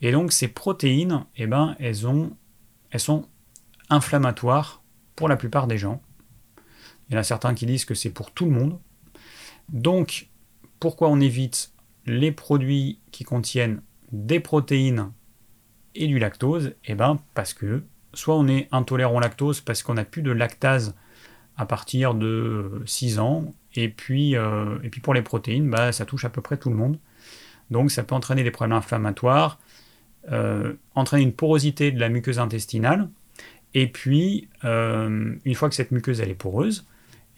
Et 0.00 0.12
donc, 0.12 0.32
ces 0.32 0.48
protéines, 0.48 1.26
eh 1.36 1.46
ben, 1.46 1.76
elles, 1.78 2.06
ont, 2.06 2.34
elles 2.90 3.00
sont 3.00 3.28
inflammatoires 3.90 4.82
pour 5.16 5.28
la 5.28 5.36
plupart 5.36 5.66
des 5.66 5.76
gens. 5.76 6.00
Il 7.08 7.14
y 7.14 7.16
en 7.16 7.20
a 7.20 7.24
certains 7.24 7.54
qui 7.54 7.66
disent 7.66 7.84
que 7.84 7.94
c'est 7.94 8.10
pour 8.10 8.30
tout 8.30 8.46
le 8.46 8.52
monde. 8.52 8.78
Donc, 9.68 10.28
pourquoi 10.78 11.08
on 11.08 11.20
évite 11.20 11.72
les 12.06 12.32
produits 12.32 12.98
qui 13.10 13.24
contiennent 13.24 13.82
des 14.12 14.40
protéines 14.40 15.12
et 15.94 16.06
du 16.06 16.18
lactose 16.18 16.74
Eh 16.84 16.94
ben 16.94 17.18
parce 17.34 17.54
que 17.54 17.82
soit 18.14 18.36
on 18.36 18.48
est 18.48 18.68
intolérant 18.72 19.16
au 19.16 19.20
lactose 19.20 19.60
parce 19.60 19.82
qu'on 19.82 19.94
n'a 19.94 20.04
plus 20.04 20.22
de 20.22 20.30
lactase 20.30 20.94
à 21.56 21.66
partir 21.66 22.14
de 22.14 22.82
6 22.86 23.18
ans, 23.18 23.52
et 23.74 23.88
puis, 23.88 24.36
euh, 24.36 24.78
et 24.82 24.88
puis 24.88 25.00
pour 25.00 25.14
les 25.14 25.22
protéines, 25.22 25.68
bah, 25.68 25.92
ça 25.92 26.06
touche 26.06 26.24
à 26.24 26.30
peu 26.30 26.40
près 26.40 26.56
tout 26.56 26.70
le 26.70 26.76
monde. 26.76 26.98
Donc 27.70 27.90
ça 27.90 28.02
peut 28.02 28.14
entraîner 28.14 28.42
des 28.42 28.50
problèmes 28.50 28.76
inflammatoires, 28.76 29.60
euh, 30.32 30.72
entraîner 30.94 31.22
une 31.22 31.32
porosité 31.32 31.92
de 31.92 32.00
la 32.00 32.08
muqueuse 32.08 32.38
intestinale, 32.38 33.10
et 33.74 33.86
puis 33.86 34.48
euh, 34.64 35.34
une 35.44 35.54
fois 35.54 35.68
que 35.68 35.74
cette 35.74 35.92
muqueuse 35.92 36.20
est 36.20 36.34
poreuse, 36.34 36.86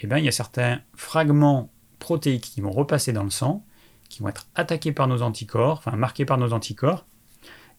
eh 0.01 0.07
ben, 0.07 0.19
il 0.19 0.25
y 0.25 0.29
a 0.29 0.33
certains 0.33 0.81
fragments 0.95 1.71
protéiques 1.99 2.45
qui 2.45 2.61
vont 2.61 2.71
repasser 2.71 3.13
dans 3.13 3.25
le 3.25 3.31
sang, 3.31 3.65
qui 4.13 4.23
vont 4.23 4.29
être 4.29 4.47
attaqués 4.55 4.93
par 4.93 5.09
nos 5.09 5.23
anticorps, 5.23 5.79
enfin 5.79 5.97
marqués 5.97 6.27
par 6.27 6.37
nos 6.37 6.53
anticorps. 6.53 7.07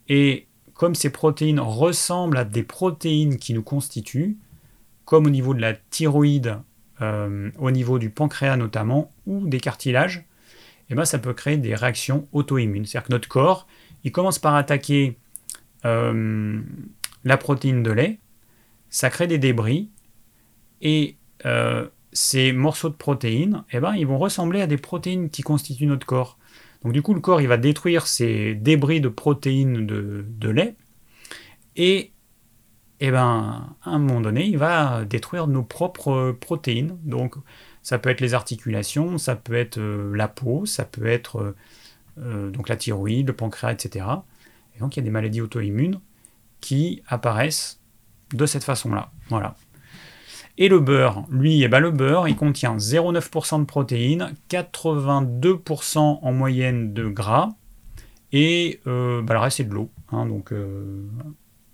Et 0.10 0.48
comme 0.74 0.96
ces 0.96 1.12
protéines 1.12 1.60
ressemblent 1.60 2.38
à 2.38 2.44
des 2.44 2.64
protéines 2.64 3.38
qui 3.38 3.54
nous 3.54 3.62
constituent, 3.62 4.38
comme 5.06 5.28
au 5.28 5.30
niveau 5.30 5.54
de 5.54 5.62
la 5.62 5.74
thyroïde, 5.74 6.58
euh, 7.02 7.52
au 7.60 7.70
niveau 7.70 8.00
du 8.00 8.10
pancréas 8.10 8.58
notamment, 8.58 9.12
ou 9.28 9.48
des 9.48 9.60
cartilages, 9.60 10.26
eh 10.90 10.96
ben 10.96 11.06
ça 11.06 11.20
peut 11.20 11.34
créer 11.34 11.58
des 11.58 11.76
réactions 11.76 12.28
auto-immunes. 12.32 12.86
C'est-à-dire 12.86 13.08
que 13.08 13.14
notre 13.14 13.30
corps, 13.30 13.68
il 14.04 14.12
commence 14.12 14.40
par 14.40 14.56
attaquer 14.56 15.18
euh, 15.86 16.62
la 17.24 17.38
protéine 17.38 17.84
de 17.84 17.92
lait, 17.92 18.20
ça 18.90 19.12
crée 19.12 19.28
des 19.28 19.38
débris. 19.38 19.90
Et 20.82 21.16
euh, 21.46 21.88
ces 22.14 22.52
morceaux 22.54 22.90
de 22.90 22.96
protéines, 22.96 23.64
eh 23.72 23.80
ben, 23.80 23.96
ils 23.96 24.08
vont 24.08 24.18
ressembler 24.18 24.62
à 24.62 24.68
des 24.68 24.78
protéines 24.78 25.30
qui 25.30 25.42
constituent 25.42 25.88
notre 25.88 26.06
corps. 26.06 26.38
Donc 26.84 26.94
du 26.94 27.02
coup, 27.02 27.14
le 27.14 27.22
corps, 27.22 27.42
va 27.42 27.58
détruire 27.58 28.08
ces 28.08 28.56
débris 28.56 29.02
de 29.02 29.10
protéines 29.10 29.86
de, 29.86 30.50
lait. 30.50 30.76
Et 31.76 32.12
eh 33.00 33.12
ben, 33.12 33.76
à 33.84 33.90
un 33.90 34.00
moment 34.00 34.22
donné, 34.22 34.46
il 34.46 34.58
va 34.58 35.06
détruire 35.06 35.48
nos 35.48 35.64
propres 35.64 36.36
protéines. 36.40 36.98
Donc 37.04 37.36
ça 37.82 38.00
peut 38.00 38.10
être 38.10 38.22
les 38.22 38.34
articulations, 38.34 39.18
ça 39.18 39.36
peut 39.36 39.56
être 39.56 39.80
euh, 39.80 40.16
la 40.16 40.28
peau, 40.28 40.66
ça 40.66 40.86
peut 40.86 41.06
être 41.06 41.56
euh, 42.20 42.50
donc 42.52 42.70
la 42.70 42.76
thyroïde, 42.76 43.28
le 43.28 43.34
pancréas, 43.34 43.74
etc. 43.74 44.06
Et 44.76 44.80
donc 44.80 44.96
il 44.96 45.00
y 45.00 45.02
a 45.02 45.04
des 45.04 45.12
maladies 45.12 45.42
auto-immunes 45.42 46.00
qui 46.62 47.02
apparaissent 47.08 47.82
de 48.34 48.46
cette 48.46 48.64
façon-là. 48.64 49.12
Voilà. 49.30 49.56
Et 50.58 50.70
le 50.70 50.80
beurre, 50.80 51.26
lui, 51.32 51.64
eh 51.64 51.68
ben, 51.68 51.80
le 51.80 51.90
beurre, 51.90 52.28
il 52.28 52.36
contient 52.36 52.78
0,9% 52.78 53.62
de 53.62 53.66
protéines, 53.66 54.34
82% 54.50 55.98
en 55.98 56.32
moyenne 56.32 56.94
de 56.94 57.08
gras, 57.08 57.50
et 58.34 58.80
euh, 58.88 59.22
bah, 59.22 59.36
le 59.36 59.40
reste 59.40 59.58
c'est 59.58 59.64
de 59.64 59.74
l'eau. 59.74 59.90
Hein, 60.12 60.26
donc 60.26 60.52
euh, 60.52 61.06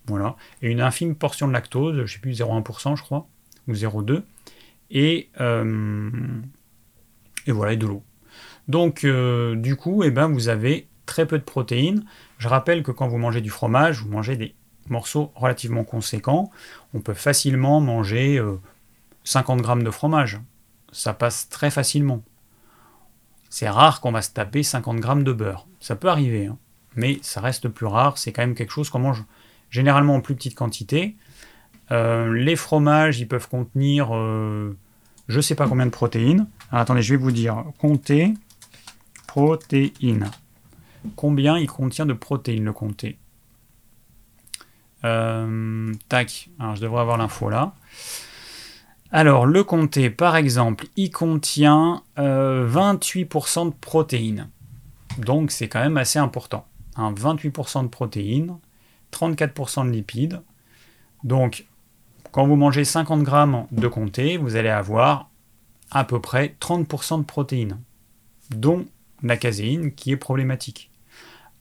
voilà. 0.05 0.35
Et 0.61 0.69
une 0.69 0.81
infime 0.81 1.15
portion 1.15 1.47
de 1.47 1.53
lactose, 1.53 1.95
je 1.95 2.01
ne 2.01 2.07
sais 2.07 2.19
plus, 2.19 2.39
0,1% 2.39 2.95
je 2.95 3.01
crois, 3.01 3.27
ou 3.67 3.73
0,2. 3.73 4.21
Et, 4.91 5.29
euh, 5.39 6.09
et 7.47 7.51
voilà, 7.51 7.73
et 7.73 7.77
de 7.77 7.87
l'eau. 7.87 8.03
Donc 8.67 9.05
du 9.05 9.75
coup, 9.77 10.03
eh 10.03 10.11
ben, 10.11 10.27
vous 10.27 10.47
avez 10.47 10.87
très 11.05 11.25
peu 11.25 11.39
de 11.39 11.43
protéines. 11.43 12.05
Je 12.37 12.47
rappelle 12.47 12.83
que 12.83 12.91
quand 12.91 13.07
vous 13.07 13.17
mangez 13.17 13.41
du 13.41 13.49
fromage, 13.49 14.03
vous 14.03 14.09
mangez 14.09 14.35
des 14.35 14.53
morceaux 14.89 15.31
relativement 15.33 15.83
conséquents. 15.83 16.51
On 16.93 16.99
peut 16.99 17.15
facilement 17.15 17.81
manger 17.81 18.39
50 19.29 19.61
grammes 19.61 19.83
de 19.83 19.91
fromage. 19.91 20.39
Ça 20.91 21.13
passe 21.13 21.49
très 21.49 21.69
facilement. 21.69 22.23
C'est 23.49 23.69
rare 23.69 24.01
qu'on 24.01 24.11
va 24.11 24.21
se 24.21 24.31
taper 24.31 24.63
50 24.63 24.97
grammes 24.97 25.23
de 25.23 25.33
beurre. 25.33 25.67
Ça 25.79 25.95
peut 25.95 26.09
arriver, 26.09 26.47
hein. 26.47 26.57
mais 26.95 27.19
ça 27.21 27.39
reste 27.39 27.67
plus 27.67 27.85
rare. 27.85 28.17
C'est 28.17 28.31
quand 28.31 28.41
même 28.41 28.55
quelque 28.55 28.71
chose 28.71 28.89
qu'on 28.89 28.99
mange 28.99 29.23
généralement 29.69 30.15
en 30.15 30.21
plus 30.21 30.35
petite 30.35 30.55
quantité. 30.55 31.15
Euh, 31.91 32.33
les 32.33 32.55
fromages, 32.55 33.19
ils 33.19 33.27
peuvent 33.27 33.47
contenir 33.47 34.09
euh, 34.11 34.75
je 35.27 35.37
ne 35.37 35.41
sais 35.41 35.53
pas 35.53 35.67
combien 35.67 35.85
de 35.85 35.91
protéines. 35.91 36.47
attendez, 36.71 37.03
je 37.03 37.13
vais 37.13 37.21
vous 37.21 37.31
dire. 37.31 37.63
Compter 37.77 38.33
protéines. 39.27 40.31
Combien 41.15 41.59
il 41.59 41.67
contient 41.67 42.07
de 42.07 42.13
protéines, 42.13 42.65
le 42.65 42.73
comté? 42.73 43.19
Euh, 45.05 45.93
Tac. 46.09 46.49
Je 46.75 46.81
devrais 46.81 47.01
avoir 47.01 47.17
l'info 47.17 47.47
là. 47.51 47.75
Alors, 49.11 49.47
le 49.47 49.63
comté, 49.63 50.11
par 50.11 50.35
exemple, 50.35 50.85
il 50.95 51.09
contient 51.09 52.03
28% 52.17 52.19
euh, 52.19 53.65
de 53.65 53.75
protéines. 53.81 54.49
Donc, 55.17 55.49
c'est 55.49 55.67
quand 55.67 55.79
même 55.79 55.97
assez 55.97 56.19
important. 56.19 56.65
28% 56.95 57.83
de 57.83 57.87
protéines, 57.87 58.57
34% 59.11 59.87
de 59.87 59.91
lipides. 59.91 60.41
Donc, 61.23 61.65
quand 62.31 62.45
vous 62.45 62.55
mangez 62.55 62.85
50 62.85 63.23
grammes 63.23 63.65
de 63.71 63.87
comté, 63.87 64.37
vous 64.37 64.55
allez 64.55 64.69
avoir 64.69 65.29
à 65.89 66.03
peu 66.03 66.19
près 66.19 66.55
30% 66.59 67.19
de 67.19 67.23
protéines, 67.23 67.79
dont 68.51 68.85
la 69.23 69.37
caséine 69.37 69.91
qui 69.91 70.11
est 70.11 70.17
problématique. 70.17 70.91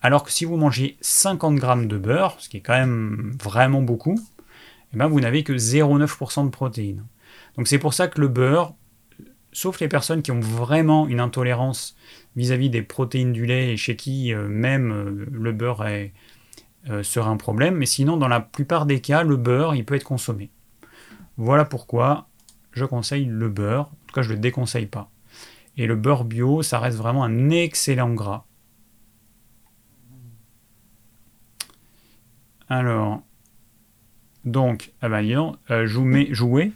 Alors 0.02 0.22
que 0.22 0.30
si 0.30 0.44
vous 0.44 0.56
mangez 0.56 0.96
50 1.00 1.56
grammes 1.56 1.88
de 1.88 1.96
beurre, 1.96 2.36
ce 2.38 2.48
qui 2.48 2.58
est 2.58 2.60
quand 2.60 2.78
même 2.78 3.36
vraiment 3.42 3.82
beaucoup, 3.82 4.20
eh 4.92 4.96
ben 4.96 5.08
vous 5.08 5.20
n'avez 5.20 5.42
que 5.42 5.54
0,9% 5.54 6.44
de 6.44 6.50
protéines. 6.50 7.04
Donc 7.58 7.66
c'est 7.66 7.80
pour 7.80 7.92
ça 7.92 8.06
que 8.06 8.20
le 8.20 8.28
beurre, 8.28 8.74
sauf 9.52 9.80
les 9.80 9.88
personnes 9.88 10.22
qui 10.22 10.30
ont 10.30 10.38
vraiment 10.38 11.08
une 11.08 11.18
intolérance 11.18 11.96
vis-à-vis 12.36 12.70
des 12.70 12.82
protéines 12.82 13.32
du 13.32 13.46
lait 13.46 13.72
et 13.72 13.76
chez 13.76 13.96
qui 13.96 14.32
euh, 14.32 14.46
même 14.46 14.92
euh, 14.92 15.26
le 15.32 15.52
beurre 15.52 15.84
est, 15.88 16.12
euh, 16.88 17.02
sera 17.02 17.28
un 17.28 17.36
problème, 17.36 17.74
mais 17.74 17.86
sinon 17.86 18.16
dans 18.16 18.28
la 18.28 18.38
plupart 18.38 18.86
des 18.86 19.00
cas, 19.00 19.24
le 19.24 19.36
beurre, 19.36 19.74
il 19.74 19.84
peut 19.84 19.96
être 19.96 20.04
consommé. 20.04 20.50
Voilà 21.36 21.64
pourquoi 21.64 22.28
je 22.70 22.84
conseille 22.84 23.24
le 23.24 23.48
beurre, 23.48 23.88
en 23.88 24.06
tout 24.06 24.14
cas 24.14 24.22
je 24.22 24.30
ne 24.30 24.34
le 24.34 24.40
déconseille 24.40 24.86
pas. 24.86 25.10
Et 25.76 25.86
le 25.86 25.96
beurre 25.96 26.24
bio, 26.24 26.62
ça 26.62 26.78
reste 26.78 26.96
vraiment 26.96 27.24
un 27.24 27.50
excellent 27.50 28.14
gras. 28.14 28.44
Alors, 32.68 33.22
donc, 34.44 34.92
ah 35.02 35.08
ben, 35.08 35.54
euh, 35.70 35.86
jouer. 35.86 36.72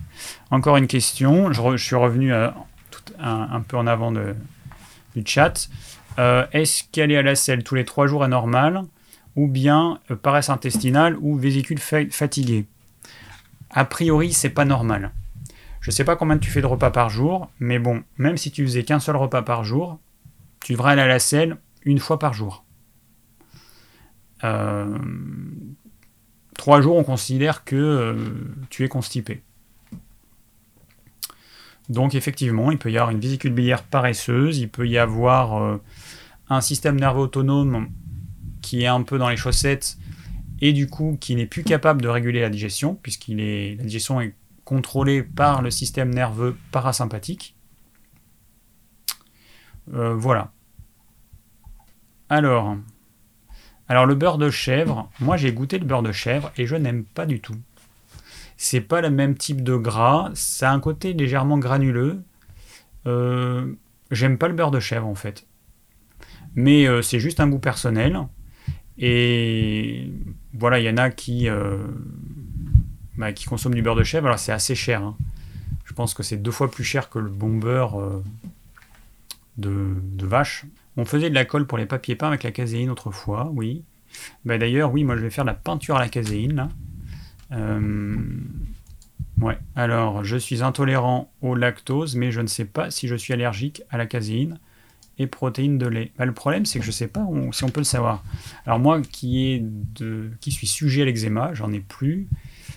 Encore 0.51 0.77
une 0.77 0.87
question. 0.87 1.53
Je, 1.53 1.77
suis 1.77 1.97
revenu 1.97 2.33
euh, 2.33 2.51
un, 3.19 3.61
peu 3.61 3.77
en 3.77 3.87
avant 3.87 4.13
du 4.13 5.23
chat. 5.25 5.69
Euh, 6.19 6.47
est-ce 6.53 6.85
qu'aller 6.93 7.17
à 7.17 7.23
la 7.23 7.35
selle 7.35 7.65
tous 7.65 7.75
les 7.75 7.85
trois 7.85 8.07
jours 8.07 8.25
est 8.25 8.29
normal 8.29 8.83
Ou 9.37 9.49
bien 9.49 10.01
paresse 10.23 10.51
intestinale 10.51 11.17
ou 11.21 11.37
vésicule 11.37 11.79
fatiguée? 11.79 12.67
A 13.71 13.85
priori, 13.85 14.33
c'est 14.33 14.51
pas 14.51 14.67
normal. 14.67 15.13
Je 15.81 15.91
sais 15.91 16.05
pas 16.05 16.17
combien 16.17 16.39
tu 16.39 16.51
fais 16.51 16.61
de 16.61 16.67
repas 16.67 16.91
par 16.91 17.09
jour, 17.09 17.51
mais 17.59 17.79
bon, 17.79 18.03
même 18.19 18.37
si 18.37 18.53
tu 18.53 18.65
faisais 18.65 18.85
qu'un 18.85 19.01
seul 19.01 19.17
repas 19.17 19.43
par 19.43 19.65
jour, 19.65 19.99
tu 20.61 20.73
devrais 20.73 20.93
aller 20.93 21.03
à 21.03 21.09
la 21.09 21.19
selle 21.19 21.57
une 21.85 21.99
fois 21.99 22.19
par 22.19 22.35
jour. 22.35 22.65
Trois 26.57 26.81
jours, 26.81 26.97
on 26.97 27.05
considère 27.05 27.65
que 27.65 27.77
euh, 27.77 28.15
tu 28.70 28.85
es 28.85 28.89
constipé. 28.89 29.43
Donc 31.89 32.15
effectivement, 32.15 32.70
il 32.70 32.79
peut 32.79 32.91
y 32.91 32.97
avoir 32.97 33.11
une 33.11 33.20
vésicule 33.20 33.53
biliaire 33.53 33.83
paresseuse, 33.83 34.59
il 34.59 34.69
peut 34.69 34.87
y 34.87 34.99
avoir 34.99 35.62
euh, 35.62 35.83
un 36.49 36.61
système 36.61 36.99
nerveux 36.99 37.23
autonome 37.23 37.89
qui 38.61 38.83
est 38.83 38.87
un 38.87 39.03
peu 39.03 39.19
dans 39.19 39.29
les 39.29 39.37
chaussettes 39.37 39.99
et 40.61 40.73
du 40.73 40.87
coup 40.87 41.19
qui 41.20 41.35
n'est 41.35 41.47
plus 41.47 41.65
capable 41.65 42.01
de 42.01 42.09
réguler 42.09 42.41
la 42.41 42.51
digestion, 42.51 42.95
puisqu'il 42.95 43.41
est 43.41 43.77
la 43.77 43.85
digestion 43.85 44.20
est 44.20 44.35
contrôlée 44.65 45.23
par 45.23 45.61
le 45.61 45.70
système 45.70 46.15
nerveux 46.15 46.57
parasympathique. 46.70 47.57
Euh, 49.93 50.15
voilà. 50.15 50.53
Alors, 52.29 52.77
alors 53.93 54.06
le 54.06 54.14
beurre 54.14 54.39
de 54.39 54.48
chèvre, 54.48 55.10
moi 55.20 55.36
j'ai 55.36 55.52
goûté 55.52 55.78
le 55.78 55.85
beurre 55.85 56.02
de 56.02 56.12
chèvre 56.12 56.51
et 56.56 56.64
je 56.64 56.77
n'aime 56.77 57.05
pas 57.05 57.27
du 57.27 57.40
tout. 57.40 57.59
C'est 58.56 58.81
pas 58.81 59.02
le 59.02 59.10
même 59.10 59.36
type 59.36 59.62
de 59.62 59.77
gras, 59.77 60.31
ça 60.32 60.70
a 60.70 60.73
un 60.73 60.81
côté 60.81 61.12
légèrement 61.12 61.59
granuleux. 61.59 62.23
Euh, 63.06 63.70
j'aime 64.10 64.39
pas 64.39 64.48
le 64.48 64.55
beurre 64.55 64.70
de 64.70 64.81
chèvre 64.81 65.06
en 65.06 65.14
fait. 65.14 65.47
Mais 66.55 66.89
euh, 66.89 67.02
c'est 67.02 67.20
juste 67.20 67.39
un 67.39 67.48
goût 67.48 67.59
personnel. 67.59 68.19
Et 68.97 70.10
voilà, 70.55 70.78
il 70.78 70.86
y 70.86 70.89
en 70.89 70.97
a 70.97 71.10
qui, 71.10 71.51
euh, 71.51 71.77
bah, 73.19 73.31
consomment 73.47 73.74
du 73.74 73.82
beurre 73.82 73.97
de 73.97 74.05
chèvre. 74.05 74.24
Alors 74.24 74.39
c'est 74.39 74.52
assez 74.52 74.74
cher. 74.74 75.02
Hein. 75.02 75.19
Je 75.85 75.93
pense 75.93 76.14
que 76.14 76.23
c'est 76.23 76.39
deux 76.39 76.51
fois 76.51 76.70
plus 76.70 76.85
cher 76.85 77.10
que 77.10 77.19
le 77.19 77.28
bon 77.28 77.59
beurre 77.59 78.01
de 79.59 80.27
vache. 80.27 80.64
On 80.97 81.05
faisait 81.05 81.31
de 81.31 81.35
la 81.35 81.44
colle 81.44 81.66
pour 81.66 81.78
les 81.78 81.86
papiers 81.86 82.16
peints 82.16 82.28
avec 82.28 82.43
la 82.43 82.52
caséine 82.52 82.90
autrefois, 82.90 83.51
oui. 83.55 83.85
Bah, 84.44 84.59
d'ailleurs, 84.59 84.93
oui, 84.93 85.05
moi 85.05 85.16
je 85.16 85.23
vais 85.23 85.31
faire 85.31 85.44
de 85.44 85.51
la 85.51 85.55
peinture 85.55 85.97
à 85.97 86.01
la 86.01 86.09
caséine. 86.09 86.69
Euh, 87.52 88.16
ouais, 89.40 89.59
alors 89.74 90.24
je 90.24 90.36
suis 90.36 90.62
intolérant 90.62 91.32
au 91.40 91.55
lactose, 91.55 92.16
mais 92.16 92.31
je 92.31 92.40
ne 92.40 92.47
sais 92.47 92.64
pas 92.64 92.90
si 92.90 93.09
je 93.09 93.14
suis 93.14 93.32
allergique 93.32 93.82
à 93.90 93.98
la 93.98 94.06
caséine 94.06 94.59
et 95.19 95.27
protéines 95.27 95.78
de 95.78 95.86
lait. 95.86 96.12
Bah, 96.19 96.27
le 96.27 96.35
problème, 96.35 96.66
c'est 96.66 96.78
que 96.78 96.85
je 96.85 96.90
ne 96.90 96.94
sais 96.94 97.09
pas 97.09 97.27
si 97.52 97.64
on 97.64 97.69
peut 97.69 97.81
le 97.81 97.85
savoir. 97.85 98.23
Alors 98.66 98.78
moi 98.78 99.01
qui, 99.02 99.52
est 99.52 99.64
qui 100.40 100.51
suis 100.51 100.66
sujet 100.66 101.02
à 101.02 101.05
l'eczéma, 101.05 101.55
j'en 101.55 101.73
ai 101.73 101.81
plus, 101.81 102.28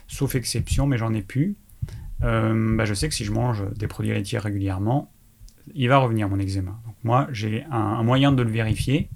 sauf 0.08 0.36
exception, 0.36 0.88
mais 0.88 0.98
j'en 0.98 1.14
ai 1.14 1.22
plus. 1.22 1.56
Euh, 2.24 2.76
bah, 2.78 2.86
je 2.86 2.94
sais 2.94 3.10
que 3.10 3.16
si 3.16 3.26
je 3.26 3.32
mange 3.32 3.64
des 3.76 3.88
produits 3.88 4.14
laitiers 4.14 4.40
régulièrement, 4.40 5.12
il 5.74 5.90
va 5.90 5.98
revenir 5.98 6.30
mon 6.30 6.40
eczéma. 6.40 6.80
Moi, 7.04 7.28
j'ai 7.32 7.66
un, 7.72 8.04
moyen 8.04 8.32
de 8.32 8.44
le 8.44 8.50
vérifier. 8.50 9.10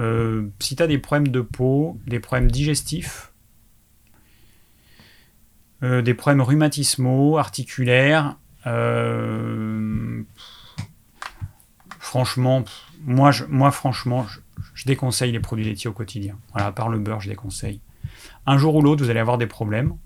Euh, 0.00 0.48
si 0.58 0.76
tu 0.76 0.82
as 0.82 0.86
des 0.86 0.98
problèmes 0.98 1.28
de 1.28 1.40
peau, 1.40 1.98
des 2.06 2.20
problèmes 2.20 2.50
digestifs, 2.50 3.32
euh, 5.82 6.02
des 6.02 6.14
problèmes 6.14 6.40
rhumatismaux, 6.40 7.36
articulaires, 7.38 8.36
euh, 8.66 10.22
franchement, 11.98 12.64
moi, 13.02 13.30
je, 13.30 13.44
moi 13.44 13.70
franchement, 13.70 14.26
je, 14.74 14.84
déconseille 14.84 15.32
les 15.32 15.40
produits 15.40 15.64
laitiers 15.64 15.88
au 15.88 15.92
quotidien. 15.92 16.38
Voilà, 16.52 16.68
à 16.68 16.72
part 16.72 16.88
le 16.88 16.98
beurre, 16.98 17.20
je 17.20 17.28
déconseille. 17.28 17.80
Un 18.46 18.58
jour 18.58 18.74
ou 18.74 18.82
l'autre, 18.82 19.02
vous 19.02 19.10
allez 19.10 19.20
avoir 19.20 19.38
des 19.38 19.46
problèmes. 19.46 19.96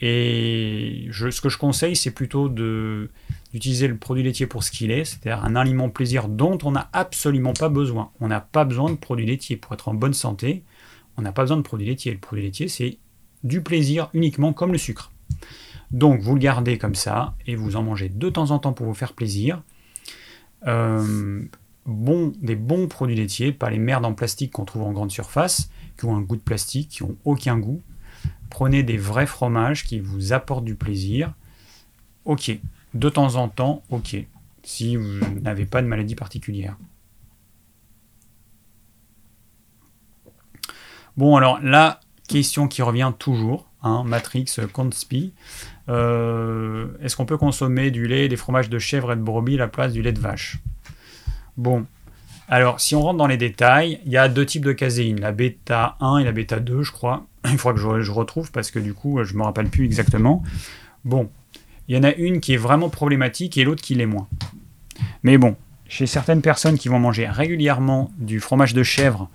Et 0.00 1.08
ce 1.12 1.40
que 1.40 1.48
je 1.48 1.58
conseille, 1.58 1.96
c'est 1.96 2.12
plutôt 2.12 2.48
d'utiliser 2.48 3.88
le 3.88 3.96
produit 3.96 4.22
laitier 4.22 4.46
pour 4.46 4.62
ce 4.62 4.70
qu'il 4.70 4.90
est, 4.90 5.04
c'est-à-dire 5.04 5.44
un 5.44 5.56
aliment 5.56 5.88
plaisir 5.88 6.28
dont 6.28 6.58
on 6.62 6.70
n'a 6.70 6.88
absolument 6.92 7.52
pas 7.52 7.68
besoin. 7.68 8.10
On 8.20 8.28
n'a 8.28 8.40
pas 8.40 8.64
besoin 8.64 8.90
de 8.90 8.96
produits 8.96 9.26
laitiers. 9.26 9.56
Pour 9.56 9.72
être 9.74 9.88
en 9.88 9.94
bonne 9.94 10.14
santé, 10.14 10.62
on 11.16 11.22
n'a 11.22 11.32
pas 11.32 11.42
besoin 11.42 11.56
de 11.56 11.62
produits 11.62 11.86
laitiers. 11.86 12.12
Le 12.12 12.18
produit 12.18 12.44
laitier, 12.44 12.68
c'est 12.68 12.98
du 13.42 13.62
plaisir 13.62 14.08
uniquement 14.14 14.52
comme 14.52 14.72
le 14.72 14.78
sucre. 14.78 15.10
Donc 15.90 16.20
vous 16.20 16.34
le 16.34 16.40
gardez 16.40 16.78
comme 16.78 16.94
ça 16.94 17.34
et 17.46 17.56
vous 17.56 17.76
en 17.76 17.82
mangez 17.82 18.08
de 18.08 18.28
temps 18.28 18.50
en 18.50 18.58
temps 18.58 18.72
pour 18.72 18.86
vous 18.86 18.94
faire 18.94 19.14
plaisir. 19.14 19.62
Euh, 20.66 21.42
bon, 21.86 22.32
des 22.42 22.56
bons 22.56 22.88
produits 22.88 23.16
laitiers, 23.16 23.52
pas 23.52 23.70
les 23.70 23.78
merdes 23.78 24.04
en 24.04 24.12
plastique 24.12 24.52
qu'on 24.52 24.64
trouve 24.64 24.82
en 24.82 24.92
grande 24.92 25.10
surface, 25.10 25.70
qui 25.96 26.04
ont 26.04 26.16
un 26.16 26.20
goût 26.20 26.36
de 26.36 26.42
plastique, 26.42 26.88
qui 26.90 27.02
ont 27.02 27.16
aucun 27.24 27.58
goût. 27.58 27.80
Prenez 28.50 28.82
des 28.82 28.96
vrais 28.96 29.26
fromages 29.26 29.84
qui 29.84 30.00
vous 30.00 30.32
apportent 30.32 30.64
du 30.64 30.74
plaisir. 30.74 31.32
Ok, 32.24 32.50
de 32.94 33.08
temps 33.08 33.36
en 33.36 33.48
temps, 33.48 33.82
ok, 33.90 34.16
si 34.62 34.96
vous 34.96 35.20
n'avez 35.40 35.66
pas 35.66 35.82
de 35.82 35.86
maladie 35.86 36.14
particulière. 36.14 36.76
Bon, 41.16 41.36
alors 41.36 41.58
la 41.62 42.00
question 42.28 42.68
qui 42.68 42.82
revient 42.82 43.12
toujours, 43.18 43.66
hein, 43.82 44.04
Matrix, 44.04 44.56
Conspi, 44.72 45.32
euh, 45.88 46.86
est-ce 47.02 47.16
qu'on 47.16 47.26
peut 47.26 47.38
consommer 47.38 47.90
du 47.90 48.06
lait, 48.06 48.28
des 48.28 48.36
fromages 48.36 48.68
de 48.68 48.78
chèvre 48.78 49.12
et 49.12 49.16
de 49.16 49.22
brebis 49.22 49.54
à 49.54 49.58
la 49.58 49.68
place 49.68 49.92
du 49.92 50.02
lait 50.02 50.12
de 50.12 50.20
vache? 50.20 50.58
Bon, 51.56 51.86
alors 52.48 52.80
si 52.80 52.94
on 52.94 53.02
rentre 53.02 53.18
dans 53.18 53.26
les 53.26 53.36
détails, 53.36 54.00
il 54.06 54.12
y 54.12 54.16
a 54.16 54.28
deux 54.28 54.46
types 54.46 54.64
de 54.64 54.72
caséine, 54.72 55.20
la 55.20 55.32
bêta 55.32 55.96
1 56.00 56.18
et 56.18 56.24
la 56.24 56.32
bêta 56.32 56.60
2, 56.60 56.82
je 56.82 56.92
crois. 56.92 57.26
Il 57.50 57.58
faudra 57.58 57.74
que 57.74 58.02
je, 58.02 58.10
retrouve 58.10 58.50
parce 58.50 58.70
que 58.70 58.78
du 58.78 58.94
coup, 58.94 59.22
je 59.24 59.32
ne 59.32 59.38
me 59.38 59.44
rappelle 59.44 59.68
plus 59.68 59.84
exactement. 59.84 60.42
Bon, 61.04 61.30
il 61.88 61.96
y 61.96 61.98
en 61.98 62.02
a 62.02 62.12
une 62.14 62.40
qui 62.40 62.54
est 62.54 62.58
vraiment 62.58 62.90
problématique 62.90 63.56
et 63.56 63.64
l'autre 63.64 63.82
qui 63.82 63.94
l'est 63.94 64.06
moins. 64.06 64.28
Mais 65.22 65.38
bon, 65.38 65.56
chez 65.88 66.06
certaines 66.06 66.42
personnes 66.42 66.78
qui 66.78 66.88
vont 66.88 66.98
manger 66.98 67.26
régulièrement 67.28 68.10
du 68.18 68.40
fromage 68.40 68.74
de 68.74 68.82
chèvre 68.82 69.30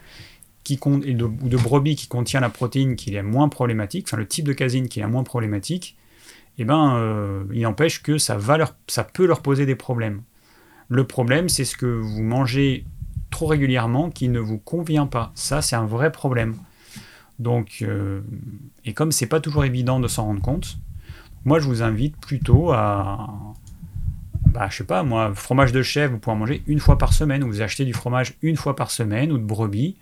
ou 0.85 0.99
de 0.99 1.57
brebis 1.57 1.95
qui 1.95 2.07
contient 2.07 2.39
la 2.39 2.49
protéine 2.49 2.95
qui 2.95 3.15
est 3.15 3.23
moins 3.23 3.49
problématique, 3.49 4.07
enfin 4.07 4.17
le 4.17 4.27
type 4.27 4.45
de 4.45 4.53
caséine 4.53 4.87
qui 4.87 5.01
est 5.01 5.07
moins 5.07 5.23
problématique, 5.23 5.97
eh 6.57 6.65
ben, 6.65 6.95
euh, 6.95 7.43
il 7.53 7.61
n'empêche 7.61 8.01
que 8.01 8.17
ça, 8.17 8.37
va 8.37 8.57
leur, 8.57 8.75
ça 8.87 9.03
peut 9.03 9.25
leur 9.25 9.41
poser 9.41 9.65
des 9.65 9.75
problèmes. 9.75 10.21
Le 10.87 11.05
problème, 11.05 11.49
c'est 11.49 11.65
ce 11.65 11.75
que 11.75 11.85
vous 11.85 12.21
mangez 12.21 12.85
trop 13.31 13.47
régulièrement 13.47 14.11
qui 14.11 14.29
ne 14.29 14.39
vous 14.39 14.59
convient 14.59 15.07
pas. 15.07 15.31
Ça, 15.33 15.61
c'est 15.61 15.75
un 15.75 15.85
vrai 15.85 16.11
problème. 16.11 16.55
Donc, 17.43 17.79
euh, 17.81 18.21
et 18.85 18.93
comme 18.93 19.11
c'est 19.11 19.27
pas 19.27 19.39
toujours 19.39 19.65
évident 19.65 19.99
de 19.99 20.07
s'en 20.07 20.25
rendre 20.25 20.41
compte, 20.41 20.77
moi, 21.45 21.59
je 21.59 21.67
vous 21.67 21.83
invite 21.83 22.17
plutôt 22.17 22.71
à, 22.71 23.29
bah, 24.47 24.67
je 24.69 24.77
sais 24.77 24.83
pas, 24.85 25.03
moi, 25.03 25.33
fromage 25.35 25.71
de 25.71 25.83
chèvre, 25.83 26.13
vous 26.13 26.19
pouvez 26.19 26.35
en 26.35 26.39
manger 26.39 26.63
une 26.67 26.79
fois 26.79 26.97
par 26.97 27.13
semaine. 27.13 27.43
Vous 27.43 27.61
achetez 27.61 27.85
du 27.85 27.93
fromage 27.93 28.33
une 28.41 28.55
fois 28.55 28.75
par 28.75 28.91
semaine 28.91 29.31
ou 29.31 29.37
de 29.37 29.43
brebis 29.43 29.97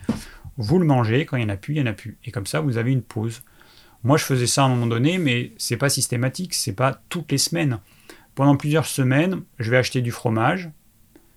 vous 0.58 0.80
le 0.80 0.86
mangez, 0.86 1.26
quand 1.26 1.38
il 1.38 1.46
n'y 1.46 1.52
en 1.52 1.54
a 1.54 1.58
plus, 1.58 1.76
il 1.76 1.82
n'y 1.82 1.88
en 1.88 1.92
a 1.92 1.96
plus. 1.96 2.18
Et 2.26 2.32
comme 2.32 2.46
ça, 2.46 2.62
vous 2.62 2.78
avez 2.78 2.92
une 2.92 3.02
pause. 3.02 3.44
Moi, 4.04 4.18
je 4.18 4.24
faisais 4.24 4.48
ça 4.48 4.64
à 4.64 4.66
un 4.66 4.70
moment 4.70 4.88
donné, 4.88 5.18
mais 5.18 5.54
c'est 5.58 5.78
pas 5.78 5.90
systématique, 5.90 6.54
c'est 6.54 6.74
pas 6.74 7.02
toutes 7.10 7.32
les 7.32 7.38
semaines. 7.38 7.80
Pendant 8.36 8.56
plusieurs 8.56 8.86
semaines, 8.86 9.42
je 9.60 9.70
vais 9.70 9.78
acheter 9.78 10.02
du 10.02 10.12
fromage. 10.12 10.70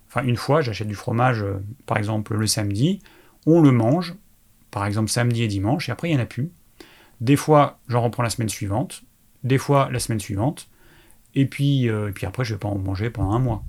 Enfin, 0.08 0.24
une 0.24 0.36
fois, 0.36 0.60
j'achète 0.60 0.88
du 0.88 0.94
fromage, 0.94 1.42
euh, 1.42 1.58
par 1.86 1.98
exemple, 1.98 2.36
le 2.36 2.46
samedi. 2.46 3.00
On 3.46 3.60
le 3.60 3.72
mange, 3.72 4.14
par 4.74 4.86
exemple, 4.86 5.08
samedi 5.08 5.44
et 5.44 5.48
dimanche, 5.48 5.88
et 5.88 5.92
après, 5.92 6.08
il 6.08 6.16
n'y 6.16 6.20
en 6.20 6.24
a 6.24 6.26
plus. 6.26 6.50
Des 7.20 7.36
fois, 7.36 7.78
j'en 7.86 8.02
reprends 8.02 8.24
la 8.24 8.30
semaine 8.30 8.48
suivante. 8.48 9.04
Des 9.44 9.56
fois, 9.56 9.88
la 9.92 10.00
semaine 10.00 10.18
suivante. 10.18 10.68
Et 11.36 11.46
puis, 11.46 11.88
euh, 11.88 12.08
et 12.08 12.12
puis 12.12 12.26
après, 12.26 12.44
je 12.44 12.54
vais 12.54 12.58
pas 12.58 12.66
en 12.66 12.78
manger 12.78 13.08
pendant 13.08 13.30
un 13.30 13.38
mois. 13.38 13.62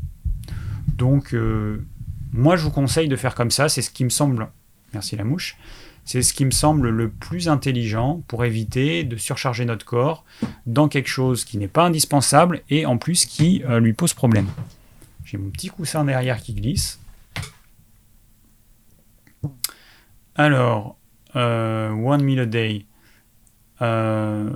Donc, 0.88 1.36
euh, 1.36 1.86
moi, 2.34 2.56
je 2.56 2.64
vous 2.64 2.72
conseille 2.72 3.07
de 3.07 3.15
faire 3.15 3.36
comme 3.36 3.52
ça. 3.52 3.69
C'est 3.69 3.84
ce 3.84 3.91
qui 3.91 4.03
me 4.03 4.10
semble 4.10 4.48
merci 4.95 5.15
la 5.15 5.23
mouche, 5.26 5.57
c'est 6.06 6.23
ce 6.23 6.34
qui 6.34 6.44
me 6.44 6.52
semble 6.52 6.90
le 6.90 7.10
plus 7.10 7.49
intelligent 7.49 8.23
pour 8.27 8.45
éviter 8.45 9.03
de 9.03 9.15
surcharger 9.15 9.65
notre 9.65 9.86
corps 9.86 10.26
dans 10.65 10.88
quelque 10.88 11.10
chose 11.10 11.45
qui 11.45 11.60
n'est 11.60 11.68
pas 11.68 11.86
indispensable 11.86 12.64
et 12.69 12.88
en 12.88 12.98
plus 12.98 13.26
qui 13.26 13.64
euh, 13.65 13.80
lui 13.80 13.94
pose 13.94 14.15
problème. 14.15 14.48
J'ai 15.23 15.38
mon 15.38 15.49
petit 15.49 15.69
coussin 15.69 16.03
derrière 16.03 16.41
qui 16.41 16.53
glisse. 16.53 16.99
Alors, 20.36 20.98
euh, 21.36 21.90
one 21.91 22.24
meal 22.24 22.41
a 22.41 22.45
day. 22.45 22.86
Euh, 23.82 24.49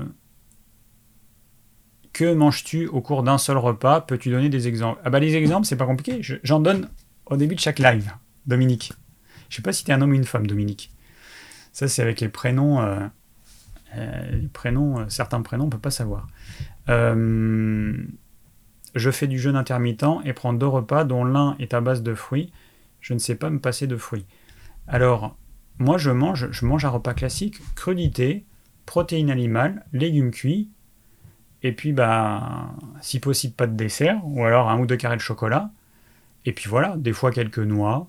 que 2.14 2.34
manges-tu 2.34 2.88
au 2.88 3.02
cours 3.02 3.24
d'un 3.24 3.38
seul 3.38 3.58
repas? 3.58 4.02
Peux-tu 4.02 4.30
donner 4.30 4.50
des 4.50 4.68
exemples? 4.68 5.00
Ah 5.06 5.10
bah 5.10 5.20
les 5.20 5.36
exemples, 5.36 5.66
c'est 5.66 5.78
pas 5.78 5.86
compliqué. 5.86 6.22
J'en 6.44 6.60
donne 6.60 6.90
au 7.26 7.38
début 7.38 7.56
de 7.56 7.60
chaque 7.60 7.80
live, 7.80 8.12
Dominique. 8.46 8.92
Je 9.50 9.56
sais 9.56 9.62
pas 9.62 9.72
si 9.72 9.84
tu 9.84 9.92
es 9.92 9.94
un 9.94 10.02
homme 10.02 10.12
ou 10.12 10.16
une 10.16 10.26
femme, 10.26 10.48
Dominique. 10.48 10.92
Ça, 11.72 11.88
c'est 11.88 12.02
avec 12.02 12.20
les 12.20 12.30
prénoms. 12.30 13.10
Les 13.96 14.48
prénoms, 14.54 15.00
euh, 15.00 15.06
certains 15.08 15.42
prénoms, 15.42 15.66
on 15.66 15.70
peut 15.70 15.80
pas 15.80 15.92
savoir. 15.92 16.28
je 16.88 18.06
fais 19.12 19.28
du 19.28 19.40
jeûne 19.40 19.56
intermittent 19.56 20.06
et 20.26 20.34
prends 20.34 20.54
deux 20.54 20.68
repas 20.68 21.06
dont 21.06 21.24
l'un 21.24 21.56
est 21.60 21.74
à 21.74 21.82
base 21.82 22.04
de 22.04 22.14
fruits. 22.14 22.52
Je 23.00 23.14
ne 23.14 23.20
sais 23.20 23.36
pas 23.36 23.50
me 23.50 23.60
passer 23.60 23.88
de 23.88 23.96
fruits. 23.96 24.26
Alors, 24.88 25.38
moi, 25.80 25.98
je 25.98 26.12
mange, 26.12 26.50
je 26.52 26.66
mange 26.66 26.86
un 26.86 26.90
repas 26.90 27.14
classique, 27.14 27.58
crudité, 27.76 28.46
protéines 28.86 29.32
animales, 29.32 29.86
légumes 29.94 30.32
cuits, 30.32 30.70
et 31.62 31.72
puis, 31.74 31.92
bah, 31.92 32.70
si 33.02 33.20
possible, 33.20 33.54
pas 33.54 33.68
de 33.68 33.76
dessert, 33.76 34.20
ou 34.24 34.44
alors 34.46 34.70
un 34.70 34.80
ou 34.80 34.86
deux 34.86 34.96
carrés 34.96 35.18
de 35.18 35.22
chocolat. 35.22 35.72
Et 36.46 36.54
puis 36.54 36.70
voilà, 36.70 36.96
des 36.98 37.12
fois 37.12 37.32
quelques 37.32 37.60
noix, 37.60 38.08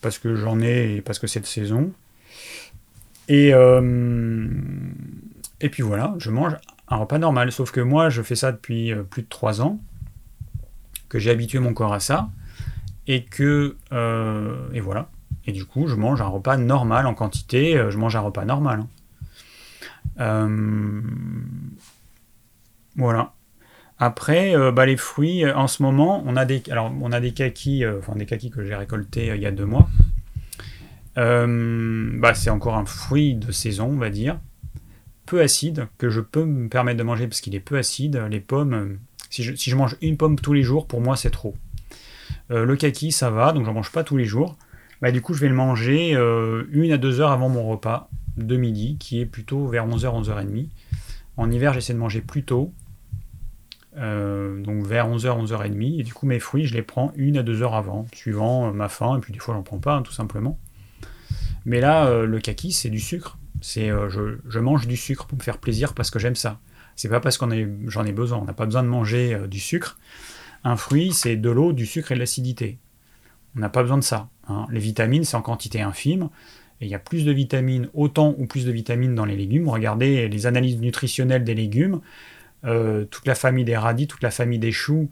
parce 0.00 0.18
que 0.18 0.34
j'en 0.34 0.60
ai 0.60 0.96
et 0.96 1.00
parce 1.02 1.18
que 1.18 1.26
c'est 1.26 1.40
de 1.40 1.46
saison. 1.46 1.92
Et, 3.28 3.52
euh, 3.52 4.48
et 5.60 5.68
puis 5.68 5.82
voilà, 5.82 6.14
je 6.18 6.30
mange 6.30 6.56
un 6.88 6.96
repas 6.96 7.18
normal. 7.18 7.52
Sauf 7.52 7.70
que 7.72 7.80
moi, 7.80 8.08
je 8.08 8.22
fais 8.22 8.36
ça 8.36 8.52
depuis 8.52 8.92
euh, 8.92 9.02
plus 9.02 9.22
de 9.22 9.28
3 9.28 9.60
ans, 9.60 9.80
que 11.08 11.18
j'ai 11.18 11.30
habitué 11.30 11.58
mon 11.58 11.74
corps 11.74 11.92
à 11.92 12.00
ça, 12.00 12.30
et 13.06 13.24
que. 13.24 13.76
Euh, 13.92 14.70
et 14.72 14.80
voilà. 14.80 15.10
Et 15.46 15.52
du 15.52 15.64
coup, 15.64 15.86
je 15.86 15.94
mange 15.94 16.20
un 16.20 16.26
repas 16.26 16.56
normal 16.56 17.06
en 17.06 17.14
quantité, 17.14 17.76
je 17.90 17.96
mange 17.98 18.16
un 18.16 18.20
repas 18.20 18.44
normal. 18.44 18.84
Hein. 20.18 20.60
voilà. 22.96 23.32
Après, 24.04 24.56
euh, 24.56 24.72
bah, 24.72 24.84
les 24.84 24.96
fruits, 24.96 25.44
euh, 25.44 25.54
en 25.54 25.68
ce 25.68 25.80
moment, 25.80 26.24
on 26.26 26.34
a 26.34 26.44
des, 26.44 26.60
alors, 26.72 26.92
on 27.00 27.12
a 27.12 27.20
des 27.20 27.30
kakis, 27.30 27.84
euh, 27.84 28.00
enfin 28.00 28.16
des 28.16 28.26
kakis 28.26 28.50
que 28.50 28.64
j'ai 28.64 28.74
récoltés 28.74 29.30
il 29.32 29.40
y 29.40 29.46
a 29.46 29.52
deux 29.52 29.64
mois. 29.64 29.88
bah, 31.14 32.34
c'est 32.34 32.50
encore 32.50 32.76
un 32.76 32.84
fruit 32.84 33.36
de 33.36 33.52
saison, 33.52 33.86
on 33.86 33.98
va 33.98 34.10
dire, 34.10 34.40
peu 35.24 35.40
acide, 35.40 35.86
que 35.98 36.10
je 36.10 36.20
peux 36.20 36.44
me 36.44 36.68
permettre 36.68 36.98
de 36.98 37.04
manger 37.04 37.28
parce 37.28 37.40
qu'il 37.40 37.54
est 37.54 37.60
peu 37.60 37.78
acide. 37.78 38.20
Les 38.28 38.40
pommes, 38.40 38.98
si 39.30 39.44
je, 39.44 39.54
si 39.54 39.70
je, 39.70 39.76
mange 39.76 39.96
une 40.02 40.16
pomme 40.16 40.34
tous 40.34 40.52
les 40.52 40.64
jours, 40.64 40.88
pour 40.88 41.00
moi, 41.00 41.14
c'est 41.14 41.30
trop. 41.30 41.54
le 42.50 42.74
kaki, 42.74 43.12
ça 43.12 43.30
va, 43.30 43.52
donc 43.52 43.66
j'en 43.66 43.72
mange 43.72 43.92
pas 43.92 44.02
tous 44.02 44.16
les 44.16 44.24
jours. 44.24 44.56
Bah, 45.02 45.12
du 45.12 45.20
coup, 45.20 45.34
je 45.34 45.40
vais 45.40 45.48
le 45.48 45.54
manger 45.54 46.12
une 46.70 46.92
à 46.92 46.96
deux 46.96 47.20
heures 47.20 47.32
avant 47.32 47.48
mon 47.50 47.68
repas 47.68 48.08
de 48.38 48.56
midi, 48.56 48.96
qui 48.98 49.20
est 49.20 49.26
plutôt 49.26 49.66
vers 49.66 49.86
11h, 49.86 50.24
11h30. 50.24 50.68
En 51.36 51.50
hiver, 51.50 51.74
j'essaie 51.74 51.92
de 51.92 51.98
manger 51.98 52.22
plus 52.22 52.44
tôt 52.44 52.72
euh, 53.98 54.62
donc 54.62 54.86
vers 54.86 55.08
11h, 55.08 55.46
11h30, 55.46 56.00
et 56.00 56.02
du 56.02 56.14
coup 56.14 56.26
mes 56.26 56.38
fruits, 56.38 56.66
je 56.66 56.74
les 56.74 56.82
prends 56.82 57.12
une 57.16 57.36
à 57.36 57.42
deux 57.42 57.62
heures 57.62 57.74
avant, 57.74 58.06
suivant 58.14 58.68
euh, 58.68 58.72
ma 58.72 58.88
faim, 58.88 59.18
et 59.18 59.20
puis 59.20 59.32
des 59.32 59.38
fois 59.38 59.54
j'en 59.54 59.62
prends 59.62 59.78
pas, 59.78 59.96
hein, 59.96 60.02
tout 60.02 60.12
simplement. 60.12 60.58
Mais 61.66 61.80
là, 61.80 62.06
euh, 62.06 62.26
le 62.26 62.40
kaki, 62.40 62.72
c'est 62.72 62.90
du 62.90 63.00
sucre. 63.00 63.38
C'est, 63.60 63.90
je, 64.08 64.58
mange 64.58 64.88
du 64.88 64.96
sucre 64.96 65.26
pour 65.26 65.38
me 65.38 65.42
faire 65.42 65.58
plaisir 65.58 65.94
parce 65.94 66.10
que 66.10 66.18
j'aime 66.18 66.34
ça. 66.34 66.58
C'est 66.96 67.08
pas 67.08 67.20
parce 67.20 67.38
qu'on 67.38 67.48
j'en 67.86 68.04
ai 68.04 68.10
besoin. 68.10 68.38
On 68.38 68.44
n'a 68.44 68.54
pas 68.54 68.66
besoin 68.66 68.82
de 68.82 68.88
manger 68.88 69.40
du 69.46 69.60
sucre. 69.60 69.98
Un 70.64 70.74
fruit, 70.74 71.12
c'est 71.12 71.36
de 71.36 71.48
l'eau, 71.48 71.72
du 71.72 71.86
sucre 71.86 72.10
et 72.10 72.16
de 72.16 72.18
l'acidité. 72.18 72.78
On 73.54 73.60
n'a 73.60 73.68
pas 73.68 73.82
besoin 73.82 73.98
de 73.98 74.02
ça. 74.02 74.30
Hein. 74.48 74.66
Les 74.70 74.80
vitamines, 74.80 75.24
c'est 75.24 75.36
en 75.36 75.42
quantité 75.42 75.80
infime. 75.80 76.28
Il 76.80 76.88
y 76.88 76.94
a 76.94 76.98
plus 76.98 77.24
de 77.24 77.32
vitamines, 77.32 77.88
autant 77.94 78.34
ou 78.38 78.46
plus 78.46 78.66
de 78.66 78.72
vitamines 78.72 79.14
dans 79.14 79.24
les 79.24 79.36
légumes. 79.36 79.68
Regardez 79.68 80.28
les 80.28 80.46
analyses 80.46 80.80
nutritionnelles 80.80 81.44
des 81.44 81.54
légumes. 81.54 82.00
Euh, 82.64 83.04
toute 83.06 83.26
la 83.26 83.34
famille 83.34 83.64
des 83.64 83.76
radis, 83.76 84.06
toute 84.06 84.22
la 84.22 84.30
famille 84.30 84.60
des 84.60 84.70
choux, 84.70 85.10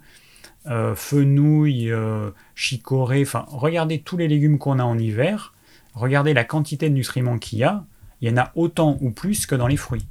euh, 0.66 0.94
fenouil, 0.94 1.90
euh, 1.90 2.31
chicorée, 2.55 3.23
enfin, 3.23 3.44
regardez 3.48 3.98
tous 4.01 4.16
les 4.16 4.28
légumes 4.28 4.59
qu'on 4.59 4.78
a 4.78 4.85
en 4.85 4.97
hiver, 4.98 5.52
regardez 5.94 6.32
la 6.32 6.44
quantité 6.44 6.89
de 6.89 6.94
nutriments 6.94 7.39
qu'il 7.39 7.59
y 7.59 7.65
a, 7.65 7.85
il 8.20 8.28
y 8.28 8.32
en 8.32 8.36
a 8.36 8.52
autant 8.55 8.98
ou 9.01 9.11
plus 9.11 9.47
que 9.47 9.57
dans 9.57 9.66
les 9.66 9.77
fruits. 9.77 10.07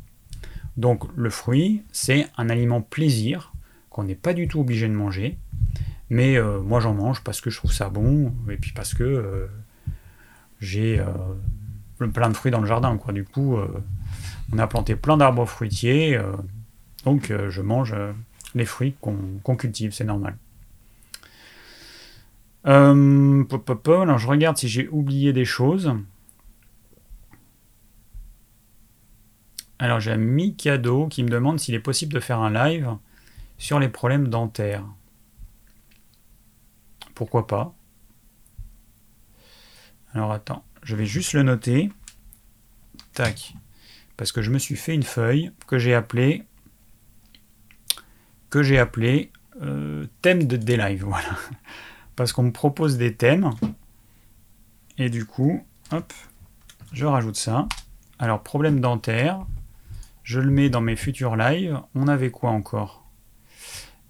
Donc 0.76 1.04
le 1.16 1.30
fruit, 1.30 1.84
c'est 1.94 2.28
un 2.38 2.50
aliment 2.50 2.82
plaisir 2.82 3.54
qu'on 3.90 4.04
n'est 4.04 4.16
pas 4.16 4.34
du 4.34 4.50
tout 4.50 4.60
obligé 4.60 4.90
de 4.90 4.94
manger, 4.94 5.38
mais 6.10 6.40
moi 6.64 6.80
j'en 6.80 6.94
mange 6.94 7.24
parce 7.24 7.42
que 7.42 7.50
je 7.50 7.58
trouve 7.58 7.72
ça 7.72 7.90
bon, 7.90 8.34
et 8.50 8.58
puis 8.58 8.72
parce 8.72 8.94
que 8.94 9.48
j'ai 10.60 11.04
plein 12.14 12.30
de 12.30 12.36
fruits 12.36 12.52
dans 12.52 12.62
le 12.62 12.68
jardin. 12.68 12.98
Du 13.14 13.24
coup, 13.24 13.58
on 14.52 14.58
a 14.58 14.68
planté 14.68 14.96
plein 14.96 15.18
d'arbres 15.18 15.46
fruitiers. 15.46 16.20
Donc 17.06 17.32
euh, 17.32 17.50
je 17.50 17.62
mange 17.62 17.94
euh, 17.94 18.12
les 18.56 18.66
fruits 18.66 18.96
qu'on 19.02 19.56
cultive, 19.56 19.92
c'est 19.94 20.04
normal. 20.04 20.38
Euh, 22.68 23.44
alors 23.88 24.18
je 24.18 24.28
regarde 24.28 24.58
si 24.58 24.68
j'ai 24.68 24.88
oublié 24.90 25.32
des 25.32 25.46
choses. 25.46 25.94
Alors 29.80 30.02
j'ai 30.02 30.12
un 30.12 30.18
Mikado 30.18 31.08
qui 31.08 31.24
me 31.24 31.30
demande 31.30 31.60
s'il 31.60 31.74
est 31.74 31.80
possible 31.80 32.14
de 32.14 32.20
faire 32.20 32.40
un 32.40 32.52
live 32.52 32.96
sur 33.58 33.80
les 33.80 33.88
problèmes 33.88 34.28
dentaires. 34.28 34.84
Pourquoi 37.20 37.48
pas 37.48 37.76
Alors 40.14 40.32
attends, 40.32 40.64
je 40.84 40.96
vais 40.96 41.06
juste 41.06 41.34
le 41.34 41.44
noter. 41.44 41.92
Tac. 43.14 43.56
Parce 44.16 44.32
que 44.32 44.42
je 44.42 44.50
me 44.52 44.58
suis 44.58 44.78
fait 44.78 44.96
une 44.96 45.04
feuille 45.04 45.52
que 45.68 45.78
j'ai 45.78 45.94
appelée 45.94 46.46
que 48.50 48.64
j'ai 48.64 48.80
appelé 48.80 49.34
euh, 49.62 50.06
thème 50.22 50.46
de 50.46 50.56
des 50.56 50.78
lives. 50.78 51.04
Voilà. 51.10 51.36
Parce 52.16 52.32
qu'on 52.32 52.44
me 52.44 52.54
propose 52.54 52.98
des 52.98 53.14
thèmes. 53.14 53.52
Et 54.98 55.10
du 55.10 55.26
coup, 55.26 55.62
hop, 55.92 56.14
je 56.94 57.06
rajoute 57.06 57.36
ça. 57.36 57.68
Alors, 58.18 58.44
problème 58.44 58.80
dentaire. 58.80 59.46
Je 60.24 60.40
le 60.40 60.52
mets 60.52 60.70
dans 60.70 60.80
mes 60.80 60.96
futurs 60.96 61.36
lives. 61.36 61.82
On 61.96 62.08
avait 62.08 62.32
quoi 62.32 62.52
encore? 62.52 63.06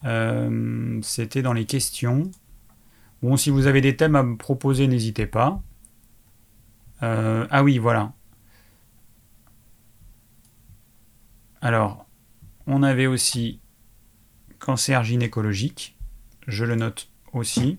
Euh, 0.05 0.99
C'était 1.01 1.41
dans 1.41 1.53
les 1.53 1.65
questions. 1.65 2.29
Bon, 3.21 3.35
si 3.35 3.49
vous 3.49 3.67
avez 3.67 3.81
des 3.81 3.97
thèmes 3.97 4.15
à 4.15 4.23
proposer, 4.37 4.87
n'hésitez 4.87 5.25
pas. 5.25 5.61
Euh, 7.03 7.45
ah 7.49 7.63
oui, 7.63 7.77
voilà. 7.77 8.13
Alors, 11.61 12.05
on 12.67 12.83
avait 12.83 13.07
aussi 13.07 13.59
cancer 14.59 15.03
gynécologique. 15.03 15.97
Je 16.47 16.63
le 16.63 16.75
note 16.75 17.09
aussi. 17.33 17.77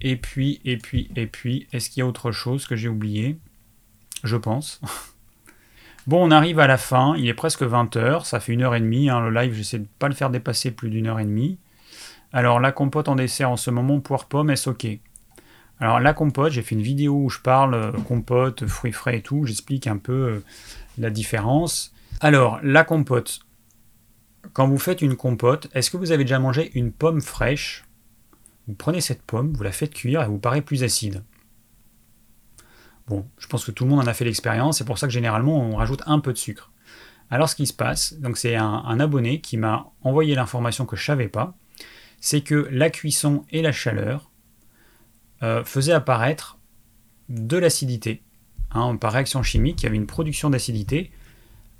Et 0.00 0.16
puis, 0.16 0.60
et 0.64 0.76
puis, 0.76 1.10
et 1.16 1.26
puis, 1.26 1.66
est-ce 1.72 1.90
qu'il 1.90 2.00
y 2.00 2.02
a 2.02 2.06
autre 2.06 2.30
chose 2.30 2.66
que 2.66 2.76
j'ai 2.76 2.88
oublié? 2.88 3.38
Je 4.22 4.36
pense. 4.36 4.80
bon, 6.06 6.24
on 6.24 6.30
arrive 6.30 6.58
à 6.58 6.66
la 6.66 6.76
fin, 6.76 7.16
il 7.16 7.26
est 7.26 7.34
presque 7.34 7.62
20h, 7.62 8.24
ça 8.24 8.38
fait 8.38 8.52
une 8.52 8.62
heure 8.62 8.74
et 8.74 8.80
demie. 8.80 9.08
Hein, 9.08 9.20
le 9.20 9.30
live, 9.30 9.54
j'essaie 9.54 9.78
de 9.78 9.84
ne 9.84 9.88
pas 9.98 10.08
le 10.08 10.14
faire 10.14 10.30
dépasser 10.30 10.70
plus 10.70 10.90
d'une 10.90 11.06
heure 11.06 11.20
et 11.20 11.24
demie. 11.24 11.58
Alors, 12.34 12.58
la 12.58 12.72
compote 12.72 13.08
en 13.08 13.14
dessert 13.14 13.48
en 13.48 13.56
ce 13.56 13.70
moment, 13.70 14.00
poire 14.00 14.26
pomme, 14.26 14.50
est-ce 14.50 14.68
ok? 14.68 14.88
Alors, 15.78 16.00
la 16.00 16.12
compote, 16.12 16.50
j'ai 16.50 16.62
fait 16.62 16.74
une 16.74 16.82
vidéo 16.82 17.14
où 17.14 17.30
je 17.30 17.38
parle 17.38 17.74
euh, 17.74 17.92
compote, 17.92 18.66
fruits 18.66 18.90
frais 18.90 19.18
et 19.18 19.22
tout, 19.22 19.44
j'explique 19.46 19.86
un 19.86 19.98
peu 19.98 20.12
euh, 20.12 20.44
la 20.98 21.10
différence. 21.10 21.94
Alors, 22.20 22.58
la 22.64 22.82
compote, 22.82 23.38
quand 24.52 24.66
vous 24.66 24.78
faites 24.78 25.00
une 25.00 25.14
compote, 25.14 25.68
est-ce 25.74 25.92
que 25.92 25.96
vous 25.96 26.10
avez 26.10 26.24
déjà 26.24 26.40
mangé 26.40 26.72
une 26.74 26.90
pomme 26.90 27.20
fraîche? 27.20 27.84
Vous 28.66 28.74
prenez 28.74 29.00
cette 29.00 29.22
pomme, 29.22 29.52
vous 29.52 29.62
la 29.62 29.70
faites 29.70 29.94
cuire 29.94 30.20
elle 30.20 30.28
vous 30.28 30.38
paraît 30.38 30.62
plus 30.62 30.82
acide. 30.82 31.22
Bon, 33.06 33.28
je 33.38 33.46
pense 33.46 33.64
que 33.64 33.70
tout 33.70 33.84
le 33.84 33.90
monde 33.90 34.00
en 34.00 34.08
a 34.08 34.14
fait 34.14 34.24
l'expérience, 34.24 34.78
c'est 34.78 34.84
pour 34.84 34.98
ça 34.98 35.06
que 35.06 35.12
généralement 35.12 35.60
on 35.60 35.76
rajoute 35.76 36.02
un 36.06 36.18
peu 36.18 36.32
de 36.32 36.38
sucre. 36.38 36.72
Alors 37.30 37.48
ce 37.48 37.54
qui 37.54 37.66
se 37.66 37.72
passe, 37.72 38.16
c'est 38.34 38.56
un, 38.56 38.98
abonné 38.98 39.40
qui 39.40 39.56
m'a 39.56 39.92
envoyé 40.02 40.34
l'information 40.34 40.84
que 40.84 40.96
je 40.96 41.04
savais 41.04 41.28
pas, 41.28 41.54
c'est 42.24 42.40
que 42.40 42.66
la 42.70 42.88
cuisson 42.88 43.44
et 43.50 43.60
la 43.60 43.70
chaleur 43.70 44.30
euh, 45.42 45.62
faisaient 45.62 45.92
apparaître 45.92 46.58
de 47.28 47.58
l'acidité. 47.58 48.22
Hein, 48.70 48.96
par 48.96 49.12
réaction 49.12 49.42
chimique, 49.42 49.82
il 49.82 49.84
y 49.84 49.88
avait 49.88 49.96
une 49.96 50.06
production 50.06 50.48
d'acidité 50.48 51.10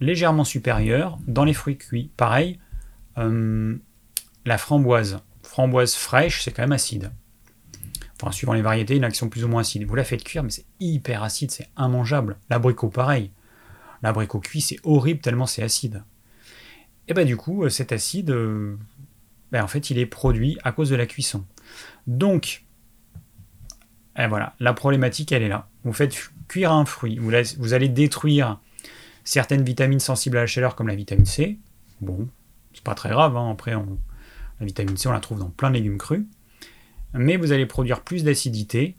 légèrement 0.01 0.45
supérieure 0.45 1.19
dans 1.27 1.47
les 1.47 1.55
fruits 1.55 1.79
cuits. 1.79 2.11
Pareil, 2.19 2.59
euh, 3.17 3.79
la 4.45 4.59
framboise. 4.59 5.21
Framboise 5.45 5.95
fraîche, 5.95 6.43
c'est 6.43 6.53
quand 6.53 6.63
même 6.63 6.73
acide. 6.73 7.11
Enfin, 8.21 8.31
suivant 8.31 8.53
les 8.53 8.61
variétés, 8.61 8.97
une 8.97 9.05
action 9.05 9.31
plus 9.31 9.45
ou 9.45 9.49
moins 9.49 9.63
acide. 9.63 9.87
Vous 9.87 9.95
la 9.95 10.05
faites 10.05 10.25
cuire, 10.25 10.43
mais 10.43 10.51
c'est 10.51 10.67
hyper 10.79 11.23
acide, 11.23 11.53
c'est 11.53 11.69
immangeable. 11.79 12.37
L'abricot, 12.51 12.91
pareil. 12.91 13.31
L'abricot 14.03 14.41
cuit, 14.41 14.61
c'est 14.61 14.79
horrible 14.85 15.21
tellement 15.21 15.47
c'est 15.47 15.63
acide. 15.63 16.05
Et 17.09 17.15
bien 17.15 17.25
du 17.25 17.39
coup, 17.39 17.65
euh, 17.65 17.71
cet 17.71 17.93
acide, 17.93 18.31
ben, 19.55 19.63
en 19.63 19.69
fait, 19.69 19.91
il 19.91 20.01
est 20.01 20.07
produit 20.07 20.59
à 20.65 20.73
cause 20.73 20.91
de 20.91 20.97
la 20.97 21.07
cuisson. 21.07 21.45
Donc, 22.09 22.65
et 24.19 24.27
voilà, 24.27 24.57
la 24.59 24.73
problématique, 24.73 25.31
elle 25.31 25.45
est 25.45 25.49
là. 25.49 25.69
Vous 25.85 25.93
faites 25.93 26.29
cuire 26.49 26.73
un 26.73 26.85
fruit, 26.85 27.19
vous, 27.19 27.31
vous 27.59 27.73
allez 27.73 27.89
détruire 27.89 28.59
certaines 29.23 29.63
vitamines 29.63 30.01
sensibles 30.01 30.39
à 30.39 30.41
la 30.41 30.49
chaleur 30.49 30.75
comme 30.75 30.89
la 30.89 30.97
vitamine 30.97 31.25
C. 31.25 31.61
Bon, 32.01 32.29
c'est 32.73 32.83
pas 32.83 32.97
très 32.97 33.11
grave, 33.11 33.37
hein. 33.37 33.49
après 33.53 33.71
la 33.71 34.67
vitamine 34.67 34.97
C 34.97 35.09
on 35.09 35.13
la 35.13 35.21
trouve 35.21 35.39
dans 35.39 35.51
plein 35.51 35.71
de 35.71 35.77
légumes 35.77 35.99
crus. 35.99 36.25
Mais 37.13 37.37
vous 37.37 37.53
allez 37.53 37.65
produire 37.65 38.01
plus 38.01 38.25
d'acidité. 38.25 38.97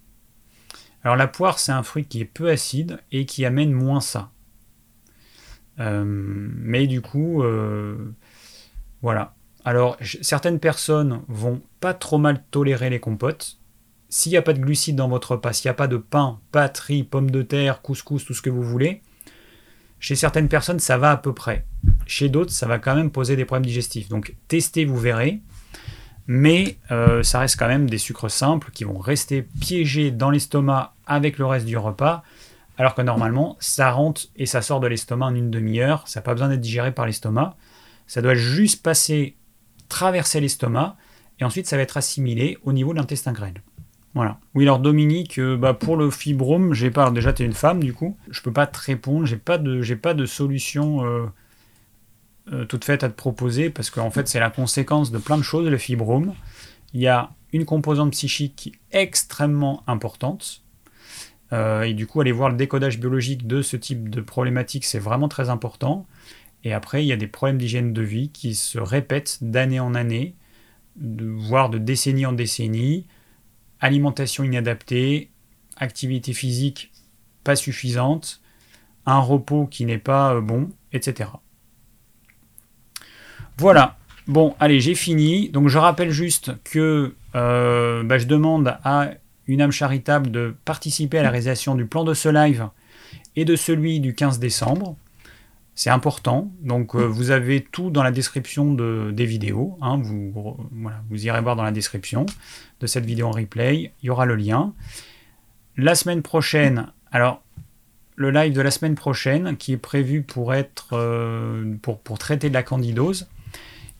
Alors 1.03 1.17
la 1.17 1.27
poire 1.27 1.59
c'est 1.59 1.73
un 1.73 1.83
fruit 1.83 2.05
qui 2.05 2.21
est 2.21 2.25
peu 2.25 2.49
acide 2.49 3.01
et 3.11 3.25
qui 3.25 3.43
amène 3.43 3.73
moins 3.73 3.99
ça. 3.99 4.31
Euh, 5.79 6.05
mais 6.05 6.87
du 6.87 7.01
coup, 7.01 7.43
euh, 7.43 8.15
voilà. 9.01 9.34
Alors 9.65 9.97
certaines 10.21 10.59
personnes 10.59 11.21
vont 11.27 11.61
pas 11.81 11.93
trop 11.93 12.17
mal 12.17 12.43
tolérer 12.51 12.89
les 12.89 12.99
compotes. 12.99 13.57
S'il 14.07 14.31
n'y 14.31 14.37
a 14.37 14.41
pas 14.43 14.53
de 14.53 14.59
glucides 14.59 14.95
dans 14.95 15.09
votre 15.09 15.31
repas, 15.31 15.51
s'il 15.51 15.67
n'y 15.67 15.71
a 15.71 15.75
pas 15.75 15.87
de 15.87 15.97
pain, 15.97 16.39
pâte, 16.51 16.77
riz, 16.77 17.03
pommes 17.03 17.31
de 17.31 17.41
terre, 17.41 17.81
couscous, 17.81 18.23
tout 18.23 18.35
ce 18.35 18.43
que 18.43 18.51
vous 18.51 18.61
voulez, 18.61 19.01
chez 19.99 20.15
certaines 20.15 20.47
personnes, 20.47 20.79
ça 20.79 20.99
va 20.99 21.11
à 21.11 21.17
peu 21.17 21.33
près. 21.33 21.65
Chez 22.05 22.29
d'autres, 22.29 22.51
ça 22.51 22.67
va 22.67 22.77
quand 22.77 22.95
même 22.95 23.09
poser 23.09 23.35
des 23.35 23.43
problèmes 23.43 23.65
digestifs. 23.65 24.07
Donc, 24.07 24.35
testez, 24.47 24.85
vous 24.85 24.97
verrez. 24.97 25.41
Mais 26.27 26.77
euh, 26.91 27.23
ça 27.23 27.39
reste 27.39 27.57
quand 27.57 27.67
même 27.67 27.89
des 27.89 27.97
sucres 27.97 28.29
simples 28.29 28.69
qui 28.71 28.83
vont 28.83 28.99
rester 28.99 29.41
piégés 29.61 30.11
dans 30.11 30.29
l'estomac 30.29 30.93
avec 31.07 31.39
le 31.39 31.45
reste 31.47 31.65
du 31.65 31.77
repas. 31.77 32.23
Alors 32.77 32.93
que 32.93 33.01
normalement, 33.01 33.57
ça 33.59 33.89
rentre 33.89 34.27
et 34.35 34.45
ça 34.45 34.61
sort 34.61 34.79
de 34.79 34.87
l'estomac 34.87 35.25
en 35.25 35.35
une 35.35 35.49
demi-heure. 35.49 36.07
Ça 36.07 36.19
n'a 36.19 36.23
pas 36.23 36.33
besoin 36.33 36.49
d'être 36.49 36.61
digéré 36.61 36.91
par 36.91 37.07
l'estomac. 37.07 37.55
Ça 38.05 38.21
doit 38.21 38.35
juste 38.35 38.83
passer, 38.83 39.35
traverser 39.89 40.39
l'estomac. 40.39 40.97
Et 41.39 41.43
ensuite, 41.43 41.67
ça 41.67 41.75
va 41.75 41.83
être 41.83 41.97
assimilé 41.97 42.57
au 42.63 42.73
niveau 42.73 42.93
de 42.93 42.99
l'intestin 42.99 43.33
grêle. 43.33 43.61
Voilà. 44.15 44.39
Oui, 44.53 44.63
alors 44.63 44.79
Dominique, 44.79 45.37
euh, 45.39 45.57
bah, 45.57 45.73
pour 45.73 45.97
le 45.97 46.09
fibrome, 46.09 46.73
j'ai 46.73 46.89
pas. 46.89 47.11
déjà, 47.11 47.33
tu 47.33 47.43
es 47.43 47.45
une 47.45 47.53
femme, 47.53 47.83
du 47.83 47.93
coup. 47.93 48.17
Je 48.31 48.41
peux 48.41 48.53
pas 48.53 48.65
te 48.65 48.79
répondre. 48.79 49.25
J'ai 49.25 49.35
pas 49.35 49.57
de, 49.57 49.93
pas 49.95 50.13
de 50.13 50.25
solution 50.25 51.05
euh, 51.05 51.25
euh, 52.53 52.65
toute 52.65 52.85
faite 52.85 53.03
à 53.03 53.09
te 53.09 53.13
proposer 53.13 53.69
parce 53.69 53.89
qu'en 53.89 54.09
fait, 54.11 54.29
c'est 54.29 54.39
la 54.39 54.49
conséquence 54.49 55.11
de 55.11 55.17
plein 55.17 55.37
de 55.37 55.43
choses, 55.43 55.67
le 55.67 55.77
fibrome. 55.77 56.33
Il 56.93 57.01
y 57.01 57.07
a 57.07 57.31
une 57.51 57.65
composante 57.65 58.11
psychique 58.11 58.79
extrêmement 58.91 59.83
importante. 59.85 60.61
et 61.51 61.93
du 61.93 62.07
coup, 62.07 62.21
aller 62.21 62.31
voir 62.31 62.49
le 62.49 62.55
décodage 62.55 62.99
biologique 62.99 63.47
de 63.47 63.61
ce 63.61 63.77
type 63.77 64.09
de 64.09 64.21
problématique, 64.21 64.85
c'est 64.85 64.99
vraiment 64.99 65.27
très 65.27 65.49
important. 65.49 66.05
Et 66.65 66.73
après, 66.73 67.05
il 67.05 67.07
y 67.07 67.13
a 67.13 67.17
des 67.17 67.27
problèmes 67.27 67.57
d'hygiène 67.57 67.93
de 67.93 68.01
vie 68.01 68.29
qui 68.29 68.55
se 68.55 68.79
répètent 68.79 69.37
d'année 69.41 69.79
en 69.79 69.95
année, 69.95 70.35
voire 70.97 71.69
de 71.69 71.77
décennie 71.77 72.25
en 72.25 72.33
décennie 72.33 73.07
alimentation 73.79 74.43
inadaptée, 74.43 75.29
activité 75.77 76.33
physique 76.33 76.91
pas 77.43 77.55
suffisante, 77.55 78.41
un 79.05 79.19
repos 79.19 79.67
qui 79.67 79.85
n'est 79.85 79.99
pas 79.99 80.33
euh, 80.33 80.41
bon, 80.41 80.71
etc. 80.91 81.29
Voilà. 83.57 83.97
Bon, 84.27 84.55
allez, 84.59 84.79
j'ai 84.79 84.95
fini. 84.95 85.49
Donc 85.49 85.69
je 85.69 85.77
rappelle 85.77 86.09
juste 86.09 86.51
que 86.63 87.13
euh, 87.35 88.03
bah, 88.03 88.17
je 88.17 88.25
demande 88.25 88.75
à 88.83 89.11
une 89.45 89.61
âme 89.61 89.71
charitable 89.71 90.31
de 90.31 90.55
participer 90.65 91.19
à 91.19 91.23
la 91.23 91.29
réalisation 91.29 91.75
du 91.75 91.85
plan 91.85 92.03
de 92.03 92.15
ce 92.15 92.27
live 92.27 92.67
et 93.35 93.45
de 93.45 93.55
celui 93.55 93.99
du 93.99 94.15
15 94.15 94.39
décembre. 94.39 94.97
C'est 95.75 95.89
important. 95.89 96.51
Donc, 96.61 96.95
euh, 96.95 97.05
vous 97.05 97.31
avez 97.31 97.61
tout 97.61 97.89
dans 97.89 98.01
la 98.01 98.11
description 98.11 98.73
de, 98.73 99.11
des 99.13 99.25
vidéos. 99.25 99.77
Hein. 99.81 99.99
vous, 100.01 100.33
vous 101.09 101.25
irez 101.25 101.41
voir 101.41 101.57
dans 101.57 101.63
la 101.63 101.73
description 101.73 102.25
de 102.79 102.87
cette 102.87 103.05
vidéo 103.05 103.27
en 103.27 103.31
replay. 103.31 103.91
Il 104.01 104.07
y 104.07 104.09
aura 104.09 104.25
le 104.25 104.35
lien. 104.35 104.73
La 105.75 105.95
semaine 105.95 106.21
prochaine, 106.21 106.87
alors, 107.11 107.43
le 108.15 108.31
live 108.31 108.53
de 108.53 108.61
la 108.61 108.71
semaine 108.71 108.95
prochaine, 108.95 109.57
qui 109.57 109.73
est 109.73 109.77
prévu 109.77 110.21
pour, 110.21 110.53
être, 110.53 110.89
euh, 110.93 111.75
pour, 111.81 111.99
pour 111.99 112.17
traiter 112.17 112.47
de 112.47 112.53
la 112.53 112.63
candidose, 112.63 113.27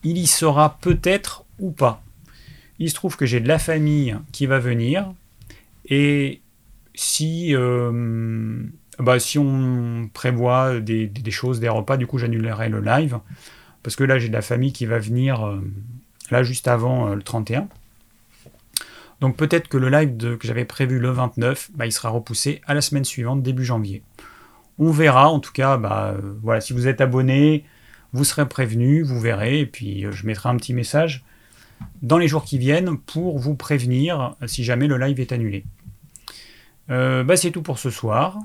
il 0.03 0.18
y 0.18 0.27
sera 0.27 0.77
peut-être 0.80 1.43
ou 1.60 1.72
pas. 1.72 2.02
Il 2.80 2.89
se 2.89 2.95
trouve 2.95 3.18
que 3.18 3.26
j'ai 3.26 3.41
de 3.41 3.49
la 3.49 3.60
famille 3.60 4.15
qui 4.31 4.45
va 4.45 4.60
venir. 4.60 5.14
Et 5.85 6.41
si. 6.93 7.53
Euh, 7.53 8.64
bah, 8.99 9.19
si 9.19 9.38
on 9.38 10.09
prévoit 10.13 10.80
des, 10.80 11.11
choses, 11.31 11.59
des 11.59 11.69
repas, 11.69 11.97
du 11.97 12.07
coup 12.07 12.17
j'annulerai 12.17 12.69
le 12.69 12.81
live. 12.81 13.19
Parce 13.84 13.95
que 13.95 14.03
là 14.03 14.17
j'ai 14.17 14.30
de 14.30 14.34
la 14.34 14.41
famille 14.41 14.73
qui 14.73 14.85
va 14.85 14.99
venir 14.99 15.45
euh, 15.45 15.61
là 16.31 16.43
juste 16.43 16.67
avant 16.67 17.09
euh, 17.09 17.15
le 17.15 17.22
31. 17.22 17.67
Donc 19.22 19.38
peut-être 19.38 19.67
que 19.67 19.77
le 19.77 19.89
live 19.89 20.38
que 20.38 20.47
j'avais 20.47 20.65
prévu 20.65 20.99
le 20.99 21.09
29, 21.09 21.72
bah, 21.76 21.85
il 21.85 21.91
sera 21.91 22.09
repoussé 22.09 22.61
à 22.65 22.73
la 22.73 22.81
semaine 22.81 23.05
suivante, 23.05 23.43
début 23.43 23.65
janvier. 23.65 24.01
On 24.77 24.91
verra, 24.91 25.30
en 25.30 25.39
tout 25.39 25.53
cas, 25.53 25.77
bah, 25.77 26.15
euh, 26.15 26.34
voilà, 26.41 26.61
si 26.61 26.73
vous 26.73 26.88
êtes 26.88 26.99
abonné, 26.99 27.63
vous 28.11 28.23
serez 28.23 28.47
prévenu, 28.47 29.03
vous 29.03 29.19
verrez, 29.19 29.59
et 29.59 29.65
puis 29.65 30.05
je 30.09 30.26
mettrai 30.26 30.49
un 30.49 30.57
petit 30.57 30.73
message 30.73 31.23
dans 32.01 32.17
les 32.17 32.27
jours 32.27 32.45
qui 32.45 32.57
viennent 32.57 32.97
pour 32.97 33.38
vous 33.38 33.55
prévenir 33.55 34.35
si 34.47 34.63
jamais 34.63 34.88
le 34.88 34.97
live 34.97 35.19
est 35.19 35.34
annulé. 35.34 35.65
bah, 36.88 37.35
c'est 37.35 37.51
tout 37.51 37.61
pour 37.61 37.77
ce 37.77 37.89
soir. 37.89 38.39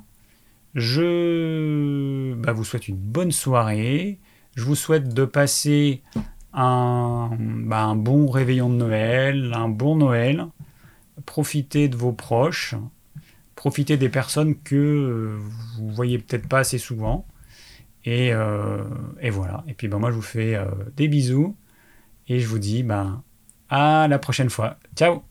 Je 0.75 2.35
bah, 2.35 2.53
vous 2.53 2.65
souhaite 2.65 2.89
une 2.89 2.97
bonne 2.97 3.33
soirée. 3.33 4.19
Je 4.57 4.65
vous 4.65 4.75
souhaite 4.75 5.13
de 5.15 5.25
passer 5.25 6.03
un, 6.53 7.31
bah, 7.39 7.83
un 7.83 7.97
bon 7.97 8.29
réveillon 8.29 8.69
de 8.69 8.75
Noël, 8.75 9.53
un 9.55 9.69
bon 9.69 9.97
Noël. 9.97 10.47
Profitez 11.27 11.89
de 11.89 11.97
vos 11.97 12.13
proches. 12.13 12.75
Profitez 13.55 13.97
des 13.97 14.09
personnes 14.09 14.57
que 14.57 15.39
vous 15.77 15.91
voyez 15.91 16.19
peut-être 16.19 16.49
pas 16.49 16.61
assez 16.61 16.79
souvent. 16.79 17.27
Et, 18.05 18.33
euh, 18.33 18.83
voilà. 19.31 19.65
Et 19.69 19.75
puis 19.75 19.89
bah, 19.89 19.99
moi, 19.99 20.11
je 20.11 20.17
vous 20.17 20.23
fais 20.23 20.55
euh, 20.55 20.67
des 20.97 21.09
bisous. 21.09 21.57
Et 22.29 22.39
je 22.39 22.47
vous 22.47 22.59
dis 22.59 22.87
à 23.69 24.07
la 24.09 24.19
prochaine 24.19 24.51
fois. 24.51 24.79
Ciao 24.95 25.30